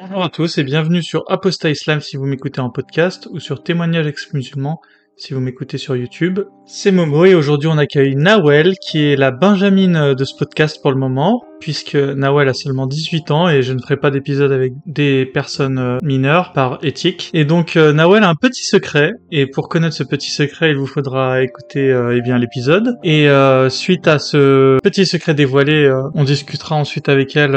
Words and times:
Bonjour 0.00 0.24
à 0.24 0.28
tous 0.28 0.58
et 0.58 0.64
bienvenue 0.64 1.02
sur 1.02 1.24
Apostat 1.30 1.70
Islam 1.70 2.00
si 2.00 2.16
vous 2.16 2.26
m'écoutez 2.26 2.60
en 2.60 2.68
podcast 2.68 3.28
ou 3.30 3.38
sur 3.38 3.62
Témoignage 3.62 4.08
ex-musulman 4.08 4.80
si 5.16 5.32
vous 5.32 5.40
m'écoutez 5.40 5.78
sur 5.78 5.94
YouTube. 5.94 6.40
C'est 6.66 6.90
Momo 6.90 7.24
et 7.24 7.36
aujourd'hui 7.36 7.68
on 7.68 7.78
accueille 7.78 8.16
Nawel 8.16 8.74
qui 8.78 9.04
est 9.04 9.16
la 9.16 9.30
Benjamine 9.30 10.14
de 10.14 10.24
ce 10.24 10.34
podcast 10.36 10.82
pour 10.82 10.90
le 10.90 10.98
moment 10.98 11.44
puisque 11.60 11.94
Nawel 11.94 12.48
a 12.48 12.54
seulement 12.54 12.88
18 12.88 13.30
ans 13.30 13.48
et 13.48 13.62
je 13.62 13.72
ne 13.72 13.78
ferai 13.78 13.96
pas 13.96 14.10
d'épisode 14.10 14.50
avec 14.50 14.72
des 14.84 15.26
personnes 15.26 15.78
euh, 15.78 15.98
mineures 16.02 16.52
par 16.52 16.78
éthique. 16.82 17.30
Et 17.32 17.44
donc 17.44 17.76
euh, 17.76 17.92
Nawel 17.92 18.24
a 18.24 18.28
un 18.28 18.34
petit 18.34 18.64
secret 18.64 19.12
et 19.30 19.46
pour 19.46 19.68
connaître 19.68 19.94
ce 19.94 20.02
petit 20.02 20.30
secret 20.30 20.70
il 20.70 20.76
vous 20.76 20.88
faudra 20.88 21.42
écouter 21.42 21.92
euh, 21.92 22.16
eh 22.16 22.20
bien 22.20 22.36
l'épisode 22.38 22.96
et 23.04 23.28
suite 23.68 24.08
à 24.08 24.18
ce 24.18 24.78
petit 24.82 25.06
secret 25.06 25.34
dévoilé 25.34 25.88
on 26.14 26.24
discutera 26.24 26.74
ensuite 26.74 27.08
avec 27.08 27.36
elle 27.36 27.56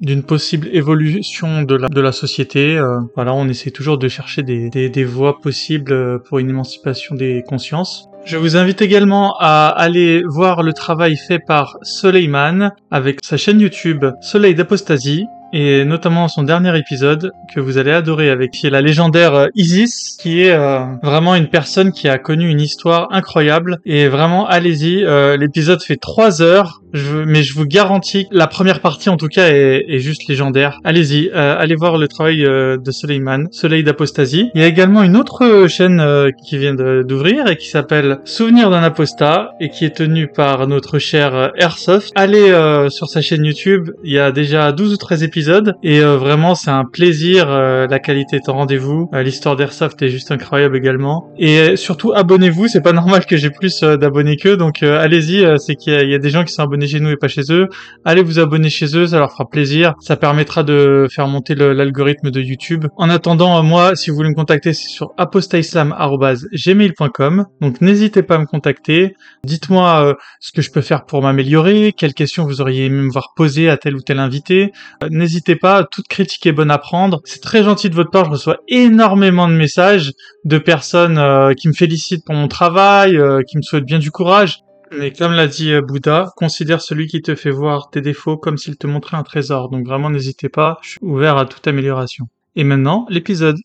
d'une 0.00 0.22
possible 0.22 0.68
évolution 0.72 1.62
de 1.62 1.74
la, 1.76 1.88
de 1.88 2.00
la 2.00 2.12
société. 2.12 2.76
Euh, 2.76 3.00
voilà, 3.14 3.34
on 3.34 3.48
essaie 3.48 3.70
toujours 3.70 3.98
de 3.98 4.08
chercher 4.08 4.42
des, 4.42 4.68
des, 4.70 4.88
des 4.88 5.04
voies 5.04 5.40
possibles 5.40 5.92
euh, 5.92 6.18
pour 6.18 6.38
une 6.38 6.50
émancipation 6.50 7.14
des 7.14 7.42
consciences. 7.46 8.08
Je 8.24 8.36
vous 8.36 8.56
invite 8.56 8.80
également 8.80 9.36
à 9.38 9.66
aller 9.66 10.22
voir 10.26 10.62
le 10.62 10.72
travail 10.72 11.16
fait 11.16 11.38
par 11.38 11.76
Soleiman 11.82 12.70
avec 12.90 13.18
sa 13.22 13.36
chaîne 13.36 13.60
YouTube 13.60 14.06
Soleil 14.22 14.54
d'Apostasie 14.54 15.26
et 15.52 15.84
notamment 15.84 16.26
son 16.28 16.42
dernier 16.42 16.76
épisode 16.76 17.32
que 17.54 17.60
vous 17.60 17.76
allez 17.76 17.92
adorer 17.92 18.30
avec 18.30 18.50
qui 18.50 18.66
est 18.66 18.70
la 18.70 18.80
légendaire 18.80 19.34
euh, 19.34 19.46
Isis 19.54 20.16
qui 20.18 20.40
est 20.40 20.56
vraiment 21.02 21.34
une 21.34 21.48
personne 21.48 21.92
qui 21.92 22.08
a 22.08 22.16
connu 22.16 22.48
une 22.48 22.62
histoire 22.62 23.08
incroyable 23.10 23.78
et 23.84 24.08
vraiment 24.08 24.46
allez-y 24.46 25.04
l'épisode 25.36 25.82
fait 25.82 25.96
trois 25.96 26.40
heures 26.40 26.80
mais 26.94 27.42
je 27.42 27.54
vous 27.54 27.66
garantis, 27.66 28.28
la 28.30 28.46
première 28.46 28.80
partie 28.80 29.08
en 29.08 29.16
tout 29.16 29.28
cas 29.28 29.48
est, 29.48 29.84
est 29.88 29.98
juste 29.98 30.28
légendaire. 30.28 30.78
Allez-y, 30.84 31.30
euh, 31.34 31.56
allez 31.58 31.74
voir 31.74 31.98
le 31.98 32.08
travail 32.08 32.44
euh, 32.44 32.76
de 32.76 32.90
Soleiman, 32.90 33.48
Soleil 33.50 33.82
d'Apostasie. 33.82 34.50
Il 34.54 34.60
y 34.60 34.64
a 34.64 34.66
également 34.68 35.02
une 35.02 35.16
autre 35.16 35.66
chaîne 35.68 36.00
euh, 36.00 36.30
qui 36.46 36.56
vient 36.56 36.74
d'ouvrir 36.74 37.48
et 37.48 37.56
qui 37.56 37.68
s'appelle 37.68 38.18
Souvenir 38.24 38.70
d'un 38.70 38.82
apostat 38.82 39.52
et 39.60 39.70
qui 39.70 39.84
est 39.84 39.96
tenue 39.96 40.28
par 40.28 40.66
notre 40.68 40.98
cher 40.98 41.52
Airsoft. 41.56 42.12
Allez 42.14 42.52
sur 42.88 43.08
sa 43.08 43.20
chaîne 43.20 43.44
YouTube, 43.44 43.90
il 44.04 44.12
y 44.12 44.18
a 44.18 44.30
déjà 44.30 44.70
12 44.72 44.94
ou 44.94 44.96
13 44.96 45.22
épisodes 45.22 45.74
et 45.82 46.00
vraiment 46.00 46.54
c'est 46.54 46.70
un 46.70 46.84
plaisir, 46.84 47.48
la 47.48 47.98
qualité 47.98 48.36
est 48.36 48.48
en 48.48 48.54
rendez-vous. 48.54 49.10
L'histoire 49.12 49.56
d'Airsoft 49.56 50.00
est 50.02 50.08
juste 50.08 50.30
incroyable 50.30 50.76
également. 50.76 51.30
Et 51.38 51.76
surtout 51.76 52.12
abonnez-vous, 52.14 52.68
c'est 52.68 52.82
pas 52.82 52.92
normal 53.04 53.26
que 53.26 53.36
j'ai 53.36 53.50
plus 53.50 53.80
d'abonnés 53.80 54.36
qu'eux, 54.36 54.56
donc 54.56 54.82
allez-y, 54.82 55.46
c'est 55.58 55.74
qu'il 55.74 55.92
y, 55.92 56.10
y 56.10 56.14
a 56.14 56.18
des 56.18 56.30
gens 56.30 56.44
qui 56.44 56.52
sont 56.52 56.62
abonnés 56.62 56.83
chez 56.86 57.00
nous 57.00 57.10
et 57.10 57.16
pas 57.16 57.28
chez 57.28 57.42
eux, 57.50 57.68
allez 58.04 58.22
vous 58.22 58.38
abonner 58.38 58.70
chez 58.70 58.96
eux, 58.96 59.08
ça 59.08 59.18
leur 59.18 59.32
fera 59.32 59.48
plaisir. 59.48 59.94
Ça 60.00 60.16
permettra 60.16 60.62
de 60.62 61.06
faire 61.10 61.26
monter 61.28 61.54
l'algorithme 61.54 62.30
de 62.30 62.40
YouTube. 62.40 62.86
En 62.96 63.10
attendant, 63.10 63.62
moi, 63.62 63.94
si 63.96 64.10
vous 64.10 64.16
voulez 64.16 64.30
me 64.30 64.34
contacter, 64.34 64.72
c'est 64.72 64.88
sur 64.88 65.12
apostaislam.gmail.com. 65.16 67.46
Donc 67.60 67.80
n'hésitez 67.80 68.22
pas 68.22 68.36
à 68.36 68.38
me 68.38 68.46
contacter. 68.46 69.16
Dites-moi 69.44 70.06
euh, 70.06 70.14
ce 70.40 70.52
que 70.52 70.62
je 70.62 70.70
peux 70.70 70.80
faire 70.80 71.04
pour 71.04 71.22
m'améliorer, 71.22 71.92
quelles 71.96 72.14
questions 72.14 72.44
vous 72.44 72.60
auriez 72.60 72.86
aimé 72.86 73.02
me 73.02 73.10
voir 73.10 73.32
poser 73.36 73.68
à 73.68 73.76
tel 73.76 73.96
ou 73.96 74.00
tel 74.00 74.18
invité. 74.18 74.72
Euh, 75.02 75.08
n'hésitez 75.10 75.56
pas, 75.56 75.84
toute 75.84 76.08
critique 76.08 76.46
est 76.46 76.52
bonne 76.52 76.70
à 76.70 76.78
prendre. 76.78 77.20
C'est 77.24 77.42
très 77.42 77.62
gentil 77.62 77.90
de 77.90 77.94
votre 77.94 78.10
part, 78.10 78.24
je 78.26 78.30
reçois 78.30 78.58
énormément 78.68 79.48
de 79.48 79.54
messages 79.54 80.12
de 80.44 80.58
personnes 80.58 81.18
euh, 81.18 81.52
qui 81.54 81.68
me 81.68 81.72
félicitent 81.72 82.24
pour 82.24 82.34
mon 82.34 82.48
travail, 82.48 83.18
qui 83.48 83.56
me 83.56 83.62
souhaitent 83.62 83.84
bien 83.84 83.98
du 83.98 84.10
courage. 84.10 84.63
Mais 84.96 85.12
comme 85.12 85.32
l'a 85.32 85.48
dit 85.48 85.72
euh, 85.72 85.82
Bouddha, 85.82 86.32
considère 86.36 86.80
celui 86.80 87.08
qui 87.08 87.20
te 87.20 87.34
fait 87.34 87.50
voir 87.50 87.90
tes 87.90 88.00
défauts 88.00 88.36
comme 88.36 88.58
s'il 88.58 88.76
te 88.76 88.86
montrait 88.86 89.16
un 89.16 89.22
trésor. 89.22 89.68
Donc 89.68 89.86
vraiment 89.86 90.10
n'hésitez 90.10 90.48
pas, 90.48 90.78
je 90.82 90.90
suis 90.90 90.98
ouvert 91.02 91.36
à 91.36 91.46
toute 91.46 91.66
amélioration. 91.66 92.28
Et 92.54 92.64
maintenant, 92.64 93.06
l'épisode. 93.08 93.56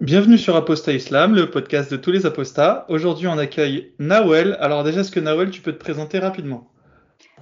Bienvenue 0.00 0.38
sur 0.38 0.54
Apostat 0.54 0.92
Islam, 0.92 1.34
le 1.34 1.50
podcast 1.50 1.90
de 1.90 1.96
tous 1.96 2.12
les 2.12 2.26
apostats. 2.26 2.84
Aujourd'hui, 2.88 3.26
on 3.26 3.38
accueille 3.38 3.94
Nawel. 3.98 4.56
Alors 4.60 4.84
déjà, 4.84 5.00
est-ce 5.00 5.10
que 5.10 5.20
Nawel, 5.20 5.50
tu 5.50 5.60
peux 5.60 5.72
te 5.72 5.78
présenter 5.78 6.18
rapidement? 6.18 6.70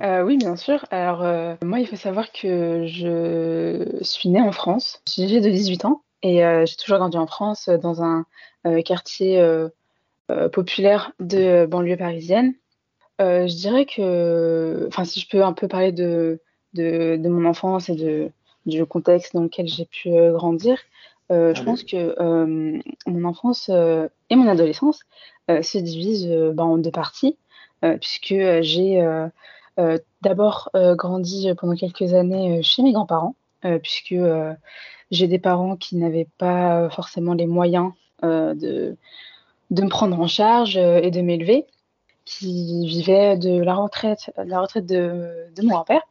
Euh, 0.03 0.23
oui, 0.23 0.39
bien 0.39 0.57
sûr. 0.57 0.87
Alors, 0.91 1.23
euh, 1.23 1.57
moi, 1.63 1.81
il 1.81 1.87
faut 1.87 1.97
savoir 1.97 2.33
que 2.33 2.87
je 2.87 3.99
suis 4.03 4.29
née 4.31 4.41
en 4.41 4.53
France. 4.53 5.03
J'ai 5.17 5.41
de 5.41 5.51
18 5.51 5.85
ans 5.85 6.03
et 6.23 6.39
j'ai 6.65 6.77
toujours 6.77 6.99
grandi 6.99 7.19
en 7.19 7.27
France, 7.27 7.69
dans 7.69 8.03
un 8.03 8.25
quartier 8.85 9.39
euh, 10.31 10.49
populaire 10.49 11.13
de 11.21 11.67
banlieue 11.67 11.99
parisienne. 11.99 12.55
Euh, 13.21 13.47
je 13.47 13.57
dirais 13.57 13.87
que, 13.87 14.87
enfin, 14.89 15.05
si 15.05 15.21
je 15.21 15.29
peux 15.29 15.45
un 15.45 15.53
peu 15.53 15.69
parler 15.69 15.93
de, 15.93 16.41
de, 16.75 17.29
mon 17.29 17.49
enfance 17.49 17.89
et 17.89 17.95
de, 17.95 18.31
du 18.67 18.85
contexte 18.87 19.35
dans 19.35 19.43
lequel 19.43 19.69
j'ai 19.69 19.87
pu 19.87 20.11
euh, 20.11 20.33
grandir, 20.33 20.79
je 21.31 21.63
pense 21.63 21.83
que 21.85 22.15
mon 23.07 23.25
enfance 23.25 23.71
et 23.71 24.37
mon 24.37 24.47
adolescence 24.47 25.01
se 25.49 25.79
divisent 25.79 26.29
bah, 26.55 26.65
en 26.65 26.77
deux 26.77 26.91
parties, 26.91 27.37
puisque 27.81 28.35
j'ai 28.61 29.03
d'abord 30.23 30.71
grandi 30.75 31.49
pendant 31.59 31.75
quelques 31.75 32.13
années 32.13 32.63
chez 32.63 32.83
mes 32.83 32.93
grands-parents, 32.93 33.35
puisque 33.83 34.15
j'ai 35.11 35.27
des 35.27 35.39
parents 35.39 35.77
qui 35.77 35.97
n'avaient 35.97 36.29
pas 36.39 36.91
forcément 36.91 37.33
les 37.33 37.47
moyens 37.47 37.93
de 38.23 38.97
de 39.71 39.83
me 39.83 39.89
prendre 39.89 40.19
en 40.19 40.27
charge 40.27 40.77
euh, 40.77 41.01
et 41.03 41.11
de 41.11 41.21
m'élever, 41.21 41.67
qui 42.25 42.87
vivait 42.87 43.37
de 43.37 43.61
la 43.63 43.75
retraite, 43.75 44.31
de, 44.39 45.63
mon 45.63 45.69
grand-père. 45.69 46.03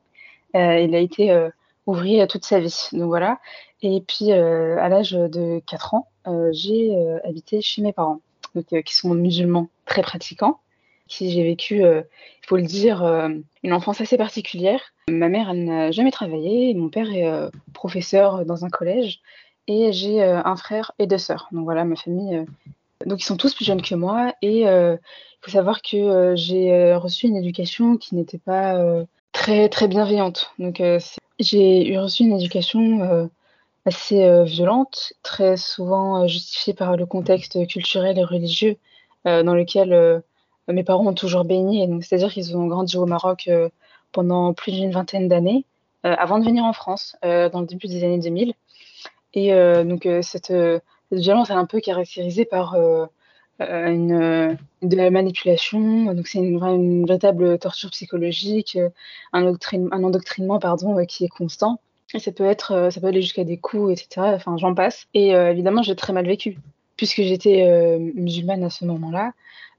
Euh, 0.55 0.79
il 0.79 0.93
a 0.95 0.99
été 0.99 1.31
euh, 1.31 1.49
ouvrier 1.87 2.25
toute 2.27 2.45
sa 2.45 2.59
vie. 2.59 2.89
Donc 2.93 3.07
voilà. 3.07 3.39
Et 3.81 4.01
puis, 4.01 4.31
à 4.31 4.87
l'âge 4.87 5.11
de 5.11 5.61
4 5.67 5.93
ans, 5.93 6.07
j'ai 6.51 6.95
habité 7.25 7.61
chez 7.61 7.81
mes 7.81 7.91
parents, 7.91 8.21
qui 8.85 8.95
sont 8.95 9.13
musulmans 9.13 9.67
très 9.85 10.01
pratiquants, 10.01 10.59
qui 11.09 11.31
j'ai 11.31 11.43
vécu, 11.43 11.81
il 11.81 12.05
faut 12.47 12.55
le 12.55 12.63
dire, 12.63 13.03
une 13.61 13.73
enfance 13.73 13.99
assez 13.99 14.15
particulière. 14.15 14.79
Ma 15.09 15.27
mère, 15.27 15.53
n'a 15.53 15.91
jamais 15.91 16.11
travaillé, 16.11 16.73
mon 16.75 16.87
père 16.87 17.11
est 17.11 17.29
professeur 17.73 18.45
dans 18.45 18.63
un 18.63 18.69
collège, 18.69 19.19
et 19.67 19.91
j'ai 19.91 20.23
un 20.23 20.55
frère 20.55 20.93
et 20.97 21.05
deux 21.05 21.17
sœurs. 21.17 21.49
Donc 21.51 21.65
voilà, 21.65 21.83
ma 21.83 21.97
famille 21.97 22.45
donc 23.05 23.21
ils 23.21 23.25
sont 23.25 23.37
tous 23.37 23.53
plus 23.53 23.65
jeunes 23.65 23.81
que 23.81 23.95
moi 23.95 24.33
et 24.41 24.67
euh, 24.67 24.97
faut 25.43 25.51
savoir 25.51 25.81
que 25.81 25.97
euh, 25.97 26.35
j'ai 26.35 26.73
euh, 26.73 26.97
reçu 26.97 27.27
une 27.27 27.35
éducation 27.35 27.97
qui 27.97 28.15
n'était 28.15 28.37
pas 28.37 28.77
très 29.31 29.69
très 29.69 29.87
bienveillante. 29.87 30.51
Donc 30.59 30.81
j'ai 31.39 31.87
eu 31.87 31.97
reçu 31.97 32.23
une 32.23 32.33
éducation 32.33 33.29
assez 33.85 34.43
violente, 34.45 35.13
très 35.23 35.57
souvent 35.57 36.27
justifiée 36.27 36.73
par 36.73 36.95
le 36.95 37.05
contexte 37.05 37.67
culturel 37.67 38.17
et 38.17 38.23
religieux 38.23 38.77
dans 39.25 39.55
lequel 39.55 40.21
mes 40.67 40.83
parents 40.83 41.07
ont 41.07 41.13
toujours 41.13 41.45
baigné. 41.45 41.89
C'est-à-dire 42.01 42.31
qu'ils 42.31 42.55
ont 42.55 42.67
grandi 42.67 42.95
au 42.97 43.07
Maroc 43.07 43.49
pendant 44.11 44.53
plus 44.53 44.71
d'une 44.71 44.91
vingtaine 44.91 45.27
d'années 45.27 45.65
avant 46.03 46.37
de 46.37 46.45
venir 46.45 46.63
en 46.63 46.73
France 46.73 47.17
dans 47.23 47.59
le 47.59 47.65
début 47.65 47.87
des 47.87 48.03
années 48.03 48.19
2000. 48.19 48.53
Et 49.33 49.51
donc 49.83 50.07
cette 50.21 50.53
cette 51.13 51.21
violence 51.21 51.51
est 51.51 51.53
un 51.53 51.65
peu 51.65 51.79
caractérisée 51.79 52.45
par 52.45 52.73
euh, 52.73 53.05
euh, 53.05 53.05
une, 53.59 54.57
de 54.81 54.95
la 54.95 55.09
manipulation. 55.09 56.13
Donc 56.13 56.27
c'est 56.27 56.39
une, 56.39 56.61
une, 56.63 57.05
véritable 57.05 57.57
torture 57.59 57.91
psychologique, 57.91 58.75
euh, 58.75 58.89
un, 59.31 59.45
un 59.45 60.03
endoctrinement 60.03 60.59
pardon, 60.59 61.05
qui 61.05 61.25
est 61.25 61.29
constant. 61.29 61.79
Et 62.13 62.19
ça 62.19 62.31
peut 62.31 62.45
être, 62.45 62.89
ça 62.91 63.01
peut 63.01 63.07
aller 63.07 63.21
jusqu'à 63.21 63.43
des 63.43 63.57
coups, 63.57 63.91
etc. 63.91 64.27
Enfin, 64.35 64.57
j'en 64.57 64.75
passe. 64.75 65.07
Et 65.15 65.29
évidemment, 65.29 65.81
j'ai 65.81 65.95
très 65.95 66.13
mal 66.13 66.27
vécu, 66.27 66.59
puisque 66.95 67.23
j'étais 67.23 67.97
musulmane 68.13 68.63
à 68.63 68.69
ce 68.69 68.85
moment-là. 68.85 69.31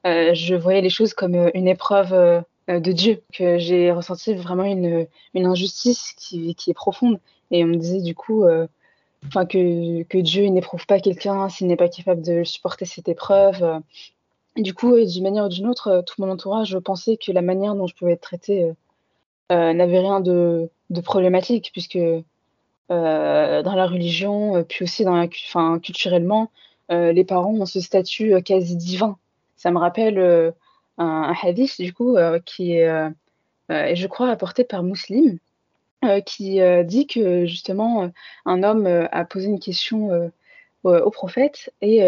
je 0.04 0.56
voyais 0.56 0.80
les 0.80 0.90
choses 0.90 1.14
comme 1.14 1.36
une 1.54 1.68
épreuve 1.68 2.42
de 2.66 2.92
Dieu, 2.92 3.22
que 3.32 3.58
j'ai 3.58 3.92
ressenti 3.92 4.34
vraiment 4.34 4.64
une, 4.64 5.06
une 5.34 5.46
injustice 5.46 6.12
qui, 6.16 6.56
qui, 6.56 6.72
est 6.72 6.74
profonde. 6.74 7.20
Et 7.52 7.62
on 7.62 7.68
me 7.68 7.76
disait 7.76 8.02
du 8.02 8.16
coup, 8.16 8.44
enfin 9.26 9.46
que, 9.46 10.02
que 10.04 10.18
Dieu 10.18 10.46
n'éprouve 10.46 10.86
pas 10.86 11.00
quelqu'un 11.00 11.48
s'il 11.48 11.66
n'est 11.66 11.76
pas 11.76 11.88
capable 11.88 12.22
de 12.22 12.44
supporter 12.44 12.84
cette 12.84 13.08
épreuve. 13.08 13.80
Et 14.56 14.62
du 14.62 14.74
coup, 14.74 14.96
d'une 15.04 15.22
manière 15.22 15.46
ou 15.46 15.48
d'une 15.48 15.66
autre, 15.66 15.88
euh, 15.88 16.02
tout 16.02 16.14
mon 16.18 16.30
entourage 16.30 16.78
pensait 16.78 17.16
que 17.16 17.32
la 17.32 17.42
manière 17.42 17.74
dont 17.74 17.86
je 17.86 17.94
pouvais 17.94 18.12
être 18.12 18.20
traitée 18.20 18.64
euh, 18.64 18.72
euh, 19.52 19.72
n'avait 19.72 19.98
rien 19.98 20.20
de, 20.20 20.70
problématique, 21.04 21.70
puisque 21.72 21.96
euh, 21.96 22.22
dans 22.88 23.74
la 23.74 23.86
religion, 23.86 24.64
puis 24.68 24.84
aussi 24.84 25.04
dans 25.04 25.16
la, 25.16 25.28
culturellement, 25.78 26.50
les 26.90 27.24
parents 27.24 27.54
ont 27.54 27.66
ce 27.66 27.80
statut 27.80 28.40
quasi 28.42 28.76
divin. 28.76 29.16
Ça 29.56 29.70
me 29.70 29.78
rappelle 29.78 30.54
un, 30.98 31.34
hadith, 31.42 31.80
du 31.80 31.92
coup, 31.92 32.16
qui 32.44 32.72
est, 32.72 33.10
je 33.68 34.06
crois, 34.06 34.30
apporté 34.30 34.64
par 34.64 34.82
Muslim, 34.82 35.38
euh, 36.04 36.20
qui 36.20 36.60
euh, 36.60 36.82
dit 36.82 37.06
que 37.06 37.46
justement 37.46 38.04
euh, 38.04 38.08
un 38.46 38.62
homme 38.62 38.86
a 38.86 39.24
posé 39.24 39.46
une 39.46 39.60
question 39.60 40.30
au 40.84 41.10
prophète 41.10 41.72
et 41.80 42.02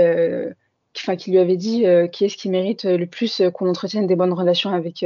enfin, 0.96 1.16
qui 1.16 1.30
lui 1.30 1.38
avait 1.38 1.56
dit 1.56 1.84
qui 2.12 2.24
est-ce 2.24 2.36
qui 2.36 2.50
mérite 2.50 2.84
le 2.84 3.06
plus 3.06 3.42
qu'on 3.54 3.68
entretienne 3.68 4.06
des 4.06 4.16
bonnes 4.16 4.32
relations 4.32 4.70
avec, 4.70 5.04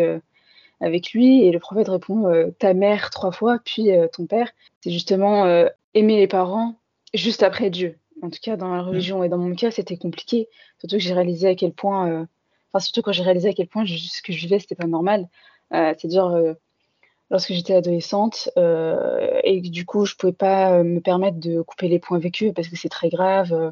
avec 0.80 1.12
lui. 1.12 1.44
Et 1.44 1.52
le 1.52 1.60
prophète 1.60 1.88
répond 1.88 2.52
ta 2.58 2.74
mère 2.74 3.10
trois 3.10 3.30
fois, 3.30 3.58
puis 3.64 3.90
ton 4.12 4.26
père. 4.26 4.50
C'est 4.80 4.90
justement 4.90 5.46
aimer 5.94 6.16
les 6.16 6.26
parents 6.26 6.74
juste 7.14 7.44
après 7.44 7.70
Dieu. 7.70 7.96
En 8.22 8.30
tout 8.30 8.40
cas, 8.42 8.56
dans 8.56 8.74
la 8.74 8.82
mmh. 8.82 8.88
religion 8.88 9.22
et 9.22 9.28
dans 9.28 9.38
mon 9.38 9.54
cas, 9.54 9.70
c'était 9.70 9.96
compliqué. 9.96 10.48
Surtout 10.80 10.96
que 10.96 11.02
j'ai 11.02 11.14
réalisé 11.14 11.48
à 11.48 11.54
quel 11.54 11.72
point, 11.72 12.26
enfin 12.72 12.80
surtout 12.80 13.02
quand 13.02 13.12
j'ai 13.12 13.22
réalisé 13.22 13.50
à 13.50 13.52
quel 13.52 13.68
point 13.68 13.84
ce 13.86 14.22
que 14.22 14.32
je 14.32 14.40
vivais, 14.40 14.58
c'était 14.58 14.74
pas 14.74 14.88
normal. 14.88 15.28
C'est-à-dire 15.70 16.56
lorsque 17.30 17.52
j'étais 17.52 17.74
adolescente 17.74 18.50
euh, 18.56 19.40
et 19.44 19.60
du 19.60 19.86
coup 19.86 20.04
je 20.04 20.14
pouvais 20.16 20.32
pas 20.32 20.72
euh, 20.72 20.82
me 20.82 21.00
permettre 21.00 21.38
de 21.38 21.62
couper 21.62 21.88
les 21.88 21.98
points 21.98 22.18
vécus 22.18 22.52
parce 22.54 22.68
que 22.68 22.76
c'est 22.76 22.88
très 22.88 23.08
grave. 23.08 23.52
Euh. 23.52 23.70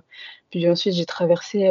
Puis 0.50 0.68
ensuite 0.70 0.94
j'ai 0.94 1.04
traversé 1.04 1.68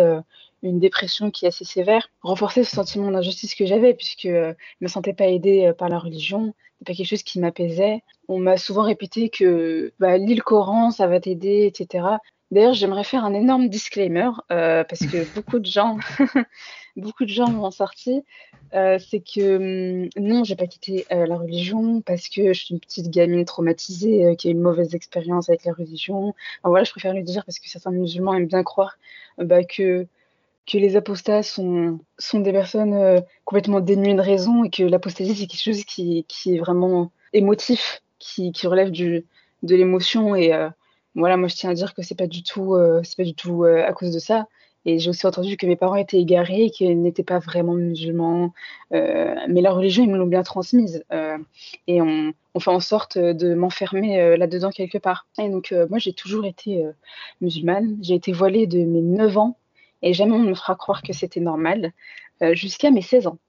une 0.62 0.80
dépression 0.80 1.32
qui 1.32 1.46
est 1.46 1.48
assez 1.48 1.66
sévère, 1.66 2.10
renforcer 2.22 2.64
ce 2.64 2.76
sentiment 2.76 3.10
d'injustice 3.10 3.56
que 3.56 3.66
j'avais 3.66 3.96
puisque 3.96 4.28
je 4.28 4.54
me 4.82 4.88
sentais 4.88 5.14
pas 5.14 5.26
aidée 5.26 5.72
par 5.76 5.90
la 5.90 5.98
religion, 5.98 6.54
c'est 6.78 6.86
pas 6.86 6.94
quelque 6.94 7.08
chose 7.08 7.24
qui 7.24 7.40
m'apaisait. 7.40 8.04
On 8.28 8.38
m'a 8.38 8.58
souvent 8.58 8.84
répété 8.84 9.30
que 9.30 9.94
bah, 9.98 10.20
lis 10.20 10.36
le 10.36 10.44
Coran, 10.44 10.92
ça 10.92 11.08
va 11.08 11.20
t'aider, 11.20 11.66
etc. 11.66 12.06
D'ailleurs, 12.52 12.76
j'aimerais 12.76 13.04
faire 13.04 13.26
un 13.26 13.34
énorme 13.34 13.68
disclaimer 13.68 14.30
parce 14.48 15.08
que 15.08 15.26
beaucoup 15.36 15.58
de 15.58 15.66
gens, 15.66 15.98
beaucoup 16.98 17.24
de 17.24 17.30
gens 17.30 17.50
m'ont 17.50 17.72
sorti. 17.72 18.24
Euh, 18.74 19.00
c'est 19.00 19.22
que 19.22 20.04
hum, 20.04 20.10
non, 20.18 20.44
j'ai 20.44 20.56
pas 20.56 20.68
quitté 20.68 21.06
euh, 21.12 21.26
la 21.26 21.38
religion 21.38 22.02
parce 22.02 22.28
que 22.28 22.52
je 22.54 22.66
suis 22.66 22.74
une 22.74 22.82
petite 22.82 23.10
gamine 23.10 23.46
traumatisée 23.46 24.26
euh, 24.26 24.36
qui 24.36 24.48
a 24.48 24.52
eu 24.52 24.54
une 24.54 24.62
mauvaise 24.62 24.94
expérience 24.94 25.48
avec 25.50 25.64
la 25.64 25.74
religion. 25.74 26.34
voilà, 26.64 26.84
je 26.84 26.92
préfère 26.92 27.14
le 27.14 27.22
dire 27.24 27.46
parce 27.46 27.60
que 27.60 27.70
certains 27.70 27.92
musulmans 27.92 28.34
aiment 28.34 28.48
bien 28.48 28.64
croire 28.64 28.98
bah, 29.38 29.64
que 29.64 30.08
que 30.66 30.78
les 30.78 30.98
apostats 30.98 31.44
sont, 31.44 32.00
sont 32.18 32.42
des 32.42 32.52
personnes 32.52 33.24
complètement 33.46 33.80
dénuées 33.80 34.16
de 34.16 34.22
raison 34.22 34.66
et 34.66 34.70
que 34.70 34.84
l'apostasie 34.84 35.34
c'est 35.34 35.48
quelque 35.48 35.64
chose 35.64 35.86
qui, 35.86 36.26
qui, 36.28 36.56
est 36.56 36.60
vraiment 36.60 37.10
émotif, 37.32 38.02
qui, 38.20 38.52
qui 38.52 38.68
relève 38.68 38.92
du, 38.92 39.26
de 39.64 39.76
l'émotion 39.78 40.36
et 40.36 40.52
voilà, 41.16 41.38
moi 41.38 41.48
je 41.48 41.56
tiens 41.56 41.70
à 41.70 41.74
dire 41.74 41.94
que 41.94 42.02
c'est 42.02 42.16
pas 42.18 42.28
du 42.28 42.44
tout, 42.44 42.76
c'est 43.04 43.16
pas 43.16 43.24
du 43.24 43.34
tout 43.34 43.64
à 43.64 43.94
cause 43.94 44.12
de 44.12 44.20
ça. 44.20 44.46
Et 44.88 45.00
j'ai 45.00 45.10
aussi 45.10 45.28
entendu 45.28 45.58
que 45.58 45.66
mes 45.66 45.76
parents 45.76 45.98
étaient 45.98 46.18
égarés 46.18 46.64
et 46.64 46.70
qu'ils 46.70 47.02
n'étaient 47.02 47.22
pas 47.22 47.40
vraiment 47.40 47.74
musulmans. 47.74 48.54
Euh, 48.94 49.36
mais 49.50 49.60
la 49.60 49.74
religion, 49.74 50.02
ils 50.02 50.10
me 50.10 50.18
l'ont 50.18 50.28
bien 50.28 50.44
transmise. 50.44 51.04
Euh, 51.12 51.38
et 51.88 52.02
on, 52.02 52.34
fait 52.58 52.72
en 52.72 52.80
sorte 52.80 53.18
de 53.18 53.54
m'enfermer 53.54 54.20
euh, 54.22 54.38
là-dedans 54.38 54.70
quelque 54.70 54.98
part. 54.98 55.28
Et 55.40 55.50
donc, 55.50 55.76
moi, 55.90 56.00
j'ai 56.00 56.14
toujours 56.14 56.46
été 56.46 56.86
musulmane. 57.42 57.98
J'ai 58.02 58.16
été 58.16 58.32
voilée 58.32 58.66
de 58.66 58.80
mes 58.80 59.02
9 59.02 59.38
ans. 59.38 59.58
Et 60.02 60.14
jamais 60.14 60.34
on 60.34 60.40
me 60.40 60.56
fera 60.56 60.76
croire 60.76 61.02
que 61.04 61.12
c'était 61.12 61.42
normal. 61.42 61.92
Jusqu'à 62.54 62.90
mes 62.90 63.02
16 63.02 63.28
ans. 63.28 63.40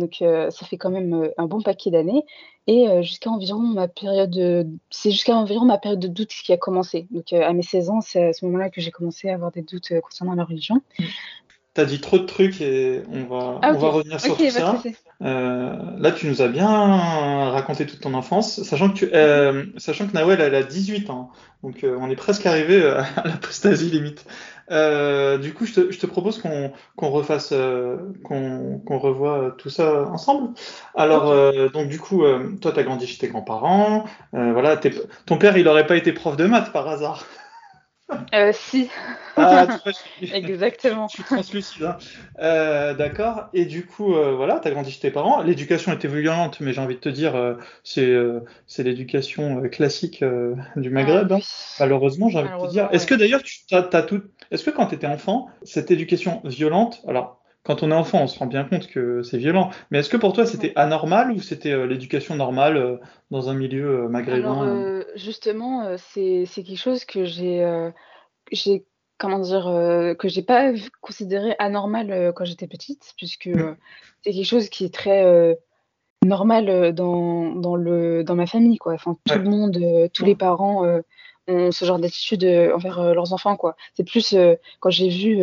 Donc 0.00 0.16
ça 0.18 0.66
fait 0.66 0.76
quand 0.76 0.90
même 0.90 1.30
un 1.36 1.46
bon 1.46 1.60
paquet 1.62 1.90
d'années. 1.90 2.24
Et 2.66 2.86
jusqu'à 3.02 3.30
environ 3.30 3.60
ma 3.60 3.88
période, 3.88 4.68
c'est 4.90 5.10
jusqu'à 5.10 5.34
environ 5.34 5.64
ma 5.64 5.78
période 5.78 6.00
de 6.00 6.08
doute 6.08 6.28
qui 6.28 6.52
a 6.52 6.56
commencé. 6.56 7.06
Donc 7.10 7.32
à 7.32 7.52
mes 7.52 7.62
16 7.62 7.90
ans, 7.90 8.00
c'est 8.00 8.26
à 8.26 8.32
ce 8.32 8.44
moment-là 8.46 8.70
que 8.70 8.80
j'ai 8.80 8.90
commencé 8.90 9.28
à 9.28 9.34
avoir 9.34 9.50
des 9.50 9.62
doutes 9.62 9.92
concernant 10.00 10.34
la 10.34 10.44
religion. 10.44 10.76
Mmh. 10.98 11.04
Tu 11.74 11.80
as 11.80 11.84
dit 11.84 12.00
trop 12.00 12.18
de 12.18 12.26
trucs 12.26 12.60
et 12.60 13.02
on 13.12 13.24
va, 13.24 13.60
ah, 13.62 13.72
on 13.72 13.78
va 13.78 13.88
revenir 13.90 14.20
sur 14.20 14.36
tout 14.36 14.50
ça. 14.50 14.82
Euh, 15.22 15.76
là, 15.98 16.10
tu 16.10 16.26
nous 16.26 16.42
as 16.42 16.48
bien 16.48 16.66
raconté 16.66 17.86
toute 17.86 18.00
ton 18.00 18.14
enfance, 18.14 18.62
sachant 18.64 18.88
que, 18.88 18.94
tu, 18.94 19.10
euh, 19.14 19.66
sachant 19.76 20.08
que 20.08 20.14
Nawel, 20.14 20.40
elle 20.40 20.56
a 20.56 20.64
18 20.64 21.10
ans. 21.10 21.30
Donc, 21.62 21.84
euh, 21.84 21.96
on 22.00 22.10
est 22.10 22.16
presque 22.16 22.44
arrivé 22.46 22.82
à 22.84 23.04
l'apostasie 23.24 23.90
limite. 23.90 24.24
du 25.42 25.54
coup, 25.54 25.64
je 25.64 25.74
te, 25.74 25.92
je 25.92 25.98
te 26.00 26.06
propose 26.06 26.38
qu'on 26.38 26.72
qu'on 26.96 27.10
refasse, 27.10 27.54
qu'on 28.24 28.80
qu'on 28.84 28.98
revoie 28.98 29.54
tout 29.56 29.70
ça 29.70 30.06
ensemble. 30.08 30.54
Alors, 30.96 31.32
donc, 31.70 31.88
du 31.88 32.00
coup, 32.00 32.24
toi, 32.60 32.72
tu 32.72 32.80
as 32.80 32.82
grandi 32.82 33.06
chez 33.06 33.18
tes 33.18 33.28
grands-parents. 33.28 34.06
voilà, 34.32 34.76
ton 35.26 35.38
père, 35.38 35.56
il 35.56 35.64
n'aurait 35.64 35.86
pas 35.86 35.96
été 35.96 36.12
prof 36.12 36.36
de 36.36 36.46
maths 36.46 36.72
par 36.72 36.88
hasard. 36.88 37.26
Euh, 38.34 38.52
si. 38.52 38.88
Ah, 39.36 39.78
Exactement. 40.22 41.08
Je 41.08 41.14
suis 41.14 41.22
translucide. 41.22 41.84
Hein. 41.84 41.98
Euh, 42.40 42.94
d'accord. 42.94 43.48
Et 43.54 43.64
du 43.64 43.86
coup, 43.86 44.14
euh, 44.14 44.34
voilà, 44.34 44.60
tu 44.60 44.68
as 44.68 44.70
grandi 44.70 44.90
chez 44.90 45.00
tes 45.00 45.10
parents. 45.10 45.42
L'éducation 45.42 45.92
était 45.92 46.08
violente, 46.08 46.60
mais 46.60 46.72
j'ai 46.72 46.80
envie 46.80 46.96
de 46.96 47.00
te 47.00 47.08
dire, 47.08 47.56
c'est 47.84 48.14
c'est 48.66 48.82
l'éducation 48.82 49.62
classique 49.68 50.24
du 50.76 50.90
Maghreb. 50.90 51.32
Ah 51.32 51.36
hein. 51.36 51.40
Malheureusement, 51.80 52.28
j'ai 52.28 52.38
envie 52.38 52.48
de 52.48 52.66
te 52.66 52.70
dire. 52.70 52.88
Est-ce 52.92 53.06
que 53.06 53.14
d'ailleurs, 53.14 53.42
tu 53.42 53.74
as, 53.74 54.02
tout. 54.02 54.22
Est-ce 54.50 54.64
que 54.64 54.70
quand 54.70 54.86
tu 54.86 54.94
étais 54.94 55.06
enfant, 55.06 55.48
cette 55.62 55.90
éducation 55.90 56.40
violente, 56.44 57.02
alors 57.06 57.39
quand 57.62 57.82
on 57.82 57.90
est 57.90 57.94
enfant, 57.94 58.22
on 58.22 58.26
se 58.26 58.38
rend 58.38 58.46
bien 58.46 58.64
compte 58.64 58.86
que 58.86 59.22
c'est 59.22 59.36
violent. 59.36 59.70
Mais 59.90 59.98
est-ce 59.98 60.08
que 60.08 60.16
pour 60.16 60.32
toi, 60.32 60.46
c'était 60.46 60.72
anormal 60.76 61.30
ou 61.30 61.40
c'était 61.40 61.72
euh, 61.72 61.86
l'éducation 61.86 62.34
normale 62.34 62.76
euh, 62.76 62.96
dans 63.30 63.50
un 63.50 63.54
milieu 63.54 64.04
euh, 64.04 64.08
maghrébin 64.08 65.02
Justement, 65.14 65.96
c'est 65.98 66.46
quelque 66.54 66.76
chose 66.76 67.04
que 67.04 67.24
j'ai, 67.24 67.90
j'ai 68.52 68.86
comment 69.18 69.40
dire, 69.40 69.64
que 70.18 70.28
j'ai 70.28 70.42
pas 70.42 70.72
considéré 71.00 71.56
anormal 71.58 72.32
quand 72.34 72.44
j'étais 72.44 72.68
petite, 72.68 73.12
puisque 73.16 73.50
c'est 74.22 74.32
quelque 74.32 74.46
chose 74.46 74.68
qui 74.68 74.84
est 74.84 74.94
très 74.94 75.58
normal 76.24 76.94
dans, 76.94 77.50
dans, 77.56 77.74
le, 77.74 78.22
dans 78.22 78.36
ma 78.36 78.46
famille. 78.46 78.78
Quoi. 78.78 78.94
Enfin, 78.94 79.16
tout 79.28 79.38
le 79.38 79.50
monde, 79.50 80.08
tous 80.14 80.24
les 80.24 80.36
parents 80.36 80.86
ont 81.48 81.72
ce 81.72 81.84
genre 81.84 81.98
d'attitude 81.98 82.44
envers 82.44 83.12
leurs 83.12 83.32
enfants. 83.32 83.56
Quoi. 83.56 83.74
C'est 83.94 84.04
plus 84.04 84.36
quand 84.78 84.90
j'ai 84.90 85.08
vu 85.08 85.40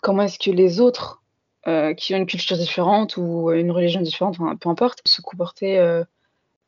comment 0.00 0.22
est-ce 0.22 0.38
que 0.38 0.50
les 0.50 0.80
autres 0.80 1.19
euh, 1.68 1.92
qui 1.92 2.14
ont 2.14 2.16
une 2.16 2.26
culture 2.26 2.56
différente 2.56 3.18
ou 3.18 3.52
une 3.52 3.70
religion 3.70 4.00
différente, 4.00 4.38
peu 4.60 4.68
importe, 4.70 5.02
se 5.04 5.20
comporter 5.20 5.78
euh, 5.78 6.02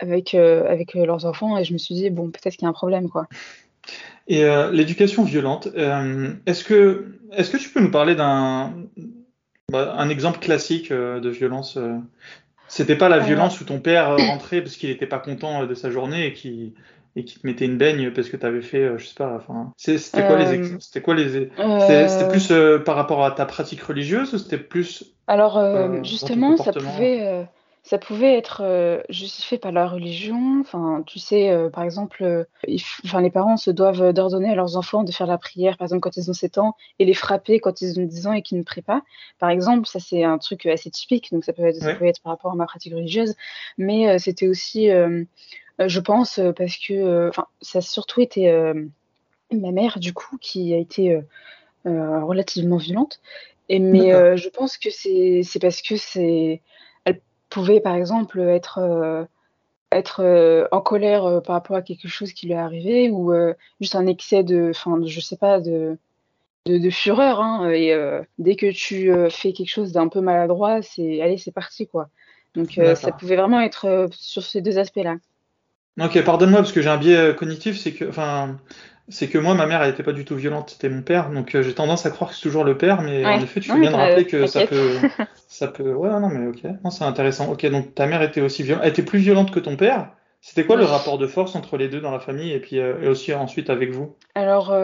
avec, 0.00 0.34
euh, 0.34 0.70
avec 0.70 0.92
leurs 0.92 1.24
enfants. 1.24 1.56
Et 1.56 1.64
je 1.64 1.72
me 1.72 1.78
suis 1.78 1.94
dit, 1.94 2.10
bon, 2.10 2.30
peut-être 2.30 2.56
qu'il 2.56 2.64
y 2.64 2.66
a 2.66 2.68
un 2.68 2.74
problème, 2.74 3.08
quoi. 3.08 3.26
Et 4.28 4.44
l'éducation 4.70 5.24
violente, 5.24 5.66
est-ce 6.46 6.62
que, 6.62 7.18
est 7.32 7.50
que 7.50 7.56
tu 7.56 7.70
peux 7.70 7.80
nous 7.80 7.90
parler 7.90 8.14
d'un 8.14 8.72
bah, 9.72 9.96
un 9.98 10.08
exemple 10.08 10.38
classique 10.38 10.92
de 10.92 11.28
violence 11.28 11.76
C'était 12.68 12.94
pas 12.94 13.08
la 13.08 13.18
violence 13.18 13.60
où 13.60 13.64
ton 13.64 13.80
père 13.80 14.16
rentrait 14.16 14.60
parce 14.60 14.76
qu'il 14.76 14.90
n'était 14.90 15.08
pas 15.08 15.18
content 15.18 15.66
de 15.66 15.74
sa 15.74 15.90
journée 15.90 16.26
et 16.26 16.32
qui 16.32 16.74
et 17.14 17.24
qui 17.24 17.38
te 17.38 17.46
mettait 17.46 17.66
une 17.66 17.76
baigne 17.76 18.10
parce 18.12 18.28
que 18.28 18.36
tu 18.36 18.46
avais 18.46 18.62
fait, 18.62 18.82
euh, 18.82 18.98
je 18.98 19.06
sais 19.06 19.14
pas, 19.14 19.34
enfin, 19.36 19.72
c'était 19.76 20.26
quoi 20.26 20.38
les, 20.38 20.58
euh, 20.58 20.76
c'était 20.80 21.02
quoi 21.02 21.14
les, 21.14 21.36
euh, 21.58 22.08
c'était 22.08 22.28
plus 22.28 22.52
par 22.84 22.96
rapport 22.96 23.24
à 23.24 23.32
ta 23.32 23.44
pratique 23.44 23.82
religieuse 23.82 24.32
ou 24.34 24.38
c'était 24.38 24.58
plus 24.58 25.12
Alors 25.26 26.04
justement, 26.04 26.56
ça 26.56 26.72
pouvait, 26.72 27.46
ça 27.82 27.98
pouvait 27.98 28.38
être 28.38 29.02
justifié 29.10 29.58
par 29.58 29.72
la 29.72 29.86
religion. 29.86 30.60
Enfin, 30.60 31.02
tu 31.06 31.18
sais, 31.18 31.54
par 31.72 31.84
exemple, 31.84 32.46
enfin, 33.04 33.20
les 33.20 33.30
parents 33.30 33.58
se 33.58 33.70
doivent 33.70 34.14
d'ordonner 34.14 34.50
à 34.50 34.54
leurs 34.54 34.78
enfants 34.78 35.04
de 35.04 35.12
faire 35.12 35.26
la 35.26 35.38
prière, 35.38 35.76
par 35.76 35.84
exemple 35.84 36.00
quand 36.00 36.16
ils 36.16 36.30
ont 36.30 36.34
7 36.34 36.56
ans, 36.56 36.76
et 36.98 37.04
les 37.04 37.14
frapper 37.14 37.60
quand 37.60 37.82
ils 37.82 38.00
ont 38.00 38.04
10 38.04 38.26
ans 38.26 38.32
et 38.32 38.40
qu'ils 38.40 38.56
ne 38.56 38.62
prient 38.62 38.80
pas. 38.80 39.02
Par 39.38 39.50
exemple, 39.50 39.86
ça 39.86 40.00
c'est 40.00 40.24
un 40.24 40.38
truc 40.38 40.64
assez 40.64 40.90
typique, 40.90 41.30
donc 41.30 41.44
ça 41.44 41.52
peut 41.52 41.64
être, 41.64 41.76
ça 41.76 41.94
peut 41.94 42.06
être 42.06 42.22
par 42.22 42.32
rapport 42.32 42.52
à 42.52 42.54
ma 42.54 42.64
pratique 42.64 42.94
religieuse, 42.94 43.34
mais 43.76 44.18
c'était 44.18 44.48
aussi 44.48 44.88
je 45.88 46.00
pense 46.00 46.38
euh, 46.38 46.52
parce 46.52 46.76
que 46.76 46.92
euh, 46.92 47.28
enfin 47.28 47.46
ça 47.60 47.78
a 47.78 47.82
surtout 47.82 48.20
été 48.20 48.50
ma 49.52 49.70
mère 49.70 49.98
du 49.98 50.12
coup 50.12 50.38
qui 50.38 50.74
a 50.74 50.78
été 50.78 51.20
relativement 51.84 52.76
violente. 52.76 53.20
Et 53.68 53.78
mais 53.78 54.36
je 54.36 54.48
pense 54.48 54.76
que 54.76 54.90
c'est 54.90 55.58
parce 55.60 55.82
que 55.82 55.96
c'est 55.96 56.62
elle 57.04 57.20
pouvait 57.48 57.80
par 57.80 57.94
exemple 57.94 58.40
être 58.40 59.26
être 59.90 60.68
en 60.72 60.80
colère 60.80 61.42
par 61.42 61.54
rapport 61.54 61.76
à 61.76 61.82
quelque 61.82 62.08
chose 62.08 62.32
qui 62.32 62.46
lui 62.46 62.54
est 62.54 62.58
arrivé 62.58 63.10
ou 63.10 63.32
juste 63.80 63.94
un 63.94 64.06
excès 64.06 64.42
de 64.42 64.72
je 64.72 65.20
sais 65.20 65.36
pas 65.36 65.60
de 65.60 65.98
de, 66.64 66.90
fureur 66.90 67.40
hein, 67.40 67.70
et 67.70 67.94
dès 68.38 68.56
que 68.56 68.70
tu 68.70 69.12
fais 69.30 69.52
quelque 69.52 69.70
chose 69.70 69.92
d'un 69.92 70.08
peu 70.08 70.20
maladroit 70.20 70.80
c'est 70.80 71.20
allez 71.20 71.36
c'est 71.36 71.52
parti 71.52 71.86
quoi. 71.86 72.08
Donc 72.54 72.78
ça 72.94 73.12
pouvait 73.12 73.36
vraiment 73.36 73.60
être 73.60 74.08
sur 74.12 74.42
ces 74.42 74.62
deux 74.62 74.78
aspects 74.78 74.96
là 74.96 75.16
Ok, 76.00 76.22
pardonne-moi 76.24 76.60
parce 76.60 76.72
que 76.72 76.80
j'ai 76.80 76.88
un 76.88 76.96
biais 76.96 77.16
euh, 77.16 77.32
cognitif, 77.34 77.78
c'est 77.78 77.92
que, 77.92 78.08
enfin, 78.08 78.56
c'est 79.08 79.28
que 79.28 79.36
moi, 79.36 79.54
ma 79.54 79.66
mère, 79.66 79.82
elle 79.82 79.90
était 79.90 80.02
pas 80.02 80.12
du 80.12 80.24
tout 80.24 80.36
violente, 80.36 80.70
c'était 80.70 80.88
mon 80.88 81.02
père, 81.02 81.30
donc 81.30 81.54
euh, 81.54 81.62
j'ai 81.62 81.74
tendance 81.74 82.06
à 82.06 82.10
croire 82.10 82.30
que 82.30 82.36
c'est 82.36 82.42
toujours 82.42 82.64
le 82.64 82.78
père, 82.78 83.02
mais 83.02 83.26
en 83.26 83.40
effet, 83.40 83.60
tu 83.60 83.78
viens 83.78 83.90
de 83.90 83.96
rappeler 83.96 84.26
que 84.26 84.46
ça 84.46 84.66
peut, 84.66 84.96
ça 85.48 85.68
peut, 85.68 85.92
ouais, 85.92 86.08
non, 86.08 86.28
mais 86.28 86.46
ok, 86.46 86.64
non, 86.82 86.90
c'est 86.90 87.04
intéressant. 87.04 87.52
Ok, 87.52 87.66
donc 87.66 87.94
ta 87.94 88.06
mère 88.06 88.22
était 88.22 88.40
aussi 88.40 88.62
violente, 88.62 88.84
elle 88.84 88.90
était 88.90 89.02
plus 89.02 89.18
violente 89.18 89.50
que 89.50 89.60
ton 89.60 89.76
père. 89.76 90.12
C'était 90.40 90.64
quoi 90.64 90.74
le 90.74 90.84
rapport 90.84 91.18
de 91.18 91.28
force 91.28 91.54
entre 91.54 91.76
les 91.76 91.88
deux 91.88 92.00
dans 92.00 92.10
la 92.10 92.18
famille 92.18 92.50
et 92.50 92.58
puis 92.58 92.80
euh, 92.80 93.00
et 93.00 93.06
aussi 93.06 93.32
ensuite 93.32 93.70
avec 93.70 93.92
vous? 93.92 94.16
Alors, 94.34 94.74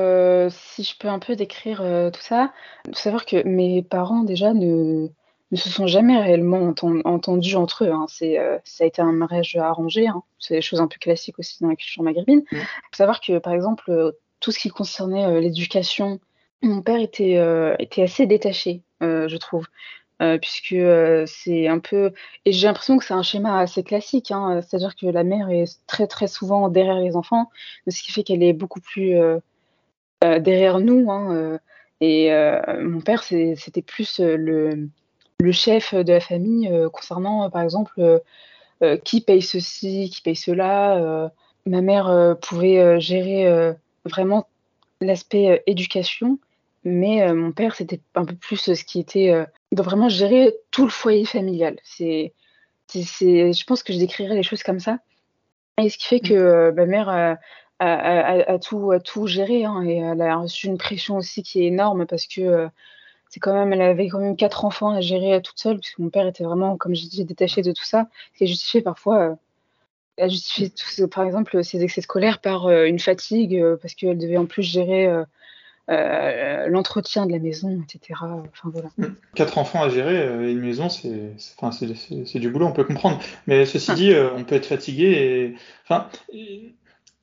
si 0.51 0.85
je 0.85 0.97
peux 0.99 1.09
un 1.09 1.19
peu 1.19 1.35
décrire 1.35 1.79
tout 2.13 2.21
ça, 2.21 2.53
faut 2.87 2.93
savoir 2.95 3.25
que 3.25 3.43
mes 3.45 3.83
parents 3.83 4.23
déjà 4.23 4.53
ne 4.53 5.09
ne 5.51 5.57
se 5.57 5.71
sont 5.71 5.87
jamais 5.87 6.19
réellement 6.19 6.75
entendus 7.05 7.57
entre 7.57 7.85
eux. 7.85 7.91
Hein. 7.91 8.07
C'est, 8.09 8.39
euh, 8.39 8.59
ça 8.65 8.85
a 8.85 8.87
été 8.87 9.01
un 9.01 9.13
mariage 9.13 9.57
arrangé. 9.57 10.07
Hein. 10.07 10.23
C'est 10.39 10.55
des 10.55 10.63
choses 10.63 10.81
un 10.81 10.89
peu 10.89 10.99
classiques 11.01 11.39
aussi 11.39 11.63
dans 11.63 11.69
la 11.69 11.77
culture 11.77 12.03
maghrébine. 12.03 12.43
Il 12.53 12.59
faut 12.59 12.67
savoir 12.93 13.21
que, 13.21 13.39
par 13.39 13.55
exemple, 13.55 13.91
euh, 13.91 14.13
tout 14.41 14.53
ce 14.53 14.59
qui 14.59 14.69
concernait 14.69 15.25
euh, 15.25 15.41
l'éducation, 15.41 16.21
mon 16.63 16.83
père 16.83 17.01
était, 17.01 17.41
était 17.79 18.03
assez 18.03 18.27
détaché, 18.27 18.83
je 19.01 19.37
trouve. 19.37 19.67
puisque 20.19 20.75
c'est 21.29 21.69
un 21.69 21.79
peu 21.79 22.13
et 22.45 22.51
j'ai 22.51 22.67
l'impression 22.67 22.99
que 22.99 23.05
c'est 23.05 23.15
un 23.15 23.23
schéma 23.23 23.61
assez 23.61 23.85
classique, 23.85 24.33
hein, 24.33 24.61
c'est-à-dire 24.61 24.97
que 24.97 25.07
la 25.07 25.23
mère 25.23 25.51
est 25.51 25.79
très 25.87 26.09
très 26.09 26.27
souvent 26.27 26.69
derrière 26.69 26.97
les 26.97 27.15
enfants, 27.15 27.49
ce 27.87 28.03
qui 28.03 28.11
fait 28.11 28.25
qu'elle 28.25 28.43
est 28.43 28.55
beaucoup 28.55 28.81
plus 28.81 29.15
derrière 30.21 30.81
nous. 30.81 31.09
Et 32.01 32.33
mon 32.81 33.01
père, 33.03 33.23
c'était 33.23 33.83
plus 33.83 34.19
le, 34.19 34.89
le, 35.41 35.53
chef 35.53 35.95
de 35.95 36.13
la 36.13 36.21
famille 36.21 36.71
concernant, 36.93 37.49
par 37.51 37.63
exemple, 37.63 38.23
qui 39.05 39.21
paye 39.21 39.43
ceci, 39.43 40.11
qui 40.11 40.23
paye 40.23 40.37
cela. 40.37 41.31
ma 41.67 41.81
mère 41.81 42.37
pouvait 42.41 43.01
gérer 43.01 43.75
vraiment 44.05 44.47
l'aspect 45.01 45.63
éducation, 45.67 46.39
mais 46.85 47.33
mon 47.33 47.53
père, 47.53 47.75
c'était 47.75 48.01
un 48.15 48.25
peu 48.25 48.35
plus 48.35 48.75
ce 48.75 48.85
qui 48.85 49.01
était 49.01 49.47
de 49.73 49.83
vraiment 49.83 50.09
gérer 50.09 50.55
tout 50.71 50.85
le 50.85 50.91
foyer 50.91 51.25
familial. 51.25 51.79
C'est, 51.85 52.33
je 52.93 53.65
pense 53.65 53.83
que 53.83 53.93
je 53.93 53.99
décrirais 53.99 54.35
les 54.35 54.43
choses 54.43 54.63
comme 54.63 54.81
ça. 54.81 54.99
Et 55.81 55.89
ce 55.91 55.99
qui 55.99 56.07
fait 56.07 56.21
que 56.21 56.73
ma 56.73 56.87
mère 56.87 57.39
à, 57.79 58.59
tout, 58.59 59.27
gérer. 59.27 59.65
Hein, 59.65 59.83
et 59.85 59.97
elle 59.99 60.23
a 60.23 60.37
reçu 60.37 60.67
une 60.67 60.79
pression 60.79 61.17
aussi 61.17 61.43
qui 61.43 61.63
est 61.63 61.67
énorme 61.67 62.07
parce 62.07 62.27
que 62.27 62.41
euh, 62.41 62.69
c'est 63.31 63.41
quand 63.41 63.53
même, 63.53 63.73
elle 63.73 63.83
avait 63.83 64.09
quand 64.09 64.21
même 64.21 64.37
quatre 64.37 64.65
enfants 64.65 64.91
à 64.91 65.01
gérer 65.01 65.41
toute 65.43 65.59
seule, 65.59 65.79
puisque 65.79 65.99
mon 65.99 66.11
père 66.11 66.27
était 66.27 66.45
vraiment, 66.45 66.77
comme 66.77 66.95
j'ai 66.95 67.09
dit, 67.09 67.25
détaché 67.25 67.63
de 67.63 67.73
tout 67.73 67.85
ça. 67.85 68.09
Ce 68.33 68.39
qui 68.39 68.45
a 68.45 68.47
justifié 68.47 68.81
parfois, 68.81 69.19
euh, 69.19 69.35
elle 70.17 70.31
justifié 70.31 70.71
tout, 70.71 71.09
par 71.09 71.25
exemple 71.25 71.63
ses 71.63 71.83
excès 71.83 72.01
scolaires 72.01 72.41
par 72.41 72.67
euh, 72.67 72.85
une 72.87 72.99
fatigue, 72.99 73.63
parce 73.81 73.95
qu'elle 73.95 74.19
devait 74.19 74.37
en 74.37 74.47
plus 74.47 74.63
gérer 74.63 75.09
l'entretien 75.89 77.27
de 77.27 77.33
la 77.33 77.39
maison, 77.39 77.83
etc. 77.83 78.21
Enfin, 78.21 78.71
voilà. 78.71 78.89
Mmh. 78.99 79.07
Quatre 79.35 79.59
enfants 79.59 79.83
à 79.83 79.89
gérer, 79.89 80.51
une 80.51 80.61
maison, 80.61 80.89
c'est, 80.89 81.33
enfin, 81.57 81.71
c'est, 81.73 82.39
du 82.39 82.51
boulot, 82.51 82.67
on 82.67 82.73
peut 82.73 82.85
comprendre. 82.85 83.21
Mais 83.47 83.65
ceci 83.65 83.91
ah. 83.91 83.95
dit, 83.95 84.13
on 84.37 84.45
peut 84.45 84.55
être 84.55 84.67
fatigué 84.67 85.07
et, 85.07 85.57
enfin, 85.85 86.09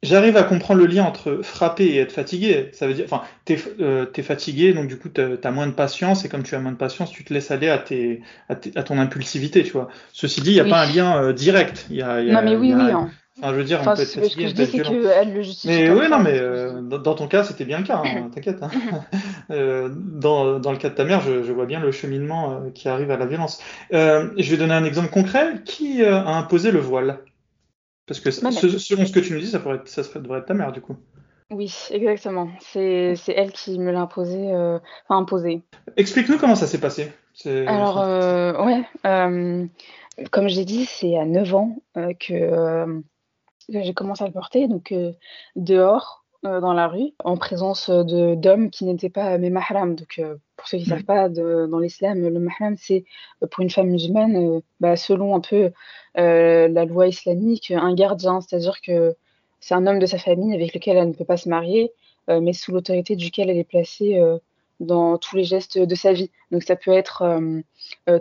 J'arrive 0.06 0.38
à 0.38 0.44
comprendre 0.44 0.82
le 0.82 0.86
lien 0.86 1.04
entre 1.04 1.40
frapper 1.42 1.86
et 1.86 1.98
être 1.98 2.12
fatigué. 2.12 2.70
Ça 2.74 2.86
veut 2.86 2.94
dire, 2.94 3.06
enfin, 3.06 3.24
t'es 3.44 3.58
euh, 3.80 4.06
es 4.16 4.22
fatigué, 4.22 4.72
donc 4.74 4.88
du 4.88 4.98
coup, 4.98 5.10
t'as 5.10 5.52
moins 5.52 5.66
de 5.66 5.72
patience, 5.72 6.26
et 6.26 6.30
comme 6.30 6.44
tu 6.44 6.54
as 6.54 6.60
moins 6.60 6.72
de 6.72 6.78
patience, 6.78 7.12
tu 7.12 7.24
te 7.24 7.34
laisses 7.34 7.50
aller 7.50 7.70
à, 7.70 7.80
tes, 7.80 8.22
à, 8.48 8.56
ton 8.56 9.00
impulsivité, 9.00 9.64
tu 9.64 9.72
vois. 9.72 9.90
Ceci 10.14 10.42
dit, 10.42 10.52
il 10.52 10.54
n'y 10.54 10.60
a 10.60 10.66
pas 10.66 10.84
un 10.84 10.94
lien 10.94 11.22
euh, 11.22 11.34
direct. 11.34 11.88
Y 11.90 12.04
a, 12.04 12.22
y 12.22 12.30
a, 12.30 12.34
non, 12.34 12.44
mais 12.44 12.56
oui, 12.56 12.74
oui. 12.76 12.92
Hein. 12.92 13.10
Enfin, 13.40 13.52
je 13.52 13.58
veux 13.58 13.64
dire, 13.64 13.80
on 13.82 13.96
peut 13.96 14.02
être 14.02 14.08
fatigué. 14.08 14.30
Ce 14.30 14.36
que 14.36 14.48
je 14.48 14.54
dis, 14.54 14.66
c'est 14.68 14.82
qu'elle 14.84 15.34
le 15.34 15.42
justifie. 15.42 15.68
Mais 15.68 15.90
oui, 15.90 16.08
non, 16.08 16.20
mais 16.20 16.38
euh, 16.40 16.82
dans, 16.82 17.16
ton 17.16 17.28
cas, 17.28 17.44
c'était 17.44 17.66
bien 17.66 17.80
le 17.80 17.84
cas, 17.84 18.02
hein, 18.06 18.30
t'inquiète. 18.36 18.62
Hein. 18.62 18.70
dans, 19.90 20.60
dans, 20.60 20.72
le 20.72 20.78
cas 20.78 20.90
de 20.90 20.96
ta 20.96 21.04
mère, 21.04 21.22
je, 21.22 21.42
je 21.42 21.52
vois 21.52 21.66
bien 21.66 21.80
le 21.80 21.92
cheminement 21.92 22.62
qui 22.76 22.90
arrive 22.90 23.10
à 23.10 23.18
la 23.18 23.26
violence. 23.26 23.60
je 23.92 24.50
vais 24.52 24.58
donner 24.58 24.76
un 24.76 24.86
exemple 24.86 25.10
concret. 25.10 25.56
Qui 25.66 26.06
a 26.06 26.28
imposé 26.28 26.70
le 26.70 26.80
voile? 26.80 27.18
Parce 28.08 28.20
que 28.20 28.32
selon 28.32 28.52
ce 29.06 29.12
que 29.12 29.20
tu 29.20 29.34
nous 29.34 29.40
dis, 29.40 29.48
ça, 29.48 29.60
pourrait 29.60 29.82
ça 29.86 30.04
serait, 30.04 30.20
devrait 30.20 30.40
être 30.40 30.46
ta 30.46 30.54
mère, 30.54 30.72
du 30.72 30.82
coup. 30.82 30.96
Oui, 31.52 31.74
exactement. 31.92 32.50
C'est 32.60 33.16
elle 33.28 33.52
qui 33.52 33.78
me 33.78 33.92
l'a 33.92 34.02
imposé. 34.02 34.52
Euh, 34.52 34.80
enfin, 35.08 35.20
imposé. 35.20 35.62
Explique-nous 35.96 36.38
comment 36.38 36.56
ça 36.56 36.68
s'est 36.68 36.80
passé. 36.80 37.12
Alors, 37.46 38.02
euh, 38.02 38.66
ouais. 38.66 38.84
Euh, 39.06 39.66
comme 40.32 40.48
j'ai 40.48 40.66
dit, 40.66 40.86
c'est 40.86 41.18
à 41.18 41.26
9 41.26 41.56
ans 41.56 41.78
que, 42.20 43.04
j'ai 43.70 43.94
commencé 43.94 44.24
à 44.24 44.28
le 44.28 44.34
porter. 44.34 44.68
Donc, 44.68 44.94
dehors, 45.56 46.26
dans 46.44 46.74
la 46.74 46.88
rue, 46.88 47.12
en 47.24 47.38
présence 47.38 47.90
d'hommes 47.90 48.70
qui 48.72 48.86
n'étaient 48.86 49.10
pas 49.10 49.38
mes 49.38 49.50
mahrams. 49.50 49.96
Donc, 49.96 50.22
pour 50.58 50.68
ceux 50.68 50.78
qui 50.78 50.86
ne 50.86 50.90
savent 50.90 51.04
pas, 51.04 51.30
dans 51.30 51.80
l'islam, 51.80 52.22
le 52.22 52.40
mahram, 52.40 52.76
c'est 52.78 53.04
pour 53.52 53.62
une 53.62 53.70
femme 53.70 53.88
musulmane, 53.88 54.62
bah, 54.80 54.96
selon 54.96 55.36
un 55.36 55.42
peu 55.42 55.72
la 56.16 56.86
loi 56.86 57.08
islamique, 57.08 57.72
un 57.72 57.94
gardien. 57.94 58.42
C'est-à-dire 58.42 58.82
que 58.82 59.16
c'est 59.60 59.74
un 59.74 59.86
homme 59.88 60.00
de 60.00 60.06
sa 60.06 60.18
famille 60.18 60.54
avec 60.54 60.74
lequel 60.74 60.98
elle 60.98 61.10
ne 61.10 61.14
peut 61.14 61.26
pas 61.26 61.38
se 61.38 61.50
marier, 61.50 61.92
mais 62.28 62.54
sous 62.54 62.72
l'autorité 62.72 63.16
duquel 63.16 63.50
elle 63.50 63.58
est 63.58 63.64
placée 63.64 64.22
dans 64.80 65.18
tous 65.18 65.36
les 65.36 65.44
gestes 65.44 65.78
de 65.78 65.96
sa 65.96 66.14
vie. 66.14 66.32
Donc 66.52 66.64
ça 66.64 66.76
peut 66.76 66.92
être 66.92 67.24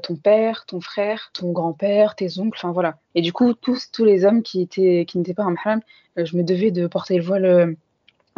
ton 0.02 0.16
père, 0.16 0.66
ton 0.66 0.80
frère, 0.80 1.30
ton 1.34 1.52
grand-père, 1.52 2.16
tes 2.16 2.38
oncles, 2.38 2.58
enfin 2.58 2.72
voilà. 2.72 2.98
Et 3.14 3.22
du 3.22 3.32
coup, 3.32 3.54
tous, 3.54 3.90
tous 3.92 4.04
les 4.04 4.24
hommes 4.24 4.42
qui 4.42 4.62
étaient 4.62 5.04
qui 5.06 5.18
n'étaient 5.18 5.34
pas 5.34 5.44
un 5.44 5.52
mahram, 5.52 5.80
je 6.16 6.36
me 6.36 6.42
devais 6.42 6.70
de 6.70 6.86
porter 6.86 7.16
le 7.16 7.22
voile 7.22 7.76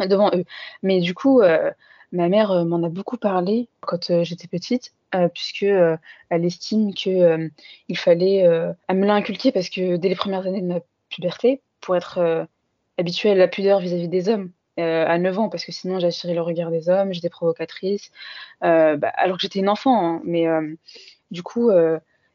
devant 0.05 0.29
eux. 0.35 0.43
Mais 0.83 0.99
du 0.99 1.13
coup, 1.13 1.41
euh, 1.41 1.71
ma 2.11 2.29
mère 2.29 2.51
euh, 2.51 2.65
m'en 2.65 2.83
a 2.83 2.89
beaucoup 2.89 3.17
parlé 3.17 3.69
quand 3.81 4.09
euh, 4.09 4.23
j'étais 4.23 4.47
petite, 4.47 4.93
puisque 5.33 5.63
elle 5.63 6.45
estime 6.45 6.93
que 6.93 7.49
il 7.87 7.97
fallait, 7.97 8.39
elle 8.87 8.97
me 8.97 9.05
l'a 9.05 9.13
inculqué 9.13 9.53
parce 9.53 9.69
que 9.69 9.95
dès 9.95 10.09
les 10.09 10.15
premières 10.15 10.45
années 10.45 10.61
de 10.61 10.67
ma 10.67 10.79
puberté, 11.09 11.61
pour 11.79 11.95
être 11.95 12.45
habituée 12.97 13.31
à 13.31 13.35
la 13.35 13.47
pudeur 13.47 13.79
vis-à-vis 13.79 14.09
des 14.09 14.27
hommes. 14.27 14.51
à 14.75 15.17
9 15.17 15.39
ans, 15.39 15.47
parce 15.47 15.63
que 15.63 15.71
sinon 15.71 15.99
j'attirais 15.99 16.33
le 16.33 16.41
regard 16.41 16.71
des 16.71 16.89
hommes, 16.89 17.13
j'étais 17.13 17.29
provocatrice, 17.29 18.11
bah, 18.59 18.97
alors 19.15 19.37
que 19.37 19.43
j'étais 19.43 19.59
une 19.59 19.69
enfant, 19.69 20.05
hein, 20.05 20.21
mais 20.25 20.45
du 21.31 21.41
coup, 21.41 21.71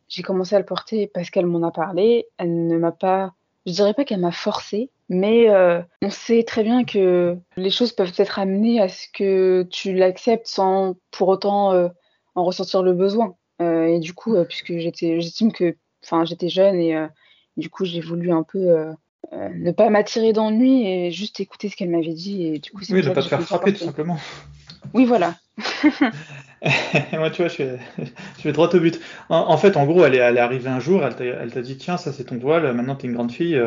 j'ai 0.09 0.23
commencé 0.23 0.55
à 0.55 0.59
le 0.59 0.65
porter 0.65 1.07
parce 1.07 1.31
qu'elle 1.31 1.47
m'en 1.47 1.67
a 1.67 1.71
parlé. 1.71 2.27
Elle 2.39 2.67
ne 2.67 2.79
m'a 2.79 2.93
pas, 2.93 3.35
je 3.67 3.73
dirais 3.73 3.95
pas 3.95 4.05
qu'elle 4.05 4.21
m'a 4.21 4.33
forcé, 4.33 4.91
mais 5.09 5.49
euh, 5.51 5.81
on 6.03 6.11
sait 6.11 6.43
très 6.43 6.65
bien 6.65 6.85
que 6.85 7.37
les 7.57 7.71
choses 7.71 7.93
peuvent 7.93 8.13
être 8.17 8.39
amenées 8.39 8.81
à 8.81 8.89
ce 8.89 9.07
que 9.13 9.67
tu 9.71 9.95
l'acceptes 9.95 10.47
sans 10.47 10.97
pour 11.11 11.29
autant 11.29 11.73
euh, 11.73 11.89
en 12.35 12.45
ressentir 12.45 12.83
le 12.83 12.93
besoin. 12.93 13.37
Euh, 13.61 13.87
et 13.87 14.01
du 14.01 14.15
coup, 14.15 14.35
puisque 14.49 14.77
j'étais, 14.79 15.21
j'estime 15.21 15.53
que, 15.53 15.77
enfin, 16.03 16.25
j'étais 16.25 16.49
jeune 16.49 16.77
et 16.77 16.97
du 17.57 17.71
coup, 17.71 17.85
j'ai 17.85 18.01
voulu 18.01 18.33
un 18.33 18.43
peu 18.43 18.87
ne 19.33 19.71
pas 19.71 19.89
m'attirer 19.91 20.33
d'ennui 20.33 20.87
et 20.87 21.11
juste 21.11 21.39
écouter 21.39 21.69
ce 21.69 21.77
qu'elle 21.77 21.91
m'avait 21.91 22.15
dit. 22.15 22.47
Et 22.47 22.59
du 22.59 22.71
coup, 22.73 22.83
oui, 22.91 23.03
ne 23.03 23.11
pas 23.11 23.23
te 23.23 23.29
faire 23.29 23.43
frapper, 23.43 23.73
tout 23.73 23.85
simplement. 23.85 24.19
Oui, 24.95 25.05
voilà. 25.05 25.35
Moi, 27.13 27.31
tu 27.31 27.43
vois, 27.43 27.49
je 27.49 27.63
vais, 27.63 27.79
je 28.39 28.43
vais 28.45 28.53
droit 28.53 28.69
au 28.73 28.81
but. 28.81 29.01
En, 29.29 29.57
fait, 29.57 29.77
en 29.77 29.87
gros, 29.87 30.05
elle 30.05 30.15
est, 30.15 30.19
elle 30.19 30.37
est 30.37 30.41
arrivée 30.41 30.71
un 30.71 30.81
jour, 30.81 31.03
elle 31.05 31.51
t'a 31.51 31.63
dit 31.63 31.77
Tiens, 31.77 31.97
ça 31.97 32.13
c'est 32.13 32.25
ton 32.25 32.39
voile, 32.39 32.73
maintenant 32.73 32.95
tu 32.95 33.07
es 33.07 33.09
une 33.09 33.15
grande 33.15 33.33
fille, 33.33 33.61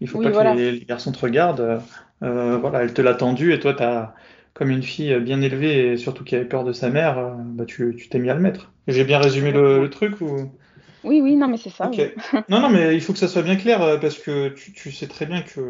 il 0.00 0.08
faut 0.08 0.20
pas 0.20 0.30
que 0.30 0.56
les, 0.56 0.80
garçons 0.80 1.12
te 1.12 1.20
regardent. 1.20 1.80
Euh, 2.22 2.56
voilà, 2.58 2.82
elle 2.82 2.92
te 2.92 3.02
l'a 3.02 3.14
tendu 3.14 3.52
et 3.52 3.58
toi, 3.58 3.80
as, 3.82 4.14
comme 4.54 4.70
une 4.70 4.82
fille 4.82 5.18
bien 5.20 5.40
élevée 5.40 5.92
et 5.92 5.96
surtout 5.96 6.24
qui 6.24 6.36
avait 6.36 6.44
peur 6.44 6.64
de 6.64 6.72
sa 6.72 6.90
mère, 6.90 7.18
euh, 7.18 7.32
bah, 7.36 7.64
tu 7.64 7.96
t'es 8.10 8.18
mis 8.18 8.30
à 8.30 8.34
le 8.34 8.40
mettre. 8.40 8.72
J'ai 8.86 9.04
bien 9.04 9.18
résumé 9.18 9.52
le, 9.52 9.88
truc 9.90 10.20
ou? 10.20 10.50
Oui, 11.04 11.20
oui, 11.20 11.34
non, 11.34 11.48
mais 11.48 11.56
c'est 11.56 11.70
ça. 11.70 11.90
non, 12.48 12.60
non, 12.60 12.68
mais 12.68 12.94
il 12.94 13.00
faut 13.00 13.12
que 13.12 13.18
ça 13.18 13.28
soit 13.28 13.42
bien 13.42 13.56
clair 13.56 13.82
euh, 13.82 13.96
parce 13.96 14.18
que 14.18 14.48
tu 14.48 14.92
sais 14.92 15.06
très 15.06 15.26
bien 15.26 15.42
que 15.42 15.60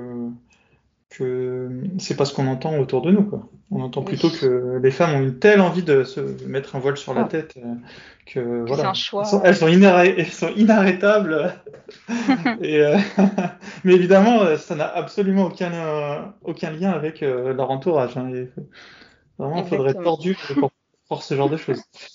que 1.16 1.68
c'est 1.98 2.16
pas 2.16 2.24
ce 2.24 2.34
qu'on 2.34 2.46
entend 2.46 2.78
autour 2.78 3.02
de 3.02 3.10
nous. 3.10 3.24
Quoi. 3.24 3.48
On 3.70 3.80
entend 3.82 4.02
plutôt 4.02 4.30
que 4.30 4.78
les 4.82 4.90
femmes 4.90 5.14
ont 5.14 5.22
une 5.22 5.38
telle 5.38 5.60
envie 5.60 5.82
de 5.82 6.04
se 6.04 6.20
mettre 6.46 6.76
un 6.76 6.78
voile 6.78 6.96
sur 6.96 7.14
la 7.14 7.22
ah. 7.22 7.24
tête 7.24 7.54
euh, 7.56 7.74
que 8.26 8.64
voilà, 8.66 8.90
un 8.90 8.94
choix. 8.94 9.22
Elles, 9.22 9.28
sont, 9.28 9.68
elles, 9.68 10.30
sont, 10.30 10.48
inarrêtables. 10.56 11.54
et, 12.60 12.80
euh, 12.80 12.96
mais 13.84 13.94
évidemment, 13.94 14.42
euh, 14.42 14.56
ça 14.56 14.74
n'a 14.74 14.86
absolument 14.86 15.44
aucun, 15.44 16.34
aucun 16.42 16.70
lien 16.70 16.90
avec 16.90 17.20
leur 17.20 17.70
entourage. 17.70 18.16
Hein. 18.16 18.30
vraiment, 19.38 19.62
il 19.62 19.68
faudrait 19.68 19.90
être 19.90 20.02
tordu 20.02 20.36
pour 20.58 20.70
voir 21.08 21.22
ce 21.22 21.34
genre 21.34 21.50
de 21.50 21.56
choses. 21.56 21.82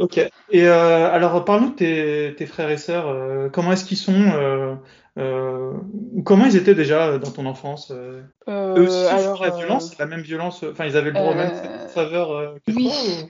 ok. 0.00 0.20
Et 0.50 0.66
alors, 0.66 1.44
parle-nous 1.44 1.70
de 1.70 1.74
tes, 1.74 2.34
tes, 2.36 2.46
frères 2.46 2.70
et 2.70 2.78
sœurs. 2.78 3.50
comment 3.52 3.72
est-ce 3.72 3.84
qu'ils 3.84 3.96
sont 3.96 4.78
euh, 5.18 5.76
comment 6.24 6.46
ils 6.46 6.56
étaient 6.56 6.74
déjà 6.74 7.08
euh, 7.08 7.18
dans 7.18 7.30
ton 7.30 7.46
enfance 7.46 7.90
euh, 7.90 8.22
Eux 8.48 8.82
aussi, 8.82 9.06
alors, 9.06 9.42
la 9.42 9.50
violence, 9.50 9.98
la 9.98 10.06
même 10.06 10.20
violence. 10.20 10.62
Enfin, 10.62 10.86
ils 10.86 10.96
avaient 10.96 11.10
le 11.10 11.18
droit 11.18 11.34
même 11.34 11.88
faveur 11.88 12.54
que 12.66 12.72
oui. 12.72 12.88
toi 12.88 13.28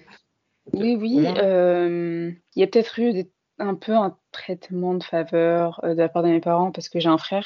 Oui, 0.74 0.96
oui. 0.96 1.16
Il 1.16 2.60
y 2.60 2.62
a 2.62 2.66
peut-être 2.66 2.98
eu 2.98 3.24
un 3.58 3.74
peu 3.74 3.94
un 3.94 4.16
traitement 4.32 4.94
de 4.94 5.02
faveur 5.02 5.80
de 5.82 5.94
la 5.94 6.08
part 6.08 6.22
de 6.22 6.28
mes 6.28 6.40
parents 6.40 6.70
parce 6.70 6.88
que 6.88 7.00
j'ai 7.00 7.08
un 7.08 7.18
frère. 7.18 7.44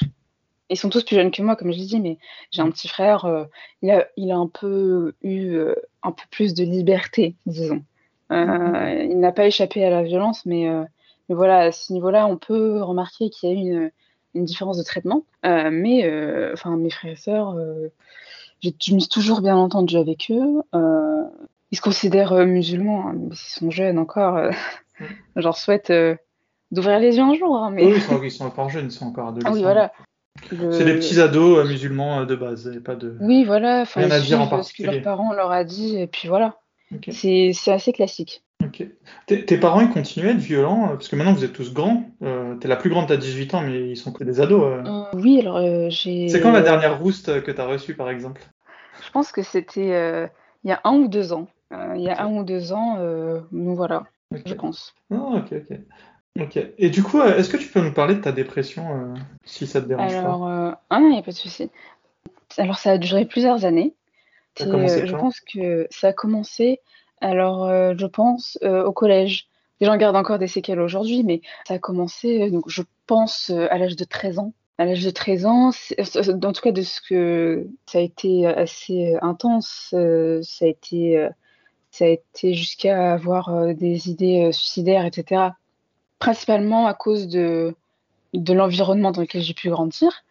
Ils 0.69 0.77
sont 0.77 0.89
tous 0.89 1.03
plus 1.03 1.15
jeunes 1.15 1.31
que 1.31 1.43
moi, 1.43 1.55
comme 1.55 1.71
je 1.71 1.77
l'ai 1.77 1.85
dit, 1.85 2.01
mais 2.01 2.17
j'ai 2.51 2.61
un 2.61 2.71
petit 2.71 2.87
frère. 2.87 3.47
il, 3.81 3.91
a, 3.91 4.07
il 4.17 4.31
a 4.31 4.37
un 4.37 4.47
peu 4.47 5.13
eu 5.21 5.57
un 6.03 6.11
peu 6.11 6.23
plus 6.29 6.53
de 6.53 6.63
liberté, 6.63 7.35
disons. 7.45 7.83
Mm-hmm. 8.31 9.11
il 9.11 9.19
n'a 9.19 9.31
pas 9.31 9.45
échappé 9.45 9.85
à 9.85 9.89
la 9.89 10.03
violence, 10.03 10.45
mais, 10.45 10.67
mais 11.29 11.35
voilà, 11.35 11.59
à 11.59 11.71
ce 11.71 11.93
niveau-là, 11.93 12.27
on 12.27 12.37
peut 12.37 12.81
remarquer 12.81 13.29
qu'il 13.29 13.49
y 13.49 13.51
a 13.51 13.55
une, 13.55 13.91
une 14.35 14.45
différence 14.45 14.77
de 14.77 14.83
traitement. 14.83 15.23
Euh, 15.45 15.69
mais 15.71 16.05
euh, 16.05 16.51
enfin, 16.53 16.77
mes 16.77 16.91
frères 16.91 17.13
et 17.13 17.15
sœurs, 17.15 17.55
euh, 17.55 17.87
je 18.61 18.93
me 18.93 18.99
suis 18.99 19.09
toujours 19.09 19.41
bien 19.41 19.55
entendu 19.55 19.97
avec 19.97 20.29
eux. 20.29 20.61
ils 21.71 21.77
se 21.77 21.81
considèrent 21.81 22.45
musulmans, 22.45 23.07
hein, 23.07 23.13
mais 23.15 23.27
ils 23.31 23.35
sont 23.35 23.71
jeunes 23.71 23.97
encore. 23.97 24.39
je 24.99 25.41
leur 25.41 25.57
souhaite 25.57 25.91
d'ouvrir 26.71 26.99
les 26.99 27.17
yeux 27.17 27.23
un 27.23 27.33
jour. 27.33 27.55
Hein, 27.55 27.71
mais... 27.71 27.85
Oui, 27.85 28.01
ils 28.23 28.31
sont, 28.31 28.45
encore 28.45 28.69
jeunes, 28.69 28.87
ils 28.87 28.91
sont 28.91 29.07
encore 29.07 29.29
adolescents. 29.29 29.51
Ah 29.51 29.55
oui, 29.55 29.63
voilà. 29.63 29.91
C'est 30.49 30.83
des 30.83 30.95
petits 30.95 31.21
ados 31.21 31.65
musulmans 31.65 32.25
de 32.25 32.35
base, 32.35 32.67
et 32.67 32.81
pas 32.81 32.95
de. 32.95 33.17
Oui, 33.21 33.45
voilà. 33.45 33.85
Rien 33.85 34.11
à 34.11 34.19
dire 34.19 34.41
en 34.41 34.47
particulier. 34.47 34.87
Ce 34.87 34.91
que 34.91 34.95
leurs 34.95 35.03
parents 35.03 35.33
leur 35.33 35.51
a 35.51 35.63
dit, 35.63 35.97
et 35.97 36.07
puis 36.07 36.27
voilà. 36.27 36.59
C'est 37.11 37.51
assez 37.67 37.93
classique. 37.93 38.43
Tes, 39.27 39.57
parents, 39.57 39.81
ils 39.81 39.89
continuaient 39.89 40.29
à 40.29 40.31
être 40.31 40.37
violents 40.37 40.89
Parce 40.89 41.07
que 41.07 41.15
maintenant, 41.15 41.33
vous 41.33 41.43
êtes 41.43 41.53
tous 41.53 41.73
grands. 41.73 42.03
Euh, 42.23 42.55
t'es 42.55 42.67
la 42.67 42.75
plus 42.75 42.89
grande, 42.89 43.07
t'as 43.07 43.17
18 43.17 43.53
ans, 43.53 43.61
mais 43.61 43.89
ils 43.89 43.97
sont 43.97 44.11
que 44.11 44.23
des 44.23 44.41
ados. 44.41 44.83
oui, 45.13 45.39
alors 45.39 45.89
j'ai... 45.89 46.29
C'est 46.29 46.41
quand 46.41 46.51
la 46.51 46.61
dernière 46.61 46.99
rouste 46.99 47.43
que 47.43 47.51
t'as 47.51 47.65
reçue, 47.65 47.95
par 47.95 48.09
exemple? 48.09 48.41
Je 49.05 49.11
pense 49.11 49.31
que 49.31 49.43
c'était 49.43 50.29
il 50.63 50.69
y 50.69 50.71
a 50.71 50.81
un 50.83 50.93
ou 50.93 51.07
deux 51.07 51.33
ans. 51.33 51.47
il 51.71 52.01
y 52.01 52.09
a 52.09 52.23
un 52.23 52.31
ou 52.31 52.43
deux 52.43 52.73
ans, 52.73 52.97
donc 53.51 53.75
voilà, 53.75 54.03
je 54.45 54.53
pense. 54.53 54.95
Ah, 55.11 55.35
ok, 55.35 55.53
ok. 55.53 55.79
Ok. 56.37 56.59
Et 56.77 56.89
du 56.89 57.01
coup, 57.01 57.21
est-ce 57.21 57.49
que 57.49 57.57
tu 57.57 57.69
peux 57.69 57.81
nous 57.81 57.93
parler 57.93 58.15
de 58.15 58.21
ta 58.21 58.33
dépression, 58.33 59.13
si 59.45 59.67
ça 59.67 59.81
te 59.81 59.87
dérange 59.87 60.13
Alors, 60.13 60.41
pas 60.41 60.81
ah 60.89 60.99
non, 60.99 61.07
il 61.07 61.13
n'y 61.13 61.19
a 61.19 61.23
pas 61.23 61.31
de 61.31 61.37
souci. 61.37 61.69
Alors, 62.57 62.77
ça 62.77 62.91
a 62.91 62.97
duré 62.97 63.25
plusieurs 63.25 63.65
années. 63.65 63.93
Euh, 64.61 65.05
je 65.05 65.15
pense 65.15 65.39
que 65.39 65.87
ça 65.89 66.09
a 66.09 66.13
commencé, 66.13 66.79
alors 67.21 67.65
euh, 67.65 67.93
je 67.97 68.05
pense, 68.05 68.57
euh, 68.63 68.83
au 68.85 68.91
collège. 68.91 69.47
Les 69.81 69.87
gens 69.87 69.97
gardent 69.97 70.15
encore 70.15 70.39
des 70.39 70.47
séquelles 70.47 70.79
aujourd'hui, 70.79 71.23
mais 71.23 71.41
ça 71.67 71.75
a 71.75 71.79
commencé, 71.79 72.49
donc 72.49 72.63
je 72.67 72.81
pense, 73.07 73.49
à 73.49 73.77
l'âge 73.77 73.95
de 73.95 74.05
13 74.05 74.39
ans. 74.39 74.53
À 74.77 74.85
l'âge 74.85 75.03
de 75.03 75.09
13 75.09 75.45
ans, 75.45 75.69
en 75.69 76.53
tout 76.53 76.61
cas 76.61 76.71
de 76.71 76.81
ce 76.81 77.01
que 77.01 77.67
ça 77.85 77.97
a 77.97 78.01
été 78.01 78.45
assez 78.45 79.15
intense, 79.21 79.89
ça 79.91 80.65
a 80.65 80.67
été, 80.67 81.27
ça 81.91 82.05
a 82.05 82.07
été 82.07 82.53
jusqu'à 82.53 83.13
avoir 83.13 83.73
des 83.73 84.09
idées 84.09 84.49
suicidaires, 84.53 85.05
etc. 85.05 85.49
Principalement 86.19 86.87
à 86.87 86.93
cause 86.93 87.27
de, 87.27 87.75
de 88.33 88.53
l'environnement 88.53 89.11
dans 89.11 89.21
lequel 89.21 89.41
j'ai 89.41 89.53
pu 89.53 89.69
grandir, 89.69 90.23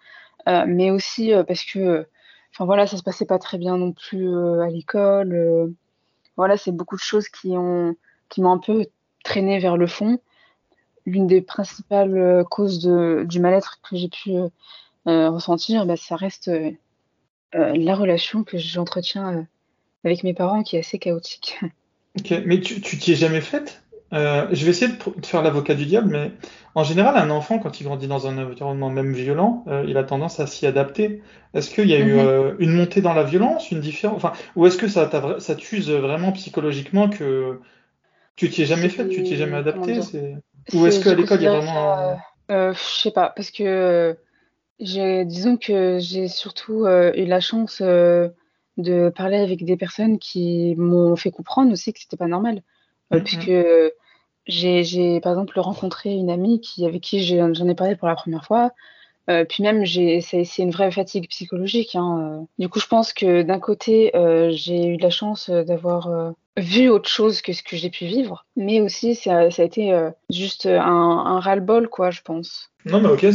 mais 0.46 0.90
aussi 0.90 1.32
parce 1.46 1.64
que 1.64 2.06
enfin 2.54 2.64
voilà, 2.64 2.86
ça 2.86 2.96
se 2.96 3.02
passait 3.02 3.26
pas 3.26 3.38
très 3.38 3.58
bien 3.58 3.76
non 3.76 3.92
plus 3.92 4.28
euh, 4.28 4.60
à 4.60 4.68
l'école. 4.68 5.34
Euh. 5.34 5.66
voilà, 6.36 6.56
c'est 6.56 6.72
beaucoup 6.72 6.96
de 6.96 7.00
choses 7.00 7.28
qui 7.28 7.56
ont 7.56 7.96
qui 8.28 8.40
m'ont 8.40 8.52
un 8.52 8.58
peu 8.58 8.86
traîné 9.24 9.58
vers 9.58 9.76
le 9.76 9.86
fond. 9.86 10.18
L'une 11.06 11.26
des 11.26 11.42
principales 11.42 12.16
euh, 12.16 12.44
causes 12.44 12.80
du 12.80 13.40
mal-être 13.40 13.80
que 13.82 13.96
j'ai 13.96 14.08
pu 14.08 14.32
ressentir, 15.06 15.84
bah, 15.84 15.96
ça 15.96 16.16
reste 16.16 16.50
la 17.52 17.94
relation 17.94 18.42
que 18.42 18.56
j'entretiens 18.56 19.46
avec 20.02 20.24
mes 20.24 20.32
parents 20.32 20.62
qui 20.62 20.76
est 20.76 20.80
assez 20.80 20.98
chaotique. 20.98 21.58
Ok, 22.16 22.32
mais 22.46 22.60
tu 22.60 22.80
t'y 22.80 23.10
es 23.10 23.16
jamais 23.16 23.40
faite? 23.40 23.82
Euh, 24.12 24.46
je 24.52 24.64
vais 24.64 24.70
essayer 24.70 24.92
de, 24.92 25.26
faire 25.26 25.42
l'avocat 25.42 25.74
du 25.74 25.86
diable, 25.86 26.10
mais 26.10 26.32
en 26.74 26.84
général, 26.84 27.16
un 27.16 27.30
enfant, 27.30 27.58
quand 27.58 27.80
il 27.80 27.84
grandit 27.84 28.06
dans 28.06 28.26
un 28.26 28.38
environnement 28.38 28.90
même 28.90 29.12
violent, 29.12 29.64
euh, 29.66 29.84
il 29.88 29.96
a 29.96 30.04
tendance 30.04 30.40
à 30.40 30.46
s'y 30.46 30.66
adapter. 30.66 31.22
Est-ce 31.54 31.70
qu'il 31.74 31.88
y 31.88 31.94
a 31.94 31.98
eu 31.98 32.14
mhm. 32.14 32.18
euh, 32.18 32.54
une 32.58 32.72
montée 32.72 33.00
dans 33.00 33.14
la 33.14 33.24
violence, 33.24 33.70
une 33.70 33.80
différence, 33.80 34.16
enfin, 34.16 34.32
ou 34.56 34.66
est-ce 34.66 34.76
que 34.76 34.88
ça, 34.88 35.10
ça 35.38 35.54
t'use 35.54 35.90
vraiment 35.90 36.32
psychologiquement 36.32 37.08
que 37.08 37.60
tu 38.36 38.50
t'y 38.50 38.62
es 38.62 38.66
jamais 38.66 38.88
fait, 38.88 39.08
tu 39.08 39.22
t'y 39.22 39.34
es 39.34 39.36
jamais 39.36 39.56
adapté 39.56 39.98
Ou 40.72 40.86
est-ce 40.86 41.02
qu'à 41.02 41.14
l'école, 41.14 41.40
il 41.40 41.44
y 41.44 41.46
a 41.46 41.58
vraiment. 41.58 42.16
je 42.48 42.78
sais 42.78 43.12
pas, 43.12 43.32
parce 43.34 43.50
que 43.50 44.16
disons 44.78 45.56
que 45.56 45.98
j'ai 45.98 46.28
surtout 46.28 46.86
eu 46.86 47.24
la 47.24 47.40
chance 47.40 47.80
de 47.80 49.08
parler 49.10 49.38
avec 49.38 49.64
des 49.64 49.76
personnes 49.76 50.18
qui 50.18 50.74
m'ont 50.76 51.16
fait 51.16 51.30
comprendre 51.30 51.72
aussi 51.72 51.92
que 51.92 52.00
c'était 52.00 52.16
pas 52.16 52.28
normal. 52.28 52.62
Mhm. 53.10 53.22
puisque 53.22 53.52
j'ai, 54.46 55.20
par 55.20 55.32
exemple, 55.32 55.58
rencontré 55.58 56.12
une 56.14 56.30
amie 56.30 56.60
qui, 56.60 56.84
avec 56.84 57.00
qui 57.00 57.24
j'en 57.24 57.68
ai 57.68 57.74
parlé 57.74 57.96
pour 57.96 58.08
la 58.08 58.14
première 58.14 58.44
fois. 58.44 58.72
Euh, 59.30 59.44
puis 59.46 59.62
même, 59.62 59.86
c'est, 59.86 60.44
une 60.58 60.70
vraie 60.70 60.90
fatigue 60.90 61.28
psychologique. 61.28 61.94
Hein, 61.94 62.40
euh. 62.42 62.44
Du 62.58 62.68
coup, 62.68 62.78
je 62.78 62.86
pense 62.86 63.12
que 63.12 63.42
d'un 63.42 63.58
côté, 63.58 64.14
euh, 64.14 64.50
j'ai 64.52 64.86
eu 64.86 64.96
la 64.98 65.10
chance 65.10 65.48
d'avoir 65.48 66.34
vu 66.56 66.88
autre 66.88 67.08
chose 67.08 67.40
que 67.40 67.52
ce 67.52 67.62
que 67.62 67.76
j'ai 67.76 67.90
pu 67.90 68.04
vivre, 68.04 68.46
mais 68.56 68.80
aussi 68.80 69.14
ça, 69.14 69.38
a 69.38 69.62
été 69.62 69.92
juste 70.30 70.66
un, 70.66 70.78
un 70.80 71.40
ras-le-bol, 71.40 71.88
quoi, 71.88 72.10
je 72.10 72.20
pense. 72.22 72.70
Non, 72.84 73.00
mais 73.00 73.08
ok, 73.08 73.26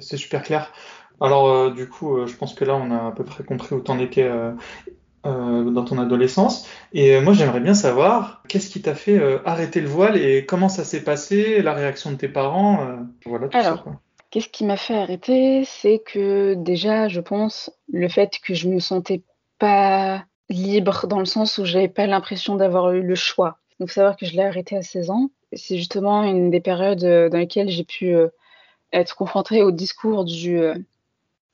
c'est, 0.00 0.16
super 0.16 0.42
clair. 0.42 0.72
Alors, 1.20 1.72
du 1.72 1.88
coup, 1.88 2.26
je 2.26 2.36
pense 2.36 2.54
que 2.54 2.64
là, 2.64 2.76
on 2.76 2.90
a 2.90 3.08
à 3.08 3.12
peu 3.12 3.24
près 3.24 3.42
compris 3.42 3.74
où 3.74 3.80
t'en 3.80 3.98
étais 3.98 4.30
euh, 5.26 5.70
dans 5.70 5.84
ton 5.84 5.98
adolescence. 5.98 6.68
Et 6.92 7.16
euh, 7.16 7.20
moi, 7.20 7.32
j'aimerais 7.32 7.58
bien 7.58 7.74
savoir 7.74 8.42
qu'est-ce 8.46 8.70
qui 8.70 8.80
t'a 8.80 8.94
fait 8.94 9.18
euh, 9.18 9.38
arrêter 9.44 9.80
le 9.80 9.88
voile 9.88 10.16
et 10.16 10.46
comment 10.46 10.68
ça 10.68 10.84
s'est 10.84 11.02
passé, 11.02 11.60
la 11.60 11.74
réaction 11.74 12.12
de 12.12 12.16
tes 12.16 12.28
parents. 12.28 12.86
voilà, 13.26 13.48
tout 13.48 13.56
Alors, 13.56 13.84
qu'est-ce 14.30 14.48
qui 14.48 14.64
m'a 14.64 14.76
fait 14.76 14.96
arrêter? 14.96 15.64
C'est 15.64 15.98
que 15.98 16.54
déjà, 16.54 17.08
je 17.08 17.20
pense, 17.20 17.72
le 17.92 18.08
fait 18.08 18.38
que 18.44 18.54
je 18.54 18.68
me 18.68 18.78
sentais 18.78 19.22
pas 19.58 20.24
libre 20.48 21.08
dans 21.08 21.18
le 21.18 21.24
sens 21.24 21.58
où 21.58 21.64
j'avais 21.64 21.88
pas 21.88 22.06
l'impression 22.06 22.54
d'avoir 22.54 22.92
eu 22.92 23.02
le 23.02 23.14
choix. 23.16 23.58
Donc, 23.80 23.90
savoir 23.90 24.16
que 24.16 24.24
je 24.24 24.34
l'ai 24.34 24.44
arrêté 24.44 24.76
à 24.76 24.82
16 24.82 25.10
ans, 25.10 25.30
c'est 25.52 25.78
justement 25.78 26.22
une 26.22 26.50
des 26.50 26.60
périodes 26.60 27.30
dans 27.30 27.38
lesquelles 27.38 27.70
j'ai 27.70 27.84
pu 27.84 28.14
être 28.92 29.16
confrontée 29.16 29.62
au 29.64 29.72
discours 29.72 30.24
du 30.24 30.62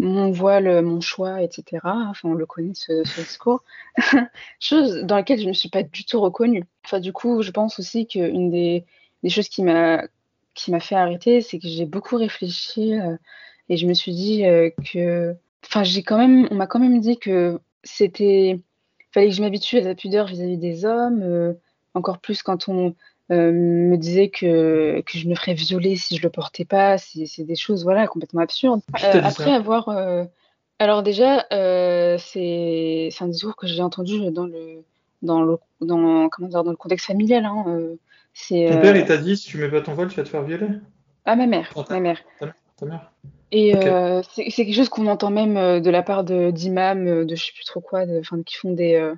mon 0.00 0.30
voile, 0.30 0.82
mon 0.82 1.00
choix, 1.00 1.42
etc. 1.42 1.80
Enfin, 1.84 2.28
on 2.28 2.34
le 2.34 2.46
connaît 2.46 2.74
ce, 2.74 3.02
discours. 3.20 3.62
Chose 4.60 5.02
dans 5.04 5.16
laquelle 5.16 5.38
je 5.38 5.44
ne 5.44 5.50
me 5.50 5.54
suis 5.54 5.68
pas 5.68 5.82
du 5.82 6.04
tout 6.04 6.20
reconnue. 6.20 6.64
Enfin, 6.84 7.00
du 7.00 7.12
coup, 7.12 7.42
je 7.42 7.50
pense 7.50 7.78
aussi 7.78 8.06
qu'une 8.06 8.50
des, 8.50 8.84
des 9.22 9.30
choses 9.30 9.48
qui 9.48 9.62
m'a 9.62 10.08
fait 10.80 10.94
arrêter, 10.94 11.40
c'est 11.40 11.58
que 11.58 11.68
j'ai 11.68 11.86
beaucoup 11.86 12.16
réfléchi 12.16 12.94
euh, 12.94 13.16
et 13.68 13.76
je 13.76 13.86
me 13.86 13.94
suis 13.94 14.12
dit 14.12 14.44
euh, 14.44 14.70
que, 14.92 15.34
enfin, 15.64 15.84
j'ai 15.84 16.02
quand 16.02 16.18
même, 16.18 16.46
on 16.50 16.54
m'a 16.54 16.66
quand 16.66 16.80
même 16.80 17.00
dit 17.00 17.18
que 17.18 17.58
c'était, 17.82 18.60
fallait 19.12 19.28
que 19.28 19.34
je 19.34 19.42
m'habitue 19.42 19.78
à 19.78 19.82
la 19.82 19.94
pudeur 19.94 20.26
vis-à-vis 20.26 20.58
des 20.58 20.84
hommes, 20.84 21.22
euh, 21.22 21.54
encore 21.94 22.18
plus 22.18 22.42
quand 22.42 22.68
on 22.68 22.94
euh, 23.30 23.52
me 23.52 23.96
disait 23.96 24.28
que, 24.28 25.00
que 25.00 25.18
je 25.18 25.28
me 25.28 25.34
ferais 25.34 25.54
violer 25.54 25.96
si 25.96 26.16
je 26.16 26.22
le 26.22 26.30
portais 26.30 26.64
pas. 26.64 26.98
C'est 26.98 27.44
des 27.44 27.56
choses 27.56 27.84
voilà, 27.84 28.06
complètement 28.06 28.42
absurdes. 28.42 28.82
Euh, 29.02 29.20
après 29.22 29.52
avoir. 29.52 29.88
Euh, 29.88 30.24
alors, 30.78 31.02
déjà, 31.02 31.46
c'est 32.18 33.08
un 33.20 33.28
discours 33.28 33.56
que 33.56 33.66
j'ai 33.66 33.82
entendu 33.82 34.30
dans 34.30 34.44
le, 34.44 34.84
dans 35.22 35.42
le, 35.42 35.56
dans, 35.80 36.28
comment 36.28 36.48
dire, 36.48 36.64
dans 36.64 36.70
le 36.70 36.76
contexte 36.76 37.06
familial. 37.06 37.44
Hein, 37.46 37.64
ton 38.48 38.80
père, 38.80 38.96
il 38.96 39.06
t'a 39.06 39.16
dit 39.16 39.36
si 39.36 39.46
tu 39.46 39.58
mets 39.58 39.70
pas 39.70 39.80
ton 39.80 39.94
voile, 39.94 40.08
tu 40.08 40.16
vas 40.16 40.24
te 40.24 40.28
faire 40.28 40.42
violer? 40.42 40.68
Ah, 41.24 41.36
ma 41.36 41.46
mère. 41.46 41.72
ma 41.88 42.00
mère. 42.00 42.20
Ta, 42.76 42.86
mère. 42.86 43.12
Et 43.52 43.72
c'est 44.28 44.50
quelque 44.50 44.74
chose 44.74 44.90
qu'on 44.90 45.06
entend 45.06 45.30
même 45.30 45.80
de 45.80 45.90
la 45.90 46.02
part 46.02 46.24
d'imams, 46.24 47.24
de, 47.24 47.34
je 47.34 47.42
sais 47.42 47.52
plus 47.54 47.64
trop 47.64 47.80
quoi, 47.80 48.04
de, 48.04 48.20
qui 48.44 48.56
font 48.56 48.72
des, 48.72 49.14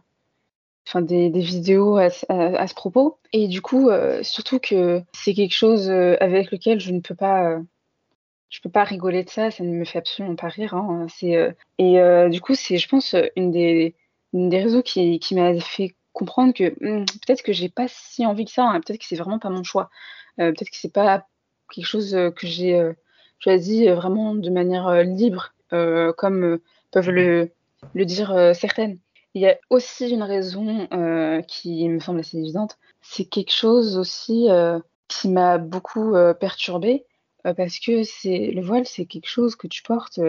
enfin 0.86 1.02
des, 1.02 1.30
vidéos 1.30 1.96
à, 1.96 2.10
ce 2.10 2.74
propos. 2.74 3.18
Et 3.32 3.48
du 3.48 3.60
coup, 3.60 3.90
euh, 3.90 4.22
surtout 4.22 4.60
que 4.60 5.02
c'est 5.12 5.34
quelque 5.34 5.54
chose 5.54 5.90
euh, 5.90 6.16
avec 6.20 6.50
lequel 6.50 6.80
je 6.80 6.92
ne 6.92 7.00
peux 7.00 7.14
pas, 7.14 7.50
euh, 7.50 7.60
je 8.50 8.60
peux 8.60 8.70
pas 8.70 8.84
rigoler 8.84 9.24
de 9.24 9.30
ça. 9.30 9.50
Ça 9.50 9.64
ne 9.64 9.70
me 9.70 9.84
fait 9.84 9.98
absolument 9.98 10.36
pas 10.36 10.48
rire. 10.48 10.74
Hein. 10.74 11.06
C'est 11.08 11.56
et 11.78 11.98
du 12.30 12.40
coup, 12.40 12.54
c'est, 12.54 12.78
je 12.78 12.88
pense, 12.88 13.14
une 13.36 13.50
des, 13.50 13.94
une 14.32 14.48
des 14.48 14.62
réseaux 14.62 14.82
qui, 14.82 15.18
qui 15.18 15.34
m'a 15.34 15.58
fait 15.60 15.94
comprendre 16.12 16.54
que 16.54 16.70
hmm, 16.80 17.04
peut-être 17.26 17.42
que 17.42 17.52
j'ai 17.52 17.68
pas 17.68 17.86
si 17.88 18.24
envie 18.24 18.44
que 18.44 18.52
ça. 18.52 18.64
Hein. 18.68 18.80
Peut-être 18.80 19.00
que 19.00 19.06
c'est 19.06 19.16
vraiment 19.16 19.38
pas 19.38 19.50
mon 19.50 19.64
choix. 19.64 19.90
peut-être 20.36 20.70
que 20.70 20.76
c'est 20.76 20.92
pas 20.92 21.26
quelque 21.74 21.86
chose 21.86 22.12
que 22.12 22.46
j'ai 22.46 22.80
choisi 23.40 23.88
vraiment 23.88 24.34
de 24.34 24.50
manière 24.50 25.02
libre, 25.02 25.52
comme 25.70 26.60
peuvent 26.92 27.10
le, 27.10 27.50
le 27.94 28.04
dire 28.04 28.52
certaines. 28.54 28.98
Il 29.36 29.42
y 29.42 29.46
a 29.46 29.58
aussi 29.68 30.08
une 30.08 30.22
raison 30.22 30.88
euh, 30.94 31.42
qui 31.42 31.86
me 31.90 32.00
semble 32.00 32.20
assez 32.20 32.38
évidente, 32.38 32.78
c'est 33.02 33.26
quelque 33.26 33.52
chose 33.52 33.98
aussi 33.98 34.48
euh, 34.48 34.78
qui 35.08 35.28
m'a 35.28 35.58
beaucoup 35.58 36.14
euh, 36.14 36.32
perturbée 36.32 37.04
parce 37.42 37.78
que 37.78 38.02
c'est 38.02 38.50
le 38.54 38.62
voile, 38.62 38.86
c'est 38.86 39.04
quelque 39.04 39.28
chose 39.28 39.54
que 39.54 39.66
tu 39.66 39.82
portes, 39.82 40.20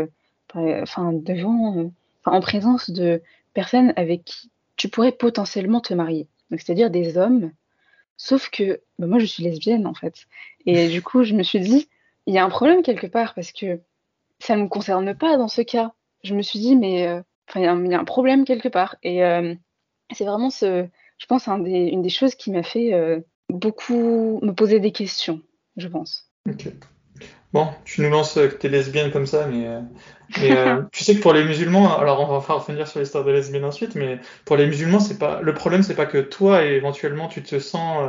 enfin 0.54 1.14
devant, 1.14 1.90
en 2.26 2.40
présence 2.42 2.90
de 2.90 3.24
personnes 3.54 3.94
avec 3.96 4.26
qui 4.26 4.52
tu 4.76 4.90
pourrais 4.90 5.14
potentiellement 5.14 5.80
te 5.80 5.94
marier. 5.94 6.28
C'est-à-dire 6.52 6.92
des 6.92 7.18
hommes. 7.18 7.54
Sauf 8.18 8.50
que 8.50 8.82
bah, 9.00 9.08
moi 9.08 9.20
je 9.20 9.26
suis 9.26 9.42
lesbienne 9.42 9.88
en 9.88 9.94
fait, 9.94 10.28
et 10.66 10.90
du 10.90 11.02
coup 11.02 11.24
je 11.24 11.34
me 11.34 11.44
suis 11.44 11.62
dit 11.62 11.88
il 12.26 12.36
y 12.36 12.40
a 12.40 12.44
un 12.44 12.50
problème 12.50 12.84
quelque 12.84 13.08
part 13.08 13.36
parce 13.36 13.54
que 13.54 13.80
ça 14.40 14.58
ne 14.58 14.64
me 14.64 14.68
concerne 14.68 15.16
pas 15.16 15.38
dans 15.38 15.48
ce 15.48 15.62
cas. 15.62 15.94
Je 16.24 16.36
me 16.36 16.42
suis 16.42 16.60
dit 16.60 16.76
mais 16.76 17.24
Enfin, 17.48 17.62
il 17.62 17.64
y, 17.64 17.94
a 17.94 18.00
un 18.00 18.04
problème 18.04 18.46
quelque 18.46 18.68
part. 18.68 18.98
Et 19.04 19.24
euh, 19.24 19.54
c'est 20.12 20.26
vraiment 20.26 20.50
ce, 20.50 20.86
je 21.18 21.26
pense, 21.28 21.48
un 21.48 21.60
des, 21.60 21.88
une 21.88 22.02
des 22.02 22.10
choses 22.10 22.36
qui 22.36 22.52
m'a 22.52 22.64
fait 22.64 22.94
euh, 22.94 23.20
beaucoup 23.50 24.40
me 24.42 24.52
poser 24.52 24.80
des 24.80 24.92
questions, 24.92 25.42
je 25.78 25.88
pense. 25.88 26.30
Ok. 26.50 26.68
Bon, 27.54 27.70
tu 27.86 28.02
nous 28.02 28.10
lances 28.10 28.34
que 28.34 28.58
tu 28.58 28.68
es 28.68 28.70
lesbienne 28.70 29.10
comme 29.10 29.26
ça, 29.26 29.48
mais, 29.48 29.66
euh, 29.68 30.82
tu 30.92 31.04
sais 31.06 31.16
que 31.16 31.22
pour 31.22 31.32
les 31.32 31.46
musulmans, 31.46 31.98
alors 31.98 32.20
on 32.20 32.38
va 32.38 32.54
revenir 32.56 32.88
sur 32.88 33.00
l'histoire 33.00 33.24
de 33.24 33.32
lesbienne 33.32 33.64
ensuite, 33.64 33.96
mais 33.96 34.20
pour 34.44 34.58
les 34.58 34.68
musulmans, 34.68 35.00
c'est 35.00 35.18
pas 35.18 35.42
le 35.42 35.54
problème, 35.54 35.82
c'est 35.82 35.96
pas 35.96 36.06
que 36.06 36.18
toi 36.18 36.64
éventuellement 36.64 37.30
tu 37.30 37.42
te 37.42 37.58
sens 37.58 38.06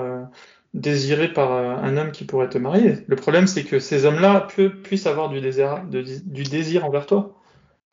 désiré 0.74 1.33
par 1.33 1.53
un 1.53 1.96
homme 1.96 2.11
qui 2.11 2.24
pourrait 2.24 2.48
te 2.48 2.59
marier. 2.59 2.96
Le 3.07 3.14
problème, 3.14 3.46
c'est 3.46 3.62
que 3.62 3.79
ces 3.79 4.05
hommes-là 4.05 4.48
puissent 4.83 5.07
avoir 5.07 5.29
du 5.29 5.40
désir, 5.40 5.85
du 5.85 6.42
désir 6.42 6.85
envers 6.85 7.07
toi. 7.07 7.38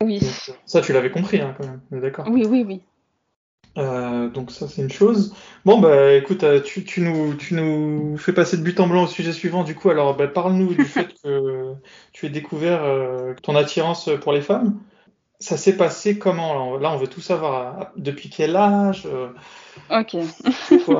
Oui. 0.03 0.19
ça, 0.65 0.81
tu 0.81 0.93
l'avais 0.93 1.10
compris, 1.10 1.39
hein, 1.39 1.55
quand 1.58 1.65
même. 1.65 2.01
D'accord. 2.01 2.27
Oui, 2.29 2.45
oui, 2.45 2.63
oui. 2.67 2.81
Euh, 3.77 4.29
donc 4.29 4.51
ça 4.51 4.67
c'est 4.67 4.81
une 4.81 4.91
chose. 4.91 5.36
Bon 5.65 5.79
bah 5.79 6.13
écoute, 6.13 6.43
euh, 6.43 6.62
tu, 6.62 6.86
tu, 6.86 7.01
nous, 7.01 7.36
tu 7.36 7.55
nous 7.55 8.17
fais 8.17 8.31
passer 8.31 8.58
de 8.58 8.62
but 8.62 8.79
en 8.79 8.88
blanc 8.88 9.03
au 9.03 9.08
sujet 9.08 9.34
suivant 9.34 9.63
du 9.63 9.75
coup. 9.75 9.89
Alors 9.89 10.15
bah, 10.15 10.27
parle-nous 10.27 10.73
du 10.73 10.86
fait 10.86 11.13
que 11.21 11.73
tu 12.13 12.25
aies 12.25 12.29
découvert 12.29 12.84
euh, 12.84 13.34
ton 13.41 13.55
attirance 13.55 14.10
pour 14.21 14.31
les 14.31 14.41
femmes. 14.41 14.79
Ça 15.39 15.58
s'est 15.58 15.75
passé 15.75 16.17
comment 16.17 16.77
Là? 16.77 16.91
On 16.91 16.97
veut 16.97 17.08
tout 17.08 17.21
savoir. 17.21 17.91
Depuis 17.97 18.29
quel 18.29 18.55
âge 18.55 19.08
Ok. 19.91 20.15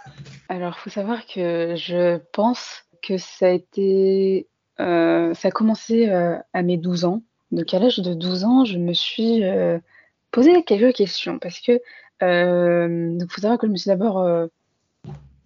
Alors 0.48 0.78
faut 0.78 0.90
savoir 0.90 1.26
que 1.26 1.74
je 1.76 2.18
pense 2.32 2.84
que 3.02 3.18
ça 3.18 3.46
a 3.46 3.50
été, 3.50 4.48
ça 4.78 5.32
a 5.42 5.50
commencé 5.50 6.08
à 6.08 6.62
mes 6.62 6.78
12 6.78 7.04
ans. 7.04 7.22
Donc 7.52 7.72
à 7.74 7.78
l'âge 7.78 7.98
de 7.98 8.14
12 8.14 8.44
ans, 8.44 8.64
je 8.64 8.78
me 8.78 8.92
suis 8.92 9.42
posé 10.30 10.62
quelques 10.62 10.94
questions 10.94 11.38
parce 11.38 11.60
que 11.60 11.80
euh, 12.22 13.18
faut 13.28 13.40
savoir 13.40 13.58
que 13.58 13.66
je 13.66 13.72
me 13.72 13.76
suis 13.76 13.88
d'abord 13.88 14.18
euh, 14.18 14.46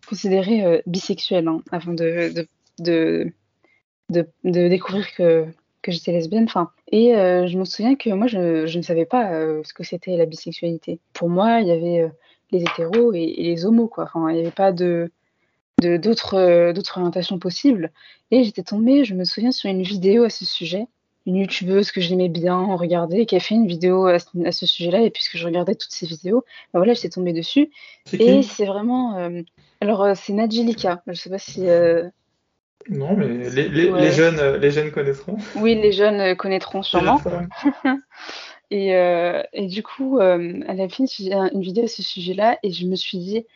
considérée 0.09 0.65
euh, 0.65 0.81
bisexuelle 0.87 1.49
hein, 1.49 1.63
avant 1.71 1.93
de 1.93 2.33
de, 2.81 3.33
de, 4.11 4.27
de, 4.43 4.69
découvrir 4.69 5.07
que, 5.15 5.47
que 5.83 5.93
j'étais 5.93 6.11
lesbienne. 6.11 6.45
Enfin, 6.45 6.71
et 6.91 7.15
euh, 7.15 7.47
je 7.47 7.57
me 7.57 7.65
souviens 7.65 7.95
que 7.95 8.11
moi 8.11 8.27
je, 8.27 8.67
je 8.67 8.79
ne 8.79 8.83
savais 8.83 9.07
pas 9.07 9.33
euh, 9.33 9.63
ce 9.65 9.73
que 9.73 9.85
c'était 9.85 10.17
la 10.17 10.27
bisexualité. 10.27 10.99
Pour 11.13 11.29
moi, 11.29 11.61
il 11.61 11.69
y 11.69 11.71
avait 11.71 12.11
les 12.51 12.63
hétéros 12.63 13.13
et, 13.13 13.35
les 13.39 13.65
homos 13.65 13.89
quoi. 13.89 14.05
Enfin, 14.05 14.29
il 14.31 14.35
n'y 14.35 14.41
avait 14.41 14.51
pas 14.51 14.73
de 14.73 15.11
d'autres 15.81 16.73
orientations 16.97 17.39
possibles. 17.39 17.93
Et 18.31 18.43
j'étais 18.43 18.63
tombée, 18.63 19.05
je 19.05 19.15
me 19.15 19.25
souviens, 19.25 19.53
sur 19.53 19.69
une 19.69 19.83
vidéo 19.83 20.25
à 20.25 20.31
ce 20.31 20.47
sujet 20.47 20.87
une 21.27 21.37
youtubeuse 21.37 21.91
que 21.91 22.01
j'aimais 22.01 22.29
bien 22.29 22.75
regarder, 22.77 23.27
qui 23.27 23.37
a 23.37 23.41
fait 23.41 23.55
une 23.55 23.67
vidéo 23.67 24.07
à, 24.07 24.19
ce 24.19 24.67
sujet-là, 24.67 25.01
et 25.03 25.11
puisque 25.11 25.37
je 25.37 25.47
regardais 25.47 25.75
toutes 25.75 25.93
ces 25.93 26.07
vidéos, 26.07 26.45
ben 26.73 26.81
voilà, 26.81 26.93
j'étais 26.93 27.09
tombée 27.09 27.33
dessus. 27.33 27.71
Et 28.13 28.43
c'est 28.43 28.67
vraiment. 28.67 29.17
Euh, 29.19 29.43
alors, 29.81 30.03
euh, 30.03 30.13
c'est 30.15 30.33
Nadjilika. 30.33 31.03
Je 31.07 31.15
sais 31.15 31.31
pas 31.31 31.39
si. 31.39 31.67
Euh... 31.69 32.09
Non, 32.91 33.17
mais 33.17 33.49
les, 33.49 33.69
les, 33.69 33.91
ouais. 33.91 34.01
les, 34.03 34.13
jeunes, 34.13 34.57
les 34.57 34.71
jeunes 34.71 34.91
connaîtront. 34.91 35.39
Oui, 35.57 35.75
les 35.75 35.93
jeunes 35.93 36.37
connaîtront 36.37 36.83
sûrement. 36.83 37.19
et, 38.71 38.91
et, 38.91 39.67
du 39.67 39.83
coup, 39.83 40.21
elle 40.21 40.81
a 40.81 40.89
fait 40.91 41.05
une, 41.19 41.49
une, 41.55 41.63
vidéo 41.63 41.85
à 41.85 41.89
ce 41.89 42.03
sujet-là, 42.03 42.59
et 42.63 42.71
je 42.71 42.87
me 42.87 42.97
suis 42.97 43.17
dit 43.17 43.47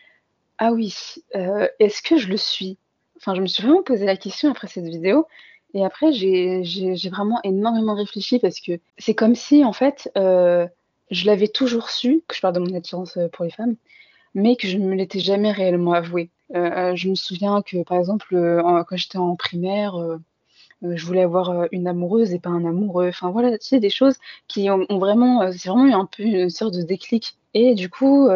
Ah 0.56 0.72
oui, 0.72 0.94
est-ce 1.34 2.00
que 2.00 2.16
je 2.16 2.28
le 2.28 2.38
suis? 2.38 2.78
Enfin, 3.18 3.34
je 3.34 3.42
me 3.42 3.46
suis 3.46 3.62
vraiment 3.62 3.82
posé 3.82 4.06
la 4.06 4.16
question 4.16 4.50
après 4.50 4.68
cette 4.68 4.86
vidéo. 4.86 5.26
Et 5.74 5.84
après, 5.84 6.12
j'ai 6.12 7.10
vraiment 7.10 7.40
énormément 7.44 7.94
réfléchi 7.94 8.38
parce 8.38 8.60
que 8.60 8.80
c'est 8.96 9.14
comme 9.14 9.34
si, 9.34 9.64
en 9.64 9.72
fait, 9.72 10.10
euh, 10.16 10.66
je 11.10 11.26
l'avais 11.26 11.48
toujours 11.48 11.90
su, 11.90 12.22
que 12.26 12.34
je 12.34 12.40
parle 12.40 12.54
de 12.54 12.60
mon 12.60 12.74
attirance 12.74 13.16
euh, 13.16 13.28
pour 13.28 13.44
les 13.44 13.50
femmes, 13.50 13.76
mais 14.34 14.56
que 14.56 14.66
je 14.66 14.78
ne 14.78 14.86
me 14.86 14.94
l'étais 14.94 15.20
jamais 15.20 15.52
réellement 15.52 15.92
avoué. 15.92 16.30
Euh, 16.54 16.96
je 16.96 17.08
me 17.10 17.14
souviens 17.14 17.62
que, 17.62 17.82
par 17.82 17.98
exemple, 17.98 18.28
quand 18.88 18.96
j'étais 18.96 19.18
en 19.18 19.36
primaire, 19.36 19.94
je 20.82 21.04
voulais 21.04 21.22
avoir 21.22 21.66
une 21.72 21.86
amoureuse 21.86 22.32
et 22.32 22.38
pas 22.38 22.50
un 22.50 22.64
amoureux. 22.64 23.08
Enfin 23.08 23.30
voilà, 23.30 23.58
tu 23.58 23.66
sais, 23.66 23.80
des 23.80 23.90
choses 23.90 24.16
qui 24.46 24.70
ont, 24.70 24.86
ont 24.88 24.98
vraiment, 24.98 25.50
c'est 25.52 25.68
vraiment 25.68 25.86
eu 25.86 25.92
un 25.92 26.06
peu 26.06 26.22
une 26.22 26.50
sorte 26.50 26.74
de 26.74 26.82
déclic. 26.82 27.36
Et 27.54 27.74
du 27.74 27.90
coup, 27.90 28.28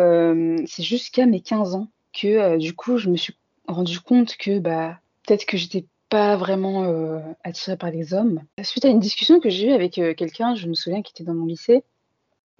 c'est 0.67 0.83
jusqu'à 0.83 1.25
mes 1.27 1.41
15 1.41 1.75
ans 1.75 1.89
que, 2.13 2.59
du 2.59 2.75
coup, 2.75 2.99
je 2.99 3.09
me 3.09 3.17
suis 3.17 3.35
rendu 3.69 4.01
compte 4.01 4.37
que, 4.37 4.59
bah, 4.59 4.99
peut-être 5.27 5.47
que 5.47 5.57
j'étais 5.57 5.85
pas 6.13 6.37
vraiment 6.37 6.85
euh, 6.85 7.21
attirée 7.43 7.79
par 7.79 7.91
les 7.91 8.13
hommes. 8.13 8.43
Suite 8.63 8.85
à 8.85 8.89
une 8.89 9.01
discussion 9.01 9.41
que 9.41 9.49
j'ai 9.49 9.69
eue 9.69 9.73
avec 9.73 9.97
euh, 9.97 10.13
quelqu'un, 10.13 10.55
je 10.55 10.69
me 10.69 10.75
souviens, 10.75 11.01
qui 11.01 11.11
était 11.13 11.25
dans 11.25 11.33
mon 11.33 11.47
lycée, 11.47 11.85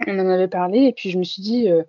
on 0.07 0.19
en 0.19 0.27
avait 0.31 0.49
parlé 0.49 0.85
et 0.85 0.93
puis 0.95 1.11
je 1.11 1.19
me 1.19 1.23
suis 1.23 1.43
dit, 1.43 1.69
euh, 1.69 1.83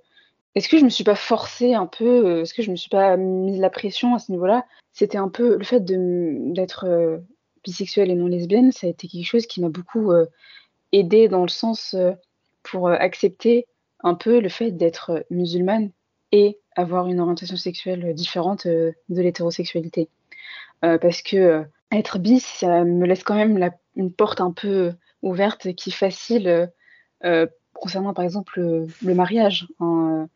est-ce 0.55 0.67
que 0.67 0.77
je 0.77 0.83
me 0.83 0.89
suis 0.89 1.05
pas 1.05 1.15
forcée 1.15 1.73
un 1.73 1.85
peu, 1.85 2.25
euh, 2.25 2.41
est-ce 2.41 2.53
que 2.53 2.63
je 2.63 2.69
me 2.69 2.75
suis 2.75 2.89
pas 2.89 3.15
mis 3.15 3.57
la 3.57 3.69
pression 3.69 4.13
à 4.13 4.19
ce 4.19 4.29
niveau-là? 4.33 4.65
C'était 4.91 5.17
un 5.17 5.29
peu 5.29 5.55
le 5.55 5.63
fait 5.63 5.79
d'être 5.85 7.21
bisexuelle 7.63 8.11
et 8.11 8.15
non 8.15 8.27
lesbienne, 8.27 8.73
ça 8.73 8.87
a 8.87 8.89
été 8.89 9.07
quelque 9.07 9.25
chose 9.25 9.47
qui 9.47 9.61
m'a 9.61 9.69
beaucoup 9.69 10.11
aidé 10.91 11.29
dans 11.29 11.43
le 11.43 11.47
sens 11.47 11.95
pour 12.61 12.89
accepter 12.89 13.65
un 14.01 14.15
peu 14.15 14.41
le 14.41 14.49
fait 14.49 14.71
d'être 14.71 15.25
musulmane 15.31 15.91
et 16.33 16.59
avoir 16.75 17.07
une 17.07 17.21
orientation 17.21 17.55
sexuelle 17.55 18.13
différente 18.13 18.67
de 18.67 18.93
l'hétérosexualité. 19.09 20.09
Euh, 20.83 20.97
parce 20.97 21.21
que 21.21 21.37
euh, 21.37 21.63
être 21.91 22.19
bis, 22.19 22.43
ça 22.43 22.83
me 22.83 23.05
laisse 23.05 23.23
quand 23.23 23.35
même 23.35 23.71
une 23.95 24.11
porte 24.11 24.41
un 24.41 24.51
peu 24.51 24.93
ouverte 25.21 25.73
qui 25.75 25.91
facile 25.91 26.69
euh, 27.23 27.47
concernant 27.73 28.13
par 28.13 28.25
exemple 28.25 28.59
le, 28.59 29.13
mariage. 29.13 29.67
Hein, 29.79 30.27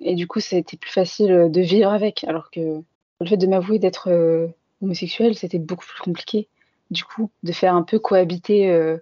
et 0.00 0.14
du 0.14 0.26
coup, 0.26 0.40
ça 0.40 0.56
a 0.56 0.58
été 0.58 0.76
plus 0.76 0.90
facile 0.90 1.48
de 1.50 1.60
vivre 1.60 1.90
avec, 1.90 2.24
alors 2.24 2.50
que 2.50 2.82
le 3.22 3.28
fait 3.28 3.36
de 3.36 3.46
m'avouer 3.46 3.78
d'être 3.78 4.08
euh, 4.08 4.48
homosexuel, 4.82 5.36
c'était 5.36 5.58
beaucoup 5.58 5.86
plus 5.86 6.02
compliqué. 6.02 6.48
Du 6.90 7.04
coup, 7.04 7.30
de 7.42 7.52
faire 7.52 7.74
un 7.74 7.82
peu 7.82 7.98
cohabiter 7.98 8.70
euh, 8.70 8.98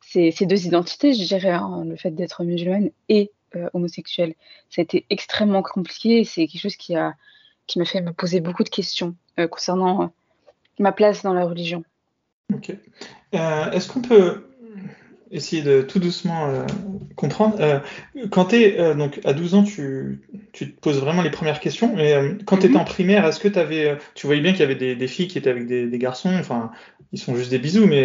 ces, 0.00 0.30
ces, 0.30 0.46
deux 0.46 0.66
identités, 0.66 1.14
je 1.14 1.24
dirais, 1.24 1.50
hein, 1.50 1.84
le 1.84 1.96
fait 1.96 2.10
d'être 2.10 2.44
musulmane 2.44 2.90
et 3.08 3.32
euh, 3.56 3.68
homosexuel, 3.72 4.34
ça 4.70 4.80
a 4.80 4.82
été 4.82 5.06
extrêmement 5.10 5.62
compliqué. 5.62 6.24
C'est 6.24 6.46
quelque 6.46 6.60
chose 6.60 6.76
qui 6.76 6.94
a 6.96 7.14
qui 7.68 7.78
m'a 7.78 7.84
fait 7.84 8.00
me 8.00 8.12
poser 8.12 8.40
beaucoup 8.40 8.64
de 8.64 8.68
questions 8.68 9.14
concernant 9.50 10.12
ma 10.82 10.92
place 10.92 11.22
dans 11.22 11.32
la 11.32 11.44
religion. 11.44 11.84
Ok. 12.54 12.76
Euh, 13.34 13.70
Est-ce 13.70 13.88
qu'on 13.88 14.02
peut 14.02 14.44
essayer 15.30 15.62
de 15.62 15.80
tout 15.80 15.98
doucement 15.98 16.48
euh, 16.48 16.66
comprendre? 17.16 17.56
Euh, 17.60 17.78
Quand 18.30 18.46
tu 18.46 18.56
es 18.56 18.94
donc 18.94 19.20
à 19.24 19.32
12 19.32 19.54
ans, 19.54 19.62
tu, 19.62 20.20
tu, 20.52 20.74
te 20.74 20.80
poses 20.80 21.00
vraiment 21.00 21.22
les 21.22 21.30
premières 21.30 21.60
questions. 21.60 21.94
Mais 21.96 22.14
quand 22.44 22.56
mm 22.56 22.58
-hmm. 22.58 22.60
tu 22.60 22.66
étais 22.66 22.76
en 22.76 22.84
primaire, 22.84 23.24
est-ce 23.26 23.40
que 23.40 23.48
tu 23.48 23.58
avais, 23.58 23.96
tu 24.14 24.26
voyais 24.26 24.42
bien 24.42 24.52
qu'il 24.52 24.60
y 24.60 24.64
avait 24.64 24.74
des, 24.74 24.94
des, 24.96 25.08
filles 25.08 25.28
qui 25.28 25.38
étaient 25.38 25.50
avec 25.50 25.66
des, 25.66 25.86
des, 25.86 25.98
garçons 25.98 26.34
Enfin, 26.38 26.70
ils 27.12 27.20
sont 27.20 27.34
juste 27.36 27.50
des 27.50 27.58
bisous, 27.58 27.86
mais 27.86 28.04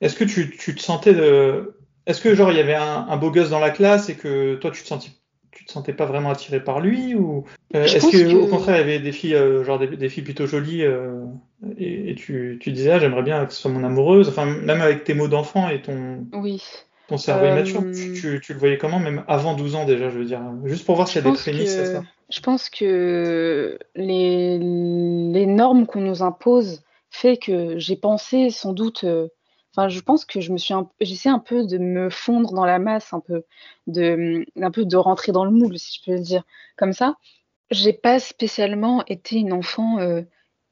est-ce 0.00 0.16
que 0.16 0.24
tu, 0.24 0.50
tu, 0.50 0.74
te 0.74 0.82
sentais 0.82 1.14
de. 1.14 1.76
Est-ce 2.06 2.20
que 2.20 2.34
genre 2.34 2.50
il 2.52 2.56
y 2.56 2.60
avait 2.60 2.80
un, 2.90 3.06
un, 3.12 3.16
beau 3.16 3.30
gosse 3.30 3.50
dans 3.50 3.60
la 3.68 3.70
classe 3.70 4.08
et 4.08 4.16
que 4.16 4.56
toi 4.60 4.70
tu 4.70 4.82
te 4.82 4.88
sentais 4.88 5.10
tu 5.56 5.64
te 5.64 5.72
sentais 5.72 5.94
pas 5.94 6.04
vraiment 6.04 6.30
attiré 6.30 6.62
par 6.62 6.80
lui 6.80 7.14
ou 7.14 7.44
euh, 7.74 7.84
est-ce 7.84 8.06
que, 8.06 8.30
que, 8.30 8.34
au 8.34 8.46
contraire 8.46 8.76
il 8.76 8.80
y 8.80 8.82
avait 8.82 8.98
des 8.98 9.12
filles 9.12 9.34
euh, 9.34 9.64
genre 9.64 9.78
des, 9.78 9.88
des, 9.88 10.08
filles 10.10 10.22
plutôt 10.22 10.46
jolies 10.46 10.84
euh, 10.84 11.24
et, 11.78 12.10
et, 12.10 12.14
tu, 12.14 12.58
tu 12.60 12.72
disais 12.72 12.92
ah, 12.92 12.98
j'aimerais 12.98 13.22
bien 13.22 13.46
que 13.46 13.54
ce 13.54 13.62
soit 13.62 13.70
mon 13.70 13.82
amoureuse. 13.82 14.28
Enfin 14.28 14.44
même 14.44 14.82
avec 14.82 15.04
tes 15.04 15.14
mots 15.14 15.28
d'enfant 15.28 15.70
et 15.70 15.80
ton 15.80 16.26
oui. 16.34 16.62
ton 17.08 17.16
cerveau 17.16 17.46
immature 17.46 17.82
tu, 17.94 18.12
tu, 18.12 18.40
tu, 18.42 18.52
le 18.52 18.58
voyais 18.58 18.76
comment 18.76 18.98
même 18.98 19.24
avant 19.28 19.54
12 19.54 19.76
ans 19.76 19.86
déjà 19.86 20.10
je 20.10 20.18
veux 20.18 20.26
dire 20.26 20.42
juste 20.64 20.84
pour 20.84 20.96
voir 20.96 21.08
s'il 21.08 21.24
y 21.24 21.26
a 21.26 21.30
des 21.30 21.36
prémices 21.36 21.74
que, 21.74 21.84
ça. 21.86 22.02
je 22.28 22.40
pense 22.40 22.68
que 22.68 23.78
les, 23.94 24.58
les 24.58 25.46
normes 25.46 25.86
qu'on 25.86 26.02
nous 26.02 26.22
impose 26.22 26.82
fait 27.08 27.38
que 27.38 27.78
j'ai 27.78 27.96
pensé 27.96 28.50
sans 28.50 28.74
doute 28.74 29.06
Enfin, 29.76 29.88
je 29.88 30.00
pense 30.00 30.24
que 30.24 30.40
je 30.40 30.52
me 30.52 30.58
suis 30.58 30.72
j'essaie 31.00 31.28
un 31.28 31.38
peu 31.38 31.66
de 31.66 31.76
me 31.76 32.08
fondre 32.08 32.54
dans 32.54 32.64
la 32.64 32.78
masse, 32.78 33.12
un 33.12 33.20
peu 33.20 33.44
de, 33.86 34.46
un 34.58 34.70
peu 34.70 34.86
de 34.86 34.96
rentrer 34.96 35.32
dans 35.32 35.44
le 35.44 35.50
moule, 35.50 35.78
si 35.78 35.98
je 35.98 36.04
peux 36.06 36.16
le 36.16 36.22
dire 36.22 36.44
comme 36.76 36.94
ça. 36.94 37.16
J'ai 37.70 37.92
pas 37.92 38.18
spécialement 38.18 39.04
été 39.06 39.36
une 39.36 39.52
enfant 39.52 39.98
euh, 39.98 40.22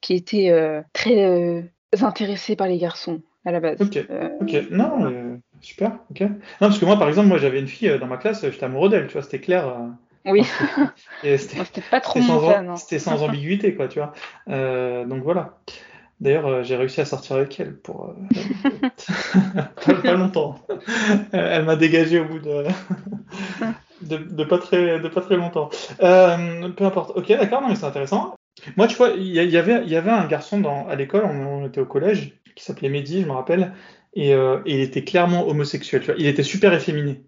qui 0.01 0.15
était 0.15 0.49
euh, 0.49 0.81
très 0.91 1.23
euh, 1.23 1.61
intéressée 2.01 2.55
par 2.55 2.67
les 2.67 2.79
garçons 2.79 3.21
à 3.45 3.51
la 3.51 3.59
base. 3.59 3.79
Ok. 3.79 3.99
ok. 4.41 4.71
Non, 4.71 5.39
super. 5.61 5.99
Ok. 6.09 6.21
Non, 6.21 6.29
parce 6.59 6.79
que 6.79 6.85
moi, 6.85 6.97
par 6.97 7.07
exemple, 7.07 7.27
moi, 7.27 7.37
j'avais 7.37 7.59
une 7.59 7.67
fille 7.67 7.99
dans 7.99 8.07
ma 8.07 8.17
classe, 8.17 8.41
j'étais 8.41 8.63
amoureux 8.63 8.89
d'elle, 8.89 9.05
tu 9.05 9.13
vois, 9.13 9.21
c'était 9.21 9.39
clair. 9.39 9.71
Oui. 10.25 10.41
C'était 11.21 11.81
pas 11.91 12.01
trop 12.01 12.19
sans, 12.19 12.75
C'était 12.77 12.97
sans 12.97 13.21
ambiguïté, 13.21 13.75
quoi, 13.75 13.87
tu 13.87 13.99
vois. 13.99 14.13
donc 15.05 15.21
voilà. 15.21 15.59
D'ailleurs, 16.21 16.47
euh, 16.47 16.63
j'ai 16.63 16.77
réussi 16.77 17.01
à 17.01 17.05
sortir 17.05 17.35
avec 17.35 17.59
elle 17.59 17.75
pour 17.75 18.05
euh, 18.05 18.89
pas, 19.85 19.93
pas, 19.95 20.13
longtemps. 20.13 20.55
elle 21.33 21.65
m'a 21.65 21.75
dégagé 21.75 22.19
au 22.21 22.25
bout 22.25 22.39
de, 22.39 22.63
de, 24.01 24.17
de, 24.17 24.43
pas 24.45 24.57
très 24.57 24.99
de 24.99 25.07
pas 25.09 25.21
très 25.21 25.35
longtemps. 25.35 25.69
Euh, 26.01 26.69
peu 26.69 26.85
importe. 26.85 27.11
Ok, 27.17 27.27
d'accord, 27.27 27.61
non 27.61 27.67
mais 27.67 27.75
c'est 27.75 27.85
intéressant. 27.85 28.35
Moi, 28.77 28.87
tu 28.87 28.95
vois, 28.95 29.09
il 29.09 29.23
y, 29.23 29.33
y, 29.33 29.57
avait 29.57 29.83
il 29.83 29.89
y 29.89 29.97
avait 29.97 30.11
un 30.11 30.25
garçon 30.25 30.61
dans 30.61 30.87
à 30.87 30.95
l'école, 30.95 31.25
on, 31.25 31.63
on, 31.63 31.67
était 31.67 31.81
au 31.81 31.85
collège, 31.85 32.39
qui 32.55 32.63
s'appelait 32.63 32.89
Mehdi, 32.89 33.21
je 33.21 33.27
me 33.27 33.33
rappelle, 33.33 33.73
et, 34.13 34.33
euh, 34.33 34.59
et, 34.65 34.75
il 34.75 34.79
était 34.79 35.03
clairement 35.03 35.45
homosexuel. 35.49 36.01
Tu 36.01 36.07
vois, 36.07 36.15
il 36.17 36.27
était 36.27 36.43
super 36.43 36.73
efféminé. 36.73 37.25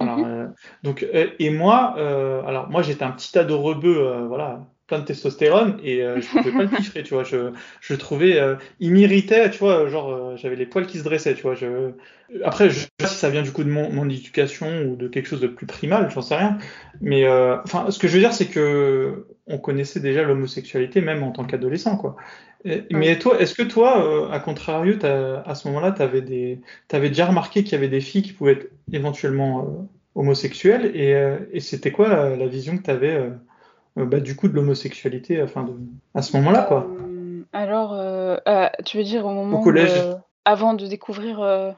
Alors, 0.00 0.18
mm 0.18 0.24
-hmm. 0.24 0.52
donc 0.82 1.06
et 1.12 1.50
moi, 1.50 1.94
alors 2.48 2.68
moi 2.70 2.82
j'étais 2.82 3.04
un 3.04 3.12
petit 3.12 3.38
ado 3.38 3.60
rebeu, 3.60 4.26
voilà 4.26 4.66
plein 4.86 4.98
de 4.98 5.04
testostérone 5.04 5.78
et 5.82 6.02
euh, 6.02 6.20
je 6.20 6.28
pouvais 6.28 6.52
pas 6.52 6.62
le 6.62 6.68
piffrer, 6.68 7.02
tu 7.02 7.14
vois. 7.14 7.24
Je, 7.24 7.52
je 7.80 7.94
trouvais, 7.94 8.38
euh, 8.38 8.56
il 8.80 8.92
m'irritait, 8.92 9.50
tu 9.50 9.58
vois, 9.58 9.88
genre 9.88 10.10
euh, 10.10 10.36
j'avais 10.36 10.56
les 10.56 10.66
poils 10.66 10.86
qui 10.86 10.98
se 10.98 11.04
dressaient, 11.04 11.34
tu 11.34 11.42
vois. 11.42 11.54
Je... 11.54 11.92
Après, 12.44 12.68
je 12.68 12.80
sais 12.80 12.88
pas 12.98 13.06
si 13.06 13.16
ça 13.16 13.30
vient 13.30 13.42
du 13.42 13.52
coup 13.52 13.64
de 13.64 13.70
mon, 13.70 13.90
mon 13.90 14.08
éducation 14.08 14.82
ou 14.82 14.96
de 14.96 15.08
quelque 15.08 15.26
chose 15.26 15.40
de 15.40 15.46
plus 15.46 15.66
primal, 15.66 16.10
j'en 16.10 16.20
sais 16.20 16.36
rien. 16.36 16.58
Mais 17.00 17.24
euh, 17.24 17.56
enfin, 17.62 17.90
ce 17.90 17.98
que 17.98 18.08
je 18.08 18.14
veux 18.14 18.20
dire, 18.20 18.34
c'est 18.34 18.46
que 18.46 19.26
on 19.46 19.58
connaissait 19.58 20.00
déjà 20.00 20.22
l'homosexualité 20.22 21.00
même 21.00 21.22
en 21.22 21.30
tant 21.30 21.44
qu'adolescent, 21.44 21.96
quoi. 21.96 22.16
Et, 22.66 22.70
ouais. 22.70 22.86
Mais 22.92 23.18
toi, 23.18 23.40
est-ce 23.40 23.54
que 23.54 23.62
toi, 23.62 24.32
à 24.32 24.40
contrario, 24.40 24.96
à 25.02 25.54
ce 25.54 25.68
moment-là, 25.68 25.92
t'avais 25.92 26.22
des, 26.22 26.60
t'avais 26.88 27.08
déjà 27.08 27.26
remarqué 27.26 27.62
qu'il 27.62 27.72
y 27.72 27.76
avait 27.76 27.88
des 27.88 28.00
filles 28.00 28.22
qui 28.22 28.32
pouvaient 28.32 28.52
être 28.52 28.70
éventuellement 28.92 29.86
homosexuel. 30.14 30.92
Et, 30.94 31.60
c'était 31.60 31.92
quoi 31.92 32.36
la, 32.36 32.46
vision 32.46 32.78
que 32.78 32.82
tu 32.82 32.90
avais 32.90 33.30
bah, 33.96 34.20
du 34.20 34.36
coup 34.36 34.48
de 34.48 34.54
l'homosexualité 34.54 35.42
enfin, 35.42 35.66
à 36.14 36.22
ce 36.22 36.36
moment-là 36.36 36.62
quoi 36.62 36.86
Alors, 37.52 37.90
tu 38.84 38.98
veux 38.98 39.04
dire 39.04 39.26
au 39.26 39.30
moment 39.30 39.60
au 39.60 39.62
collège 39.62 39.92
avant 40.44 40.74
de 40.74 40.86
découvrir 40.86 41.74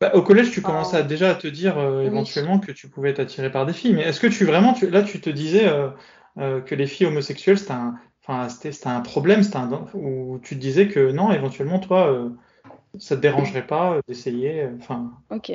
bah, 0.00 0.10
au 0.14 0.22
collège, 0.22 0.50
tu 0.50 0.62
commençais 0.62 1.04
déjà 1.04 1.30
à 1.30 1.34
te 1.36 1.46
dire 1.46 1.78
éventuellement 2.02 2.58
que 2.58 2.72
tu 2.72 2.88
pouvais 2.88 3.10
être 3.10 3.20
attiré 3.20 3.52
par 3.52 3.66
des 3.66 3.72
filles. 3.72 3.94
Mais 3.94 4.02
est-ce 4.02 4.18
que 4.18 4.26
tu 4.26 4.44
vraiment, 4.44 4.74
là, 4.90 5.02
tu 5.02 5.20
te 5.20 5.30
disais 5.30 5.70
que 6.36 6.74
les 6.74 6.86
filles 6.86 7.06
homosexuelles, 7.06 7.58
c'était 8.48 8.86
un, 8.86 9.00
problème, 9.00 9.42
c'était 9.42 9.56
un 9.56 9.86
où 9.94 10.38
tu 10.42 10.54
te 10.54 10.60
disais 10.60 10.88
que 10.88 11.10
non, 11.10 11.32
éventuellement, 11.32 11.78
toi, 11.78 12.06
euh, 12.12 12.30
ça 12.98 13.16
te 13.16 13.20
dérangerait 13.20 13.66
pas 13.66 13.94
euh, 13.94 14.00
d'essayer. 14.06 14.62
Euh, 14.62 14.76
enfin. 14.78 15.12
Ok. 15.30 15.52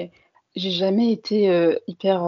J'ai 0.56 0.72
jamais 0.72 1.12
été 1.12 1.78
hyper, 1.86 2.24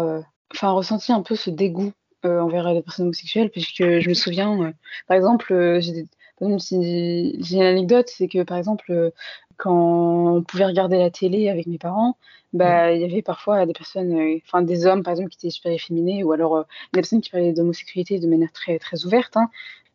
enfin, 0.54 0.70
ressenti 0.70 1.12
un 1.12 1.24
peu 1.24 1.36
ce 1.36 1.50
dégoût 1.50 1.92
envers 2.24 2.74
les 2.74 2.82
personnes 2.82 3.06
homosexuelles, 3.06 3.50
puisque 3.50 3.84
je 4.00 4.10
me 4.10 4.14
souviens, 4.14 4.74
par 5.08 5.18
exemple, 5.18 5.80
j'ai 5.80 6.06
une 6.42 7.62
anecdote, 7.62 8.08
c'est 8.08 8.28
que 8.28 8.44
par 8.44 8.58
exemple, 8.58 9.12
quand 9.58 10.38
on 10.38 10.44
pouvait 10.44 10.66
regarder 10.66 10.98
la 10.98 11.10
télé 11.10 11.50
avec 11.50 11.68
mes 11.68 11.78
parents, 11.78 12.18
bah, 12.54 12.94
il 12.94 13.02
y 13.02 13.04
avait 13.04 13.22
parfois 13.22 13.66
des 13.66 13.74
personnes, 13.74 14.40
enfin 14.46 14.62
des 14.62 14.86
hommes 14.86 15.04
par 15.04 15.12
exemple 15.12 15.30
qui 15.30 15.38
étaient 15.38 15.52
super 15.52 15.72
efféminés, 15.72 16.24
ou 16.24 16.32
alors 16.32 16.66
des 16.94 17.02
personnes 17.02 17.22
qui 17.22 17.30
parlaient 17.30 17.54
d'homosexualité 17.54 18.20
de 18.20 18.28
manière 18.28 18.52
très 18.52 18.80
très 18.80 19.06
ouverte. 19.06 19.38
Hein. 19.38 19.50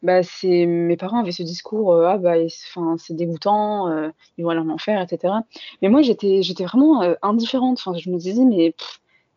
Bah, 0.04 0.22
c'est 0.22 0.66
mes 0.66 0.98
parents 0.98 1.20
avaient 1.20 1.32
ce 1.32 1.42
discours 1.42 1.94
euh, 1.94 2.06
ah 2.06 2.18
bah 2.18 2.34
enfin 2.68 2.96
c'est 2.98 3.14
dégoûtant 3.16 3.88
euh, 3.88 4.10
ils 4.36 4.44
vont 4.44 4.50
aller 4.50 4.60
en 4.60 4.68
enfer 4.68 5.00
etc 5.00 5.32
mais 5.80 5.88
moi 5.88 6.02
j'étais 6.02 6.42
j'étais 6.42 6.64
vraiment 6.64 7.02
euh, 7.02 7.14
indifférente. 7.22 7.78
Enfin 7.78 7.96
je 7.96 8.10
me 8.10 8.18
disais 8.18 8.44
mais 8.44 8.74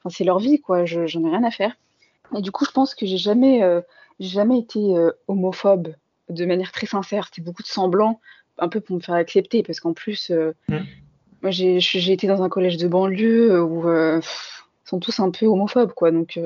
c'est 0.09 0.25
leur 0.25 0.39
vie 0.39 0.59
quoi 0.59 0.83
je, 0.83 1.07
j'en 1.07 1.23
ai 1.23 1.29
rien 1.29 1.43
à 1.45 1.51
faire 1.51 1.73
et 2.35 2.41
du 2.41 2.51
coup 2.51 2.65
je 2.65 2.71
pense 2.71 2.95
que 2.95 3.05
j'ai 3.05 3.17
jamais 3.17 3.61
j'ai 4.19 4.29
jamais 4.29 4.59
été 4.59 4.95
homophobe 5.27 5.93
de 6.29 6.45
manière 6.45 6.71
très 6.71 6.87
sincère 6.87 7.25
c'était 7.27 7.41
beaucoup 7.41 7.63
de 7.63 7.67
semblant 7.67 8.19
un 8.57 8.67
peu 8.67 8.81
pour 8.81 8.95
me 8.95 9.01
faire 9.01 9.15
accepter 9.15 9.63
parce 9.63 9.79
qu'en 9.79 9.93
plus 9.93 10.31
mmh. 10.31 10.77
moi 11.41 11.51
j'ai 11.51 12.11
été 12.11 12.27
dans 12.27 12.41
un 12.43 12.49
collège 12.49 12.77
de 12.77 12.87
banlieue 12.87 13.61
où 13.61 13.89
ils 13.89 14.21
sont 14.85 14.99
tous 14.99 15.19
un 15.19 15.31
peu 15.31 15.45
homophobes 15.45 15.93
quoi 15.93 16.11
donc 16.11 16.37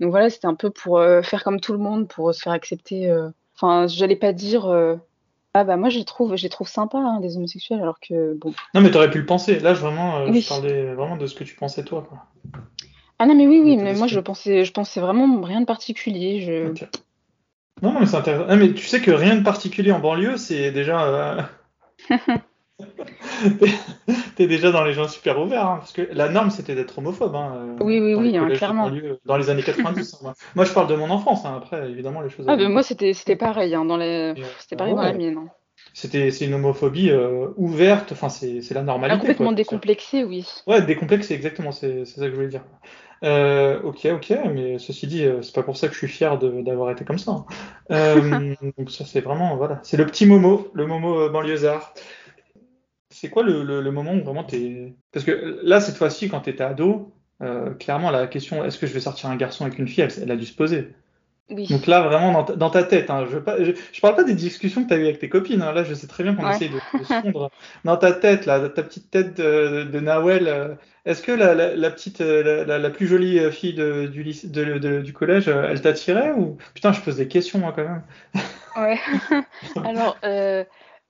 donc 0.00 0.10
voilà, 0.10 0.30
c'était 0.30 0.46
un 0.46 0.54
peu 0.54 0.70
pour 0.70 0.98
euh, 0.98 1.22
faire 1.22 1.44
comme 1.44 1.60
tout 1.60 1.72
le 1.72 1.78
monde, 1.78 2.08
pour 2.08 2.34
se 2.34 2.40
faire 2.40 2.54
accepter. 2.54 3.10
Euh. 3.10 3.28
Enfin, 3.54 3.86
j'allais 3.86 4.16
pas 4.16 4.32
dire. 4.32 4.66
Euh, 4.66 4.96
ah 5.52 5.64
bah 5.64 5.76
moi 5.76 5.88
je 5.88 5.98
trouve, 6.00 6.36
je 6.36 6.46
trouve 6.46 6.68
sympa 6.68 6.98
hein, 6.98 7.18
des 7.20 7.36
homosexuels 7.36 7.80
alors 7.82 7.98
que 7.98 8.34
bon. 8.34 8.54
Non 8.72 8.80
mais 8.80 8.90
t'aurais 8.92 9.10
pu 9.10 9.18
le 9.18 9.26
penser. 9.26 9.58
Là 9.58 9.74
je, 9.74 9.80
vraiment, 9.80 10.32
je 10.32 10.48
parlais 10.48 10.94
vraiment 10.94 11.16
de 11.16 11.26
ce 11.26 11.34
que 11.34 11.42
tu 11.42 11.56
pensais 11.56 11.82
toi 11.82 12.06
quoi. 12.08 12.18
Ah 13.20 13.26
non 13.26 13.34
mais 13.34 13.46
oui 13.46 13.60
oui 13.62 13.76
mais 13.76 13.92
moi 13.94 14.06
je 14.06 14.18
pensais, 14.18 14.64
je 14.64 14.72
pensais 14.72 14.98
vraiment 14.98 15.42
rien 15.42 15.60
de 15.60 15.66
particulier. 15.66 16.40
Je... 16.40 16.68
Non, 17.82 17.92
non 17.92 18.00
mais 18.00 18.06
c'est 18.06 18.16
intéressant. 18.16 18.46
Ah, 18.48 18.56
mais 18.56 18.72
tu 18.72 18.86
sais 18.86 19.02
que 19.02 19.10
rien 19.10 19.36
de 19.36 19.44
particulier 19.44 19.92
en 19.92 20.00
banlieue 20.00 20.38
c'est 20.38 20.70
déjà. 20.70 21.50
T'es 24.36 24.46
déjà 24.46 24.72
dans 24.72 24.84
les 24.84 24.94
gens 24.94 25.06
super 25.06 25.38
ouverts, 25.38 25.66
hein, 25.66 25.76
parce 25.80 25.92
que 25.92 26.08
la 26.12 26.30
norme 26.30 26.48
c'était 26.48 26.74
d'être 26.74 26.96
homophobe. 26.96 27.34
Hein, 27.34 27.52
euh, 27.56 27.76
oui, 27.84 28.00
oui, 28.00 28.14
oui, 28.14 28.38
hein, 28.38 28.48
clairement. 28.54 28.90
dans 29.26 29.36
les 29.36 29.50
années 29.50 29.62
90. 29.62 30.22
moi. 30.22 30.32
moi. 30.54 30.64
je 30.64 30.72
parle 30.72 30.86
de 30.86 30.94
mon 30.94 31.10
enfance, 31.10 31.44
après 31.44 31.90
évidemment 31.90 32.22
les 32.22 32.30
choses. 32.30 32.46
Ah, 32.48 32.56
moi 32.56 32.82
c'était 32.82 33.36
pareil, 33.36 33.72
dans 33.72 33.98
les... 33.98 34.32
c'était 34.60 34.76
pareil 34.76 34.94
dans 34.94 35.02
la 35.02 35.12
mienne. 35.12 35.50
C'était 35.92 36.30
c'est 36.30 36.46
une 36.46 36.54
homophobie 36.54 37.10
euh, 37.10 37.48
ouverte, 37.56 38.12
enfin 38.12 38.28
c'est 38.28 38.62
la 38.70 38.82
normalité. 38.82 39.16
Ah, 39.16 39.20
complètement 39.20 39.52
décomplexée, 39.52 40.24
oui. 40.24 40.46
Ouais, 40.66 40.82
décomplexée, 40.82 41.34
exactement, 41.34 41.72
c'est 41.72 42.04
ça 42.04 42.22
que 42.26 42.30
je 42.30 42.34
voulais 42.36 42.48
dire. 42.48 42.64
Euh, 43.22 43.82
ok, 43.82 44.06
ok, 44.06 44.32
mais 44.54 44.78
ceci 44.78 45.06
dit, 45.06 45.26
c'est 45.42 45.54
pas 45.54 45.62
pour 45.62 45.76
ça 45.76 45.88
que 45.88 45.94
je 45.94 45.98
suis 45.98 46.08
fier 46.08 46.38
d'avoir 46.38 46.90
été 46.90 47.04
comme 47.04 47.18
ça. 47.18 47.44
donc 47.90 48.90
ça 48.90 49.04
c'est 49.04 49.20
vraiment, 49.20 49.56
voilà, 49.56 49.80
c'est 49.82 49.96
le 49.96 50.06
petit 50.06 50.26
Momo, 50.26 50.70
le 50.74 50.86
Momo 50.86 51.28
banlieusard 51.28 51.92
c'est 53.20 53.28
quoi 53.28 53.42
le, 53.42 53.90
moment 53.90 54.14
où 54.14 54.22
vraiment 54.22 54.44
t'es. 54.44 54.94
Parce 55.12 55.26
que 55.26 55.60
là, 55.62 55.80
cette 55.80 55.96
fois-ci, 55.96 56.28
quand 56.28 56.40
t'étais 56.40 56.62
ado, 56.62 57.12
euh, 57.42 57.74
clairement, 57.74 58.10
la 58.10 58.26
question 58.26 58.64
est-ce 58.64 58.78
que 58.78 58.86
je 58.86 58.94
vais 58.94 59.00
sortir 59.00 59.28
un 59.28 59.36
garçon 59.36 59.64
avec 59.66 59.78
une 59.78 59.88
fille, 59.88 60.06
elle, 60.22 60.30
a 60.30 60.36
dû 60.36 60.46
se 60.46 60.54
poser. 60.54 60.88
Oui. 61.50 61.66
Donc 61.68 61.86
là, 61.86 62.00
vraiment, 62.02 62.42
dans 62.42 62.70
ta, 62.70 62.82
tête, 62.84 63.10
hein, 63.10 63.26
je, 63.30 63.38
je, 63.92 64.00
parle 64.00 64.16
pas 64.16 64.24
des 64.24 64.34
discussions 64.34 64.84
que 64.84 64.88
tu 64.88 64.94
as 64.94 64.98
eues 64.98 65.04
avec 65.04 65.18
tes 65.18 65.28
copines, 65.28 65.62
hein, 65.62 65.72
là, 65.72 65.84
je 65.84 65.94
sais 65.94 66.06
très 66.06 66.22
bien 66.22 66.34
qu'on 66.34 66.48
essaie 66.48 66.68
de, 66.68 66.98
de 66.98 67.04
fondre. 67.04 67.50
Dans 67.84 67.96
ta 67.96 68.12
tête, 68.12 68.46
là, 68.46 68.68
ta 68.68 68.82
petite 68.82 69.10
tête 69.10 69.36
de, 69.36 69.84
de 69.84 70.00
Nawel, 70.00 70.48
euh, 70.48 70.74
est-ce 71.06 71.22
que 71.22 71.32
la, 71.32 71.54
la, 71.54 71.90
petite, 71.90 72.20
euh, 72.20 72.64
la, 72.64 72.90
plus 72.90 73.06
jolie 73.06 73.38
fille 73.50 73.74
du, 73.74 74.22
lycée, 74.22 74.48
du 74.48 75.12
collège, 75.12 75.48
elle 75.48 75.80
t'attirait 75.80 76.32
ou? 76.32 76.56
Putain, 76.74 76.92
je 76.92 77.00
pose 77.00 77.16
des 77.16 77.28
questions, 77.28 77.58
moi, 77.58 77.72
quand 77.74 77.84
même. 77.84 78.02
Ouais. 78.76 78.98
Alors, 79.84 80.16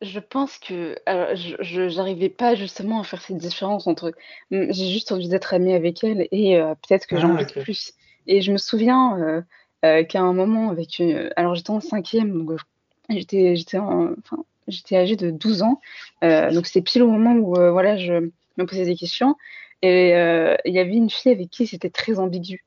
je 0.02 0.18
pense 0.18 0.58
que 0.58 0.96
je 1.06 1.88
j'arrivais 1.88 2.30
pas 2.30 2.54
justement 2.54 3.00
à 3.00 3.04
faire 3.04 3.20
cette 3.20 3.36
différence 3.36 3.86
entre 3.86 4.12
mmh, 4.50 4.72
j'ai 4.72 4.88
juste 4.88 5.12
envie 5.12 5.28
d'être 5.28 5.52
amie 5.52 5.74
avec 5.74 6.02
elle 6.04 6.26
et 6.32 6.56
euh, 6.56 6.74
peut-être 6.74 7.06
que 7.06 7.18
j'en 7.18 7.36
ah, 7.36 7.42
veux 7.42 7.62
plus. 7.62 7.92
Et 8.26 8.40
je 8.40 8.52
me 8.52 8.58
souviens 8.58 9.18
euh, 9.18 9.22
euh, 9.22 9.42
qu'à 9.82 10.20
un 10.20 10.32
moment 10.32 10.70
avec 10.70 11.02
alors 11.36 11.54
j'étais 11.54 11.70
en 11.70 11.80
cinquième 11.80 12.44
donc 12.44 12.58
j'étais 13.08 13.56
j'étais 13.56 13.78
enfin 13.78 14.44
j'étais 14.68 14.96
âgée 14.96 15.16
de 15.16 15.30
12 15.30 15.62
ans. 15.62 15.80
Donc 16.22 16.66
c'était 16.66 16.82
pile 16.82 17.02
au 17.02 17.10
moment 17.10 17.34
où 17.34 17.54
voilà 17.54 17.96
je 17.96 18.30
me 18.56 18.66
posais 18.66 18.84
des 18.84 18.96
questions. 18.96 19.36
Et 19.82 20.10
il 20.10 20.72
y 20.72 20.78
avait 20.78 20.94
une 20.94 21.10
fille 21.10 21.32
avec 21.32 21.50
qui 21.50 21.66
c'était 21.66 21.90
très 21.90 22.18
ambigu. 22.18 22.64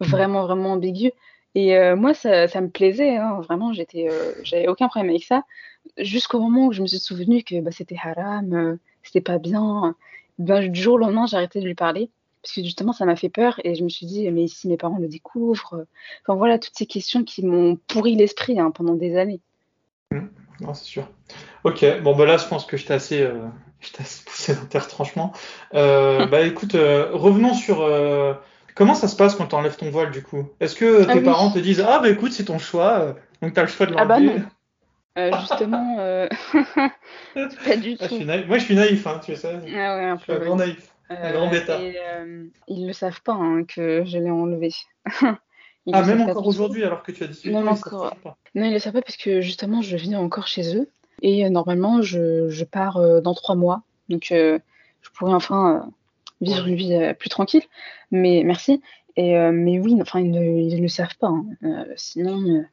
Mmh. 0.00 0.04
vraiment 0.06 0.42
vraiment 0.46 0.72
ambigu. 0.72 1.10
Et 1.54 1.76
moi 1.94 2.14
ça, 2.14 2.48
ça 2.48 2.60
me 2.60 2.68
plaisait 2.68 3.16
hein, 3.16 3.40
vraiment 3.42 3.72
j'étais 3.72 4.08
j'avais 4.44 4.68
aucun 4.68 4.88
problème 4.88 5.10
avec 5.10 5.24
ça. 5.24 5.42
Jusqu'au 5.98 6.40
moment 6.40 6.66
où 6.66 6.72
je 6.72 6.82
me 6.82 6.86
suis 6.86 6.98
souvenu 6.98 7.42
que 7.42 7.60
bah, 7.60 7.70
c'était 7.70 7.96
haram, 8.02 8.52
euh, 8.52 8.76
c'était 9.02 9.20
pas 9.20 9.38
bien. 9.38 9.94
Ben, 10.38 10.68
du 10.68 10.80
jour 10.80 10.94
au 10.94 10.98
lendemain, 10.98 11.26
j'ai 11.26 11.36
arrêté 11.36 11.60
de 11.60 11.66
lui 11.66 11.74
parler 11.74 12.10
parce 12.44 12.56
que 12.56 12.62
justement, 12.62 12.92
ça 12.92 13.06
m'a 13.06 13.16
fait 13.16 13.30
peur 13.30 13.58
et 13.64 13.74
je 13.74 13.82
me 13.82 13.88
suis 13.88 14.04
dit, 14.04 14.30
mais 14.30 14.48
si 14.48 14.68
mes 14.68 14.76
parents 14.76 14.98
le 14.98 15.08
découvrent, 15.08 15.86
enfin 16.22 16.36
voilà, 16.36 16.58
toutes 16.58 16.76
ces 16.76 16.84
questions 16.84 17.24
qui 17.24 17.42
m'ont 17.42 17.76
pourri 17.88 18.16
l'esprit 18.16 18.60
hein, 18.60 18.70
pendant 18.70 18.92
des 18.92 19.16
années. 19.16 19.40
Mmh. 20.10 20.26
Non, 20.60 20.74
c'est 20.74 20.84
sûr. 20.84 21.08
Ok, 21.64 21.84
bon, 22.02 22.14
bah 22.14 22.26
là, 22.26 22.36
je 22.36 22.46
pense 22.46 22.66
que 22.66 22.76
je 22.76 22.84
t'ai 22.84 22.92
assez, 22.92 23.22
euh, 23.22 23.46
assez 23.98 24.24
poussé 24.26 24.54
dans 24.54 24.66
tes 24.66 24.78
retranchements. 24.78 25.32
Euh, 25.72 26.26
bah 26.30 26.42
écoute, 26.42 26.74
euh, 26.74 27.08
revenons 27.12 27.54
sur. 27.54 27.88
comment 28.74 28.94
ça 28.94 29.08
se 29.08 29.16
passe 29.16 29.34
quand 29.36 29.46
tu 29.46 29.54
enlèves 29.54 29.76
ton 29.76 29.90
voile 29.90 30.10
du 30.10 30.22
coup? 30.22 30.50
Est-ce 30.60 30.76
que 30.76 31.06
ah 31.08 31.14
tes 31.14 31.22
parents 31.22 31.50
te 31.50 31.58
disent 31.58 31.80
Ah, 31.80 31.98
bah 31.98 32.10
écoute, 32.10 32.32
c'est 32.32 32.44
ton 32.44 32.58
choix, 32.58 33.16
donc 33.40 33.54
tu 33.54 33.58
as 33.58 33.62
le 33.62 33.68
choix 33.68 33.86
de 33.86 33.92
l'enlever 33.92 34.04
ah 34.04 34.18
bah 34.18 34.20
non. 34.20 34.44
Euh, 35.16 35.30
justement, 35.40 35.96
euh... 36.00 36.28
pas 37.34 37.76
du 37.76 37.96
ah, 38.00 38.08
tout. 38.08 38.18
Moi, 38.48 38.58
je 38.58 38.64
suis 38.64 38.74
naïf, 38.74 39.06
hein, 39.06 39.20
tu 39.24 39.36
sais 39.36 39.40
ça. 39.40 39.52
Ah 39.52 39.96
ouais, 39.96 40.04
un 40.06 40.16
peu. 40.16 40.36
grand 40.38 40.56
naïf, 40.56 40.92
un 40.93 40.93
grand 41.10 41.48
bêta. 41.48 41.80
Et, 41.80 41.96
euh, 41.98 42.46
ils 42.68 42.86
le 42.86 42.92
savent 42.92 43.22
pas 43.22 43.34
hein, 43.34 43.64
que 43.64 44.04
je 44.04 44.18
l'ai 44.18 44.30
enlevé. 44.30 44.70
ah, 45.22 46.02
même 46.02 46.22
encore 46.22 46.46
aujourd'hui, 46.46 46.84
alors 46.84 47.02
que 47.02 47.12
tu 47.12 47.24
as 47.24 47.26
dit 47.26 47.50
Non, 47.50 47.66
encore. 47.66 48.16
Non, 48.54 48.64
ils 48.66 48.72
le 48.72 48.78
savent 48.78 48.92
pas 48.92 49.02
parce 49.02 49.16
que 49.16 49.40
justement, 49.40 49.82
je 49.82 49.96
vis 49.96 50.16
encore 50.16 50.46
chez 50.46 50.76
eux. 50.76 50.88
Et 51.22 51.44
euh, 51.44 51.50
normalement, 51.50 52.02
je, 52.02 52.48
je 52.48 52.64
pars 52.64 53.00
dans 53.22 53.34
trois 53.34 53.54
mois. 53.54 53.82
Donc, 54.08 54.26
je 54.30 54.60
pourrais 55.14 55.32
enfin 55.32 55.90
vivre 56.40 56.66
une 56.66 56.76
vie 56.76 57.14
plus 57.18 57.28
tranquille. 57.28 57.62
Mais 58.10 58.42
merci. 58.44 58.82
Et, 59.16 59.34
mais 59.50 59.78
oui, 59.78 59.96
enfin, 60.00 60.20
ils 60.20 60.30
ne, 60.30 60.80
le 60.80 60.88
savent 60.88 61.16
pas. 61.18 61.28
Hein. 61.28 61.86
sinon 61.96 62.64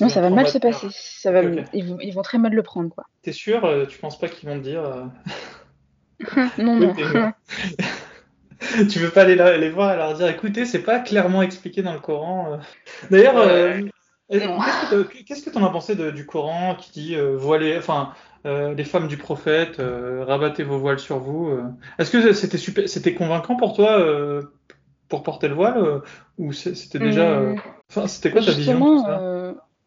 non, 0.00 0.08
ça 0.08 0.20
va 0.20 0.30
mal 0.30 0.48
se 0.48 0.58
passer. 0.58 0.86
Ça 0.90 1.32
va, 1.32 1.42
Ils, 1.72 2.14
vont, 2.14 2.22
très 2.22 2.38
mal 2.38 2.52
le 2.52 2.62
prendre. 2.62 2.94
T'es 3.22 3.32
sûr 3.32 3.64
euh, 3.64 3.86
Tu 3.86 3.98
penses 3.98 4.18
pas 4.18 4.28
qu'ils 4.28 4.48
vont 4.48 4.58
te 4.58 4.64
dire 4.64 4.84
euh, 4.84 5.04
Non, 6.58 6.76
non. 6.76 6.94
tu 8.90 8.98
veux 8.98 9.10
pas 9.10 9.22
aller 9.22 9.36
les 9.58 9.70
voir 9.70 9.92
et 9.92 9.96
leur 9.96 10.14
dire, 10.14 10.28
écoutez, 10.28 10.64
c'est 10.64 10.82
pas 10.82 11.00
clairement 11.00 11.42
expliqué 11.42 11.82
dans 11.82 11.92
le 11.92 12.00
Coran. 12.00 12.52
Euh. 12.52 12.56
D'ailleurs, 13.10 13.44
qu'est-ce 15.26 15.42
que 15.42 15.50
tu 15.50 15.58
en 15.58 15.64
as 15.64 15.70
pensé 15.70 15.94
du 15.96 16.26
Coran 16.26 16.76
qui 16.76 16.92
dit 16.92 17.16
voiler, 17.36 17.76
enfin, 17.76 18.12
les 18.44 18.84
femmes 18.84 19.08
du 19.08 19.16
prophète, 19.16 19.80
rabattez 20.26 20.62
vos 20.62 20.78
voiles 20.78 21.00
sur 21.00 21.18
vous. 21.18 21.50
Est-ce 21.98 22.10
que 22.10 22.32
c'était 22.32 22.58
super, 22.58 22.88
c'était 22.88 23.14
convaincant 23.14 23.56
pour 23.56 23.74
toi 23.74 24.04
pour 25.08 25.22
porter 25.22 25.48
le 25.48 25.54
voile 25.54 26.00
ou 26.38 26.52
c'était 26.52 26.98
déjà, 26.98 27.40
hmm. 27.40 27.56
enfin, 27.90 28.06
c'était 28.06 28.30
quoi 28.30 28.42
ta 28.42 28.52
vision 28.52 29.04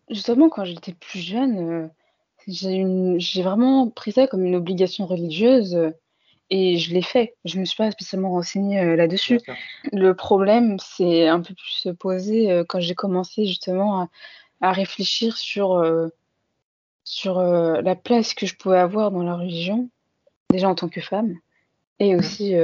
Justement, 0.10 0.50
quand 0.50 0.66
j'étais 0.66 0.94
plus 0.94 1.20
jeune, 1.20 1.60
euh, 1.60 1.88
j'ai 2.48 3.42
vraiment 3.42 3.90
pris 3.90 4.12
ça 4.12 4.28
comme 4.28 4.46
une 4.46 4.56
obligation 4.56 5.08
religieuse, 5.08 5.76
euh, 5.76 5.92
et 6.50 6.78
je 6.78 6.94
l'ai 6.94 7.02
fait. 7.02 7.36
Je 7.46 7.60
me 7.60 7.66
suis 7.66 7.78
pas 7.78 7.92
spécialement 7.92 8.32
renseignée, 8.32 8.80
euh, 8.80 8.96
là-dessus. 8.96 9.40
Le 9.92 10.14
problème, 10.14 10.78
c'est 10.80 11.28
un 11.28 11.42
peu 11.42 11.54
plus 11.54 11.94
posé, 11.98 12.64
quand 12.68 12.80
j'ai 12.80 12.96
commencé 12.96 13.46
justement 13.46 14.10
à 14.62 14.72
réfléchir 14.72 15.38
sur, 15.38 15.84
sur, 17.04 17.40
la 17.40 17.96
place 17.96 18.34
que 18.34 18.46
je 18.46 18.56
pouvais 18.56 18.80
avoir 18.80 19.12
dans 19.12 19.24
la 19.24 19.36
religion, 19.36 19.90
déjà 20.52 20.70
en 20.70 20.76
tant 20.76 20.90
que 20.90 21.02
femme 21.02 21.36
et 22.00 22.14
mmh. 22.14 22.20
aussi, 22.20 22.56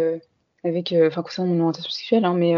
avec, 0.63 0.93
enfin 1.07 1.21
concernant 1.21 1.53
mon 1.53 1.59
orientation 1.61 1.91
sexuelle, 1.91 2.25
hein, 2.25 2.33
mais 2.33 2.53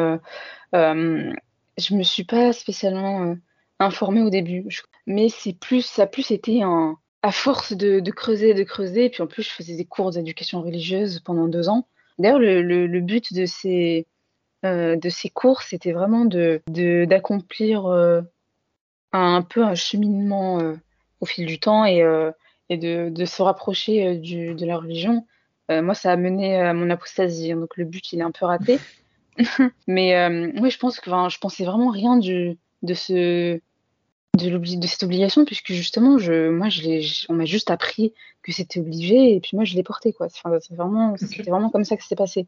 je 0.74 1.96
me 1.96 2.04
suis 2.04 2.24
pas 2.24 2.54
spécialement 2.54 3.36
informée 3.80 4.22
au 4.22 4.30
début. 4.30 4.66
Mais 5.06 5.30
c'est 5.30 5.54
plus, 5.54 5.86
ça 5.86 6.04
a 6.04 6.08
plus 6.08 6.32
été 6.32 6.64
un, 6.64 6.98
à 7.24 7.32
force 7.32 7.74
de, 7.74 8.12
creuser, 8.12 8.54
de 8.54 8.64
creuser, 8.64 9.10
puis 9.10 9.24
en 9.24 9.28
plus 9.28 9.44
je 9.44 9.50
faisais 9.50 9.76
des 9.76 9.86
cours 9.86 10.12
d'éducation 10.12 10.62
religieuse 10.62 11.20
pendant 11.20 11.48
deux 11.48 11.70
ans. 11.70 11.88
D'ailleurs, 12.20 12.40
le, 12.40 13.00
but 13.00 13.34
de 13.34 13.46
ces, 13.46 14.06
de 14.64 15.10
ces 15.10 15.30
cours, 15.30 15.64
c'était 15.64 15.94
vraiment 15.94 16.26
de 16.26 16.62
d'accomplir 17.06 17.88
un, 19.14 19.42
peu 19.42 19.64
un 19.64 19.74
cheminement 19.74 20.76
au 21.22 21.26
fil 21.26 21.46
du 21.46 21.60
temps 21.60 21.86
et, 21.86 22.04
et 22.70 22.78
de, 22.78 23.26
se 23.26 23.42
rapprocher 23.42 24.18
de 24.18 24.66
la 24.66 24.78
religion. 24.78 25.26
moi, 25.70 25.96
ça 25.96 26.12
a 26.12 26.18
mené 26.18 26.60
à 26.60 26.74
mon 26.74 26.90
apostasie, 26.90 27.54
hein, 27.54 27.58
donc 27.58 27.78
le 27.78 27.86
but, 27.86 28.12
il 28.12 28.20
est 28.20 28.24
un 28.24 28.32
peu 28.32 28.46
raté. 28.46 28.80
Mais 29.88 30.16
euh, 30.16 30.52
oui, 30.60 30.70
je 30.70 30.78
pense 30.78 31.00
que 31.00 31.10
je 31.10 31.40
pensais 31.40 31.66
vraiment 31.66 31.90
rien 31.90 32.18
du, 32.18 32.58
de 32.82 32.94
ce 32.94 33.60
de, 34.38 34.58
de 34.58 34.88
cette 34.88 35.04
obligation 35.04 35.46
puisque 35.46 35.74
justement 35.74 36.18
je 36.18 36.50
moi 36.50 36.70
je 36.70 37.26
on 37.30 37.34
m'a 37.34 37.46
juste 37.46 37.70
appris 37.70 38.14
que 38.42 38.52
c'était 38.52 38.80
obligé 38.80 39.36
et 39.36 39.40
puis 39.40 39.52
moi 39.54 39.64
je 39.64 39.76
l'ai 39.76 39.84
porté 39.84 40.12
quoi. 40.12 40.28
Enfin, 40.28 40.58
c'est 40.60 40.76
vraiment 40.76 41.16
c'était 41.18 41.50
vraiment 41.50 41.70
comme 41.70 41.86
ça 41.86 41.96
que 41.96 42.04
c'était 42.04 42.16
passé. 42.16 42.48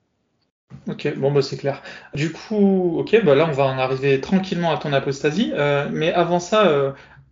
Ok 0.87 1.15
bon 1.15 1.31
bah 1.31 1.41
c'est 1.41 1.57
clair. 1.57 1.83
Du 2.15 2.31
coup 2.31 2.97
ok 2.99 3.23
bah 3.23 3.35
là 3.35 3.47
on 3.47 3.53
va 3.53 3.65
en 3.65 3.77
arriver 3.77 4.19
tranquillement 4.19 4.71
à 4.71 4.77
ton 4.77 4.93
apostasie 4.93 5.51
euh, 5.53 5.87
mais 5.91 6.11
avant 6.11 6.39
ça 6.39 6.67
euh, 6.67 6.91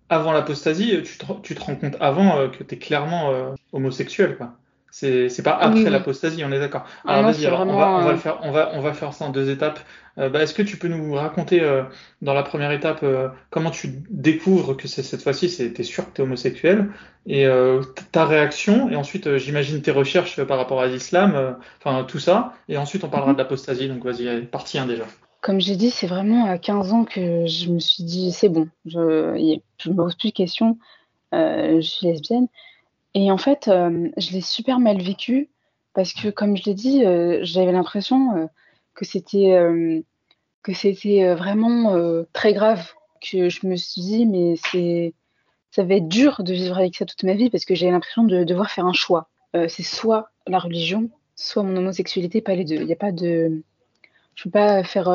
avant 0.09 0.31
l'apostasie 0.31 1.01
tu 1.03 1.17
te, 1.17 1.25
tu 1.41 1.55
te 1.55 1.61
rends 1.61 1.75
compte 1.75 1.95
avant 1.99 2.47
que 2.49 2.63
tu 2.63 2.75
es 2.75 2.77
clairement 2.77 3.31
homosexuel 3.71 4.37
quoi 4.37 4.53
c'est 4.93 5.43
pas 5.43 5.57
après 5.57 5.89
l'apostasie, 5.89 6.43
on 6.45 6.51
est 6.51 6.59
d'accord. 6.59 6.85
Ah 7.03 7.17
alors 7.17 7.31
vas-y, 7.31 7.47
on, 7.47 7.65
va, 7.65 7.89
on 7.89 8.03
va 8.03 8.11
le 8.11 8.17
faire, 8.17 8.37
on 8.43 8.51
va, 8.51 8.71
on 8.75 8.79
va 8.79 8.93
faire 8.93 9.11
ça 9.11 9.25
en 9.25 9.29
deux 9.29 9.49
étapes. 9.49 9.79
Euh, 10.19 10.29
bah, 10.29 10.43
Est-ce 10.43 10.53
que 10.53 10.61
tu 10.61 10.77
peux 10.77 10.87
nous 10.87 11.15
raconter 11.15 11.61
euh, 11.61 11.81
dans 12.21 12.35
la 12.35 12.43
première 12.43 12.71
étape 12.71 12.99
euh, 13.01 13.29
comment 13.49 13.71
tu 13.71 14.03
découvres 14.11 14.77
que 14.77 14.87
cette 14.87 15.23
fois-ci, 15.23 15.73
t'es 15.73 15.83
sûr 15.83 16.05
que 16.05 16.15
tu 16.15 16.21
es 16.21 16.23
homosexuel 16.23 16.89
et 17.25 17.47
ta 18.11 18.25
réaction 18.25 18.89
et 18.89 18.95
ensuite 18.97 19.37
j'imagine 19.37 19.81
tes 19.81 19.91
recherches 19.91 20.43
par 20.43 20.57
rapport 20.57 20.81
à 20.81 20.87
l'islam, 20.87 21.55
enfin 21.79 22.03
tout 22.03 22.19
ça 22.19 22.53
et 22.67 22.77
ensuite 22.77 23.03
on 23.05 23.09
parlera 23.09 23.31
mhm. 23.31 23.37
de 23.37 23.41
l'apostasie. 23.41 23.87
Donc 23.87 24.03
vas-y, 24.03 24.45
partie 24.45 24.77
1 24.77 24.85
déjà. 24.85 25.05
Comme 25.41 25.59
j'ai 25.59 25.75
dit, 25.75 25.89
c'est 25.89 26.07
vraiment 26.07 26.45
à 26.45 26.57
15 26.57 26.93
ans 26.93 27.05
que 27.05 27.47
je 27.47 27.69
me 27.69 27.79
suis 27.79 28.03
dit 28.03 28.31
c'est 28.31 28.49
bon, 28.49 28.67
je 28.85 28.99
ne 28.99 29.91
me 29.91 29.95
pose 29.95 30.15
plus 30.15 30.29
de 30.29 30.33
questions, 30.33 30.77
je 31.31 31.81
suis 31.81 32.07
lesbienne. 32.07 32.47
Et 33.13 33.31
en 33.31 33.37
fait, 33.37 33.67
euh, 33.67 34.09
je 34.17 34.31
l'ai 34.31 34.41
super 34.41 34.79
mal 34.79 35.01
vécu 35.01 35.49
parce 35.93 36.13
que, 36.13 36.29
comme 36.29 36.57
je 36.57 36.63
l'ai 36.65 36.73
dit, 36.73 37.05
euh, 37.05 37.39
j'avais 37.43 37.71
l'impression 37.71 38.35
euh, 38.35 38.45
que 38.95 39.05
c'était 39.05 39.55
que 40.63 40.73
c'était 40.73 41.33
vraiment 41.33 42.23
très 42.31 42.53
grave. 42.53 42.93
Que 43.21 43.49
je 43.49 43.67
me 43.67 43.75
suis 43.75 44.01
dit, 44.01 44.25
mais 44.25 44.55
ça 45.71 45.83
va 45.83 45.95
être 45.95 46.07
dur 46.07 46.43
de 46.43 46.53
vivre 46.53 46.77
avec 46.77 46.95
ça 46.95 47.05
toute 47.05 47.23
ma 47.23 47.33
vie 47.33 47.49
parce 47.49 47.65
que 47.65 47.75
j'avais 47.75 47.91
l'impression 47.91 48.23
de 48.23 48.43
devoir 48.43 48.69
faire 48.69 48.85
un 48.85 48.93
choix. 48.93 49.29
c'est 49.53 49.83
soit 49.83 50.29
la 50.47 50.59
religion, 50.59 51.09
soit 51.35 51.63
mon 51.63 51.75
homosexualité, 51.75 52.41
pas 52.41 52.55
les 52.55 52.65
deux. 52.65 52.75
Il 52.75 52.85
n'y 52.85 52.93
a 52.93 52.97
pas 52.97 53.11
de. 53.11 53.63
Je 54.35 54.43
peux 54.43 54.51
pas 54.51 54.83
faire 54.83 55.09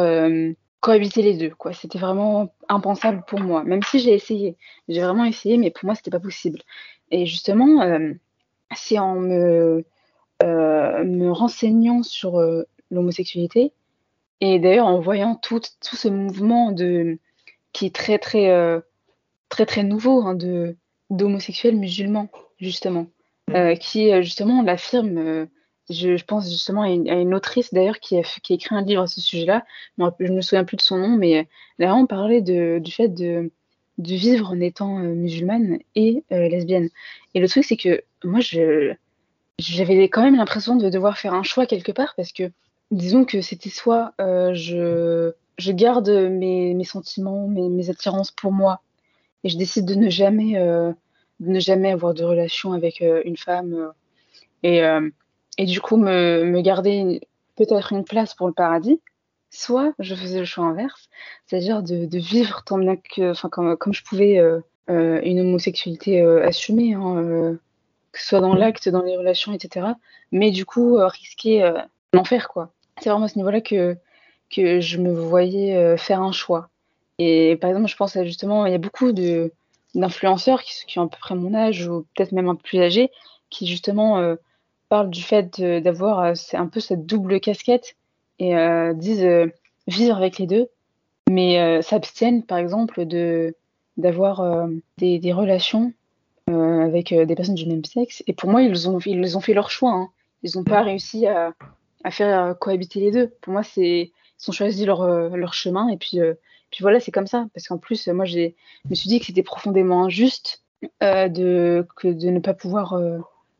cohabiter 0.81 1.23
les 1.23 1.37
deux. 1.37 1.53
C'était 1.73 1.99
vraiment 1.99 2.53
impensable 2.69 3.25
pour 3.27 3.41
moi, 3.41 3.65
même 3.65 3.83
si 3.83 4.01
j'ai 4.01 4.15
essayé. 4.15 4.57
J'ai 4.89 5.01
vraiment 5.01 5.25
essayé, 5.25 5.57
mais 5.57 5.71
pour 5.71 5.87
moi, 5.87 5.95
c'était 5.95 6.11
pas 6.11 6.21
possible. 6.21 6.61
Et 7.11 7.27
justement, 7.27 7.83
euh, 7.83 8.13
c'est 8.75 8.99
en 8.99 9.17
me, 9.17 9.85
euh, 10.43 11.05
me 11.05 11.31
renseignant 11.31 12.03
sur 12.03 12.39
euh, 12.39 12.65
l'homosexualité, 12.91 13.73
et 14.41 14.59
d'ailleurs 14.59 14.87
en 14.87 15.01
voyant 15.01 15.35
tout, 15.35 15.61
tout 15.61 15.97
ce 15.97 16.09
mouvement 16.09 16.73
de, 16.73 17.19
qui 17.73 17.87
est 17.87 17.95
très 17.95 18.19
très 18.19 18.83
très 19.49 19.67
très 19.67 19.83
nouveau 19.83 20.23
hein, 20.23 20.35
de 20.35 20.77
d'homosexuels 21.11 21.77
musulmans 21.77 22.29
justement, 22.59 23.09
mmh. 23.49 23.75
qui 23.81 24.11
justement 24.23 24.63
l'affirme. 24.63 25.49
Je, 25.91 26.23
pense 26.23 26.51
justement 26.51 26.83
à 26.83 26.91
une, 26.91 27.35
autrice 27.35 27.73
d'ailleurs 27.73 27.99
qui 27.99 28.19
a, 28.19 28.23
qui 28.23 28.53
a 28.53 28.57
écrit 28.57 28.75
un 28.75 28.83
livre 28.83 29.03
à 29.03 29.07
ce 29.07 29.23
sujet-là. 29.23 29.65
Je 29.97 30.05
ne 30.05 30.37
me 30.37 30.43
souviens 30.43 30.65
plus 30.65 30.77
de 30.77 30.83
son 30.83 30.99
nom, 30.99 31.17
mais 31.17 31.39
a 31.39 31.45
vraiment 31.79 32.05
parlé 32.05 32.43
de, 32.43 32.79
du 32.79 32.93
fait 32.93 33.09
de, 33.09 33.51
de 33.99 34.15
vivre 34.15 34.51
en 34.51 34.61
étant 34.61 34.99
euh, 34.99 35.15
musulmane 35.15 35.79
et 35.95 36.23
euh, 36.33 36.49
lesbienne. 36.49 36.89
Et 37.35 37.41
le 37.41 37.49
truc, 37.49 37.65
c'est 37.65 37.77
que 37.77 38.03
moi, 38.25 38.41
je, 38.41 38.95
j'avais 39.59 40.09
quand 40.09 40.23
même 40.23 40.37
l'impression 40.37 40.77
de 40.77 40.89
devoir 40.89 41.19
faire 41.19 41.35
un 41.35 41.43
choix 41.43 41.67
quelque 41.67 41.93
part 41.93 42.15
parce 42.17 42.33
que, 42.33 42.51
disons 42.91 43.25
que 43.25 43.43
c'était 43.43 43.69
soit 43.69 44.15
euh, 44.21 44.55
je, 44.55 45.33
je 45.59 45.73
garde 45.73 46.09
mes, 46.09 46.73
mes 46.73 46.85
sentiments, 46.85 47.47
mes, 47.49 47.91
attirances 47.91 48.31
pour 48.31 48.53
moi 48.53 48.81
et 49.45 49.51
je 49.51 49.59
décide 49.59 49.85
de 49.85 49.95
ne 49.95 50.09
jamais, 50.09 50.55
de 50.55 50.95
ne 51.41 51.61
jamais 51.61 51.93
avoir 51.93 52.15
de 52.15 52.25
relation 52.25 52.73
avec 52.73 53.05
une 53.25 53.37
femme 53.37 53.93
et, 54.63 54.81
et 55.59 55.65
du 55.67 55.81
coup 55.81 55.97
me, 55.97 56.45
me 56.45 56.61
garder 56.61 57.21
peut-être 57.57 57.93
une 57.93 58.05
place 58.05 58.35
pour 58.35 58.47
le 58.47 58.55
paradis 58.55 59.01
soit 59.51 59.95
je 59.99 60.15
faisais 60.15 60.41
le 60.41 60.45
choix 60.45 60.65
inverse, 60.65 61.09
c'est-à-dire 61.47 61.83
de, 61.83 62.19
vivre 62.19 62.63
tant 62.65 62.79
bien 62.79 62.97
que, 62.97 63.31
enfin, 63.31 63.49
comme, 63.49 63.77
comme 63.77 63.95
je 63.95 64.05
pouvais 64.05 64.39
euh, 64.39 64.61
euh, 64.91 65.21
une 65.23 65.41
homosexualité 65.41 66.21
euh, 66.21 66.47
assumée, 66.47 66.95
hein, 66.95 67.59
que 68.13 68.21
ce 68.21 68.29
soit 68.29 68.41
dans 68.41 68.55
l'acte, 68.55 68.89
dans 68.89 69.03
les 69.03 69.17
relations, 69.17 69.53
etc. 69.53 69.87
Mais 70.33 70.51
du 70.51 70.65
coup, 70.65 70.99
risquer 70.99 71.71
l'enfer, 72.13 72.49
quoi. 72.49 72.73
C'est 73.01 73.11
vraiment 73.11 73.27
à 73.27 73.29
ce 73.29 73.37
niveau-là 73.37 73.61
que, 73.61 73.97
que 74.51 74.81
je 74.81 74.99
me 74.99 75.13
voyais 75.13 75.97
faire 75.99 76.23
un 76.23 76.33
choix. 76.33 76.71
Et 77.19 77.57
par 77.57 77.71
exemple, 77.71 77.89
je 77.89 77.97
pense 77.97 78.17
à 78.17 78.25
justement, 78.25 78.67
il 78.67 78.73
y 78.73 78.75
a 78.75 78.79
beaucoup 78.79 79.13
de 79.13 79.53
d'influenceurs 79.95 80.63
qui, 80.63 80.73
qui, 80.87 80.99
ont 80.99 81.07
à 81.07 81.09
peu 81.09 81.17
près 81.19 81.35
mon 81.35 81.55
âge 81.55 81.89
ou 81.89 82.07
peut-être 82.15 82.33
même 82.33 82.49
un 82.49 82.55
peu 82.55 82.63
plus 82.63 82.81
âgés, 82.81 83.11
qui 83.51 83.67
justement 83.67 84.37
parlent 84.89 85.11
du 85.11 85.23
fait 85.23 85.61
d'avoir 85.61 86.37
c'est 86.37 86.57
un 86.57 86.67
peu 86.67 86.81
cette 86.81 87.07
double 87.07 87.41
casquette 87.41 87.97
et 88.39 88.57
euh, 88.57 88.95
disent 88.95 89.25
euh, 89.25 89.47
vivre 89.87 90.17
avec 90.17 90.39
les 90.39 90.47
deux, 90.47 90.69
mais 91.31 91.61
euh, 91.61 91.83
s'abstiennent 91.83 92.45
par 92.45 92.59
exemple 92.59 93.05
de 93.05 93.55
d'avoir 93.97 94.69
des, 94.99 95.19
des, 95.19 95.33
relations 95.33 95.93
avec 96.47 97.13
des 97.13 97.35
personnes 97.35 97.57
du 97.57 97.67
même 97.67 97.85
sexe. 97.85 98.23
Et 98.29 98.33
pour 98.33 98.49
moi, 98.49 98.63
ils 98.63 98.89
ont, 98.89 99.01
ils 99.01 99.37
ont 99.37 99.41
fait 99.41 99.55
leur 99.55 99.73
choix. 99.73 99.91
Hein. 99.91 100.09
Ils 100.45 100.53
n'ont 100.55 100.63
pas 100.63 100.83
réussi 100.83 101.27
à, 101.27 101.53
à, 102.05 102.13
faire 102.13 102.57
cohabiter 102.61 103.01
les 103.01 103.11
deux. 103.11 103.27
Pour 103.41 103.53
moi, 103.53 103.65
c'est 103.65 104.13
ils 104.13 104.49
ont 104.49 104.53
choisi 104.53 104.87
leur, 104.87 105.05
leur 105.37 105.53
chemin 105.53 105.89
et 105.89 105.97
puis, 105.97 106.21
puis 106.71 106.83
voilà, 106.83 107.01
c'est 107.01 107.11
comme 107.11 107.27
ça. 107.27 107.49
Parce 107.53 107.67
qu'en 107.67 107.79
plus, 107.79 108.07
moi, 108.07 108.25
je 108.25 108.53
me 108.89 108.95
suis 108.95 109.09
dit 109.09 109.19
que 109.19 109.27
c'était 109.27 109.43
profondément 109.43 110.05
injuste 110.05 110.63
de, 111.01 111.85
que 111.97 112.07
de 112.07 112.31
ne 112.31 112.39
pas 112.39 112.55
pouvoir 112.55 113.01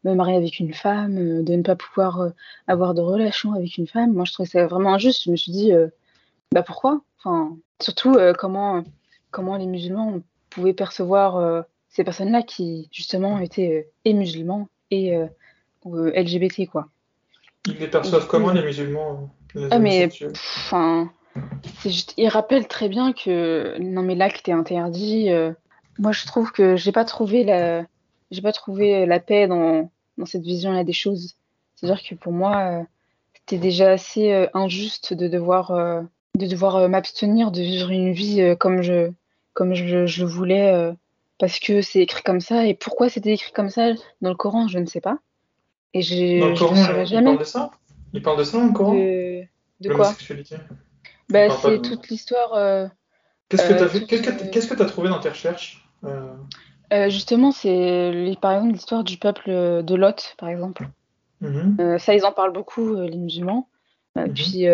me 0.09 0.15
marier 0.15 0.37
avec 0.37 0.59
une 0.59 0.75
femme, 0.75 1.19
euh, 1.19 1.43
de 1.43 1.55
ne 1.55 1.63
pas 1.63 1.77
pouvoir 1.77 2.21
euh, 2.21 2.31
avoir 2.67 2.95
de 2.95 3.01
relation 3.01 3.53
avec 3.53 3.77
une 3.79 3.87
femme. 3.87 4.13
Moi, 4.13 4.25
je 4.25 4.33
trouvais 4.33 4.49
ça 4.49 4.67
vraiment 4.67 4.95
injuste. 4.95 5.25
Je 5.25 5.31
me 5.31 5.37
suis 5.37 5.53
dit, 5.53 5.73
euh, 5.73 5.89
bah 6.53 6.63
pourquoi? 6.63 7.01
Enfin, 7.19 7.57
surtout 7.81 8.17
comment 8.39 8.85
comment 9.31 9.57
les 9.57 9.67
musulmans 9.67 10.21
pouvaient 10.51 10.73
percevoir 10.73 11.65
ces 11.89 12.05
personnes-là 12.05 12.43
qui 12.43 12.89
justement 12.93 13.39
étaient 13.41 13.91
et 14.05 14.15
musulmans 14.15 14.69
et 14.91 15.15
LGBT 15.85 16.67
quoi. 16.71 16.89
Ils 17.67 17.77
les 17.77 17.89
perçoivent 17.89 18.29
comment 18.29 18.53
les 18.53 18.63
musulmans 18.63 19.29
ah, 19.71 19.79
mais 19.79 20.09
enfin, 20.33 21.11
ils 22.17 22.29
rappellent 22.29 22.69
très 22.69 22.89
bien 22.89 23.13
que 23.13 23.77
non 23.81 24.03
mais 24.03 24.15
l'acte 24.15 24.49
est 24.49 24.53
interdit. 24.53 25.29
moi, 25.99 26.13
je 26.13 26.25
trouve 26.25 26.53
que 26.53 26.77
j'ai 26.77 26.93
pas 26.93 27.05
trouvé 27.05 27.45
la 27.45 27.85
j'ai 28.31 28.43
pas 28.43 28.53
trouvé 28.53 29.07
la 29.07 29.21
paix 29.21 29.47
dans, 29.47 29.91
dans 30.19 30.27
cette 30.27 30.43
vision-là 30.43 30.85
des 30.85 30.93
choses. 30.93 31.37
C'est-à-dire 31.75 32.03
que 32.03 32.15
pour 32.15 32.33
moi, 32.33 32.57
euh, 32.59 32.85
c'était 33.35 33.59
déjà 33.59 33.93
assez 33.93 34.33
euh, 34.33 34.47
injuste 34.53 35.15
de 35.15 35.29
devoir, 35.29 35.71
euh, 35.71 36.03
de 36.37 36.47
devoir 36.47 36.89
m'abstenir 36.89 37.51
de 37.51 37.63
vivre 37.63 37.91
une 37.91 38.13
vie 38.13 38.55
comme 38.59 38.83
je, 38.83 39.11
comme 39.55 39.75
je, 39.75 40.07
je 40.07 40.25
le 40.25 40.29
voulais, 40.29 40.93
parce 41.39 41.59
que 41.59 41.81
c'est 41.81 42.01
écrit 42.01 42.23
comme 42.23 42.41
ça. 42.41 42.67
Et 42.67 42.75
pourquoi 42.75 43.09
c'était 43.09 43.33
écrit 43.33 43.53
comme 43.53 43.71
ça 43.71 43.93
dans 44.21 44.31
le 44.31 44.37
Coran, 44.37 44.69
je 44.69 44.79
ne 44.79 44.87
sais 44.87 45.01
pas. 45.01 45.19
Et 45.95 46.03
j'ai, 46.03 46.41
dans 46.41 46.49
le 46.49 46.57
Coran, 46.57 46.75
il 46.77 47.25
parle 47.25 47.39
de 47.39 47.45
ça? 47.45 47.71
Il 48.13 48.23
parle 48.23 48.39
de 48.39 48.45
ça 48.45 48.59
dans 48.59 48.67
le 48.67 48.73
Coran? 48.73 48.95
De, 48.95 49.43
de 49.81 49.95
quoi? 49.95 50.13
bah, 51.29 51.49
C'est 51.51 51.81
toute 51.81 52.09
l'histoire. 52.09 52.91
Qu'est-ce 53.49 54.69
que 54.69 54.75
tu 54.75 54.83
as, 54.83 54.87
trouvé 54.87 55.09
dans 55.09 55.21
tes 55.21 55.31
recherches 55.31 55.89
euh, 56.05 56.35
justement, 57.09 57.53
c'est 57.53 58.37
par 58.41 58.53
exemple 58.53 58.73
l'histoire 58.73 59.05
du 59.05 59.17
peuple 59.19 59.51
de 59.83 59.95
Lot, 59.95 60.35
par 60.39 60.49
exemple. 60.49 60.89
Mhm. 61.41 61.77
Euh, 61.81 61.99
ça, 61.99 62.15
ils 62.15 62.25
en 62.25 62.33
parlent 62.33 62.53
beaucoup, 62.53 62.95
euh, 62.95 63.09
les 63.09 63.17
musulmans. 63.17 63.69
Mhm. 64.17 64.35
Puis, 64.35 64.65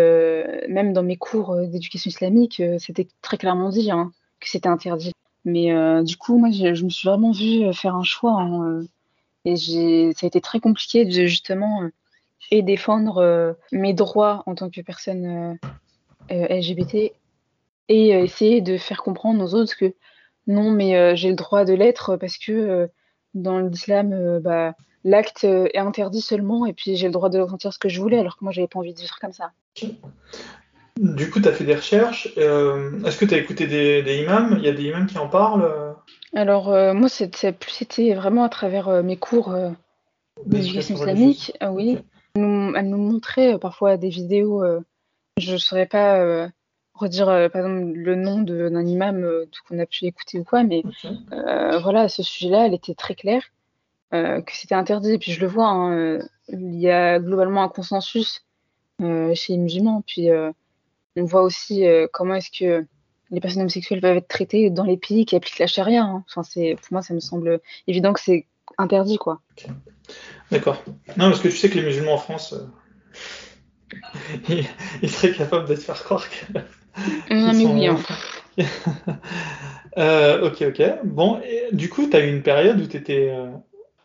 même 0.72 0.92
dans 0.92 1.02
mes 1.02 1.16
cours 1.16 1.54
d'éducation 1.66 2.08
islamique, 2.08 2.62
c'était 2.78 3.08
très 3.20 3.36
clairement 3.36 3.68
dit 3.68 3.90
hein, 3.90 4.10
que 4.40 4.48
c'était 4.48 4.68
interdit. 4.68 5.12
Mais 5.44 5.70
du 6.02 6.16
coup, 6.16 6.38
moi, 6.38 6.50
je, 6.50 6.82
me 6.82 6.88
suis 6.88 7.06
vraiment 7.06 7.32
vue 7.32 7.70
faire 7.74 7.94
un 7.94 8.04
choix. 8.04 8.40
Hein, 8.40 8.84
et 9.44 9.56
ça 9.56 10.24
a 10.24 10.26
été 10.26 10.40
très 10.40 10.60
compliqué 10.60 11.04
de 11.04 11.10
justement 11.10 11.82
et 12.50 12.62
défendre 12.62 13.54
mes 13.70 13.92
droits 13.92 14.42
en 14.46 14.54
tant 14.54 14.70
que 14.70 14.80
personne 14.80 15.58
LGBT 16.30 17.12
et 17.90 18.08
essayer 18.08 18.62
de 18.62 18.78
faire 18.78 19.02
comprendre 19.02 19.44
aux 19.44 19.54
autres 19.54 19.76
que 19.76 19.92
non, 20.46 20.70
mais 20.70 21.16
j'ai 21.16 21.28
le 21.28 21.36
droit 21.36 21.64
de 21.64 21.72
l'être 21.72 22.16
parce 22.16 22.38
que 22.38 22.88
dans 23.34 23.58
l'islam, 23.58 24.40
bah, 24.40 24.74
l'acte 25.04 25.44
est 25.44 25.78
interdit 25.78 26.20
seulement 26.20 26.66
et 26.66 26.72
puis 26.72 26.96
j'ai 26.96 27.06
le 27.06 27.12
droit 27.12 27.30
de 27.30 27.38
ressentir 27.38 27.72
ce 27.72 27.78
que 27.78 27.88
je 27.88 28.00
voulais 28.00 28.18
alors 28.18 28.36
que 28.36 28.44
moi 28.44 28.52
j'avais 28.52 28.68
pas 28.68 28.78
envie 28.78 28.94
de 28.94 29.00
vivre 29.00 29.16
comme 29.20 29.32
ça. 29.32 29.52
Du 31.00 31.28
coup, 31.28 31.40
tu 31.40 31.48
as 31.48 31.52
fait 31.52 31.64
des 31.64 31.74
recherches. 31.74 32.28
Est-ce 32.36 33.18
que 33.18 33.24
tu 33.24 33.34
as 33.34 33.38
écouté 33.38 33.66
des, 33.66 34.22
imams? 34.22 34.56
Il 34.58 34.64
y 34.64 34.68
a 34.68 34.72
des 34.72 34.84
imams 34.84 35.06
qui 35.06 35.18
en 35.18 35.28
parlent 35.28 35.94
Alors, 36.34 36.68
moi, 36.94 37.08
c'était 37.08 38.14
vraiment 38.14 38.44
à 38.44 38.48
travers 38.48 39.02
mes 39.02 39.16
cours 39.16 39.56
d'éducation 40.46 40.94
islamique. 40.94 41.52
Ah 41.60 41.72
oui. 41.72 41.98
Elle 42.36 42.42
nous, 42.88 42.98
montrait 42.98 43.58
parfois 43.58 43.96
des 43.96 44.08
vidéos. 44.08 44.62
je 45.38 45.52
ne 45.52 45.58
saurais 45.58 45.86
pas 45.86 46.48
redire 46.94 47.26
par 47.26 47.56
exemple 47.62 47.92
le 47.94 48.14
nom 48.14 48.40
d'un 48.42 48.86
imam 48.86 49.26
qu'on 49.68 49.78
a 49.78 49.86
pu 49.86 50.06
écouter 50.06 50.38
ou 50.38 50.44
quoi, 50.44 50.62
mais 50.62 50.82
voilà, 51.30 52.02
à 52.02 52.08
ce 52.08 52.22
sujet-là, 52.22 52.66
elle 52.66 52.74
était 52.74 52.94
très 52.94 53.14
claire. 53.14 53.42
Euh, 54.14 54.42
que 54.42 54.52
c'était 54.54 54.76
interdit. 54.76 55.12
Et 55.12 55.18
puis 55.18 55.32
je 55.32 55.40
le 55.40 55.48
vois, 55.48 55.66
hein, 55.66 55.92
euh, 55.92 56.22
il 56.48 56.76
y 56.76 56.88
a 56.88 57.18
globalement 57.18 57.64
un 57.64 57.68
consensus 57.68 58.44
euh, 59.02 59.34
chez 59.34 59.54
les 59.54 59.58
musulmans. 59.58 60.04
Puis 60.06 60.28
on 61.16 61.24
voit 61.24 61.42
aussi 61.42 61.84
comment 62.12 62.34
est-ce 62.34 62.50
que 62.56 62.86
les 63.30 63.40
personnes 63.40 63.62
homosexuelles 63.62 64.00
peuvent 64.00 64.16
être 64.16 64.28
traitées 64.28 64.70
dans 64.70 64.84
les 64.84 64.96
pays 64.96 65.24
qui 65.26 65.34
appliquent 65.34 65.58
la 65.58 65.66
charia. 65.66 66.04
Hein. 66.04 66.24
Enfin, 66.28 66.44
c'est, 66.44 66.76
pour 66.76 66.92
moi, 66.92 67.02
ça 67.02 67.14
me 67.14 67.20
semble 67.20 67.60
évident 67.88 68.12
que 68.12 68.20
c'est 68.20 68.46
interdit, 68.78 69.18
quoi. 69.18 69.40
D'accord. 70.50 70.82
Non, 71.16 71.30
parce 71.30 71.40
que 71.40 71.48
tu 71.48 71.56
sais 71.56 71.68
que 71.68 71.76
les 71.76 71.84
musulmans 71.84 72.14
en 72.14 72.18
France, 72.18 72.54
ils, 75.02 75.10
seraient 75.10 75.32
capables 75.32 75.68
de 75.68 75.74
te 75.74 75.80
faire 75.80 76.02
croire 76.04 76.28
que. 76.28 76.58
Non, 77.30 77.52
mais 77.52 77.66
oui. 77.66 77.88
Hein. 79.96 80.40
ok, 80.42 80.62
ok. 80.68 80.82
Bon, 81.04 81.40
du 81.70 81.88
coup, 81.88 82.08
tu 82.10 82.16
as 82.16 82.24
eu 82.24 82.28
une 82.28 82.42
période 82.42 82.80
où 82.80 82.86
tu 82.86 82.96
étais 82.96 83.32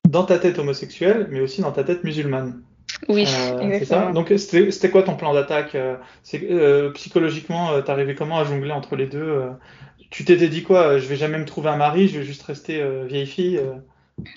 dans 0.07 0.23
ta 0.23 0.37
tête 0.37 0.59
homosexuelle, 0.59 1.27
mais 1.31 1.39
aussi 1.39 1.61
dans 1.61 1.71
ta 1.71 1.83
tête 1.83 2.03
musulmane. 2.03 2.61
Oui, 3.07 3.25
euh, 3.27 3.59
exactement. 3.59 4.11
Donc 4.11 4.33
c'était 4.37 4.89
quoi 4.89 5.03
ton 5.03 5.15
plan 5.15 5.33
d'attaque? 5.33 5.75
Euh, 5.75 5.95
euh, 6.33 6.91
Psychologiquement, 6.91 7.81
t'arrivais 7.81 8.15
comment 8.15 8.39
à 8.39 8.43
jongler 8.43 8.71
entre 8.71 8.95
les 8.95 9.05
deux? 9.07 9.43
Tu 10.09 10.25
t'étais 10.25 10.49
dit 10.49 10.63
quoi? 10.63 10.97
Je 10.97 11.07
vais 11.07 11.15
jamais 11.15 11.37
me 11.37 11.45
trouver 11.45 11.69
un 11.69 11.77
mari, 11.77 12.07
je 12.07 12.19
vais 12.19 12.25
juste 12.25 12.43
rester 12.43 12.83
vieille 13.05 13.27
fille 13.27 13.61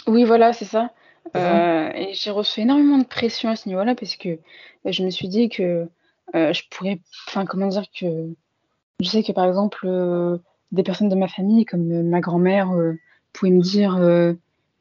Oui, 0.07 0.25
voilà, 0.25 0.53
c'est 0.53 0.65
ça. 0.65 0.91
et 1.35 2.11
j'ai 2.13 2.31
reçu 2.31 2.61
énormément 2.61 2.99
de 2.99 3.07
pression 3.07 3.49
à 3.49 3.57
ce 3.57 3.69
niveau-là 3.69 3.95
parce 3.95 4.17
que 4.17 4.39
je 4.85 5.03
me 5.03 5.11
suis 5.11 5.29
dit 5.29 5.49
que 5.49 5.87
je 6.35 6.63
pourrais, 6.71 7.01
enfin 7.29 7.47
comment 7.47 7.69
dire 7.69 7.85
que 7.99 8.07
je 9.03 9.09
sais 9.09 9.23
que 9.23 9.33
par 9.33 9.47
exemple 9.47 9.87
des 10.73 10.83
personnes 10.83 11.09
de 11.09 11.15
ma 11.15 11.29
famille 11.29 11.65
comme 11.65 12.03
ma 12.09 12.21
grand-mère 12.21 12.71
pouvaient 13.33 13.53
me 13.53 13.61
dire 13.61 13.99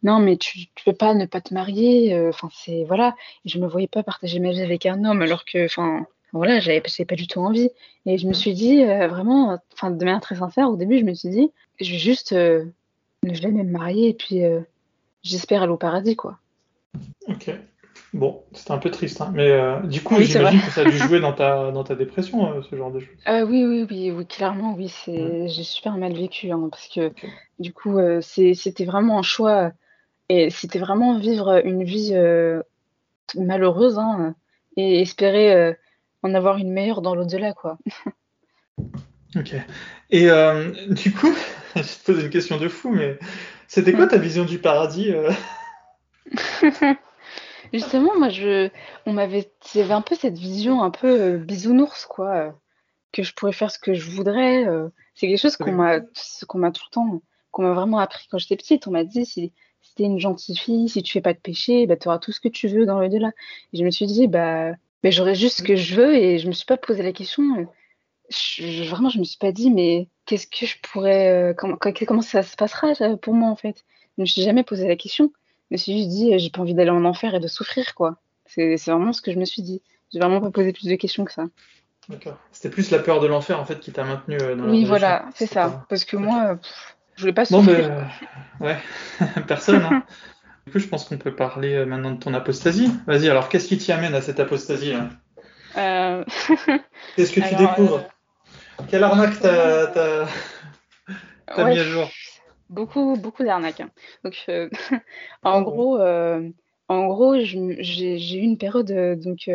non, 0.03 0.19
mais 0.19 0.37
tu, 0.37 0.67
tu 0.73 0.83
peux 0.83 0.93
pas 0.93 1.13
ne 1.13 1.25
pas 1.25 1.41
te 1.41 1.53
marier. 1.53 2.13
Euh, 2.13 2.29
enfin, 2.29 2.49
c'est 2.53 2.83
voilà. 2.85 3.15
Et 3.45 3.49
je 3.49 3.59
me 3.59 3.67
voyais 3.67 3.87
pas 3.87 4.03
partager 4.03 4.39
ma 4.39 4.51
vie 4.51 4.61
avec 4.61 4.85
un 4.85 5.03
homme, 5.05 5.21
alors 5.21 5.45
que, 5.45 5.65
enfin, 5.65 6.05
voilà, 6.33 6.59
j'avais 6.59 6.81
pas 6.81 7.15
du 7.15 7.27
tout 7.27 7.39
envie. 7.39 7.69
Et 8.05 8.17
je 8.17 8.27
me 8.27 8.33
suis 8.33 8.53
dit 8.53 8.83
euh, 8.83 9.07
vraiment, 9.07 9.59
enfin, 9.73 9.91
de 9.91 10.03
manière 10.03 10.21
très 10.21 10.35
sincère, 10.35 10.69
au 10.69 10.75
début, 10.75 10.99
je 10.99 11.05
me 11.05 11.13
suis 11.13 11.29
dit, 11.29 11.51
je 11.79 11.91
vais 11.91 11.99
juste 11.99 12.33
euh, 12.33 12.65
ne 13.23 13.33
jamais 13.33 13.63
me 13.63 13.71
marier 13.71 14.09
et 14.09 14.13
puis 14.13 14.41
j'espère 15.23 15.61
aller 15.61 15.71
au 15.71 15.77
paradis, 15.77 16.15
quoi. 16.15 16.39
Ok. 17.27 17.51
Bon, 18.13 18.43
c'était 18.53 18.71
un 18.71 18.77
peu 18.77 18.91
triste, 18.91 19.21
hein. 19.21 19.31
mais 19.33 19.57
du 19.85 20.01
coup, 20.01 20.19
j'imagine 20.19 20.59
que 20.59 20.71
ça 20.71 20.81
a 20.81 20.83
dû 20.85 20.97
jouer 20.97 21.21
dans 21.21 21.31
ta, 21.31 21.71
dans 21.71 21.83
ta 21.83 21.95
dépression, 21.95 22.61
ce 22.61 22.75
genre 22.75 22.91
de 22.91 22.99
choses. 22.99 23.15
oui, 23.27 23.65
oui, 23.65 23.87
oui, 23.89 24.11
oui, 24.11 24.25
clairement, 24.25 24.75
oui, 24.75 24.89
c'est, 24.89 25.47
j'ai 25.47 25.63
super 25.63 25.95
mal 25.97 26.13
vécu, 26.13 26.51
hein, 26.51 26.67
parce 26.69 26.89
que 26.89 27.11
du 27.59 27.71
coup, 27.71 27.97
c'était 28.21 28.85
vraiment 28.85 29.19
un 29.19 29.23
choix 29.23 29.71
et 30.33 30.49
c'était 30.49 30.79
vraiment 30.79 31.19
vivre 31.19 31.61
une 31.65 31.83
vie 31.83 32.11
euh, 32.13 32.61
malheureuse 33.35 33.99
hein, 33.99 34.33
et 34.77 35.01
espérer 35.01 35.53
euh, 35.53 35.73
en 36.23 36.33
avoir 36.33 36.57
une 36.57 36.71
meilleure 36.71 37.01
dans 37.01 37.15
l'au-delà, 37.15 37.51
quoi. 37.51 37.77
ok. 39.35 39.55
Et 40.09 40.29
euh, 40.29 40.71
du 40.87 41.11
coup, 41.11 41.33
je 41.75 41.81
te 41.81 42.05
pose 42.05 42.23
une 42.23 42.29
question 42.29 42.57
de 42.57 42.69
fou, 42.69 42.91
mais 42.91 43.19
c'était 43.67 43.91
quoi 43.91 44.07
ta 44.07 44.17
vision 44.17 44.45
du 44.45 44.57
paradis 44.57 45.13
Justement, 47.73 48.17
moi, 48.17 48.29
je, 48.29 48.69
on 49.05 49.13
m'avait, 49.13 49.51
j'avais 49.73 49.93
un 49.93 50.01
peu 50.01 50.15
cette 50.15 50.37
vision 50.37 50.83
un 50.83 50.91
peu 50.91 51.37
bisounours, 51.37 52.05
quoi, 52.05 52.53
que 53.11 53.23
je 53.23 53.33
pourrais 53.33 53.53
faire 53.53 53.71
ce 53.71 53.79
que 53.79 53.93
je 53.93 54.09
voudrais. 54.09 54.65
c'est 55.15 55.27
quelque 55.27 55.39
chose 55.39 55.57
qu'on 55.57 55.71
m'a, 55.71 55.99
qu'on 56.47 56.57
m'a 56.57 56.71
tout 56.71 56.83
le 56.89 56.93
temps, 56.93 57.21
qu'on 57.51 57.63
m'a 57.63 57.73
vraiment 57.73 57.99
appris 57.99 58.27
quand 58.29 58.37
j'étais 58.37 58.57
petite. 58.57 58.87
On 58.87 58.91
m'a 58.91 59.03
dit 59.03 59.25
si 59.25 59.53
si 59.81 59.95
t'es 59.95 60.03
une 60.03 60.19
gentille 60.19 60.55
fille, 60.55 60.89
si 60.89 61.03
tu 61.03 61.11
fais 61.11 61.21
pas 61.21 61.33
de 61.33 61.39
péché, 61.39 61.87
bah, 61.87 61.97
tu 61.97 62.07
auras 62.07 62.19
tout 62.19 62.31
ce 62.31 62.39
que 62.39 62.47
tu 62.47 62.67
veux 62.67 62.85
dans 62.85 62.99
le 62.99 63.09
delà. 63.09 63.31
Et 63.73 63.77
je 63.77 63.83
me 63.83 63.91
suis 63.91 64.05
dit, 64.05 64.27
bah, 64.27 64.71
bah 65.03 65.09
j'aurai 65.09 65.35
juste 65.35 65.57
ce 65.57 65.63
que 65.63 65.75
je 65.75 65.95
veux 65.95 66.15
et 66.15 66.39
je 66.39 66.47
me 66.47 66.53
suis 66.53 66.65
pas 66.65 66.77
posé 66.77 67.03
la 67.03 67.11
question. 67.11 67.67
Je, 68.29 68.89
vraiment, 68.89 69.09
je 69.09 69.19
me 69.19 69.23
suis 69.23 69.37
pas 69.37 69.51
dit, 69.51 69.71
mais 69.71 70.07
qu'est-ce 70.25 70.47
que 70.47 70.65
je 70.65 70.77
pourrais, 70.81 71.51
euh, 71.51 71.53
comment, 71.53 71.77
comment 71.77 72.21
ça 72.21 72.43
se 72.43 72.55
passera 72.55 72.93
pour 73.17 73.33
moi 73.33 73.49
en 73.49 73.55
fait? 73.55 73.83
Je 74.17 74.21
me 74.21 74.25
suis 74.25 74.41
jamais 74.41 74.63
posé 74.63 74.87
la 74.87 74.95
question. 74.95 75.31
Je 75.71 75.75
me 75.75 75.77
suis 75.77 75.97
juste 75.99 76.09
dit, 76.09 76.37
j'ai 76.37 76.49
pas 76.49 76.59
envie 76.59 76.73
d'aller 76.73 76.89
en 76.89 77.05
enfer 77.05 77.33
et 77.33 77.39
de 77.39 77.47
souffrir, 77.47 77.95
quoi. 77.95 78.17
C'est 78.45 78.75
vraiment 78.87 79.13
ce 79.13 79.21
que 79.21 79.31
je 79.31 79.39
me 79.39 79.45
suis 79.45 79.61
dit. 79.61 79.81
J'ai 80.11 80.19
vraiment 80.19 80.41
pas 80.41 80.51
posé 80.51 80.73
plus 80.73 80.89
de 80.89 80.95
questions 80.95 81.23
que 81.23 81.31
ça. 81.31 81.45
D'accord. 82.09 82.37
C'était 82.51 82.69
plus 82.69 82.91
la 82.91 82.99
peur 82.99 83.21
de 83.21 83.27
l'enfer 83.27 83.57
en 83.57 83.63
fait 83.63 83.79
qui 83.79 83.93
t'a 83.93 84.03
maintenu 84.03 84.37
euh, 84.41 84.55
dans 84.55 84.65
Oui, 84.65 84.83
voilà, 84.83 85.29
c'est 85.33 85.45
ça. 85.45 85.85
Parce 85.87 86.03
que 86.03 86.17
moi, 86.17 86.59
je 87.15 87.21
voulais 87.21 87.31
pas 87.31 87.45
souffrir. 87.45 87.89
Bon, 87.89 88.03
ben, 88.59 88.67
ouais, 88.67 88.77
personne. 89.47 89.81
Hein. 89.83 90.03
du 90.65 90.73
coup, 90.73 90.79
je 90.79 90.87
pense 90.87 91.05
qu'on 91.05 91.17
peut 91.17 91.33
parler 91.33 91.73
euh, 91.75 91.85
maintenant 91.85 92.11
de 92.11 92.19
ton 92.19 92.33
apostasie. 92.33 92.91
Vas-y, 93.07 93.29
alors 93.29 93.47
qu'est-ce 93.47 93.69
qui 93.69 93.77
t'y 93.77 93.93
amène 93.93 94.13
à 94.13 94.21
cette 94.21 94.41
apostasie 94.41 94.91
là 94.91 95.07
euh... 95.77 96.25
Qu'est-ce 97.15 97.31
que 97.31 97.39
tu 97.47 97.55
découvres? 97.55 97.99
euh, 97.99 98.83
Quelle 98.89 99.05
arnaque 99.05 99.39
t'as 99.39 100.25
mis 101.65 101.79
à 101.79 101.83
jour? 101.85 102.09
Beaucoup, 102.71 103.15
beaucoup 103.17 103.43
d'arnaques. 103.43 103.81
Hein. 103.81 103.91
Donc, 104.23 104.45
euh, 104.49 104.69
en, 105.43 105.61
gros, 105.61 105.99
en 105.99 107.07
gros, 107.07 107.35
j'ai 107.39 108.35
eu 108.35 108.41
une 108.41 108.57
période, 108.57 109.19
donc 109.21 109.49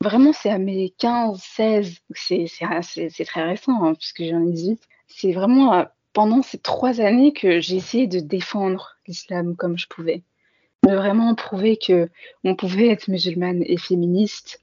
vraiment, 0.00 0.32
c'est 0.32 0.50
à 0.50 0.58
mes 0.58 0.90
15, 0.98 1.38
16, 1.40 2.00
c'est 2.14 3.24
très 3.26 3.42
récent, 3.42 3.84
hein, 3.84 3.94
puisque 3.94 4.22
j'en 4.24 4.46
ai 4.46 4.52
18. 4.52 4.80
C'est 5.08 5.32
vraiment 5.32 5.86
pendant 6.12 6.42
ces 6.42 6.58
trois 6.58 7.00
années 7.00 7.32
que 7.32 7.60
j'ai 7.60 7.76
essayé 7.76 8.06
de 8.06 8.20
défendre 8.20 8.96
l'islam 9.06 9.56
comme 9.56 9.78
je 9.78 9.86
pouvais. 9.88 10.22
De 10.84 10.94
vraiment 10.94 11.34
prouver 11.34 11.76
que 11.76 12.08
on 12.44 12.54
pouvait 12.54 12.88
être 12.88 13.08
musulmane 13.08 13.62
et 13.66 13.76
féministe, 13.76 14.62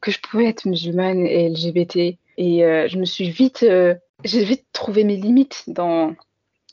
que 0.00 0.10
je 0.10 0.20
pouvais 0.20 0.46
être 0.46 0.66
musulmane 0.66 1.26
et 1.26 1.48
LGBT. 1.48 2.18
Et 2.36 2.64
euh, 2.64 2.88
je 2.88 2.98
me 2.98 3.04
suis 3.04 3.30
vite, 3.30 3.64
euh, 3.64 3.94
j'ai 4.24 4.44
vite 4.44 4.66
trouvé 4.72 5.04
mes 5.04 5.16
limites 5.16 5.64
dans, 5.66 6.14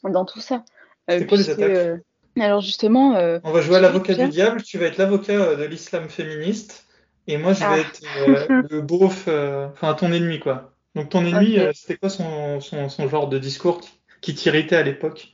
dans 0.10 0.26
tout 0.26 0.40
ça. 0.40 0.64
Euh, 1.10 1.20
C'est 1.20 1.28
quoi 1.28 1.38
les 1.38 1.50
attaques 1.50 2.02
Alors 2.40 2.62
justement... 2.62 3.14
on 3.44 3.52
va 3.52 3.62
jouer 3.62 3.78
à 3.78 3.82
l'avocat 3.82 4.14
du 4.14 4.28
diable, 4.30 4.64
tu 4.64 4.78
vas 4.78 4.86
être 4.88 4.98
l'avocat 4.98 5.56
de 5.56 5.64
l'islam 5.64 6.10
féministe, 6.10 6.86
et 7.28 7.38
moi 7.38 7.54
je 7.54 7.60
vais 7.60 7.66
ah. 7.66 7.80
être 7.80 8.70
le 8.70 8.82
beauf, 8.82 9.28
enfin 9.28 9.94
ton 9.94 10.12
ennemi 10.12 10.40
quoi. 10.40 10.72
Donc 10.96 11.10
ton 11.10 11.26
ennemi, 11.26 11.60
c'était 11.74 11.98
quoi 11.98 12.10
son, 12.10 12.60
son, 12.62 12.90
son, 12.90 13.08
genre 13.10 13.28
de 13.28 13.38
discours 13.38 13.82
qui 14.22 14.34
t'irritait 14.34 14.78
à 14.78 14.84
l'époque? 14.84 15.34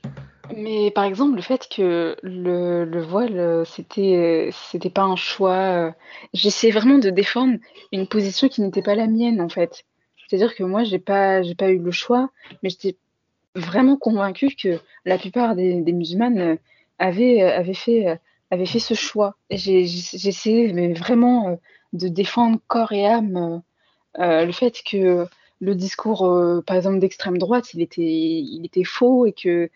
Mais 0.56 0.90
par 0.90 1.04
exemple, 1.04 1.36
le 1.36 1.42
fait 1.42 1.68
que 1.68 2.16
le, 2.22 2.84
le 2.84 3.02
voile, 3.02 3.64
c'était, 3.64 4.50
c'était 4.70 4.90
pas 4.90 5.02
un 5.02 5.16
choix. 5.16 5.56
Euh, 5.56 5.90
j'essayais 6.34 6.72
vraiment 6.72 6.98
de 6.98 7.10
défendre 7.10 7.58
une 7.92 8.06
position 8.06 8.48
qui 8.48 8.60
n'était 8.60 8.82
pas 8.82 8.94
la 8.94 9.06
mienne, 9.06 9.40
en 9.40 9.48
fait. 9.48 9.84
C'est-à-dire 10.26 10.54
que 10.54 10.64
moi, 10.64 10.84
j'ai 10.84 10.98
pas, 10.98 11.42
j'ai 11.42 11.54
pas 11.54 11.70
eu 11.70 11.78
le 11.78 11.90
choix, 11.90 12.30
mais 12.62 12.70
j'étais 12.70 12.96
vraiment 13.54 13.96
convaincue 13.96 14.54
que 14.54 14.80
la 15.04 15.18
plupart 15.18 15.54
des, 15.54 15.80
des 15.80 15.92
musulmanes 15.92 16.38
euh, 16.38 16.56
avaient, 16.98 17.42
euh, 17.42 17.56
avaient, 17.56 17.74
fait, 17.74 18.18
avaient 18.50 18.66
fait 18.66 18.78
ce 18.78 18.94
choix. 18.94 19.36
J'ai, 19.50 19.86
j'essayais 19.86 20.92
vraiment 20.92 21.58
de 21.92 22.08
défendre 22.08 22.58
corps 22.68 22.92
et 22.92 23.06
âme 23.06 23.62
le 24.18 24.52
fait 24.52 24.82
que 24.84 25.26
le 25.62 25.76
discours, 25.76 26.26
euh, 26.26 26.60
par 26.66 26.76
exemple, 26.76 26.98
d'extrême 26.98 27.38
droite, 27.38 27.72
il 27.72 27.82
était, 27.82 28.02
il 28.02 28.62
était 28.64 28.82
faux 28.82 29.26
et 29.26 29.32
que, 29.32 29.70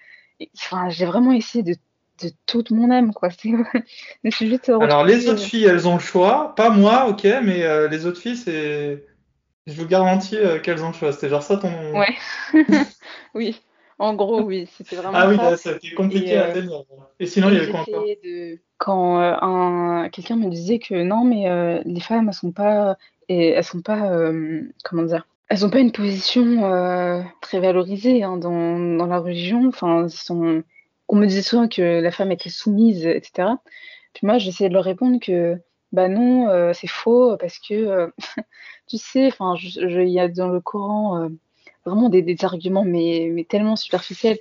enfin, 0.59 0.91
j'ai 0.91 1.07
vraiment 1.07 1.33
essayé 1.33 1.63
de, 1.63 1.77
de 2.23 2.31
toute 2.47 2.73
mon 2.73 2.91
âme, 2.91 3.15
quoi. 3.15 3.29
Alors, 4.81 5.05
les 5.05 5.29
autres 5.29 5.43
filles, 5.43 5.65
elles 5.65 5.87
ont 5.87 5.95
le 5.95 6.01
choix, 6.01 6.55
pas 6.57 6.71
moi, 6.71 7.07
ok, 7.09 7.25
mais 7.45 7.63
euh, 7.63 7.87
les 7.87 8.05
autres 8.05 8.21
filles, 8.21 8.37
c'est, 8.37 9.05
je 9.69 9.81
vous 9.81 9.87
garantis 9.87 10.37
euh, 10.37 10.59
qu'elles 10.59 10.83
ont 10.83 10.89
le 10.89 10.95
choix. 10.95 11.13
C'était 11.13 11.29
genre 11.29 11.45
ça 11.45 11.57
ton. 11.57 11.71
Ouais. 11.97 12.17
oui. 13.35 13.63
En 13.99 14.15
gros, 14.15 14.43
oui, 14.43 14.69
c'était 14.77 14.97
vraiment. 14.97 15.17
Ah 15.17 15.29
oui, 15.29 15.37
ça, 15.37 15.57
c'était 15.57 15.95
compliqué 15.95 16.37
à 16.37 16.53
tenir. 16.53 16.83
Et 17.19 17.27
sinon, 17.27 17.49
il 17.49 17.55
y 17.55 17.59
avait 17.59 17.71
quoi 17.71 17.81
encore? 17.81 18.05
de... 18.05 18.59
Quand 18.79 19.21
euh, 19.21 19.35
un... 19.41 20.09
quelqu'un 20.11 20.37
me 20.37 20.51
disait 20.51 20.79
que 20.79 21.03
non, 21.03 21.25
mais 21.25 21.49
euh, 21.49 21.81
les 21.87 22.01
femmes, 22.01 22.29
elles 22.29 22.35
sont 22.35 22.53
pas, 22.53 22.99
et 23.29 23.51
elles 23.51 23.65
sont 23.65 23.81
pas, 23.81 24.13
euh, 24.13 24.63
comment 24.85 25.05
dire, 25.05 25.27
elles 25.49 25.65
ont 25.65 25.71
pas 25.71 25.79
une 25.79 25.93
position 25.93 26.65
euh, 26.65 27.23
très 27.41 27.61
valorisée 27.61 28.23
hein, 28.23 28.37
dans, 28.37 28.79
dans 28.97 29.07
la 29.07 29.19
religion. 29.19 29.67
Enfin, 29.69 30.09
sont... 30.09 30.63
on 31.09 31.17
me 31.17 31.27
disait 31.27 31.43
souvent 31.43 31.69
que 31.69 32.01
la 32.01 32.11
femme 32.11 32.33
était 32.33 32.51
soumise, 32.51 33.07
etc. 33.07 33.49
Puis 34.13 34.27
moi, 34.27 34.37
j'essayais 34.39 34.69
de 34.69 34.75
leur 34.75 34.85
répondre 34.85 35.19
que 35.21 35.59
bah 35.93 36.09
non, 36.09 36.49
euh, 36.49 36.73
c'est 36.75 36.89
faux 36.89 37.37
parce 37.39 37.59
que 37.59 37.75
euh, 37.75 38.09
tu 38.87 38.99
sais, 38.99 39.31
il 39.31 40.09
y 40.09 40.21
a 40.21 40.29
dans 40.29 40.49
le 40.49 40.61
Coran 40.61 41.23
euh, 41.23 41.29
vraiment 41.87 42.09
des, 42.09 42.23
des 42.23 42.45
arguments, 42.45 42.85
mais, 42.85 43.47
tellement 43.49 43.77
superficiels. 43.77 44.39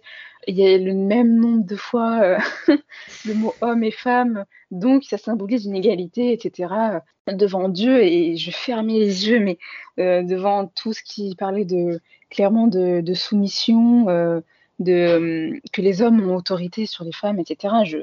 Il 0.47 0.57
y 0.57 0.67
a 0.67 0.77
le 0.77 0.93
même 0.93 1.39
nombre 1.39 1.65
de 1.65 1.75
fois 1.75 2.19
euh, 2.21 2.37
le 3.25 3.33
mot 3.33 3.53
homme 3.61 3.83
et 3.83 3.91
femme, 3.91 4.45
donc 4.71 5.03
ça 5.03 5.17
symbolise 5.17 5.65
une 5.65 5.75
égalité, 5.75 6.33
etc. 6.33 7.01
devant 7.27 7.69
Dieu. 7.69 8.03
Et 8.03 8.35
je 8.35 8.51
fermais 8.51 8.99
les 8.99 9.27
yeux, 9.27 9.39
mais 9.39 9.57
euh, 9.99 10.21
devant 10.23 10.67
tout 10.67 10.93
ce 10.93 11.01
qui 11.03 11.35
parlait 11.35 11.65
de 11.65 11.99
clairement 12.29 12.67
de, 12.67 13.13
soumission, 13.13 14.09
euh, 14.09 14.41
de 14.79 15.59
que 15.71 15.81
les 15.81 16.01
hommes 16.01 16.29
ont 16.29 16.35
autorité 16.35 16.85
sur 16.85 17.03
les 17.03 17.13
femmes, 17.13 17.39
etc. 17.39 17.73
Je, 17.85 17.97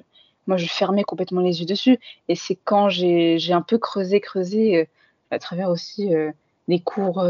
moi, 0.47 0.57
je 0.57 0.67
fermais 0.67 1.05
complètement 1.05 1.43
les 1.43 1.61
yeux 1.61 1.67
dessus. 1.67 1.99
Et 2.29 2.35
c'est 2.35 2.57
quand 2.57 2.89
j'ai 2.89 3.53
un 3.53 3.63
peu 3.63 3.79
creusé, 3.79 4.21
creusé, 4.21 4.89
à 5.31 5.39
travers 5.39 5.71
aussi 5.71 6.11
les 6.67 6.81
cours 6.81 7.25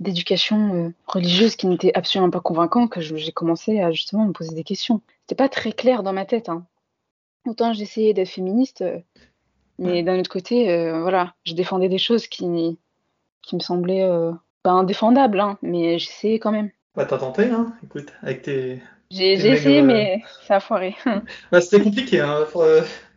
d'éducation 0.00 0.74
euh, 0.74 0.92
religieuse 1.06 1.56
qui 1.56 1.66
n'étaient 1.66 1.92
absolument 1.94 2.30
pas 2.30 2.40
convaincants 2.40 2.88
que 2.88 3.00
j'ai 3.00 3.32
commencé 3.32 3.80
à 3.80 3.92
justement 3.92 4.26
me 4.26 4.32
poser 4.32 4.54
des 4.54 4.64
questions. 4.64 5.02
C'était 5.22 5.36
pas 5.36 5.48
très 5.48 5.72
clair 5.72 6.02
dans 6.02 6.12
ma 6.12 6.24
tête. 6.24 6.48
Hein. 6.48 6.66
Autant 7.46 7.72
j'essayais 7.72 8.14
d'être 8.14 8.28
féministe, 8.28 8.82
euh, 8.82 8.98
mais 9.78 10.02
d'un 10.02 10.18
autre 10.18 10.30
côté, 10.30 10.70
euh, 10.70 11.00
voilà, 11.00 11.34
je 11.44 11.54
défendais 11.54 11.88
des 11.88 11.98
choses 11.98 12.26
qui, 12.26 12.78
qui 13.42 13.54
me 13.54 13.60
semblaient 13.60 14.04
euh, 14.04 14.32
pas 14.62 14.72
indéfendables, 14.72 15.40
hein, 15.40 15.58
mais 15.62 15.98
j'essayais 15.98 16.38
quand 16.38 16.52
même. 16.52 16.70
Bah, 16.94 17.06
t'as 17.06 17.18
tenté, 17.18 17.44
hein, 17.44 17.72
écoute, 17.82 18.12
avec 18.22 18.42
tes, 18.42 18.82
J'ai 19.10 19.32
essayé, 19.32 19.80
mais 19.80 20.22
ça 20.46 20.56
a 20.56 20.60
foiré. 20.60 20.94
Bah, 21.50 21.60
c'était 21.60 21.82
compliqué, 21.82 22.20
hein. 22.20 22.44
faut, 22.46 22.62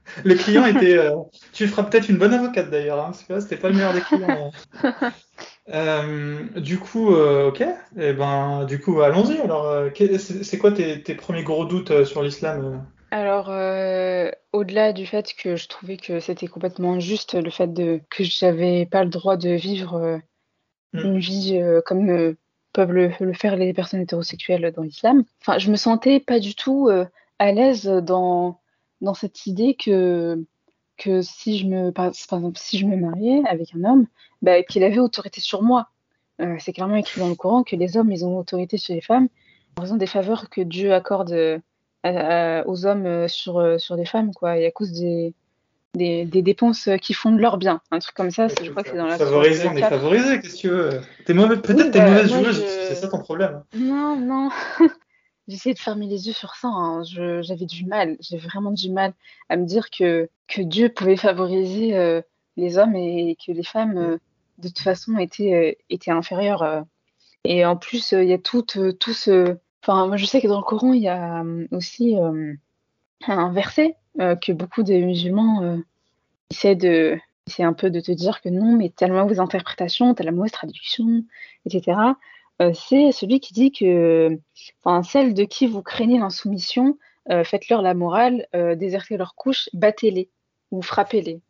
Le 0.26 0.36
client 0.36 0.66
était. 0.66 0.98
euh, 0.98 1.16
Tu 1.54 1.68
feras 1.68 1.84
peut-être 1.84 2.10
une 2.10 2.18
bonne 2.18 2.34
avocate 2.34 2.70
d'ailleurs, 2.70 3.00
hein, 3.00 3.12
parce 3.12 3.24
que 3.24 3.40
c'était 3.40 3.58
pas 3.58 3.70
le 3.70 3.76
meilleur 3.76 3.94
des 3.94 4.02
clients. 4.02 4.52
hein. 4.84 4.94
Euh, 5.70 6.44
du 6.58 6.78
coup, 6.78 7.16
euh, 7.16 7.48
ok. 7.48 7.64
Et 7.98 8.12
ben, 8.12 8.66
du 8.66 8.82
coup, 8.82 9.02
allons-y. 9.02 9.38
Alors, 9.38 9.66
euh, 9.70 9.90
c'est 10.18 10.58
quoi 10.58 10.74
tes, 10.74 11.02
tes 11.02 11.16
premiers 11.16 11.44
gros 11.44 11.64
doutes 11.64 12.04
sur 12.04 12.22
l'islam? 12.22 12.86
Alors, 13.12 13.48
au-delà 14.52 14.92
du 14.92 15.06
fait 15.06 15.34
que 15.34 15.56
je 15.56 15.68
trouvais 15.70 15.96
que 15.96 16.20
c'était 16.20 16.48
complètement 16.48 16.96
injuste, 16.96 17.36
le 17.36 17.50
fait 17.50 17.72
de 17.72 18.02
que 18.10 18.26
j'avais 18.26 18.86
pas 18.86 19.06
le 19.06 19.10
droit 19.10 19.38
de 19.38 19.52
vivre 19.52 20.20
Mm. 20.94 21.00
une 21.00 21.18
vie 21.20 21.62
comme 21.86 22.36
peuvent 22.74 22.92
le, 22.92 23.12
le 23.20 23.34
faire 23.34 23.56
les 23.56 23.74
personnes 23.74 24.02
hétérosexuelles 24.02 24.72
dans 24.76 24.84
l'islam. 24.84 25.24
Enfin, 25.42 25.58
je 25.60 25.72
me 25.72 25.76
sentais 25.76 26.20
pas 26.20 26.40
du 26.40 26.56
tout 26.56 26.90
à 27.40 27.52
l'aise 27.52 27.86
dans, 27.86 28.60
dans 29.04 29.14
cette 29.14 29.46
idée 29.46 29.76
que, 29.76 30.44
que 30.98 31.22
si 31.22 31.60
je 31.60 31.68
me, 31.68 31.92
par, 31.92 32.12
par 32.30 32.40
exemple, 32.40 32.58
si 32.58 32.78
je 32.80 32.86
me 32.88 32.96
mariais 32.96 33.44
avec 33.48 33.70
un 33.76 33.84
homme, 33.84 34.08
bah, 34.42 34.64
qu'il 34.64 34.84
avait 34.84 35.00
autorité 35.00 35.42
sur 35.42 35.62
moi. 35.62 35.90
Euh, 36.42 36.56
c'est 36.60 36.74
clairement 36.74 36.96
écrit 36.96 37.20
dans 37.22 37.30
le 37.30 37.36
Coran 37.36 37.64
que 37.64 37.76
les 37.76 37.96
hommes, 37.98 38.12
ils 38.12 38.26
ont 38.26 38.40
autorité 38.40 38.78
sur 38.78 38.96
les 38.96 39.02
femmes 39.02 39.28
en 39.78 39.82
raison 39.84 39.98
des 39.98 40.08
faveurs 40.08 40.50
que 40.50 40.62
Dieu 40.62 40.94
accorde 40.94 41.32
euh, 41.32 41.60
à- 42.04 42.60
à- 42.62 42.68
aux 42.68 42.86
hommes 42.86 43.06
euh, 43.06 43.28
sur, 43.28 43.80
sur 43.80 43.96
les 43.96 44.06
femmes, 44.06 44.34
quoi, 44.34 44.58
et 44.58 44.66
à 44.66 44.72
cause 44.72 44.92
des, 44.94 45.34
des, 45.96 46.26
des 46.26 46.42
dépenses 46.42 46.90
qui 47.02 47.14
font 47.14 47.32
de 47.32 47.40
leur 47.40 47.58
bien. 47.58 47.82
Un 47.92 48.00
truc 48.00 48.16
comme 48.16 48.32
ça, 48.32 48.48
je 48.48 48.72
crois 48.72 48.84
que 48.84 48.90
c'est 48.90 48.98
dans 48.98 49.06
la 49.06 49.18
Favoriser, 49.18 49.68
24. 49.68 49.90
favorisé, 49.90 50.40
qu'est-ce 50.40 50.56
que 50.56 50.60
tu 50.60 50.70
veux? 50.70 51.02
T'es 51.26 51.34
peut-être 51.34 51.70
Oui, 51.78 51.92
t'es 51.92 52.00
bah, 52.00 52.10
mauvaise 52.10 52.30
moi, 52.32 52.42
joueuse, 52.42 52.56
je- 52.58 52.86
c'est 52.88 52.96
ça 52.96 53.08
ton 53.08 53.20
problème. 53.20 53.64
Non, 53.76 54.16
non. 54.16 54.50
J'essayais 55.48 55.74
de 55.74 55.80
fermer 55.80 56.08
les 56.08 56.28
yeux 56.28 56.34
sur 56.34 56.56
ça. 56.56 56.70
hein. 56.70 57.04
J'avais 57.04 57.66
du 57.66 57.86
mal, 57.86 58.16
j'ai 58.20 58.38
vraiment 58.38 58.72
du 58.72 58.90
mal 58.90 59.14
à 59.50 59.58
me 59.58 59.66
dire 59.66 59.90
que, 59.90 60.30
que 60.48 60.62
Dieu 60.62 60.90
pouvait 60.90 61.18
favoriser 61.18 61.96
euh, 61.98 62.22
les 62.56 62.78
hommes 62.78 62.96
et 62.96 63.36
que 63.46 63.52
les 63.52 63.64
femmes, 63.64 63.98
euh, 63.98 64.18
de 64.60 64.68
toute 64.70 64.80
façon, 64.80 65.18
étaient, 65.18 65.54
euh, 65.54 65.74
étaient 65.90 66.12
inférieures. 66.12 66.86
Et 67.44 67.66
en 67.66 67.76
plus, 67.76 68.14
il 68.14 68.30
y 68.30 68.34
a 68.34 68.38
tout, 68.38 68.62
tout 68.62 69.14
ce... 69.14 69.58
Enfin, 69.84 70.08
moi, 70.08 70.16
je 70.16 70.26
sais 70.26 70.42
que 70.42 70.48
dans 70.48 70.60
le 70.60 70.64
Coran, 70.64 70.94
il 70.94 71.02
y 71.02 71.10
a 71.10 71.44
aussi 71.72 72.16
un 73.28 73.52
verset 73.52 73.98
que 74.18 74.54
beaucoup 74.54 74.84
de 74.84 74.94
musulmans 74.94 75.78
essaient 76.50 76.78
de... 76.78 77.20
essaient 77.48 77.64
un 77.64 77.74
peu 77.74 77.90
de 77.90 78.00
te 78.00 78.14
dire 78.14 78.40
que 78.40 78.48
non, 78.48 78.78
mais 78.78 78.94
t'as 78.96 79.08
la 79.08 79.22
mauvaise 79.22 79.42
interprétation, 79.42 80.14
t'as 80.14 80.24
la 80.24 80.32
mauvaise 80.32 80.54
traduction, 80.54 81.26
etc. 81.66 81.98
Euh, 82.62 82.72
c'est 82.74 83.12
celui 83.12 83.40
qui 83.40 83.54
dit 83.54 83.72
que 83.72 84.40
enfin, 84.84 85.04
celles 85.04 85.34
de 85.34 85.44
qui 85.44 85.68
vous 85.68 85.82
craignez 85.82 86.20
l'insoumission, 86.20 86.98
euh, 87.30 87.44
faites-leur 87.44 87.82
la 87.82 87.94
morale, 87.94 88.48
euh, 88.56 88.76
désertez 88.76 89.18
leur 89.18 89.36
couche, 89.36 89.70
battez-les 89.74 90.30
ou 90.72 90.82
frappez-les. 90.82 91.42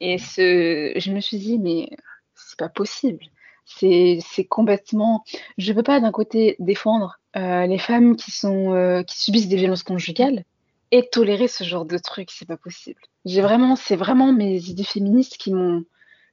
Et 0.00 0.18
ce, 0.18 0.92
je 0.96 1.10
me 1.12 1.20
suis 1.20 1.38
dit, 1.38 1.58
mais 1.58 1.88
c'est 2.34 2.58
pas 2.58 2.68
possible. 2.68 3.24
C'est, 3.64 4.18
c'est 4.24 4.44
complètement. 4.44 5.24
Je 5.58 5.72
peux 5.72 5.82
pas 5.82 6.00
d'un 6.00 6.12
côté 6.12 6.56
défendre 6.60 7.18
euh, 7.36 7.66
les 7.66 7.78
femmes 7.78 8.16
qui 8.16 8.30
sont 8.30 8.72
euh, 8.72 9.02
qui 9.02 9.20
subissent 9.20 9.48
des 9.48 9.56
violences 9.56 9.82
conjugales 9.82 10.44
et 10.92 11.08
tolérer 11.08 11.48
ce 11.48 11.64
genre 11.64 11.84
de 11.84 11.98
truc, 11.98 12.30
c'est 12.30 12.46
pas 12.46 12.56
possible. 12.56 13.00
J'ai 13.24 13.40
vraiment, 13.40 13.74
c'est 13.74 13.96
vraiment 13.96 14.32
mes 14.32 14.56
idées 14.68 14.84
féministes 14.84 15.36
qui 15.36 15.52
m'ont 15.52 15.84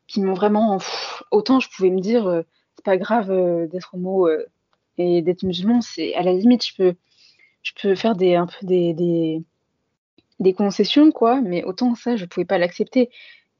qui 0.07 0.21
m'ont 0.21 0.33
vraiment. 0.33 0.77
pff, 0.77 1.23
autant 1.31 1.59
je 1.59 1.69
pouvais 1.69 1.89
me 1.89 2.01
dire, 2.01 2.27
euh, 2.27 2.43
pas 2.83 2.97
grave 2.97 3.31
euh, 3.31 3.67
d'être 3.67 3.93
homo 3.93 4.27
euh, 4.27 4.45
et 4.97 5.21
d'être 5.21 5.43
musulman, 5.43 5.81
c'est 5.81 6.13
à 6.15 6.21
la 6.21 6.33
limite, 6.33 6.65
je 6.65 6.75
peux, 6.75 6.93
je 7.63 7.71
peux 7.81 7.95
faire 7.95 8.15
des, 8.15 8.35
un 8.35 8.47
peu 8.47 8.65
des, 8.65 9.43
concessions, 10.55 11.11
quoi, 11.11 11.41
mais 11.41 11.63
autant 11.63 11.95
ça, 11.95 12.15
je 12.15 12.25
pouvais 12.25 12.45
pas 12.45 12.57
l'accepter. 12.57 13.09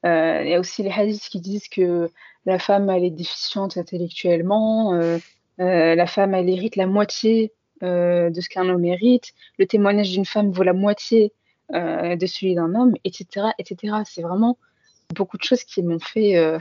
Euh, 0.06 0.42
Il 0.44 0.50
y 0.50 0.54
a 0.54 0.60
aussi 0.60 0.82
les 0.82 0.90
hadiths 0.90 1.28
qui 1.28 1.40
disent 1.40 1.68
que 1.68 2.10
la 2.46 2.58
femme, 2.58 2.90
elle 2.90 3.04
est 3.04 3.10
déficiente 3.10 3.76
intellectuellement, 3.76 4.92
la 5.58 6.06
femme, 6.06 6.34
elle 6.34 6.50
hérite 6.50 6.76
la 6.76 6.86
moitié 6.86 7.52
de 7.80 8.40
ce 8.40 8.48
qu'un 8.48 8.68
homme 8.68 8.84
hérite, 8.84 9.32
le 9.58 9.66
témoignage 9.66 10.10
d'une 10.10 10.26
femme 10.26 10.52
vaut 10.52 10.62
la 10.62 10.74
moitié 10.74 11.32
de 11.72 12.26
celui 12.26 12.54
d'un 12.54 12.74
homme, 12.74 12.94
etc., 13.04 13.46
etc. 13.58 13.94
C'est 14.04 14.20
vraiment 14.20 14.58
beaucoup 15.14 15.38
de 15.38 15.42
choses 15.42 15.64
qui 15.64 15.82
m'ont 15.82 15.98
fait. 15.98 16.58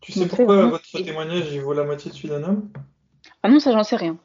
Tu 0.00 0.12
sais 0.12 0.26
pourquoi 0.26 0.56
vraiment- 0.56 0.70
votre 0.70 0.90
témoignage 0.90 1.52
il 1.52 1.60
vaut 1.60 1.72
la 1.74 1.84
moitié 1.84 2.10
de 2.10 2.16
celui 2.16 2.28
d'un 2.28 2.42
homme? 2.44 2.68
Ah 3.42 3.48
non, 3.48 3.60
ça, 3.60 3.72
j'en 3.72 3.82
sais 3.84 3.96
rien. 3.96 4.16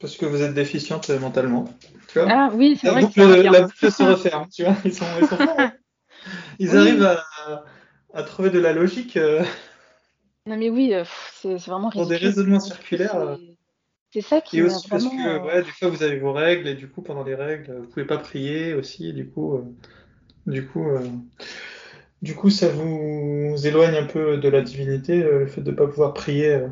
Parce 0.00 0.16
que 0.16 0.26
vous 0.26 0.42
êtes 0.42 0.54
déficiente 0.54 1.10
euh, 1.10 1.18
mentalement. 1.18 1.64
Tu 2.08 2.18
vois? 2.18 2.28
Ah 2.30 2.50
oui, 2.54 2.78
c'est 2.80 2.88
vrai 2.90 3.02
que 3.02 3.06
boucle, 3.08 3.22
revient. 3.22 3.48
la 3.52 3.62
boucle 3.62 3.90
se 3.90 4.02
referme, 4.02 4.48
tu 4.48 4.64
vois. 4.64 4.76
Ils 4.84 4.94
sont, 4.94 5.04
ils 5.20 5.26
sont 5.26 5.36
forts. 5.36 5.56
Ils 6.58 6.70
Oui. 6.70 6.76
arrivent 6.76 7.04
à, 7.04 7.64
à 8.14 8.22
trouver 8.22 8.50
de 8.50 8.58
la 8.58 8.72
logique 8.72 9.16
euh, 9.16 9.44
Non 10.46 10.56
mais 10.56 10.70
oui, 10.70 10.94
euh, 10.94 11.04
c'est 11.34 11.56
vraiment 11.56 11.90
pour 11.90 12.06
des 12.06 12.16
ridicule. 12.16 12.28
raisonnements 12.28 12.60
circulaires. 12.60 13.38
C'est 14.10 14.22
ça 14.22 14.40
qui 14.40 14.58
Et 14.58 14.62
m'a 14.62 14.68
aussi 14.68 14.88
parce 14.88 15.04
que, 15.04 15.46
ouais, 15.46 15.62
des 15.62 15.70
fois 15.70 15.88
vous 15.88 16.02
avez 16.02 16.18
vos 16.18 16.32
règles 16.32 16.68
et 16.68 16.74
du 16.74 16.88
coup 16.88 17.02
pendant 17.02 17.22
les 17.22 17.34
règles 17.34 17.76
vous 17.78 17.86
pouvez 17.88 18.06
pas 18.06 18.18
prier 18.18 18.74
aussi. 18.74 19.12
Du 19.12 19.28
coup, 19.28 19.56
euh, 19.56 19.64
du 20.46 20.66
coup, 20.66 20.88
euh, 20.88 21.00
du 22.22 22.34
coup 22.34 22.50
ça 22.50 22.68
vous 22.68 23.54
éloigne 23.64 23.96
un 23.96 24.04
peu 24.04 24.36
de 24.36 24.48
la 24.48 24.62
divinité 24.62 25.22
euh, 25.22 25.40
le 25.40 25.46
fait 25.46 25.60
de 25.60 25.70
pas 25.70 25.86
pouvoir 25.86 26.14
prier 26.14 26.54
euh, 26.54 26.68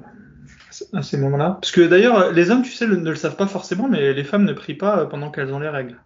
à 0.92 1.02
ces 1.02 1.16
moments-là? 1.18 1.58
Parce 1.60 1.72
que 1.72 1.80
d'ailleurs 1.80 2.32
les 2.32 2.50
hommes, 2.50 2.62
tu 2.62 2.72
sais, 2.72 2.86
ne 2.86 2.96
le 2.96 3.16
savent 3.16 3.36
pas 3.36 3.46
forcément, 3.46 3.88
mais 3.88 4.12
les 4.12 4.24
femmes 4.24 4.44
ne 4.44 4.52
prient 4.52 4.74
pas 4.74 5.00
euh, 5.00 5.06
pendant 5.06 5.30
qu'elles 5.30 5.52
ont 5.52 5.60
les 5.60 5.68
règles. 5.68 6.00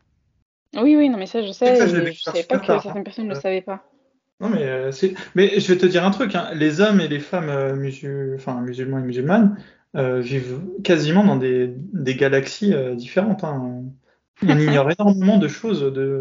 Oui, 0.76 0.96
oui, 0.96 1.08
non 1.08 1.18
mais 1.18 1.26
ça 1.26 1.42
je 1.42 1.52
sais, 1.52 1.76
ça, 1.76 1.86
je 1.86 1.96
par 1.96 2.34
savais 2.34 2.44
pas 2.44 2.58
que 2.58 2.66
tard, 2.66 2.82
certaines 2.82 3.00
hein. 3.00 3.04
personnes 3.04 3.28
ne 3.28 3.34
le 3.34 3.40
savaient 3.40 3.62
pas. 3.62 3.84
Non, 4.40 4.48
mais, 4.48 4.62
euh, 4.62 4.90
mais 5.34 5.60
je 5.60 5.70
vais 5.70 5.78
te 5.78 5.84
dire 5.84 6.02
un 6.04 6.10
truc, 6.10 6.34
hein. 6.34 6.48
Les 6.54 6.80
hommes 6.80 7.00
et 7.00 7.08
les 7.08 7.20
femmes 7.20 7.50
euh, 7.50 7.76
musul... 7.76 8.32
enfin, 8.36 8.60
musulmans 8.62 8.98
et 8.98 9.02
musulmanes 9.02 9.58
euh, 9.96 10.20
vivent 10.20 10.60
quasiment 10.82 11.24
dans 11.24 11.36
des, 11.36 11.74
des 11.92 12.14
galaxies 12.14 12.74
différentes. 12.94 13.44
hein. 13.44 13.82
On 14.42 14.58
ignore 14.58 14.90
énormément 14.98 15.36
de 15.36 15.46
choses. 15.46 15.82
De... 15.92 16.20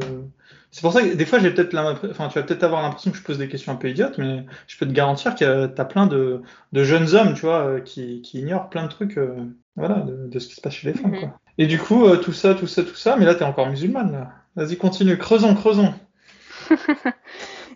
C'est 0.71 0.81
pour 0.81 0.93
ça 0.93 1.01
que 1.01 1.15
des 1.15 1.25
fois, 1.25 1.39
j'ai 1.39 1.51
peut-être 1.51 1.75
enfin, 2.09 2.27
tu 2.27 2.37
vas 2.39 2.43
peut-être 2.45 2.63
avoir 2.63 2.83
l'impression 2.83 3.09
que 3.11 3.17
je 3.17 3.23
pose 3.23 3.39
des 3.39 3.49
questions 3.49 3.71
un 3.71 3.75
peu 3.75 3.89
idiotes, 3.89 4.17
mais 4.19 4.45
je 4.67 4.77
peux 4.77 4.85
te 4.85 4.91
garantir 4.91 5.33
que 5.35 5.65
tu 5.67 5.81
as 5.81 5.85
plein 5.85 6.05
de, 6.05 6.41
de 6.73 6.83
jeunes 6.83 7.15
hommes, 7.15 7.33
tu 7.33 7.41
vois, 7.41 7.65
euh, 7.65 7.79
qui, 7.81 8.21
qui 8.21 8.39
ignorent 8.39 8.69
plein 8.69 8.83
de 8.83 8.89
trucs, 8.89 9.17
euh, 9.17 9.35
voilà, 9.75 9.95
de, 10.01 10.27
de 10.27 10.39
ce 10.39 10.47
qui 10.47 10.55
se 10.55 10.61
passe 10.61 10.73
chez 10.73 10.87
les 10.87 10.93
femmes, 10.93 11.13
Mhm. 11.13 11.19
quoi. 11.19 11.39
Et 11.57 11.65
du 11.67 11.79
coup, 11.79 12.05
euh, 12.05 12.17
tout 12.17 12.33
ça, 12.33 12.53
tout 12.55 12.67
ça, 12.67 12.83
tout 12.83 12.95
ça, 12.95 13.15
mais 13.17 13.25
là, 13.25 13.35
t'es 13.35 13.43
encore 13.45 13.67
musulmane, 13.69 14.11
là. 14.11 14.31
Vas-y, 14.55 14.77
continue, 14.77 15.17
creusons, 15.17 15.55
creusons. 15.55 15.93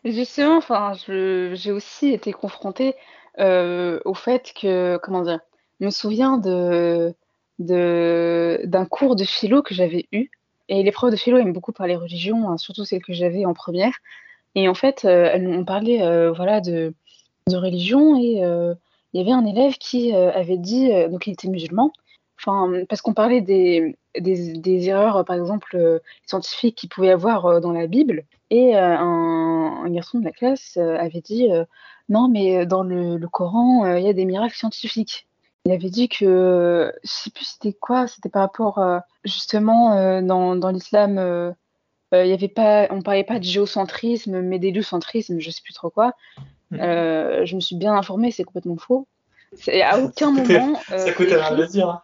Justement, 0.05 0.57
enfin, 0.57 0.93
j'ai 1.07 1.71
aussi 1.71 2.09
été 2.13 2.33
confrontée 2.33 2.95
euh, 3.39 3.99
au 4.05 4.13
fait 4.13 4.53
que, 4.59 4.97
comment 5.01 5.21
dire, 5.21 5.39
je 5.79 5.85
me 5.85 5.91
souviens 5.91 6.37
de, 6.37 7.13
de, 7.59 8.61
d'un 8.65 8.85
cours 8.85 9.15
de 9.15 9.23
philo 9.23 9.61
que 9.63 9.73
j'avais 9.73 10.07
eu 10.11 10.29
et 10.73 10.83
les 10.83 10.91
profs 10.91 11.11
de 11.11 11.15
philo 11.15 11.37
aiment 11.37 11.53
beaucoup 11.53 11.71
parler 11.71 11.95
religion, 11.95 12.49
hein, 12.49 12.57
surtout 12.57 12.83
celles 12.83 13.03
que 13.03 13.13
j'avais 13.13 13.45
en 13.45 13.53
première. 13.53 13.93
Et 14.55 14.67
en 14.67 14.73
fait, 14.73 15.05
elles 15.05 15.47
m'ont 15.47 15.65
parlé 15.65 15.97
voilà, 16.35 16.61
de, 16.61 16.93
de 17.47 17.55
religion 17.55 18.15
et 18.17 18.41
il 19.13 19.19
y 19.19 19.19
avait 19.19 19.31
un 19.31 19.45
élève 19.45 19.73
qui 19.77 20.13
avait 20.13 20.57
dit, 20.57 20.91
donc 21.09 21.27
il 21.27 21.33
était 21.33 21.47
musulman, 21.47 21.91
parce 22.45 23.01
qu'on 23.01 23.13
parlait 23.13 23.41
des, 23.41 23.95
des, 24.19 24.89
erreurs, 24.89 25.25
par 25.25 25.35
exemple, 25.35 26.01
scientifiques 26.27 26.75
qu'il 26.75 26.89
pouvait 26.89 27.07
y 27.07 27.11
avoir 27.11 27.61
dans 27.61 27.71
la 27.71 27.87
Bible, 27.87 28.25
et 28.51 28.75
un, 28.75 29.89
garçon 29.89 30.19
de 30.19 30.25
la 30.25 30.31
classe 30.31 30.77
avait 30.77 31.21
dit 31.21 31.47
non, 32.09 32.27
mais 32.27 32.67
dans 32.67 32.83
le 32.83 33.27
Coran, 33.27 33.95
il 33.95 34.03
y 34.03 34.09
a 34.09 34.13
des 34.13 34.25
miracles 34.25 34.55
scientifiques. 34.55 35.27
Il 35.65 35.71
avait 35.71 35.89
dit 35.89 36.09
que, 36.09 36.93
je 37.03 37.09
sais 37.09 37.29
plus 37.29 37.45
c'était 37.45 37.73
quoi, 37.73 38.07
c'était 38.07 38.29
par 38.29 38.41
rapport 38.41 38.83
justement 39.23 40.21
dans, 40.21 40.57
dans 40.57 40.69
l'islam, 40.71 41.53
il 42.11 42.27
y 42.27 42.33
avait 42.33 42.49
pas, 42.49 42.87
on 42.89 43.01
parlait 43.01 43.23
pas 43.23 43.39
de 43.39 43.45
géocentrisme, 43.45 44.41
mais 44.41 44.59
d'héliocentrisme, 44.59 45.39
je 45.39 45.49
sais 45.49 45.61
plus 45.63 45.73
trop 45.73 45.89
quoi. 45.89 46.13
Euh, 46.79 47.45
je 47.45 47.55
me 47.55 47.59
suis 47.59 47.75
bien 47.75 47.93
informée, 47.93 48.31
c'est 48.31 48.43
complètement 48.43 48.77
faux. 48.77 49.07
À 49.83 49.99
aucun 49.99 50.31
moment. 50.31 50.75
ça 50.87 51.11
coûte 51.11 51.31
à 51.31 51.47
rien 51.47 51.57
de 51.57 51.65
dire. 51.65 52.01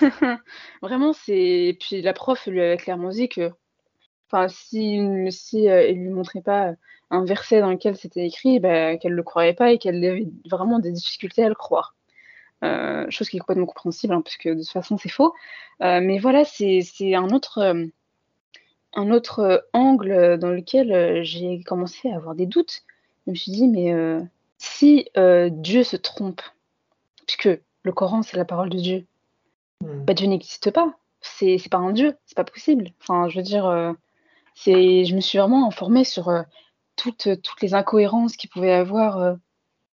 Hein. 0.00 0.38
Vraiment, 0.82 1.12
c'est. 1.12 1.76
Puis 1.80 2.02
la 2.02 2.12
prof 2.12 2.46
lui 2.46 2.60
avait 2.60 2.76
clairement 2.76 3.10
dit 3.10 3.28
que. 3.28 3.50
Enfin, 4.30 4.48
si, 4.48 5.00
si 5.30 5.68
euh, 5.68 5.92
lui 5.92 6.08
montrait 6.08 6.42
pas 6.42 6.72
un 7.10 7.24
verset 7.24 7.60
dans 7.60 7.70
lequel 7.70 7.96
c'était 7.96 8.26
écrit, 8.26 8.58
bah, 8.58 8.96
qu'elle 8.96 9.12
le 9.12 9.22
croyait 9.22 9.54
pas 9.54 9.70
et 9.70 9.78
qu'elle 9.78 10.04
avait 10.04 10.26
vraiment 10.50 10.80
des 10.80 10.90
difficultés 10.90 11.44
à 11.44 11.48
le 11.48 11.54
croire. 11.54 11.94
Euh, 12.64 13.06
chose 13.10 13.28
qui 13.28 13.36
est 13.36 13.40
complètement 13.40 13.66
compréhensible, 13.66 14.14
hein, 14.14 14.22
puisque 14.22 14.48
de 14.48 14.54
toute 14.54 14.70
façon 14.70 14.96
c'est 14.98 15.08
faux. 15.08 15.34
mais 15.80 16.18
voilà, 16.18 16.44
c'est 16.44 17.14
un 17.14 17.28
autre, 17.30 17.86
un 18.94 19.10
autre 19.10 19.66
angle 19.72 20.38
dans 20.38 20.50
lequel 20.50 21.22
j'ai 21.22 21.62
commencé 21.64 22.10
à 22.10 22.16
avoir 22.16 22.34
des 22.34 22.46
doutes 22.46 22.84
je 23.26 23.32
me 23.32 23.36
suis 23.36 23.52
dit, 23.52 23.68
mais 23.68 23.92
euh, 23.92 24.20
si 24.58 25.08
euh, 25.16 25.50
Dieu 25.50 25.82
se 25.82 25.96
trompe, 25.96 26.42
puisque 27.26 27.60
le 27.82 27.92
Coran, 27.92 28.22
c'est 28.22 28.36
la 28.36 28.44
parole 28.44 28.70
de 28.70 28.78
Dieu, 28.78 29.06
hmm. 29.82 30.04
bah, 30.04 30.14
Dieu 30.14 30.28
n'existe 30.28 30.70
pas. 30.70 30.96
C'est, 31.20 31.58
pas 31.68 31.78
un 31.78 31.92
Dieu, 31.92 32.16
c'est 32.24 32.36
pas 32.36 32.44
possible. 32.44 32.90
Enfin, 33.00 33.28
je 33.28 33.36
veux 33.36 33.42
dire, 33.42 33.66
euh, 33.66 33.92
c'est, 34.54 35.04
je 35.04 35.14
me 35.16 35.20
suis 35.20 35.38
vraiment 35.38 35.66
informée 35.66 36.04
sur 36.04 36.30
toutes, 36.94 37.42
toutes 37.42 37.62
les 37.62 37.74
incohérences 37.74 38.36
qu'il 38.36 38.48
pouvait 38.48 38.68
y 38.68 38.72
avoir 38.72 39.36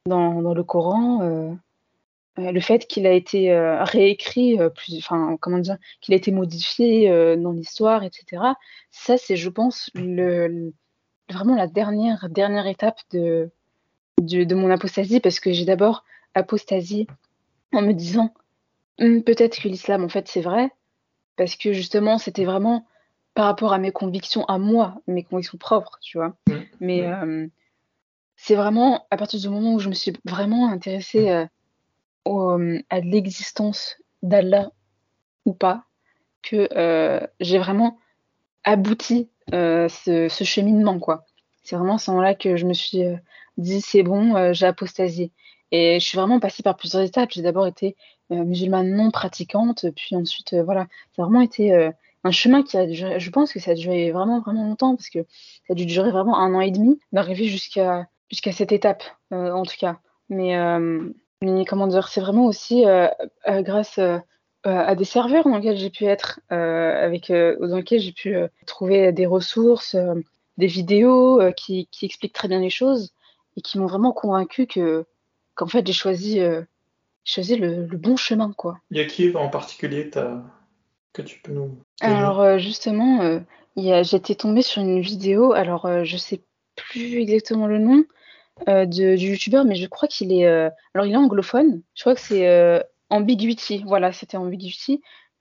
dans, 0.07 0.41
dans, 0.41 0.55
le 0.55 0.65
Coran. 0.65 1.59
Le 2.39 2.61
fait 2.61 2.86
qu'il 2.86 3.07
a 3.07 3.12
été 3.12 3.53
réécrit, 3.80 4.59
plus, 4.74 4.99
enfin, 4.99 5.36
comment 5.41 5.59
dire, 5.59 5.76
qu'il 6.01 6.14
a 6.14 6.16
été 6.16 6.30
modifié 6.30 7.09
dans 7.36 7.53
l'histoire, 7.53 8.05
etc. 8.05 8.43
Ça, 8.91 9.16
c'est, 9.18 9.36
je 9.36 9.49
pense, 9.49 9.91
le 9.95 10.72
vraiment 11.30 11.55
la 11.55 11.66
dernière, 11.66 12.28
dernière 12.28 12.66
étape 12.66 13.01
de, 13.12 13.51
de, 14.20 14.55
mon 14.55 14.70
apostasie 14.70 15.20
parce 15.20 15.41
que 15.41 15.53
j'ai 15.53 15.64
d'abord 15.64 16.05
apostasie 16.34 17.07
en 17.72 17.82
me 17.82 17.93
disant 17.93 18.32
hum, 18.99 19.22
peut-être 19.22 19.61
que 19.61 19.68
l'islam 19.68 20.05
en 20.05 20.09
fait 20.09 20.28
c'est 20.28 20.41
vrai 20.41 20.70
parce 21.36 21.57
que 21.57 21.72
justement 21.72 22.18
c'était 22.18 22.45
vraiment 22.45 22.86
par 23.34 23.45
rapport 23.45 23.72
à 23.72 23.78
mes 23.78 23.93
convictions 23.93 24.45
à 24.47 24.59
moi, 24.59 25.01
mes 25.07 25.22
convictions 25.22 25.59
propres, 25.59 25.99
tu 26.03 26.18
vois. 26.18 26.34
Mmh. 26.49 26.55
Mais 26.80 27.03
mmh. 27.03 27.12
Euh, 27.12 27.47
c'est 28.34 28.57
vraiment 28.57 29.07
à 29.12 29.16
partir 29.16 29.39
du 29.39 29.49
moment 29.49 29.74
où 29.74 29.78
je 29.78 29.89
me 29.89 29.95
suis 29.95 30.12
vraiment 30.24 30.68
intéressée 30.70 31.28
euh, 31.30 31.47
euh, 32.29 32.79
à 32.91 33.01
l'existence 33.01 33.97
d'Allah 34.22 34.70
ou 35.45 35.55
pas 35.55 35.85
que 36.43 36.68
j'ai 37.41 37.59
vraiment 37.59 37.99
abouti 38.64 39.29
euh, 39.55 39.89
ce, 39.89 40.45
cheminement, 40.45 40.99
quoi. 40.99 41.24
C'est 41.62 41.76
vraiment 41.76 41.95
à 41.95 41.99
ce 41.99 42.11
moment-là 42.11 42.35
que 42.35 42.57
je 42.57 42.66
me 42.66 42.74
suis 42.74 43.03
euh, 43.03 43.16
dit, 43.57 43.81
c'est 43.81 44.03
bon, 44.03 44.37
euh, 44.37 44.53
j'ai 44.53 44.66
apostasié. 44.66 45.33
Et 45.70 46.01
je 46.01 46.05
suis 46.05 46.16
vraiment 46.16 46.41
passée 46.41 46.62
par 46.62 46.76
plusieurs 46.76 47.03
étapes. 47.03 47.31
J'ai 47.33 47.43
d'abord 47.43 47.66
été 47.66 47.97
musulmane 48.31 48.91
non 48.91 49.11
pratiquante, 49.11 49.87
puis 49.97 50.14
ensuite, 50.14 50.55
voilà, 50.55 50.87
ça 51.16 51.22
a 51.22 51.24
vraiment 51.24 51.41
été 51.41 51.91
un 52.24 52.31
chemin 52.31 52.62
qui 52.62 52.76
a 52.76 52.85
duré, 52.85 53.18
je 53.18 53.31
pense 53.31 53.55
que 53.55 53.59
ça 53.59 53.70
a 53.70 53.74
duré 53.74 54.11
vraiment, 54.11 54.41
vraiment 54.41 54.66
longtemps, 54.66 54.97
parce 54.97 55.09
que 55.09 55.20
ça 55.66 55.72
a 55.72 55.74
dû 55.74 55.87
durer 55.87 56.11
vraiment 56.11 56.39
un 56.39 56.55
an 56.55 56.61
et 56.61 56.70
demi 56.70 57.01
d'arriver 57.12 57.45
jusqu'à 57.45 58.07
jusqu'à 58.31 58.53
cette 58.53 58.72
étape, 58.72 59.03
en 59.31 59.62
tout 59.62 59.76
cas. 59.79 59.99
Mais, 60.29 60.57
mais 61.43 61.64
comment 61.64 61.86
dire, 61.86 62.09
c'est 62.09 62.20
vraiment 62.20 62.47
aussi 62.47 62.84
grâce 63.47 63.99
euh, 64.66 64.76
à 64.76 64.97
des 64.97 65.05
serveurs 65.05 65.45
dans 65.45 65.57
lesquels 65.57 65.76
j'ai 65.76 65.91
pu 65.91 66.05
être, 66.05 66.41
euh, 66.51 67.05
avec, 67.05 67.30
euh, 67.30 67.57
dans 67.64 67.76
lesquels 67.76 68.01
j'ai 68.01 68.12
pu 68.12 68.36
trouver 68.66 69.12
des 69.12 69.24
ressources, 69.24 69.97
des 70.57 70.66
vidéos 70.66 71.41
qui, 71.57 71.86
qui, 71.93 72.07
expliquent 72.07 72.32
très 72.32 72.49
bien 72.49 72.59
les 72.59 72.70
choses 72.70 73.14
et 73.57 73.61
qui 73.61 73.78
m'ont 73.78 73.86
vraiment 73.86 74.12
convaincu 74.12 74.66
que 74.66 75.07
qu'en 75.55 75.68
fait 75.68 75.86
j'ai 75.86 75.93
choisi, 75.93 76.41
choisi 77.24 77.55
le, 77.55 77.86
le, 77.86 77.97
bon 77.97 78.16
chemin 78.16 78.53
quoi. 78.53 78.78
Il 78.91 78.99
y 78.99 79.01
a 79.01 79.05
qui 79.05 79.34
en 79.36 79.49
particulier 79.49 80.11
que 81.12 81.22
tu 81.22 81.41
peux 81.41 81.53
nous 81.53 81.78
Alors 82.01 82.59
justement, 82.59 83.41
j'étais 83.76 84.34
tombée 84.34 84.62
sur 84.62 84.82
une 84.82 85.01
vidéo, 85.01 85.53
alors 85.53 86.05
je 86.05 86.16
sais 86.16 86.41
plus 86.74 87.20
exactement 87.20 87.68
le 87.68 87.78
nom 87.78 88.05
de, 88.67 89.17
du 89.17 89.31
youtubeur, 89.31 89.65
mais 89.65 89.77
je 89.77 89.87
crois 89.87 90.09
qu'il 90.09 90.33
est, 90.33 90.47
alors 90.47 91.07
il 91.07 91.13
est 91.13 91.17
anglophone. 91.17 91.83
Je 91.95 92.03
crois 92.03 92.15
que 92.15 92.21
c'est 92.21 92.83
Ambiguity, 93.11 93.85
voilà, 93.87 94.13
c'était 94.13 94.37
Ambiguity. 94.37 95.01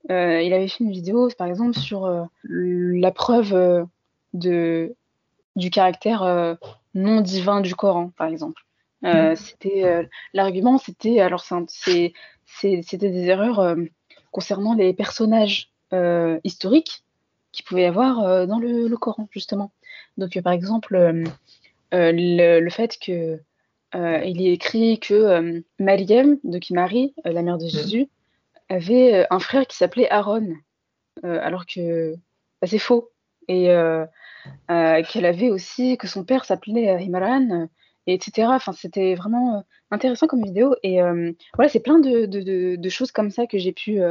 Euh, 0.09 0.41
il 0.41 0.53
avait 0.53 0.67
fait 0.67 0.83
une 0.83 0.91
vidéo, 0.91 1.29
par 1.37 1.47
exemple, 1.47 1.77
sur 1.77 2.05
euh, 2.05 2.23
la 2.43 3.11
preuve 3.11 3.53
euh, 3.53 3.83
de, 4.33 4.95
du 5.55 5.69
caractère 5.69 6.57
non 6.93 7.21
divin 7.21 7.61
du 7.61 7.75
Coran, 7.75 8.11
par 8.17 8.27
exemple. 8.27 8.63
Mhm. 9.03 9.35
c'était 9.35 10.09
l'argument, 10.33 10.79
c'était 10.79 11.19
alors 11.19 11.41
c'était 11.41 12.13
des 12.97 13.25
erreurs 13.25 13.75
concernant 14.31 14.73
les 14.73 14.91
personnages 14.93 15.71
historiques 16.43 17.03
qui 17.51 17.61
pouvaient 17.63 17.83
y 17.83 17.85
avoir 17.85 18.47
dans 18.47 18.59
le, 18.59 18.95
Coran, 18.97 19.27
justement. 19.31 19.71
Donc, 20.17 20.39
par 20.41 20.53
exemple, 20.53 21.23
le, 21.91 22.69
fait 22.69 22.97
que 22.99 23.39
euh, 23.95 24.21
il 24.25 24.45
est 24.45 24.53
écrit 24.53 24.99
que 24.99 25.13
euh, 25.13 25.61
Mariam, 25.79 26.37
Marie, 26.71 27.13
euh, 27.25 27.31
la 27.31 27.41
mère 27.41 27.57
de 27.57 27.67
Jésus, 27.67 28.09
avait 28.69 29.25
un 29.29 29.39
frère 29.39 29.65
qui 29.65 29.77
s'appelait 29.77 30.09
Aaron, 30.09 30.53
alors 31.23 31.65
que 31.65 32.15
bah, 32.61 32.67
c'est 32.67 32.79
faux. 32.79 33.11
Et 33.47 33.67
qu'elle 34.67 35.25
avait 35.25 35.49
aussi, 35.49 35.97
que 35.97 36.07
son 36.07 36.25
père 36.25 36.43
s'appelait 36.43 36.89
Imran, 36.89 37.69
etc. 38.07 38.49
Enfin, 38.51 38.73
c'était 38.73 39.15
vraiment 39.15 39.63
intéressant 39.89 40.27
comme 40.27 40.43
vidéo. 40.43 40.75
Et 40.83 40.99
voilà, 41.55 41.69
c'est 41.69 41.79
plein 41.79 41.99
de, 41.99 42.25
de, 42.25 42.75
de, 42.75 42.89
choses 42.89 43.13
comme 43.13 43.31
ça 43.31 43.47
que 43.47 43.57
j'ai 43.57 43.71
pu, 43.71 44.01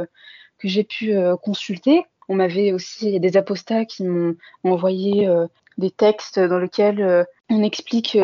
que 0.57 0.67
j'ai 0.67 0.83
pu 0.83 1.13
consulter. 1.43 2.03
On 2.29 2.33
m'avait 2.33 2.71
aussi 2.71 3.19
des 3.19 3.37
apostats 3.37 3.85
qui 3.85 4.03
m'ont 4.03 4.35
envoyé 4.63 5.29
des 5.77 5.91
textes 5.91 6.39
dans 6.39 6.59
lesquels 6.59 7.25
on 7.49 7.63
explique 7.63 8.17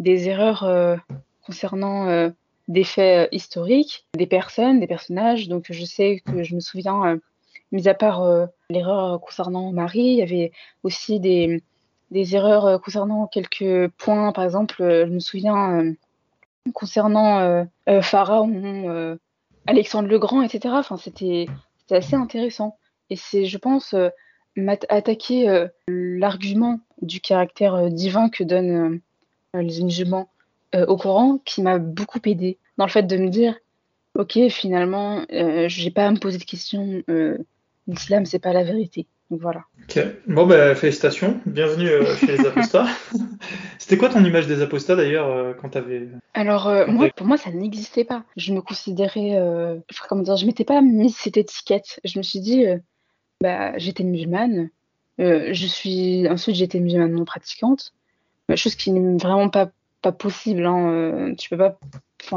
des 0.00 0.28
erreurs 0.28 0.64
euh, 0.64 0.96
concernant 1.42 2.08
euh, 2.08 2.30
des 2.68 2.84
faits 2.84 3.28
euh, 3.28 3.36
historiques, 3.36 4.06
des 4.14 4.26
personnes, 4.26 4.80
des 4.80 4.86
personnages. 4.86 5.48
Donc 5.48 5.66
je 5.70 5.84
sais 5.84 6.22
que 6.24 6.42
je 6.42 6.54
me 6.54 6.60
souviens, 6.60 7.18
mis 7.70 7.86
à 7.88 7.94
part 7.94 8.48
l'erreur 8.70 9.20
concernant 9.20 9.70
Marie, 9.72 10.00
il 10.00 10.16
y 10.16 10.22
avait 10.22 10.52
aussi 10.82 11.20
des, 11.20 11.62
des 12.10 12.34
erreurs 12.34 12.80
concernant 12.80 13.26
quelques 13.26 13.88
points. 13.98 14.32
Par 14.32 14.44
exemple, 14.44 14.76
je 14.78 15.10
me 15.12 15.20
souviens 15.20 15.94
concernant 16.72 17.66
Pharaon, 18.02 19.18
Alexandre 19.66 20.08
le 20.08 20.18
Grand, 20.18 20.42
etc. 20.42 20.74
Enfin, 20.78 20.96
c'était 20.96 21.46
assez 21.90 22.16
intéressant. 22.16 22.76
Et 23.10 23.16
c'est, 23.16 23.44
je 23.44 23.58
pense, 23.58 23.94
attaquer 24.68 25.66
l'argument 25.88 26.80
du 27.02 27.20
caractère 27.20 27.90
divin 27.90 28.28
que 28.28 28.44
donne 28.44 29.00
euh, 29.56 29.62
les 29.62 29.82
musulmans 29.82 30.28
euh, 30.74 30.86
au 30.86 30.96
Coran 30.96 31.40
qui 31.44 31.62
m'a 31.62 31.78
beaucoup 31.78 32.20
aidé 32.24 32.58
dans 32.78 32.86
le 32.86 32.90
fait 32.90 33.02
de 33.02 33.16
me 33.16 33.28
dire 33.28 33.56
ok 34.14 34.48
finalement 34.48 35.24
euh, 35.32 35.68
j'ai 35.68 35.90
pas 35.90 36.06
à 36.06 36.10
me 36.10 36.18
poser 36.18 36.38
de 36.38 36.44
questions 36.44 37.02
l'islam 37.86 38.26
c'est 38.26 38.38
pas 38.38 38.52
la 38.52 38.62
vérité. 38.62 39.06
Donc 39.30 39.42
voilà. 39.42 39.62
Ok. 39.84 40.04
Bon 40.26 40.44
bah 40.44 40.74
félicitations. 40.74 41.40
Bienvenue 41.46 41.88
chez 42.18 42.36
les 42.36 42.46
apostats. 42.46 42.88
C'était 43.78 43.96
quoi 43.96 44.08
ton 44.08 44.24
image 44.24 44.48
des 44.48 44.60
apostats 44.60 44.96
d'ailleurs 44.96 45.56
quand 45.56 45.68
t'avais 45.70 46.08
alors 46.34 46.68
moi 46.88 47.08
pour 47.14 47.26
moi 47.26 47.36
ça 47.36 47.50
n'existait 47.50 48.04
pas. 48.04 48.24
Je 48.36 48.52
me 48.52 48.60
considérais 48.60 49.38
comment 50.08 50.22
dire 50.22 50.36
je 50.36 50.46
m'étais 50.46 50.64
pas 50.64 50.80
mis 50.80 51.10
cette 51.10 51.36
étiquette. 51.36 52.00
Je 52.04 52.18
me 52.18 52.24
suis 52.24 52.40
dit 52.40 52.66
bah 53.40 53.76
j'étais 53.78 54.04
musulmane 54.04 54.70
je 55.18 55.66
suis 55.66 56.28
ensuite 56.28 56.56
j'étais 56.56 56.80
musulmane 56.80 57.12
non 57.12 57.24
pratiquante 57.24 57.92
chose 58.56 58.74
qui 58.74 58.90
n'est 58.90 59.18
vraiment 59.18 59.48
pas, 59.48 59.70
pas 60.02 60.12
possible. 60.12 60.66
Hein. 60.66 60.90
Euh, 60.90 61.34
tu 61.34 61.48
peux 61.48 61.56
pas 61.56 61.78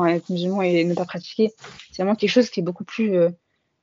être 0.10 0.30
musulman 0.30 0.62
et 0.62 0.84
ne 0.84 0.94
pas 0.94 1.06
pratiquer. 1.06 1.52
C'est 1.92 2.04
vraiment 2.04 2.16
quelque 2.16 2.30
chose 2.30 2.50
qui 2.50 2.60
est 2.60 2.64
beaucoup 2.64 2.84
plus 2.84 3.16
euh, 3.16 3.30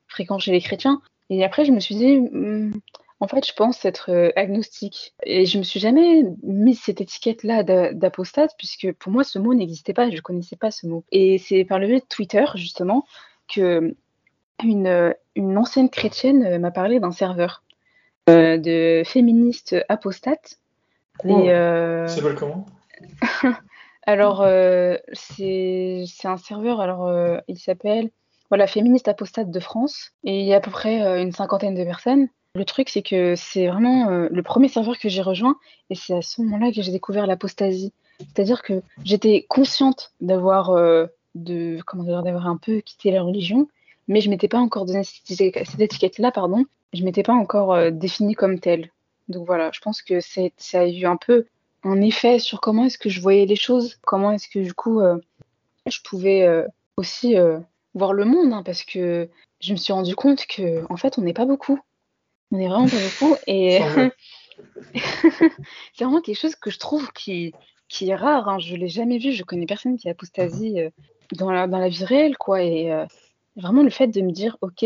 fréquent 0.08 0.38
chez 0.38 0.52
les 0.52 0.60
chrétiens. 0.60 1.00
Et 1.28 1.44
après, 1.44 1.64
je 1.64 1.72
me 1.72 1.80
suis 1.80 1.94
dit, 1.94 2.18
hmm, 2.18 2.72
En 3.20 3.28
fait, 3.28 3.46
je 3.46 3.52
pense 3.52 3.84
être 3.84 4.10
euh, 4.10 4.30
agnostique. 4.36 5.14
Et 5.24 5.46
je 5.46 5.58
me 5.58 5.62
suis 5.62 5.80
jamais 5.80 6.24
mis 6.42 6.74
cette 6.74 7.00
étiquette-là 7.00 7.62
d'apostate, 7.92 8.54
puisque 8.58 8.92
pour 8.94 9.12
moi, 9.12 9.24
ce 9.24 9.38
mot 9.38 9.54
n'existait 9.54 9.94
pas, 9.94 10.10
je 10.10 10.16
ne 10.16 10.20
connaissais 10.20 10.56
pas 10.56 10.70
ce 10.70 10.86
mot. 10.86 11.04
Et 11.12 11.38
c'est 11.38 11.64
par 11.64 11.78
le 11.78 11.86
biais 11.86 12.00
de 12.00 12.04
Twitter, 12.08 12.44
justement, 12.54 13.06
que 13.48 13.94
une, 14.64 15.14
une 15.36 15.58
ancienne 15.58 15.90
chrétienne 15.90 16.44
euh, 16.44 16.58
m'a 16.58 16.70
parlé 16.70 17.00
d'un 17.00 17.12
serveur 17.12 17.62
euh, 18.28 18.56
de 18.58 19.02
féministes 19.04 19.76
apostates. 19.88 20.58
Oh, 21.24 21.44
ça 21.46 22.08
s'appelle 22.08 22.34
comment? 22.34 22.66
Alors, 24.06 24.44
c'est 25.12 26.04
un 26.24 26.36
serveur, 26.38 26.80
alors 26.80 27.12
il 27.46 27.58
s'appelle 27.58 28.10
voilà, 28.48 28.66
Féministe 28.66 29.06
Apostate 29.06 29.50
de 29.50 29.60
France, 29.60 30.10
et 30.24 30.40
il 30.40 30.46
y 30.46 30.54
a 30.54 30.56
à 30.56 30.60
peu 30.60 30.72
près 30.72 31.22
une 31.22 31.30
cinquantaine 31.30 31.76
de 31.76 31.84
personnes. 31.84 32.28
Le 32.56 32.64
truc, 32.64 32.88
c'est 32.88 33.02
que 33.02 33.36
c'est 33.36 33.68
vraiment 33.68 34.10
euh, 34.10 34.28
le 34.30 34.42
premier 34.42 34.68
serveur 34.68 34.98
que 34.98 35.08
j'ai 35.08 35.22
rejoint 35.22 35.56
et 35.88 35.94
c'est 35.94 36.14
à 36.14 36.22
ce 36.22 36.42
moment-là 36.42 36.72
que 36.72 36.82
j'ai 36.82 36.90
découvert 36.90 37.26
l'apostasie. 37.28 37.92
C'est-à-dire 38.18 38.62
que 38.62 38.82
j'étais 39.04 39.46
consciente 39.48 40.12
d'avoir 40.20 40.70
euh, 40.70 41.06
de 41.36 41.78
comment 41.86 42.02
dire 42.02 42.24
d'avoir 42.24 42.48
un 42.48 42.56
peu 42.56 42.80
quitté 42.80 43.12
la 43.12 43.22
religion, 43.22 43.68
mais 44.08 44.20
je 44.20 44.30
m'étais 44.30 44.48
pas 44.48 44.58
encore 44.58 44.86
donné 44.86 45.04
cette 45.04 45.80
étiquette-là, 45.80 46.32
pardon. 46.32 46.64
Je 46.92 47.04
m'étais 47.04 47.22
pas 47.22 47.32
encore 47.32 47.74
euh, 47.74 47.90
définie 47.90 48.34
comme 48.34 48.58
telle. 48.58 48.90
Donc 49.28 49.46
voilà, 49.46 49.70
je 49.72 49.80
pense 49.80 50.02
que 50.02 50.20
ça 50.20 50.80
a 50.80 50.86
eu 50.86 51.06
un 51.06 51.16
peu 51.16 51.46
un 51.84 52.00
effet 52.00 52.38
sur 52.38 52.60
comment 52.60 52.84
est-ce 52.86 52.98
que 52.98 53.08
je 53.08 53.20
voyais 53.20 53.46
les 53.46 53.56
choses, 53.56 53.98
comment 54.02 54.32
est-ce 54.32 54.48
que 54.48 54.58
du 54.58 54.74
coup 54.74 55.00
je 55.86 55.98
pouvais 56.04 56.46
aussi 56.96 57.36
voir 57.94 58.12
le 58.12 58.24
monde, 58.24 58.52
hein, 58.52 58.62
parce 58.64 58.82
que 58.82 59.28
je 59.60 59.72
me 59.72 59.76
suis 59.76 59.92
rendu 59.92 60.16
compte 60.16 60.46
que 60.46 60.84
en 60.90 60.96
fait 60.96 61.16
on 61.16 61.22
n'est 61.22 61.32
pas 61.32 61.46
beaucoup 61.46 61.80
on 62.52 62.58
est 62.58 62.68
vraiment 62.68 62.88
pas 62.88 62.96
beaucoup. 62.96 63.36
Et 63.46 63.80
c'est 65.94 66.04
vraiment 66.04 66.20
quelque 66.20 66.38
chose 66.38 66.56
que 66.56 66.70
je 66.70 66.78
trouve 66.78 67.12
qui, 67.12 67.54
qui 67.88 68.10
est 68.10 68.14
rare. 68.14 68.48
Hein. 68.48 68.58
Je 68.58 68.76
l'ai 68.76 68.88
jamais 68.88 69.18
vu. 69.18 69.32
Je 69.32 69.44
connais 69.44 69.66
personne 69.66 69.96
qui 69.96 70.08
a 70.08 70.12
apostasie 70.12 70.80
euh, 70.80 70.90
dans, 71.32 71.50
la, 71.50 71.66
dans 71.66 71.78
la 71.78 71.88
vie 71.88 72.04
réelle. 72.04 72.36
quoi. 72.36 72.62
Et 72.62 72.92
euh, 72.92 73.06
vraiment 73.60 73.82
le 73.82 73.90
fait 73.90 74.08
de 74.08 74.20
me 74.20 74.32
dire, 74.32 74.56
ok, 74.60 74.84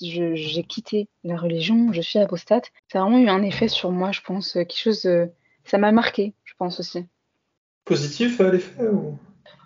j'ai 0.00 0.64
quitté 0.64 1.08
la 1.22 1.36
religion, 1.36 1.92
je 1.92 2.00
suis 2.00 2.18
apostate, 2.18 2.70
ça 2.90 3.00
a 3.00 3.02
vraiment 3.02 3.18
eu 3.18 3.28
un 3.28 3.42
effet 3.42 3.68
sur 3.68 3.90
moi, 3.90 4.12
je 4.12 4.20
pense. 4.20 4.52
Quelque 4.52 4.78
chose, 4.78 5.08
ça 5.64 5.78
m'a 5.78 5.92
marqué, 5.92 6.34
je 6.44 6.54
pense 6.58 6.80
aussi. 6.80 7.06
Positif 7.84 8.40
à 8.40 8.50
l'effet 8.50 8.88
ou... 8.88 9.18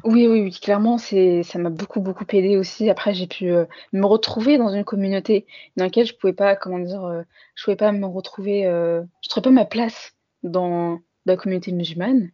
Oui, 0.04 0.28
oui, 0.28 0.42
oui, 0.42 0.50
clairement, 0.52 0.96
c'est, 0.96 1.42
ça 1.42 1.58
m'a 1.58 1.70
beaucoup, 1.70 2.00
beaucoup 2.00 2.24
aidé 2.32 2.56
aussi. 2.56 2.88
Après, 2.88 3.14
j'ai 3.14 3.26
pu 3.26 3.50
euh, 3.50 3.64
me 3.92 4.06
retrouver 4.06 4.56
dans 4.56 4.68
une 4.68 4.84
communauté 4.84 5.44
dans 5.76 5.84
laquelle 5.84 6.06
je 6.06 6.14
pouvais 6.14 6.32
pas, 6.32 6.54
comment 6.54 6.78
dire, 6.78 7.04
euh, 7.04 7.22
je 7.56 7.64
pouvais 7.64 7.76
pas 7.76 7.90
me 7.90 8.06
retrouver, 8.06 8.66
euh, 8.66 9.02
je 9.22 9.28
trouvais 9.28 9.44
pas 9.44 9.50
ma 9.50 9.64
place 9.64 10.14
dans 10.44 11.00
la 11.26 11.36
communauté 11.36 11.72
musulmane, 11.72 12.30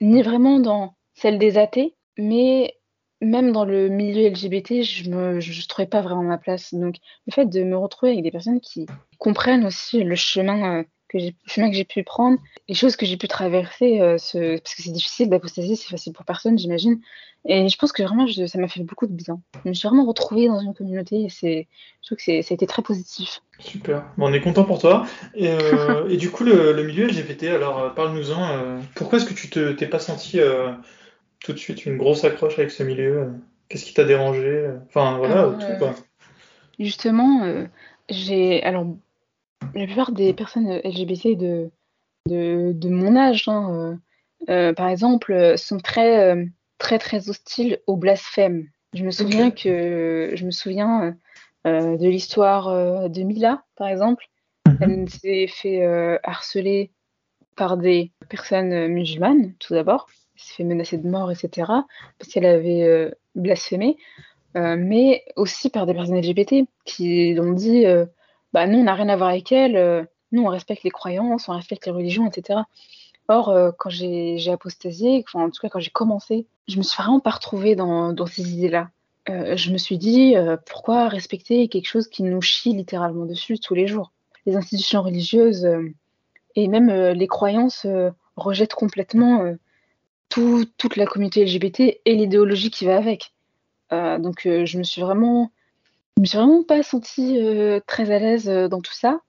ni 0.00 0.22
vraiment 0.22 0.60
dans 0.60 0.94
celle 1.14 1.38
des 1.38 1.56
athées, 1.56 1.94
mais 2.18 2.74
même 3.22 3.52
dans 3.52 3.64
le 3.64 3.88
milieu 3.88 4.28
LGBT, 4.28 4.82
je 4.82 5.40
je, 5.40 5.68
trouvais 5.68 5.86
pas 5.86 6.00
vraiment 6.00 6.22
ma 6.22 6.38
place. 6.38 6.74
Donc, 6.74 6.96
le 7.26 7.32
fait 7.32 7.46
de 7.46 7.62
me 7.62 7.76
retrouver 7.76 8.12
avec 8.12 8.24
des 8.24 8.30
personnes 8.30 8.60
qui 8.60 8.86
comprennent 9.18 9.64
aussi 9.64 10.02
le 10.02 10.16
chemin 10.16 10.84
que 11.08 11.18
j'ai, 11.18 11.34
chemin 11.46 11.70
que 11.70 11.76
j'ai 11.76 11.84
pu 11.84 12.02
prendre, 12.02 12.38
les 12.68 12.74
choses 12.74 12.96
que 12.96 13.06
j'ai 13.06 13.16
pu 13.16 13.28
traverser, 13.28 14.00
euh, 14.00 14.18
ce, 14.18 14.58
parce 14.58 14.74
que 14.74 14.82
c'est 14.82 14.90
difficile 14.90 15.28
d'apostasier, 15.28 15.76
c'est 15.76 15.88
facile 15.88 16.12
pour 16.12 16.24
personne, 16.24 16.58
j'imagine. 16.58 17.00
Et 17.44 17.68
je 17.68 17.76
pense 17.76 17.92
que 17.92 18.02
vraiment, 18.02 18.26
ça 18.26 18.58
m'a 18.58 18.68
fait 18.68 18.82
beaucoup 18.82 19.06
de 19.06 19.12
bien. 19.12 19.40
Je 19.64 19.68
me 19.68 19.74
suis 19.74 19.88
vraiment 19.88 20.06
retrouvée 20.06 20.46
dans 20.46 20.60
une 20.60 20.74
communauté 20.74 21.22
et 21.22 21.28
c'est, 21.28 21.68
je 22.00 22.06
trouve 22.06 22.16
que 22.16 22.24
c'est, 22.24 22.42
ça 22.42 22.52
a 22.52 22.54
été 22.54 22.66
très 22.66 22.82
positif. 22.82 23.42
Super. 23.58 24.04
Bon, 24.16 24.30
on 24.30 24.32
est 24.32 24.40
content 24.40 24.64
pour 24.64 24.78
toi. 24.78 25.06
Et, 25.34 25.48
euh, 25.48 26.06
et 26.10 26.16
du 26.16 26.30
coup, 26.30 26.44
le, 26.44 26.82
milieu 26.82 27.06
LGBT, 27.06 27.44
alors 27.44 27.78
euh, 27.78 27.90
parle-nous-en. 27.90 28.80
pourquoi 28.94 29.18
est-ce 29.18 29.26
que 29.26 29.34
tu 29.34 29.50
te, 29.50 29.72
t'es 29.72 29.86
pas 29.86 29.98
senti 29.98 30.40
tout 31.44 31.52
de 31.52 31.58
suite 31.58 31.86
une 31.86 31.96
grosse 31.96 32.24
accroche 32.24 32.58
avec 32.58 32.70
ce 32.70 32.82
milieu 32.82 33.32
Qu'est-ce 33.68 33.84
qui 33.84 33.94
t'a 33.94 34.04
dérangé 34.04 34.70
Enfin, 34.86 35.16
voilà, 35.16 35.44
tout 35.58 35.78
quoi. 35.78 35.94
Justement, 36.78 37.66
j'ai. 38.10 38.62
Alors, 38.64 38.86
la 39.74 39.86
plupart 39.86 40.12
des 40.12 40.32
personnes 40.32 40.80
LGBT 40.84 41.38
de, 41.38 41.70
de, 42.26 42.88
mon 42.88 43.16
âge, 43.16 43.48
hein, 43.48 43.98
euh, 44.48 44.50
euh, 44.52 44.72
par 44.72 44.88
exemple, 44.88 45.56
sont 45.56 45.78
très, 45.78 46.34
euh, 46.34 46.44
très, 46.78 46.98
très 46.98 47.28
hostiles 47.28 47.78
au 47.86 47.96
blasphème. 47.96 48.68
Je 48.94 49.04
me 49.04 49.10
souviens 49.10 49.50
que 49.50 50.32
je 50.34 50.44
me 50.44 50.50
souviens 50.50 51.16
de 51.64 52.08
l'histoire 52.08 53.08
de 53.08 53.22
Mila, 53.22 53.64
par 53.76 53.88
exemple. 53.88 54.26
Mhm. 54.66 54.76
Elle 54.80 55.08
s'est 55.08 55.46
fait 55.46 55.82
harceler 56.22 56.90
par 57.56 57.78
des 57.78 58.12
personnes 58.28 58.88
musulmanes, 58.88 59.54
tout 59.58 59.72
d'abord. 59.72 60.08
S'est 60.36 60.54
fait 60.54 60.64
menacer 60.64 60.98
de 60.98 61.08
mort, 61.08 61.30
etc., 61.30 61.50
parce 62.18 62.32
qu'elle 62.32 62.46
avait 62.46 63.12
blasphémé. 63.34 63.96
mais 64.54 65.24
aussi 65.36 65.70
par 65.70 65.86
des 65.86 65.94
personnes 65.94 66.20
LGBT 66.20 66.66
qui 66.84 67.36
ont 67.38 67.52
dit 67.52 67.84
bah, 68.52 68.66
nous, 68.66 68.78
on 68.78 68.84
n'a 68.84 68.94
rien 68.94 69.08
à 69.08 69.16
voir 69.16 69.30
avec 69.30 69.50
elle, 69.52 69.76
euh, 69.76 70.04
nous, 70.30 70.42
on 70.42 70.48
respecte 70.48 70.82
les 70.84 70.90
croyances, 70.90 71.48
on 71.48 71.54
respecte 71.54 71.86
les 71.86 71.92
religions, 71.92 72.26
etc. 72.26 72.60
Or, 73.28 73.48
euh, 73.48 73.70
quand 73.78 73.90
j'ai 73.90 74.50
apostasié, 74.50 75.24
enfin, 75.26 75.44
en 75.46 75.50
tout 75.50 75.60
cas, 75.60 75.68
quand 75.68 75.80
j'ai 75.80 75.90
commencé, 75.90 76.46
je 76.68 76.76
me 76.76 76.82
suis 76.82 77.00
vraiment 77.00 77.20
pas 77.20 77.30
retrouvée 77.30 77.76
dans, 77.76 78.14
ces 78.26 78.52
idées-là. 78.52 78.90
Euh, 79.28 79.56
je 79.56 79.70
me 79.70 79.78
suis 79.78 79.98
dit, 79.98 80.34
pourquoi 80.66 81.08
respecter 81.08 81.68
quelque 81.68 81.86
chose 81.86 82.08
qui 82.08 82.22
nous 82.22 82.42
chie 82.42 82.74
littéralement 82.74 83.24
dessus 83.24 83.58
tous 83.58 83.74
les 83.74 83.86
jours? 83.86 84.12
Les 84.44 84.56
institutions 84.56 85.02
religieuses 85.02 85.68
et 86.56 86.68
même 86.68 86.90
les 86.90 87.26
croyances 87.28 87.86
rejettent 88.36 88.74
complètement 88.74 89.54
tout, 90.32 90.64
toute 90.78 90.96
la 90.96 91.06
communauté 91.06 91.44
LGBT 91.44 92.00
et 92.04 92.14
l'idéologie 92.14 92.70
qui 92.70 92.86
va 92.86 92.96
avec. 92.96 93.32
donc, 93.90 94.42
je 94.44 94.78
me 94.78 94.82
suis 94.82 95.02
vraiment 95.02 95.50
je 96.16 96.20
me 96.20 96.26
suis 96.26 96.38
vraiment 96.38 96.62
pas 96.62 96.82
sentie 96.82 97.38
euh, 97.38 97.80
très 97.86 98.10
à 98.10 98.18
l'aise 98.18 98.48
euh, 98.48 98.68
dans 98.68 98.80
tout 98.80 98.92
ça. 98.92 99.20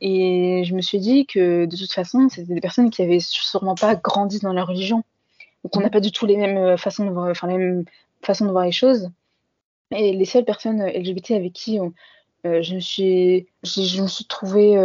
Et 0.00 0.62
je 0.64 0.74
me 0.74 0.80
suis 0.80 0.98
dit 0.98 1.26
que 1.26 1.64
de 1.64 1.76
toute 1.76 1.92
façon, 1.92 2.28
c'était 2.28 2.54
des 2.54 2.60
personnes 2.60 2.90
qui 2.90 3.02
avaient 3.02 3.20
sûrement 3.20 3.74
pas 3.74 3.96
grandi 3.96 4.38
dans 4.38 4.52
la 4.52 4.64
religion. 4.64 5.02
Donc 5.64 5.76
on 5.76 5.80
n'a 5.80 5.90
pas 5.90 6.00
du 6.00 6.12
tout 6.12 6.26
les 6.26 6.36
mêmes 6.36 6.58
euh, 6.58 6.76
façons 6.76 7.06
de 7.06 7.10
voir, 7.10 7.28
enfin, 7.30 7.48
les 7.48 7.56
mêmes 7.56 7.84
façons 8.22 8.46
de 8.46 8.50
voir 8.50 8.64
les 8.64 8.72
choses. 8.72 9.10
Et 9.90 10.12
les 10.12 10.24
seules 10.26 10.44
personnes 10.44 10.84
LGBT 10.86 11.32
avec 11.32 11.54
qui 11.54 11.78
je, 12.44 12.74
me 12.74 12.80
suis, 12.80 13.46
je, 13.64 14.02
me 14.02 14.06
suis 14.06 14.26
trouvée 14.26 14.76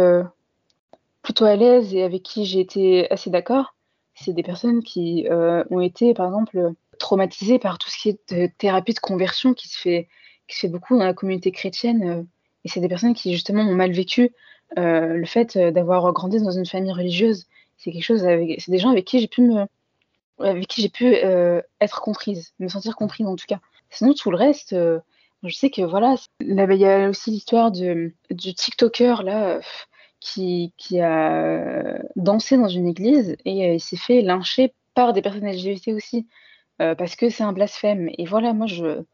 plutôt 1.20 1.44
à 1.44 1.56
l'aise 1.56 1.94
et 1.94 2.02
avec 2.02 2.22
qui 2.22 2.46
j'ai 2.46 2.60
été 2.60 3.10
assez 3.10 3.28
d'accord, 3.28 3.74
c'est 4.14 4.32
des 4.32 4.42
personnes 4.42 4.82
qui 4.82 5.26
ont 5.30 5.80
été, 5.80 6.14
par 6.14 6.26
exemple, 6.26 6.72
traumatisées 6.98 7.58
par 7.58 7.78
tout 7.78 7.90
ce 7.90 7.98
qui 7.98 8.08
est 8.10 8.58
thérapie 8.58 8.94
de 8.94 9.00
conversion 9.00 9.54
qui 9.54 9.68
se 9.68 9.78
fait 9.78 10.08
qui 10.48 10.56
se 10.56 10.60
fait 10.62 10.68
beaucoup 10.68 10.96
dans 10.96 11.04
la 11.04 11.14
communauté 11.14 11.52
chrétienne. 11.52 12.02
Euh, 12.02 12.22
et 12.64 12.68
c'est 12.68 12.80
des 12.80 12.88
personnes 12.88 13.14
qui 13.14 13.32
justement 13.32 13.62
ont 13.62 13.74
mal 13.74 13.92
vécu 13.92 14.32
euh, 14.78 15.14
le 15.14 15.26
fait 15.26 15.56
euh, 15.56 15.70
d'avoir 15.70 16.10
grandi 16.12 16.40
dans 16.40 16.50
une 16.50 16.66
famille 16.66 16.92
religieuse. 16.92 17.46
C'est 17.76 17.92
quelque 17.92 18.04
chose 18.04 18.22
c'est 18.22 18.70
des 18.70 18.78
gens 18.78 18.90
avec 18.90 19.04
qui 19.04 19.20
j'ai 19.20 19.28
pu 19.28 19.42
me, 19.42 19.66
avec 20.38 20.66
qui 20.66 20.80
j'ai 20.80 20.88
pu 20.88 21.06
être 21.80 22.00
comprise, 22.00 22.54
me 22.60 22.68
sentir 22.68 22.96
comprise 22.96 23.26
en 23.26 23.36
tout 23.36 23.46
cas. 23.46 23.58
Sinon 23.90 24.14
tout 24.14 24.30
le 24.30 24.36
reste, 24.36 24.74
je 25.42 25.54
sais 25.54 25.70
que 25.70 25.82
voilà, 25.82 26.14
il 26.40 26.54
y 26.54 26.86
a 26.86 27.08
aussi 27.08 27.30
l'histoire 27.30 27.72
du 27.72 28.14
TikToker 28.30 29.22
là 29.22 29.60
qui, 30.24 30.72
qui, 30.76 31.00
a 31.00 31.98
dansé 32.16 32.56
dans 32.56 32.68
une 32.68 32.88
église 32.88 33.36
et 33.44 33.74
il 33.74 33.80
s'est 33.80 33.96
fait 33.96 34.22
lyncher 34.22 34.72
par 34.94 35.12
des 35.12 35.22
personnes 35.22 35.46
LGBT 35.46 35.88
aussi 35.88 36.26
parce 36.78 37.14
que 37.14 37.28
c'est 37.28 37.44
un 37.44 37.52
blasphème. 37.52 38.08
Et 38.18 38.24
voilà, 38.24 38.52
moi 38.52 38.66
je 38.66 39.04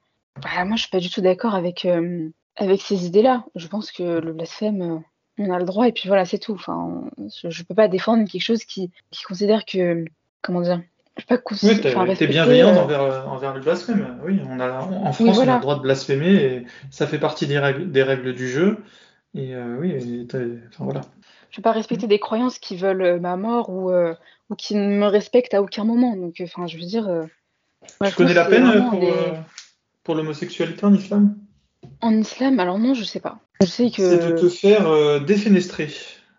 bah, 0.42 0.64
moi, 0.64 0.76
je 0.76 0.82
suis 0.82 0.90
pas 0.90 1.00
du 1.00 1.10
tout 1.10 1.20
d'accord 1.20 1.54
avec, 1.54 1.84
euh, 1.84 2.28
avec 2.56 2.80
ces 2.80 3.06
idées-là. 3.06 3.44
Je 3.54 3.66
pense 3.66 3.92
que 3.92 4.20
le 4.20 4.32
blasphème, 4.32 4.82
euh, 4.82 4.98
on 5.38 5.50
a 5.52 5.58
le 5.58 5.64
droit 5.64 5.88
et 5.88 5.92
puis 5.92 6.08
voilà, 6.08 6.24
c'est 6.24 6.38
tout. 6.38 6.54
Enfin, 6.54 7.04
je, 7.42 7.46
ne 7.48 7.64
peux 7.64 7.74
pas 7.74 7.88
défendre 7.88 8.28
quelque 8.28 8.42
chose 8.42 8.64
qui, 8.64 8.90
qui 9.10 9.22
considère 9.24 9.64
que, 9.64 10.04
comment 10.42 10.60
dire, 10.60 10.80
je 11.16 11.26
peux 11.26 11.36
pas 11.36 11.42
oui, 11.62 12.16
t'es, 12.16 12.26
bienveillante 12.26 12.76
euh, 12.76 12.82
envers, 12.82 13.28
envers 13.28 13.54
le 13.54 13.60
blasphème. 13.60 14.18
Oui, 14.24 14.40
on 14.48 14.60
a, 14.60 14.80
en 14.80 15.12
France, 15.12 15.38
on 15.38 15.48
a 15.48 15.56
le 15.56 15.60
droit 15.60 15.76
de 15.76 15.82
blasphémer 15.82 16.34
et 16.34 16.66
ça 16.90 17.06
fait 17.06 17.18
partie 17.18 17.46
des 17.46 17.58
règles, 17.58 17.90
des 17.90 18.02
règles 18.02 18.34
du 18.34 18.48
jeu. 18.48 18.78
Et 19.34 19.54
oui, 19.56 20.26
enfin, 20.26 20.84
voilà. 20.84 21.02
Je 21.50 21.56
vais 21.58 21.62
pas 21.62 21.72
respecter 21.72 22.06
des 22.06 22.18
croyances 22.18 22.58
qui 22.58 22.76
veulent 22.76 23.20
ma 23.20 23.36
mort 23.36 23.70
ou, 23.70 23.92
ou 23.92 24.54
qui 24.56 24.74
ne 24.74 24.98
me 24.98 25.06
respectent 25.06 25.54
à 25.54 25.62
aucun 25.62 25.84
moment. 25.84 26.16
Donc, 26.16 26.40
enfin, 26.42 26.66
je 26.66 26.76
veux 26.76 26.84
dire. 26.84 27.08
tu 28.04 28.14
connais 28.14 28.34
la 28.34 28.44
peine 28.46 28.88
pour, 28.90 29.00
pour 30.02 30.14
l'homosexualité 30.14 30.84
en 30.84 30.94
islam? 30.94 31.36
En 32.00 32.16
islam, 32.16 32.58
alors 32.60 32.78
non, 32.78 32.94
je 32.94 33.04
sais 33.04 33.20
pas. 33.20 33.38
Je 33.60 33.66
sais 33.66 33.90
que. 33.90 34.18
C'est 34.18 34.32
de 34.32 34.38
te 34.38 34.48
faire 34.48 34.88
euh, 34.88 35.20
défenestrer. 35.20 35.88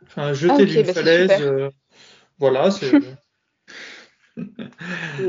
Enfin, 0.07 0.33
jeter 0.33 0.53
ah, 0.57 0.65
d'une 0.65 0.83
bah, 0.83 0.93
falaise. 0.93 1.31
Euh, 1.39 1.69
voilà, 2.39 2.71
c'est. 2.71 2.91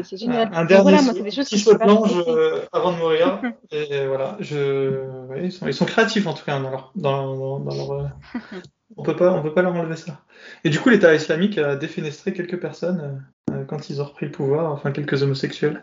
C'est 0.05 0.17
génial. 0.17 0.51
Un, 0.53 0.65
dernier 0.65 0.83
voilà, 0.83 1.03
moi, 1.03 1.13
c'est 1.15 1.23
des 1.23 1.31
choses 1.31 1.49
petit 1.49 1.65
plonge 1.65 2.25
euh, 2.29 2.63
avant 2.73 2.93
de 2.93 2.99
mourir. 2.99 3.41
et 3.71 4.07
voilà, 4.07 4.37
je... 4.41 5.27
Ouais, 5.29 5.45
ils, 5.45 5.53
sont, 5.53 5.67
ils, 5.67 5.75
sont, 5.75 5.85
créatifs 5.85 6.27
en 6.27 6.35
tout 6.35 6.45
cas 6.45 6.59
dans 6.61 6.71
leur, 6.71 6.93
dans, 6.97 7.37
dans, 7.37 7.61
dans 7.61 7.75
leur, 7.75 7.93
euh, 7.93 8.07
on 8.97 9.03
peut 9.03 9.17
pas, 9.17 9.33
on 9.33 9.43
peut 9.43 9.53
pas 9.53 9.63
leur 9.63 9.75
enlever 9.75 9.97
ça. 9.97 10.21
Et 10.65 10.71
du 10.71 10.79
coup, 10.79 10.89
l'État 10.89 11.15
islamique 11.15 11.59
a 11.59 11.77
défenestré 11.77 12.33
quelques 12.33 12.61
personnes 12.61 13.25
euh, 13.51 13.65
quand 13.65 13.91
ils 13.91 14.01
ont 14.01 14.05
repris 14.05 14.27
le 14.27 14.33
pouvoir, 14.33 14.73
enfin 14.73 14.93
quelques 14.93 15.23
homosexuels. 15.23 15.83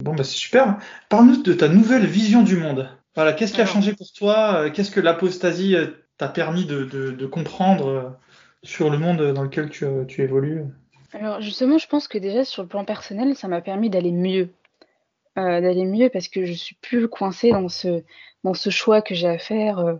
Bon, 0.00 0.14
bah 0.14 0.24
c'est 0.24 0.36
super. 0.36 0.76
Parle-nous 1.08 1.42
de 1.42 1.52
ta 1.52 1.68
nouvelle 1.68 2.06
vision 2.06 2.42
du 2.42 2.56
monde. 2.56 2.88
Voilà, 3.14 3.32
qu'est-ce 3.32 3.54
qui 3.54 3.62
a 3.62 3.66
changé 3.66 3.94
pour 3.94 4.12
toi 4.12 4.68
Qu'est-ce 4.70 4.90
que 4.90 5.00
l'apostasie 5.00 5.74
t'a 6.18 6.28
permis 6.28 6.66
de, 6.66 6.84
de, 6.84 7.12
de, 7.12 7.26
comprendre 7.26 8.18
sur 8.62 8.90
le 8.90 8.98
monde 8.98 9.32
dans 9.32 9.42
lequel 9.42 9.70
tu, 9.70 9.86
tu 10.06 10.22
évolues? 10.22 10.64
Alors 11.12 11.40
justement, 11.40 11.78
je 11.78 11.86
pense 11.86 12.08
que 12.08 12.18
déjà 12.18 12.44
sur 12.44 12.62
le 12.62 12.68
plan 12.68 12.84
personnel, 12.84 13.36
ça 13.36 13.48
m'a 13.48 13.60
permis 13.60 13.90
d'aller 13.90 14.12
mieux. 14.12 14.50
Euh, 15.38 15.60
d'aller 15.60 15.84
mieux 15.84 16.08
parce 16.08 16.28
que 16.28 16.46
je 16.46 16.52
suis 16.54 16.76
plus 16.76 17.08
coincée 17.08 17.50
dans 17.50 17.68
ce, 17.68 18.02
dans 18.42 18.54
ce 18.54 18.70
choix 18.70 19.02
que 19.02 19.14
j'ai 19.14 19.28
à 19.28 19.36
faire 19.36 19.80
euh, 19.80 19.94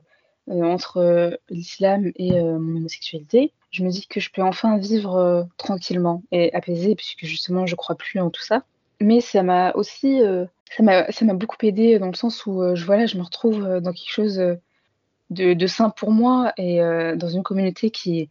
euh, 0.48 0.62
entre 0.62 1.38
l'islam 1.50 2.10
et 2.16 2.40
mon 2.40 2.76
homosexualité. 2.76 3.52
Je 3.70 3.84
me 3.84 3.90
dis 3.90 4.06
que 4.06 4.18
je 4.18 4.30
peux 4.30 4.40
enfin 4.40 4.78
vivre 4.78 5.46
tranquillement 5.58 6.22
et 6.32 6.54
apaisée 6.54 6.94
puisque 6.94 7.26
justement 7.26 7.66
je 7.66 7.76
crois 7.76 7.96
plus 7.96 8.18
en 8.20 8.30
tout 8.30 8.40
ça. 8.40 8.62
Mais 8.98 9.20
ça 9.20 9.42
m'a 9.42 9.72
aussi, 9.72 10.22
ça 10.70 10.82
m'a, 10.82 11.34
beaucoup 11.34 11.56
aidé 11.62 11.98
dans 11.98 12.06
le 12.06 12.14
sens 12.14 12.46
où 12.46 12.62
je 12.74 12.86
voilà, 12.86 13.04
je 13.04 13.18
me 13.18 13.22
retrouve 13.22 13.80
dans 13.80 13.92
quelque 13.92 14.10
chose 14.10 14.36
de, 15.28 15.52
de 15.52 15.66
sain 15.66 15.90
pour 15.90 16.12
moi 16.12 16.54
et 16.56 16.78
dans 16.78 17.28
une 17.28 17.42
communauté 17.42 17.90
qui, 17.90 18.30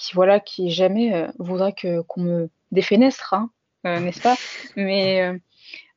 qui 0.00 0.14
voilà, 0.14 0.40
qui 0.40 0.70
jamais 0.70 1.26
voudra 1.38 1.72
que 1.72 2.00
qu'on 2.02 2.22
me 2.22 2.50
défenestre, 2.72 3.34
hein, 3.34 3.50
n'est-ce 3.84 4.22
pas? 4.22 4.36
Mais 4.76 5.40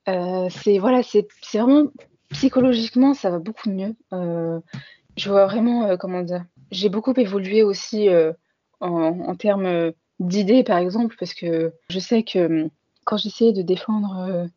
euh, 0.09 0.49
c'est 0.49 0.79
voilà, 0.79 1.01
c'est 1.03 1.27
vraiment 1.53 1.85
psychologiquement, 2.31 3.13
ça 3.13 3.29
va 3.29 3.39
beaucoup 3.39 3.69
mieux. 3.69 3.95
Euh, 4.11 4.59
je 5.15 5.29
vois 5.29 5.45
vraiment, 5.45 5.85
euh, 5.85 5.97
comment 5.97 6.21
dire, 6.21 6.43
j'ai 6.71 6.89
beaucoup 6.89 7.13
évolué 7.15 7.63
aussi 7.63 8.09
en, 8.79 8.89
en, 8.89 9.35
termes 9.35 9.93
d'idées, 10.19 10.63
par 10.63 10.77
exemple, 10.77 11.15
parce 11.19 11.33
que 11.33 11.73
je 11.89 11.99
sais 11.99 12.23
que 12.23 12.63
hum, 12.63 12.69
quand 13.05 13.17
j'essayais 13.17 13.53
de 13.53 13.61
défendre, 13.61 14.47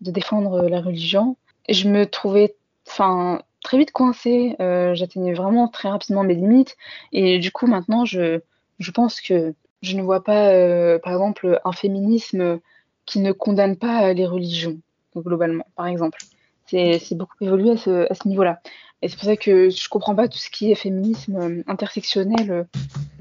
de 0.00 0.10
défendre 0.10 0.68
la 0.68 0.80
religion, 0.80 1.36
je 1.68 1.88
me 1.88 2.06
trouvais, 2.06 2.56
enfin, 2.88 3.42
très 3.62 3.78
vite 3.78 3.92
coincée. 3.92 4.56
J'atteignais 4.58 5.34
vraiment 5.34 5.68
très 5.68 5.90
rapidement 5.90 6.24
mes 6.24 6.34
limites, 6.34 6.76
et 7.12 7.38
du 7.38 7.52
coup, 7.52 7.66
maintenant, 7.66 8.04
je, 8.04 8.40
je 8.80 8.90
pense 8.90 9.20
que 9.20 9.54
je 9.82 9.96
ne 9.96 10.02
vois 10.02 10.24
pas, 10.24 10.98
par 10.98 11.12
exemple, 11.12 11.60
un 11.64 11.72
féminisme 11.72 12.58
qui 13.06 13.20
ne 13.20 13.32
condamne 13.32 13.76
pas 13.76 14.12
les 14.12 14.26
religions 14.26 14.78
globalement, 15.16 15.66
par 15.76 15.86
exemple. 15.86 16.18
C'est 16.66 17.14
beaucoup 17.16 17.36
évolué 17.40 17.72
à 17.72 17.76
ce, 17.76 18.10
à 18.10 18.14
ce 18.14 18.28
niveau-là. 18.28 18.60
Et 19.02 19.08
c'est 19.08 19.16
pour 19.16 19.24
ça 19.24 19.36
que 19.36 19.70
je 19.70 19.88
comprends 19.88 20.14
pas 20.14 20.28
tout 20.28 20.38
ce 20.38 20.50
qui 20.50 20.70
est 20.70 20.74
féminisme 20.74 21.36
euh, 21.36 21.62
intersectionnel. 21.66 22.66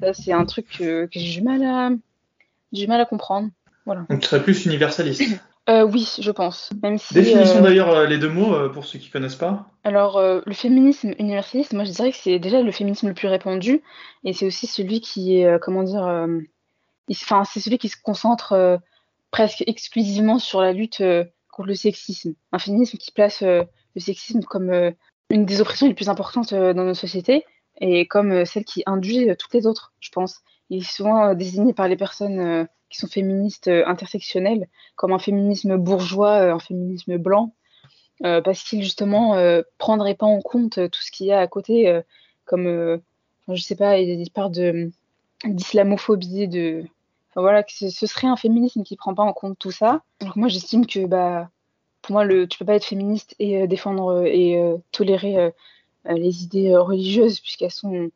Euh, 0.03 0.13
c'est 0.13 0.33
un 0.33 0.45
truc 0.45 0.67
que, 0.77 1.05
que 1.05 1.19
j'ai 1.19 1.39
du 1.39 1.41
mal 1.41 1.63
à 1.63 1.89
du 2.71 2.85
mal 2.85 3.01
à 3.01 3.05
comprendre. 3.05 3.49
Voilà. 3.85 4.05
Donc 4.09 4.19
tu 4.19 4.27
serais 4.27 4.43
plus 4.43 4.65
universaliste. 4.65 5.23
Euh, 5.69 5.83
oui, 5.83 6.09
je 6.19 6.31
pense. 6.31 6.71
Même 6.81 6.97
si, 6.97 7.13
Définissons 7.13 7.61
d'ailleurs 7.61 8.07
les 8.07 8.17
deux 8.17 8.29
mots 8.29 8.69
pour 8.69 8.85
ceux 8.85 8.99
qui 8.99 9.09
connaissent 9.09 9.35
pas. 9.35 9.67
Alors, 9.83 10.19
le 10.21 10.53
féminisme 10.53 11.13
universaliste, 11.19 11.73
moi 11.73 11.83
je 11.83 11.91
dirais 11.91 12.11
que 12.11 12.17
c'est 12.17 12.39
déjà 12.39 12.61
le 12.61 12.71
féminisme 12.71 13.07
le 13.07 13.13
plus 13.13 13.27
répandu 13.27 13.81
et 14.23 14.33
c'est 14.33 14.47
aussi 14.47 14.67
celui 14.67 14.99
qui 14.99 15.37
est, 15.37 15.59
comment 15.59 15.83
dire, 15.83 16.27
enfin, 17.11 17.43
c'est 17.43 17.59
celui 17.59 17.77
qui 17.77 17.89
se 17.89 17.97
concentre 18.01 18.79
presque 19.31 19.63
exclusivement 19.67 20.39
sur 20.39 20.61
la 20.61 20.73
lutte 20.73 21.03
le 21.63 21.75
sexisme. 21.75 22.33
Un 22.51 22.59
féminisme 22.59 22.97
qui 22.97 23.11
place 23.11 23.41
euh, 23.41 23.63
le 23.95 24.01
sexisme 24.01 24.41
comme 24.41 24.69
euh, 24.69 24.91
une 25.29 25.45
des 25.45 25.61
oppressions 25.61 25.87
les 25.87 25.93
plus 25.93 26.09
importantes 26.09 26.53
euh, 26.53 26.73
dans 26.73 26.83
nos 26.83 26.93
sociétés 26.93 27.45
et 27.81 28.07
comme 28.07 28.45
celle 28.45 28.65
qui 28.65 28.83
induit 28.85 29.29
toutes 29.37 29.53
les 29.53 29.65
autres, 29.65 29.93
je 30.01 30.09
pense. 30.09 30.41
Il 30.69 30.79
est 30.79 30.91
souvent 30.91 31.33
désigné 31.33 31.73
par 31.73 31.87
les 31.87 31.95
personnes 31.95 32.67
qui 32.89 32.97
sont 32.97 33.07
féministes 33.07 33.67
intersectionnelles 33.67 34.67
comme 34.95 35.13
un 35.13 35.19
féminisme 35.19 35.77
bourgeois, 35.77 36.51
un 36.51 36.59
féminisme 36.59 37.17
blanc, 37.17 37.53
parce 38.21 38.63
qu'il 38.63 38.83
justement 38.83 39.35
prendrait 39.77 40.15
pas 40.15 40.25
en 40.25 40.41
compte 40.41 40.75
tout 40.89 41.01
ce 41.01 41.11
qu'il 41.11 41.27
y 41.27 41.31
a 41.31 41.39
à 41.39 41.47
côté, 41.47 42.01
comme, 42.45 42.99
je 43.47 43.61
sais 43.61 43.75
pas, 43.75 43.99
il 43.99 44.31
parle 44.31 44.51
de 44.51 44.91
d'islamophobie, 45.45 46.47
de 46.47 46.85
voilà, 47.35 47.63
ce 47.67 47.89
serait 47.89 48.27
un 48.27 48.35
féminisme 48.35 48.83
qui 48.83 48.95
prend 48.95 49.13
pas 49.13 49.23
en 49.23 49.33
compte 49.33 49.57
tout 49.57 49.71
ça. 49.71 50.01
Donc 50.19 50.35
moi 50.35 50.47
j'estime 50.47 50.85
que 50.85 51.05
bah 51.05 51.49
pour 52.01 52.13
moi 52.13 52.25
le 52.25 52.47
tu 52.47 52.57
peux 52.57 52.65
pas 52.65 52.75
être 52.75 52.85
féministe 52.85 53.35
et 53.39 53.61
euh, 53.61 53.67
défendre 53.67 54.21
euh, 54.21 54.25
et 54.25 54.57
euh, 54.57 54.77
tolérer 54.91 55.51
les 56.05 56.43
idées 56.43 56.75
religieuses 56.75 57.39
puisqu'elles 57.39 57.71
sont 57.71 58.09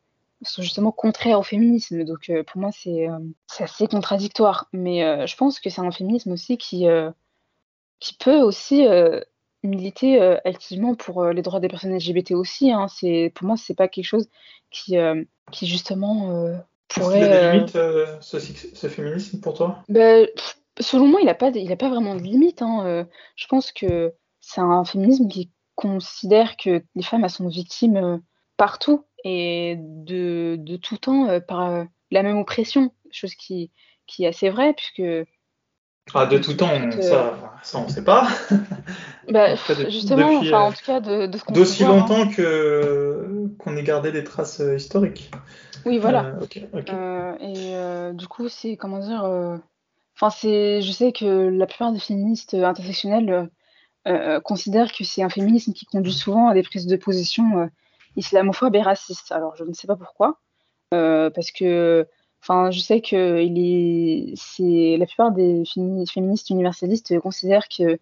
sont 0.45 0.61
justement 0.61 0.91
contraires 0.91 1.39
au 1.39 1.43
féminisme. 1.43 2.03
Donc 2.03 2.31
pour 2.47 2.61
moi 2.61 2.71
c'est 2.71 3.07
assez 3.59 3.87
contradictoire. 3.87 4.67
Mais 4.73 5.27
je 5.27 5.35
pense 5.35 5.59
que 5.59 5.69
c'est 5.69 5.81
un 5.81 5.91
féminisme 5.91 6.31
aussi 6.31 6.57
qui 6.57 6.85
qui 7.99 8.15
peut 8.15 8.41
aussi 8.41 8.85
militer 9.63 10.19
activement 10.45 10.95
pour 10.95 11.25
les 11.25 11.41
droits 11.41 11.59
des 11.59 11.67
personnes 11.67 11.95
LGBT 11.95 12.31
aussi. 12.31 12.71
Hein. 12.71 12.87
Pour 13.33 13.47
moi 13.47 13.57
c'est 13.57 13.75
pas 13.75 13.87
quelque 13.87 14.05
chose 14.05 14.27
qui 14.69 14.95
qui 15.51 15.67
justement 15.67 16.61
pourrait. 16.93 17.19
Il 17.19 17.31
a 17.31 17.51
des 17.51 17.57
limites, 17.57 17.75
euh, 17.75 18.17
ce, 18.21 18.87
féminisme, 18.87 19.39
pour 19.39 19.53
toi? 19.53 19.83
Ben, 19.89 20.27
Selon 20.79 21.07
moi, 21.07 21.21
il 21.21 21.25
n'a 21.25 21.35
pas, 21.35 21.49
il 21.49 21.77
pas 21.77 21.89
vraiment 21.89 22.15
de 22.15 22.23
limite. 22.23 22.61
Hein. 22.61 22.85
Euh, 22.85 23.05
je 23.35 23.47
pense 23.47 23.71
que 23.71 24.13
c'est 24.41 24.61
un 24.61 24.83
féminisme 24.83 25.27
qui 25.27 25.51
considère 25.75 26.57
que 26.57 26.83
les 26.95 27.03
femmes 27.03 27.23
elles 27.23 27.29
sont 27.29 27.47
victimes 27.47 27.97
euh, 27.97 28.17
partout 28.57 29.05
et 29.23 29.75
de, 29.79 30.57
de 30.59 30.75
tout 30.77 30.97
temps 30.97 31.39
par 31.47 31.85
la 32.11 32.23
même 32.23 32.37
oppression, 32.37 32.91
chose 33.11 33.35
qui, 33.35 33.71
qui 34.07 34.23
est 34.23 34.27
assez 34.27 34.49
vraie, 34.49 34.73
puisque. 34.73 35.27
Ah, 36.13 36.25
de 36.25 36.37
tout 36.37 36.53
temps, 36.53 36.91
ça, 37.01 37.59
ça 37.63 37.79
on 37.79 37.85
ne 37.85 37.89
sait 37.89 38.03
pas. 38.03 38.27
Bah, 39.29 39.55
justement, 39.87 40.39
enfin, 40.39 40.59
en 40.59 40.71
tout 40.73 40.83
cas, 40.85 40.99
de, 40.99 41.27
de 41.27 41.39
D'aussi 41.53 41.85
longtemps 41.85 42.23
hein. 42.23 42.27
que 42.27 43.47
qu'on 43.57 43.77
ait 43.77 43.83
gardé 43.83 44.11
des 44.11 44.25
traces 44.25 44.61
historiques. 44.75 45.31
Oui, 45.85 45.97
voilà. 45.97 46.25
Euh, 46.25 46.83
euh, 46.89 47.35
et 47.39 47.75
euh, 47.75 48.13
du 48.13 48.27
coup, 48.27 48.49
c'est 48.49 48.77
comment 48.77 48.99
dire. 48.99 49.23
Enfin, 50.15 50.29
c'est. 50.29 50.81
Je 50.81 50.91
sais 50.91 51.11
que 51.11 51.25
la 51.25 51.65
plupart 51.65 51.91
des 51.91 51.99
féministes 51.99 52.53
intersectionnels 52.53 53.49
considèrent 54.43 54.91
que 54.91 55.03
c'est 55.03 55.23
un 55.23 55.29
féminisme 55.29 55.73
qui 55.73 55.85
conduit 55.85 56.13
souvent 56.13 56.49
à 56.49 56.53
des 56.53 56.63
prises 56.63 56.87
de 56.87 56.95
position 56.95 57.69
islamophobes 58.15 58.75
et 58.75 58.81
racistes. 58.81 59.31
Alors, 59.31 59.55
je 59.55 59.63
ne 59.63 59.73
sais 59.73 59.87
pas 59.87 59.95
pourquoi. 59.95 60.39
parce 60.91 61.51
que. 61.51 62.07
Enfin, 62.41 62.71
je 62.71 62.79
sais 62.81 62.99
que 62.99 63.41
il 63.41 63.57
est, 63.57 64.33
c'est 64.35 64.97
la 64.97 65.05
plupart 65.05 65.31
des 65.31 65.63
féministes 65.65 66.49
universalistes 66.49 67.17
considèrent 67.19 67.69
que, 67.69 67.97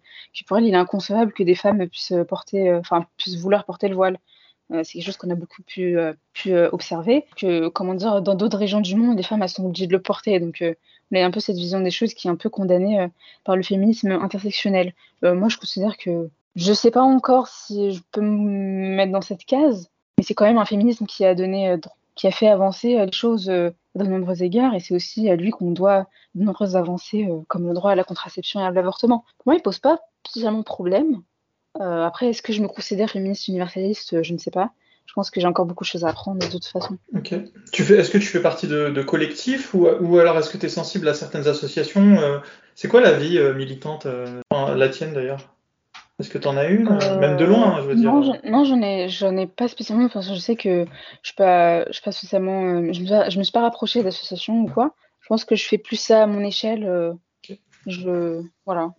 pour 0.48 0.58
elles, 0.58 0.64
il 0.64 0.74
est 0.74 0.76
inconcevable 0.76 1.32
que 1.32 1.44
des 1.44 1.54
femmes 1.54 1.88
puissent 1.88 2.14
porter, 2.28 2.74
enfin, 2.74 3.06
puissent 3.18 3.36
vouloir 3.38 3.64
porter 3.64 3.86
le 3.86 3.94
voile. 3.94 4.18
Euh, 4.72 4.82
c'est 4.84 4.94
quelque 4.94 5.04
chose 5.06 5.16
qu'on 5.16 5.30
a 5.30 5.34
beaucoup 5.34 5.62
pu, 5.62 5.98
euh, 5.98 6.12
pu 6.32 6.54
euh, 6.54 6.68
observer. 6.72 7.26
Que, 7.36 7.68
comment 7.68 7.94
dire, 7.94 8.22
dans 8.22 8.34
d'autres 8.34 8.58
régions 8.58 8.80
du 8.80 8.96
monde, 8.96 9.16
les 9.16 9.22
femmes 9.22 9.42
elles 9.42 9.48
sont 9.48 9.66
obligées 9.66 9.86
de 9.86 9.92
le 9.92 10.02
porter. 10.02 10.40
Donc, 10.40 10.64
on 11.10 11.16
a 11.16 11.24
un 11.24 11.30
peu 11.30 11.40
cette 11.40 11.56
vision 11.56 11.80
des 11.80 11.90
choses 11.90 12.14
qui 12.14 12.28
est 12.28 12.30
un 12.30 12.36
peu 12.36 12.48
condamnée 12.48 13.06
par 13.44 13.56
le 13.56 13.62
féminisme 13.62 14.12
intersectionnel. 14.12 14.94
moi, 15.22 15.48
je 15.48 15.58
considère 15.58 15.96
que 15.98 16.30
je 16.56 16.72
sais 16.72 16.90
pas 16.90 17.02
encore 17.02 17.48
si 17.48 17.92
je 17.92 18.00
peux 18.12 18.20
me 18.20 18.94
mettre 18.96 19.12
dans 19.12 19.20
cette 19.20 19.44
case, 19.44 19.90
mais 20.22 20.26
c'est 20.26 20.34
quand 20.34 20.44
même 20.44 20.58
un 20.58 20.64
féminisme 20.64 21.04
qui 21.06 21.24
a 21.24 21.34
donné, 21.34 21.76
qui 22.14 22.28
a 22.28 22.30
fait 22.30 22.46
avancer 22.48 23.04
les 23.04 23.12
choses 23.12 23.46
de 23.46 23.74
nombreux 23.94 24.44
égards, 24.44 24.74
et 24.74 24.78
c'est 24.80 24.94
aussi 24.94 25.28
à 25.28 25.34
lui 25.34 25.50
qu'on 25.50 25.72
doit 25.72 26.06
de 26.36 26.44
nombreuses 26.44 26.76
avancées, 26.76 27.28
comme 27.48 27.66
le 27.66 27.74
droit 27.74 27.90
à 27.90 27.94
la 27.96 28.04
contraception 28.04 28.60
et 28.60 28.64
à 28.64 28.70
l'avortement. 28.70 29.24
Pour 29.38 29.46
moi, 29.46 29.54
il 29.56 29.62
pose 29.62 29.80
pas 29.80 29.98
spécialement 30.24 30.62
problème. 30.62 31.22
Euh, 31.80 32.04
après, 32.04 32.28
est-ce 32.28 32.42
que 32.42 32.52
je 32.52 32.62
me 32.62 32.68
considère 32.68 33.10
féministe 33.10 33.48
universaliste? 33.48 34.14
Euh, 34.14 34.22
Je 34.22 34.32
ne 34.32 34.38
sais 34.38 34.50
pas. 34.50 34.70
Je 35.06 35.14
pense 35.14 35.30
que 35.30 35.40
j'ai 35.40 35.46
encore 35.46 35.66
beaucoup 35.66 35.84
de 35.84 35.88
choses 35.88 36.04
à 36.04 36.08
apprendre 36.08 36.38
de 36.38 36.50
toute 36.50 36.64
façon. 36.64 36.96
Ok. 37.14 37.32
Est-ce 37.32 38.10
que 38.10 38.18
tu 38.18 38.26
fais 38.26 38.40
partie 38.40 38.68
de, 38.68 39.02
collectifs 39.02 39.74
ou, 39.74 39.86
alors 40.18 40.38
est-ce 40.38 40.48
que 40.48 40.56
tu 40.56 40.66
es 40.66 40.68
sensible 40.68 41.08
à 41.08 41.14
certaines 41.14 41.48
associations? 41.48 42.18
Euh, 42.20 42.38
C'est 42.74 42.88
quoi 42.88 43.00
la 43.00 43.12
vie 43.12 43.38
militante, 43.54 44.06
la 44.50 44.88
tienne 44.88 45.12
d'ailleurs? 45.12 45.54
Est-ce 46.22 46.30
que 46.30 46.38
tu 46.38 46.48
en 46.48 46.56
as 46.56 46.66
une 46.66 46.88
Même 47.20 47.36
de 47.36 47.44
loin, 47.44 47.80
je 47.82 47.88
veux 47.88 47.94
dire. 47.94 48.12
Non, 48.44 48.64
j'en 48.64 48.80
ai, 48.80 49.08
j'en 49.08 49.36
ai 49.36 49.46
pas 49.46 49.68
spécialement. 49.68 50.06
Enfin, 50.06 50.20
je 50.20 50.34
sais 50.34 50.56
que 50.56 50.86
je 51.22 51.28
suis 51.28 51.36
pas, 51.36 51.84
je 51.86 51.92
suis 51.92 52.02
pas 52.02 52.12
spécialement. 52.12 52.92
je, 52.92 53.00
me, 53.02 53.30
je 53.30 53.38
me 53.38 53.42
suis 53.42 53.52
pas 53.52 53.62
rapprochée 53.62 54.02
d'associations 54.02 54.62
ou 54.62 54.68
quoi. 54.68 54.94
Je 55.20 55.28
pense 55.28 55.44
que 55.44 55.56
je 55.56 55.66
fais 55.66 55.78
plus 55.78 55.96
ça 55.96 56.22
à 56.22 56.26
mon 56.26 56.40
échelle. 56.40 57.14
Je, 57.86 58.42
voilà. 58.64 58.92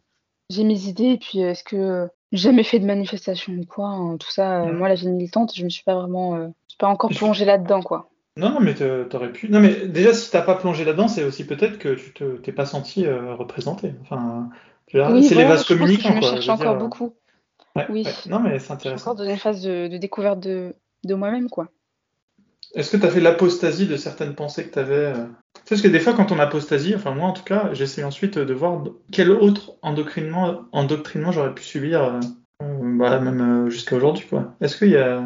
J'ai 0.49 0.63
mes 0.63 0.87
idées 0.87 1.11
et 1.11 1.17
puis 1.17 1.39
est-ce 1.39 1.63
que 1.63 2.09
jamais 2.33 2.63
fait 2.63 2.79
de 2.79 2.85
manifestation 2.85 3.53
ou 3.53 3.65
quoi, 3.65 3.87
hein, 3.87 4.17
tout 4.17 4.29
ça. 4.29 4.63
Euh, 4.63 4.73
moi, 4.73 4.89
la 4.89 4.95
vie 4.95 5.07
militante, 5.07 5.55
je 5.55 5.63
me 5.63 5.69
suis 5.69 5.83
pas 5.83 5.95
vraiment, 5.95 6.35
euh, 6.35 6.47
je 6.67 6.71
suis 6.71 6.77
pas 6.77 6.87
encore 6.87 7.11
plongée 7.11 7.45
là-dedans, 7.45 7.81
quoi. 7.81 8.09
Non, 8.35 8.49
non, 8.49 8.59
mais 8.59 8.73
t'aurais 8.73 9.31
pu. 9.31 9.47
Non, 9.49 9.59
mais 9.59 9.87
déjà, 9.87 10.11
si 10.11 10.31
t'as 10.31 10.41
pas 10.41 10.55
plongé 10.55 10.83
là-dedans, 10.83 11.07
c'est 11.07 11.23
aussi 11.23 11.45
peut-être 11.45 11.77
que 11.77 11.93
tu 11.93 12.13
te 12.13 12.37
t'es 12.37 12.51
pas 12.51 12.65
senti 12.65 13.05
euh, 13.05 13.35
représenté. 13.35 13.93
Enfin, 14.01 14.49
c'est 14.93 15.35
les 15.35 15.45
vases 15.45 15.65
communicants, 15.65 16.21
je 16.21 16.41
cherche 16.41 16.49
encore 16.49 16.77
beaucoup. 16.77 17.13
oui. 17.89 18.07
Non, 18.29 18.39
mais 18.39 18.59
c'est 18.59 18.71
intéressant. 18.71 19.11
Encore 19.11 19.25
dans 19.25 19.29
une 19.29 19.37
phase 19.37 19.61
de, 19.61 19.97
découverte 19.97 20.39
de, 20.39 20.73
de 21.03 21.15
moi-même, 21.15 21.49
quoi. 21.49 21.67
Est-ce 22.75 22.91
que 22.91 22.97
tu 22.97 23.05
as 23.05 23.09
fait 23.09 23.19
l'apostasie 23.19 23.85
de 23.85 23.97
certaines 23.97 24.33
pensées 24.33 24.65
que 24.65 24.73
tu 24.73 24.79
avais 24.79 24.95
euh 24.95 25.25
Parce 25.69 25.81
que 25.81 25.87
des 25.87 25.99
fois, 25.99 26.13
quand 26.13 26.31
on 26.31 26.39
apostasie, 26.39 26.95
enfin 26.95 27.11
moi 27.11 27.27
en 27.27 27.33
tout 27.33 27.43
cas, 27.43 27.69
j'essaie 27.73 28.03
ensuite 28.03 28.39
de 28.39 28.53
voir 28.53 28.83
quel 29.11 29.29
autre 29.29 29.73
endoctrinement, 29.83 30.61
endoctrinement 30.71 31.31
j'aurais 31.31 31.53
pu 31.53 31.63
subir, 31.63 32.03
euh, 32.03 32.19
bah, 32.59 33.19
même 33.19 33.69
jusqu'à 33.69 33.95
aujourd'hui. 33.95 34.25
quoi. 34.27 34.55
Est-ce 34.59 34.77
qu'il 34.77 34.89
y 34.89 34.97
a 34.97 35.21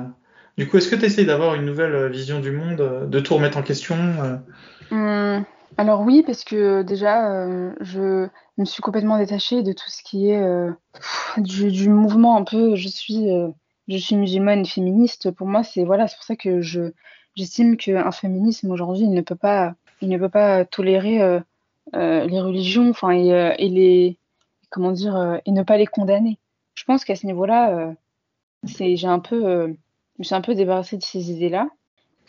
du 0.57 0.67
coup, 0.67 0.77
est-ce 0.77 0.89
que 0.89 0.95
tu 0.95 1.05
essayes 1.05 1.25
d'avoir 1.25 1.53
une 1.53 1.65
nouvelle 1.65 1.93
euh, 1.93 2.09
vision 2.09 2.39
du 2.39 2.51
monde, 2.51 2.81
euh, 2.81 3.05
de 3.05 3.19
tout 3.19 3.35
remettre 3.35 3.57
en 3.57 3.61
question 3.61 3.95
euh? 3.95 4.37
Hum, 4.91 5.45
Alors 5.75 6.01
oui, 6.01 6.23
parce 6.25 6.43
que 6.43 6.81
déjà, 6.81 7.47
je 7.81 8.27
me 8.57 8.65
suis 8.65 8.81
complètement 8.81 9.17
détachée 9.17 9.63
de 9.63 9.73
tout 9.73 9.89
ce 9.89 10.01
qui 10.03 10.29
est 10.29 10.41
du, 11.37 11.89
mouvement 11.89 12.37
un 12.37 12.43
peu. 12.43 12.75
Je 12.75 12.87
suis, 12.87 13.27
je 13.87 14.15
musulmane 14.15 14.65
féministe. 14.65 15.31
Pour 15.31 15.47
moi, 15.47 15.63
c'est 15.63 15.83
voilà, 15.83 16.05
pour 16.05 16.23
ça 16.23 16.35
que 16.35 16.61
je 16.61 16.91
j'estime 17.35 17.77
qu'un 17.77 18.11
féminisme 18.11 18.71
aujourd'hui, 18.71 19.07
ne 19.07 19.21
peut 19.21 19.35
pas, 19.35 19.75
il 20.01 20.09
ne 20.09 20.17
peut 20.17 20.29
pas 20.29 20.65
tolérer 20.65 21.41
les 21.93 22.41
religions, 22.41 22.89
enfin 22.89 23.11
et, 23.11 24.17
comment 24.69 24.91
dire, 24.91 25.39
et 25.45 25.51
ne 25.51 25.63
pas 25.63 25.77
les 25.77 25.85
condamner. 25.85 26.39
Je 26.73 26.85
pense 26.85 27.05
qu'à 27.05 27.15
ce 27.15 27.27
niveau-là, 27.27 27.93
c'est 28.65 29.05
un 29.05 29.19
peu 29.19 29.75
je 30.19 30.23
suis 30.23 30.35
un 30.35 30.41
peu 30.41 30.55
débarrassée 30.55 30.97
de 30.97 31.03
ces 31.03 31.31
idées-là. 31.31 31.69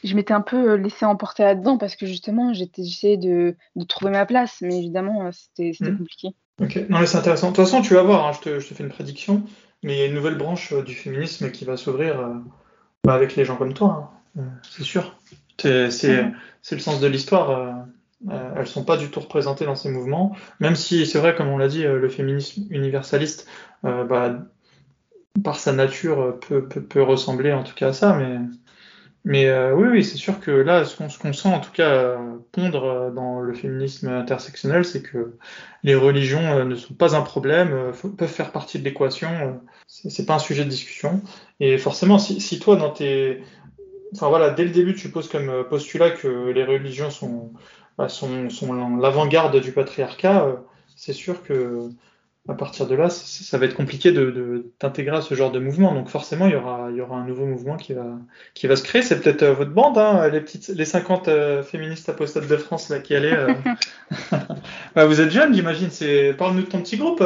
Je 0.05 0.15
m'étais 0.15 0.35
un 0.35 0.41
peu 0.41 0.73
euh, 0.73 0.77
laissée 0.77 1.05
emporter 1.05 1.43
là-dedans 1.43 1.77
parce 1.77 1.97
que 1.97 2.07
justement, 2.07 2.53
j'essayais 2.53 3.17
de, 3.17 3.57
de, 3.75 3.85
trouver 3.85 4.13
ma 4.13 4.27
place, 4.27 4.59
mais 4.61 4.79
évidemment, 4.79 5.27
euh, 5.27 5.31
c'était 5.33 5.73
hmm. 5.81 5.99
compliqué. 5.99 6.29
Ok, 6.63 6.77
non 6.89 7.01
mais 7.01 7.07
c'est 7.07 7.19
intéressant. 7.19 7.51
De 7.51 7.57
toute 7.57 7.65
façon, 7.65 7.83
tu 7.83 7.95
vas 7.95 8.03
voir, 8.03 8.27
hein, 8.27 8.33
je, 8.33 8.41
te, 8.41 8.61
je, 8.61 8.69
te, 8.69 8.75
fais 8.75 8.85
une 8.85 8.91
prédiction, 8.91 9.43
mais 9.83 9.95
il 9.95 9.99
y 9.99 10.03
a 10.03 10.07
une 10.07 10.15
nouvelle 10.15 10.37
branche 10.37 10.73
euh, 10.73 10.83
du 10.83 10.95
féminisme 10.95 11.51
qui 11.51 11.65
va 11.65 11.77
s'ouvrir 11.77 12.17
bah, 13.05 13.15
avec 13.15 13.35
les 13.37 13.45
gens 13.45 13.57
comme 13.57 13.75
toi, 13.75 14.13
hein. 14.39 14.43
c'est 14.69 14.85
sûr. 14.85 15.19
C'est 15.59 15.89
hmm. 15.89 16.33
le 16.71 16.79
sens 16.79 17.01
de 17.01 17.07
l'histoire. 17.07 17.51
Euh, 18.31 18.51
elles 18.57 18.67
sont 18.67 18.85
pas 18.85 18.97
du 18.97 19.11
tout 19.11 19.21
représentées 19.21 19.65
dans 19.65 19.77
ces 19.77 19.91
mouvements, 19.91 20.35
même 20.59 20.75
si 20.75 21.07
c'est 21.07 21.19
vrai, 21.19 21.37
comme 21.37 21.49
on 21.49 21.59
l'a 21.59 21.69
dit, 21.69 21.83
le 21.83 22.09
féminisme 22.09 22.65
universaliste, 22.71 23.49
bah, 23.83 24.41
par 25.45 25.57
sa 25.57 25.73
nature, 25.73 26.37
peut, 26.41 26.67
peut, 26.67 26.83
peut, 26.83 27.03
ressembler 27.03 27.53
en 27.53 27.63
tout 27.63 27.75
cas 27.75 27.89
à 27.89 27.93
ça. 27.93 28.15
Mais, 28.15 28.39
mais 29.29 29.45
euh, 29.45 29.75
oui, 29.75 29.89
oui, 29.89 30.05
c'est 30.05 30.17
sûr 30.17 30.41
que 30.41 30.51
là, 30.51 30.87
ce 30.87 30.97
qu'on 30.97 31.33
sent 31.35 31.49
en 31.49 31.61
tout 31.61 31.71
cas 31.71 32.17
pondre 32.51 32.85
euh, 32.85 33.11
dans 33.11 33.41
le 33.41 33.53
féminisme 33.53 34.09
intersectionnel, 34.09 34.87
c'est 34.87 35.03
que 35.03 35.35
les 35.83 35.95
religions 35.95 36.65
ne 36.65 36.75
sont 36.75 36.95
pas 36.95 37.15
un 37.15 37.21
problème, 37.21 37.93
peuvent 38.17 38.27
faire 38.27 38.53
partie 38.53 38.79
de 38.79 38.85
l'équation. 38.85 39.61
c'est 39.87 40.25
pas 40.25 40.37
un 40.37 40.39
sujet 40.39 40.65
de 40.65 40.71
discussion. 40.71 41.21
Et 41.61 41.77
forcément, 41.77 42.19
si, 42.19 42.59
toi, 42.59 42.77
dans 42.77 42.91
tes 42.91 43.43
Enfin 44.15 44.31
voilà, 44.31 44.49
dès 44.49 44.65
le 44.65 44.71
début, 44.71 44.95
tu 44.95 45.11
poses 45.11 45.29
comme 45.29 45.67
postulat 45.69 46.11
que 46.11 46.49
les 46.49 46.65
religions 46.65 47.11
sont, 47.11 47.53
bah, 47.99 48.09
sont 48.09 48.49
l'avant-garde 48.99 49.61
du 49.61 49.73
patriarcat. 49.73 50.57
C'est 50.97 51.13
sûr 51.13 51.43
que 51.43 51.91
à 52.49 52.55
partir 52.55 52.87
de 52.87 52.95
là, 52.95 53.11
ça, 53.11 53.59
va 53.59 53.67
être 53.67 53.75
compliqué 53.75 54.11
de, 54.11 54.73
t'intégrer 54.79 55.19
à 55.19 55.21
ce 55.21 55.35
genre 55.35 55.53
de 55.53 55.59
mouvement. 55.59 55.93
Donc 55.93 56.09
forcément, 56.09 56.47
il 56.47 56.53
y 56.53 56.57
aura, 56.57 56.89
il 56.91 56.97
y 56.97 57.01
aura 57.03 57.17
un 57.17 57.27
nouveau 57.27 57.45
mouvement 57.45 57.77
qui 57.77 57.93
va, 57.93 58.07
qui 58.55 58.67
va 58.67 58.75
se 58.75 58.83
créer. 58.83 59.03
C'est 59.03 59.21
peut-être 59.21 59.43
euh, 59.43 59.53
votre 59.53 59.73
bande, 59.73 59.99
hein, 59.99 60.27
les, 60.29 60.41
petites, 60.41 60.69
les 60.69 60.87
50 60.87 61.29
euh, 61.29 61.63
féministes 61.63 62.09
apostates 62.09 62.49
de 62.49 62.57
France 62.57 62.89
là, 62.89 63.01
qui 63.01 63.15
allaient. 63.15 63.37
Euh. 63.37 63.55
bah, 64.95 65.05
vous 65.05 65.21
êtes 65.21 65.31
jeune, 65.31 65.53
j'imagine. 65.53 65.91
C'est... 65.91 66.33
Parle-nous 66.33 66.63
de 66.63 66.69
ton 66.69 66.81
petit 66.81 66.97
groupe. 66.97 67.23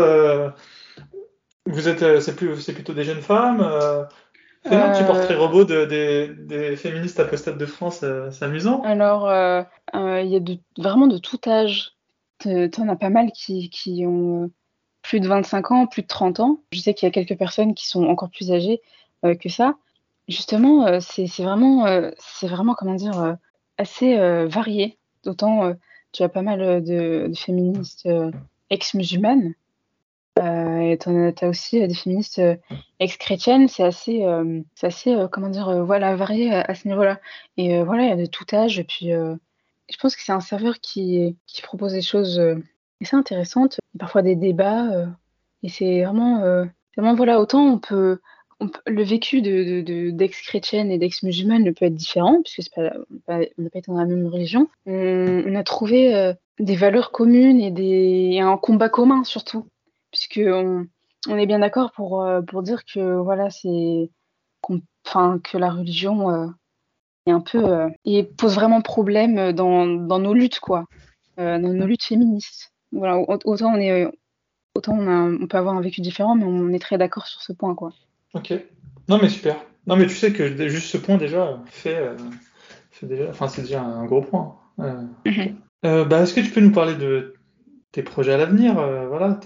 Vous 1.66 1.88
êtes, 1.88 2.20
c'est, 2.20 2.34
plus, 2.34 2.60
c'est 2.60 2.72
plutôt 2.72 2.92
des 2.92 3.04
jeunes 3.04 3.22
femmes. 3.22 3.64
Fais 4.64 4.74
un 4.74 4.90
petit 4.90 5.04
portrait 5.04 5.36
robot 5.36 5.64
de, 5.64 5.84
des, 5.84 6.28
des 6.28 6.74
féministes 6.74 7.20
apostates 7.20 7.58
de 7.58 7.66
France. 7.66 8.04
c'est 8.32 8.44
amusant. 8.44 8.82
Alors, 8.82 9.30
il 9.94 10.26
y 10.26 10.34
a 10.34 10.40
de, 10.40 10.58
vraiment 10.78 11.06
de 11.06 11.18
tout 11.18 11.38
âge. 11.46 11.92
T'en 12.40 12.88
as 12.88 12.96
pas 12.96 13.10
mal 13.10 13.30
qui, 13.30 13.70
qui 13.70 14.04
ont 14.04 14.50
plus 15.02 15.20
de 15.20 15.28
25 15.28 15.70
ans, 15.72 15.86
plus 15.86 16.02
de 16.02 16.06
30 16.06 16.40
ans. 16.40 16.60
Je 16.72 16.80
sais 16.80 16.94
qu'il 16.94 17.06
y 17.06 17.10
a 17.10 17.12
quelques 17.12 17.38
personnes 17.38 17.74
qui 17.74 17.88
sont 17.88 18.04
encore 18.04 18.30
plus 18.30 18.52
âgées 18.52 18.80
euh, 19.24 19.34
que 19.34 19.48
ça. 19.48 19.76
Justement, 20.28 20.86
euh, 20.86 20.98
c'est 21.00 21.26
vraiment, 21.42 21.86
euh, 21.86 22.10
vraiment, 22.42 22.74
comment 22.74 22.94
dire, 22.94 23.36
assez 23.78 24.16
varié. 24.46 24.98
D'autant, 25.24 25.72
tu 26.12 26.22
as 26.22 26.28
pas 26.28 26.42
mal 26.42 26.82
de, 26.82 27.30
féministes 27.36 28.08
ex-musulmanes. 28.70 29.54
et 30.38 30.98
tu 31.00 31.44
as, 31.44 31.48
aussi 31.48 31.86
des 31.86 31.94
féministes 31.94 32.40
ex-chrétiennes. 33.00 33.68
C'est 33.68 33.82
assez, 33.82 34.24
c'est 34.74 34.86
assez 34.86 35.26
comment 35.32 35.48
dire, 35.48 35.84
voilà, 35.84 36.14
varié 36.14 36.54
à, 36.54 36.74
ce 36.74 36.86
niveau-là. 36.86 37.20
Et 37.56 37.82
voilà, 37.82 38.04
il 38.04 38.08
y 38.10 38.12
a 38.12 38.16
de 38.16 38.26
tout 38.26 38.46
âge. 38.52 38.78
Et 38.78 38.84
puis, 38.84 39.10
je 39.10 39.96
pense 40.00 40.14
que 40.14 40.22
c'est 40.22 40.32
un 40.32 40.40
serveur 40.40 40.78
qui, 40.80 41.36
propose 41.62 41.92
des 41.92 42.02
choses 42.02 42.40
c'est 43.04 43.16
intéressante. 43.16 43.80
Parfois 43.98 44.22
des 44.22 44.36
débats. 44.36 44.90
Euh, 44.92 45.06
et 45.62 45.68
c'est 45.68 46.02
vraiment, 46.02 46.40
euh, 46.42 46.64
vraiment, 46.96 47.14
voilà, 47.14 47.40
autant 47.40 47.64
on 47.64 47.78
peut, 47.78 48.18
le 48.86 49.02
vécu 49.02 49.42
de, 49.42 50.10
d'ex-chrétienne 50.10 50.90
et 50.90 50.98
d'ex-musulmane 50.98 51.64
ne 51.64 51.70
peut 51.72 51.86
être 51.86 51.94
différent, 51.94 52.42
puisque 52.42 52.62
c'est 52.62 52.74
pas, 52.74 53.40
on 53.58 53.62
n'a 53.62 53.70
pas 53.70 53.78
été 53.78 53.90
dans 53.90 53.98
la 53.98 54.06
même 54.06 54.26
religion. 54.26 54.68
On, 54.86 55.54
a 55.54 55.64
trouvé 55.64 56.14
euh, 56.14 56.32
des 56.58 56.76
valeurs 56.76 57.10
communes 57.10 57.60
et, 57.60 57.70
des, 57.70 58.38
un 58.40 58.56
combat 58.56 58.88
commun 58.88 59.24
surtout, 59.24 59.66
puisque 60.10 60.40
on, 60.44 60.86
est 61.28 61.46
bien 61.46 61.58
d'accord 61.58 61.92
pour, 61.92 62.24
pour 62.46 62.62
dire 62.62 62.84
que 62.84 63.16
voilà, 63.16 63.50
c'est, 63.50 64.10
enfin, 65.06 65.40
que 65.42 65.58
la 65.58 65.70
religion 65.70 66.52
est 67.26 67.32
un 67.32 67.40
peu 67.40 67.88
et 68.04 68.22
pose 68.22 68.54
vraiment 68.54 68.80
problème 68.80 69.52
dans, 69.52 69.86
dans 69.86 70.18
nos 70.20 70.34
luttes, 70.34 70.60
quoi, 70.60 70.84
dans 71.36 71.58
nos 71.58 71.86
luttes 71.86 72.04
féministes 72.04 72.71
voilà, 72.92 73.18
autant 73.18 73.74
on 73.74 73.80
est 73.80 74.06
autant 74.74 74.98
on, 74.98 75.46
peut 75.46 75.56
avoir 75.56 75.74
un 75.74 75.80
vécu 75.80 76.00
différent, 76.00 76.34
mais 76.34 76.44
on 76.44 76.70
est 76.70 76.78
très 76.78 76.98
d'accord 76.98 77.26
sur 77.26 77.42
ce 77.42 77.52
point, 77.52 77.74
quoi. 77.74 77.92
Ok. 78.34 78.52
Non, 79.08 79.18
mais 79.20 79.28
super. 79.28 79.56
Non, 79.86 79.96
mais 79.96 80.06
tu 80.06 80.14
sais 80.14 80.32
que 80.32 80.68
juste 80.68 80.88
ce 80.88 80.96
point 80.96 81.16
déjà 81.16 81.60
fait, 81.66 81.96
euh, 81.96 82.16
déjà, 83.02 83.28
enfin 83.30 83.48
c'est 83.48 83.62
déjà 83.62 83.82
un 83.82 84.04
gros 84.06 84.22
point. 84.22 84.56
Euh, 84.78 85.02
mhm. 85.26 85.56
euh, 85.84 86.04
bah, 86.04 86.20
est-ce 86.20 86.34
que 86.34 86.40
tu 86.40 86.50
peux 86.50 86.60
nous 86.60 86.72
parler 86.72 86.94
de 86.94 87.34
tes 87.90 88.02
projets 88.02 88.32
à 88.32 88.36
l'avenir 88.36 88.74
Voilà, 88.74 89.38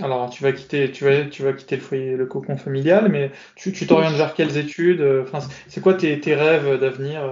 alors 0.00 0.28
tu 0.28 0.42
vas 0.42 0.52
quitter, 0.52 0.90
tu 0.90 1.04
vas, 1.04 1.24
tu 1.24 1.42
vas 1.42 1.52
quitter 1.52 1.76
le 1.76 1.82
foyer, 1.82 2.16
le 2.16 2.26
cocon 2.26 2.56
familial, 2.56 3.08
mais 3.10 3.30
tu 3.54 3.72
t'orientes 3.86 4.16
vers 4.16 4.34
quelles 4.34 4.56
études 4.58 5.02
Enfin, 5.22 5.38
c'est 5.68 5.80
quoi 5.80 5.94
tes, 5.94 6.20
tes 6.20 6.34
rêves 6.34 6.78
d'avenir 6.78 7.22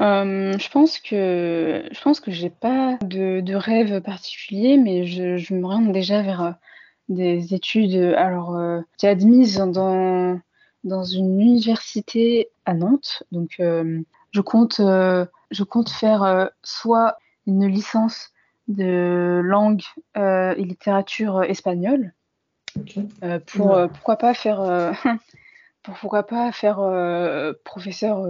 euh, 0.00 0.56
je 0.58 0.70
pense 0.70 0.98
que 0.98 1.84
je 1.90 2.00
pense 2.00 2.20
que 2.20 2.30
j'ai 2.30 2.50
pas 2.50 2.98
de, 3.02 3.40
de 3.40 3.54
rêve 3.54 4.00
particulier, 4.00 4.76
mais 4.76 5.06
je, 5.06 5.36
je 5.36 5.54
me 5.54 5.66
rends 5.66 5.80
déjà 5.80 6.22
vers 6.22 6.42
euh, 6.42 6.52
des 7.08 7.54
études. 7.54 7.96
Alors, 8.16 8.56
euh, 8.56 8.80
j'ai 9.00 9.08
admise 9.08 9.56
dans 9.56 10.40
dans 10.84 11.02
une 11.02 11.40
université 11.40 12.48
à 12.64 12.74
Nantes, 12.74 13.24
donc 13.32 13.56
je 13.58 14.40
compte 14.40 14.80
je 14.80 15.62
compte 15.64 15.90
faire 15.90 16.50
soit 16.62 17.16
une 17.48 17.66
licence 17.66 18.30
de 18.68 19.40
langue 19.42 19.82
et 20.14 20.62
littérature 20.62 21.42
espagnole, 21.42 22.14
pour 23.46 23.76
pourquoi 23.92 24.16
pas 24.16 24.34
faire 24.34 24.94
pour 25.82 25.94
pourquoi 25.94 26.22
pas 26.22 26.52
faire 26.52 26.78
professeur 27.64 28.24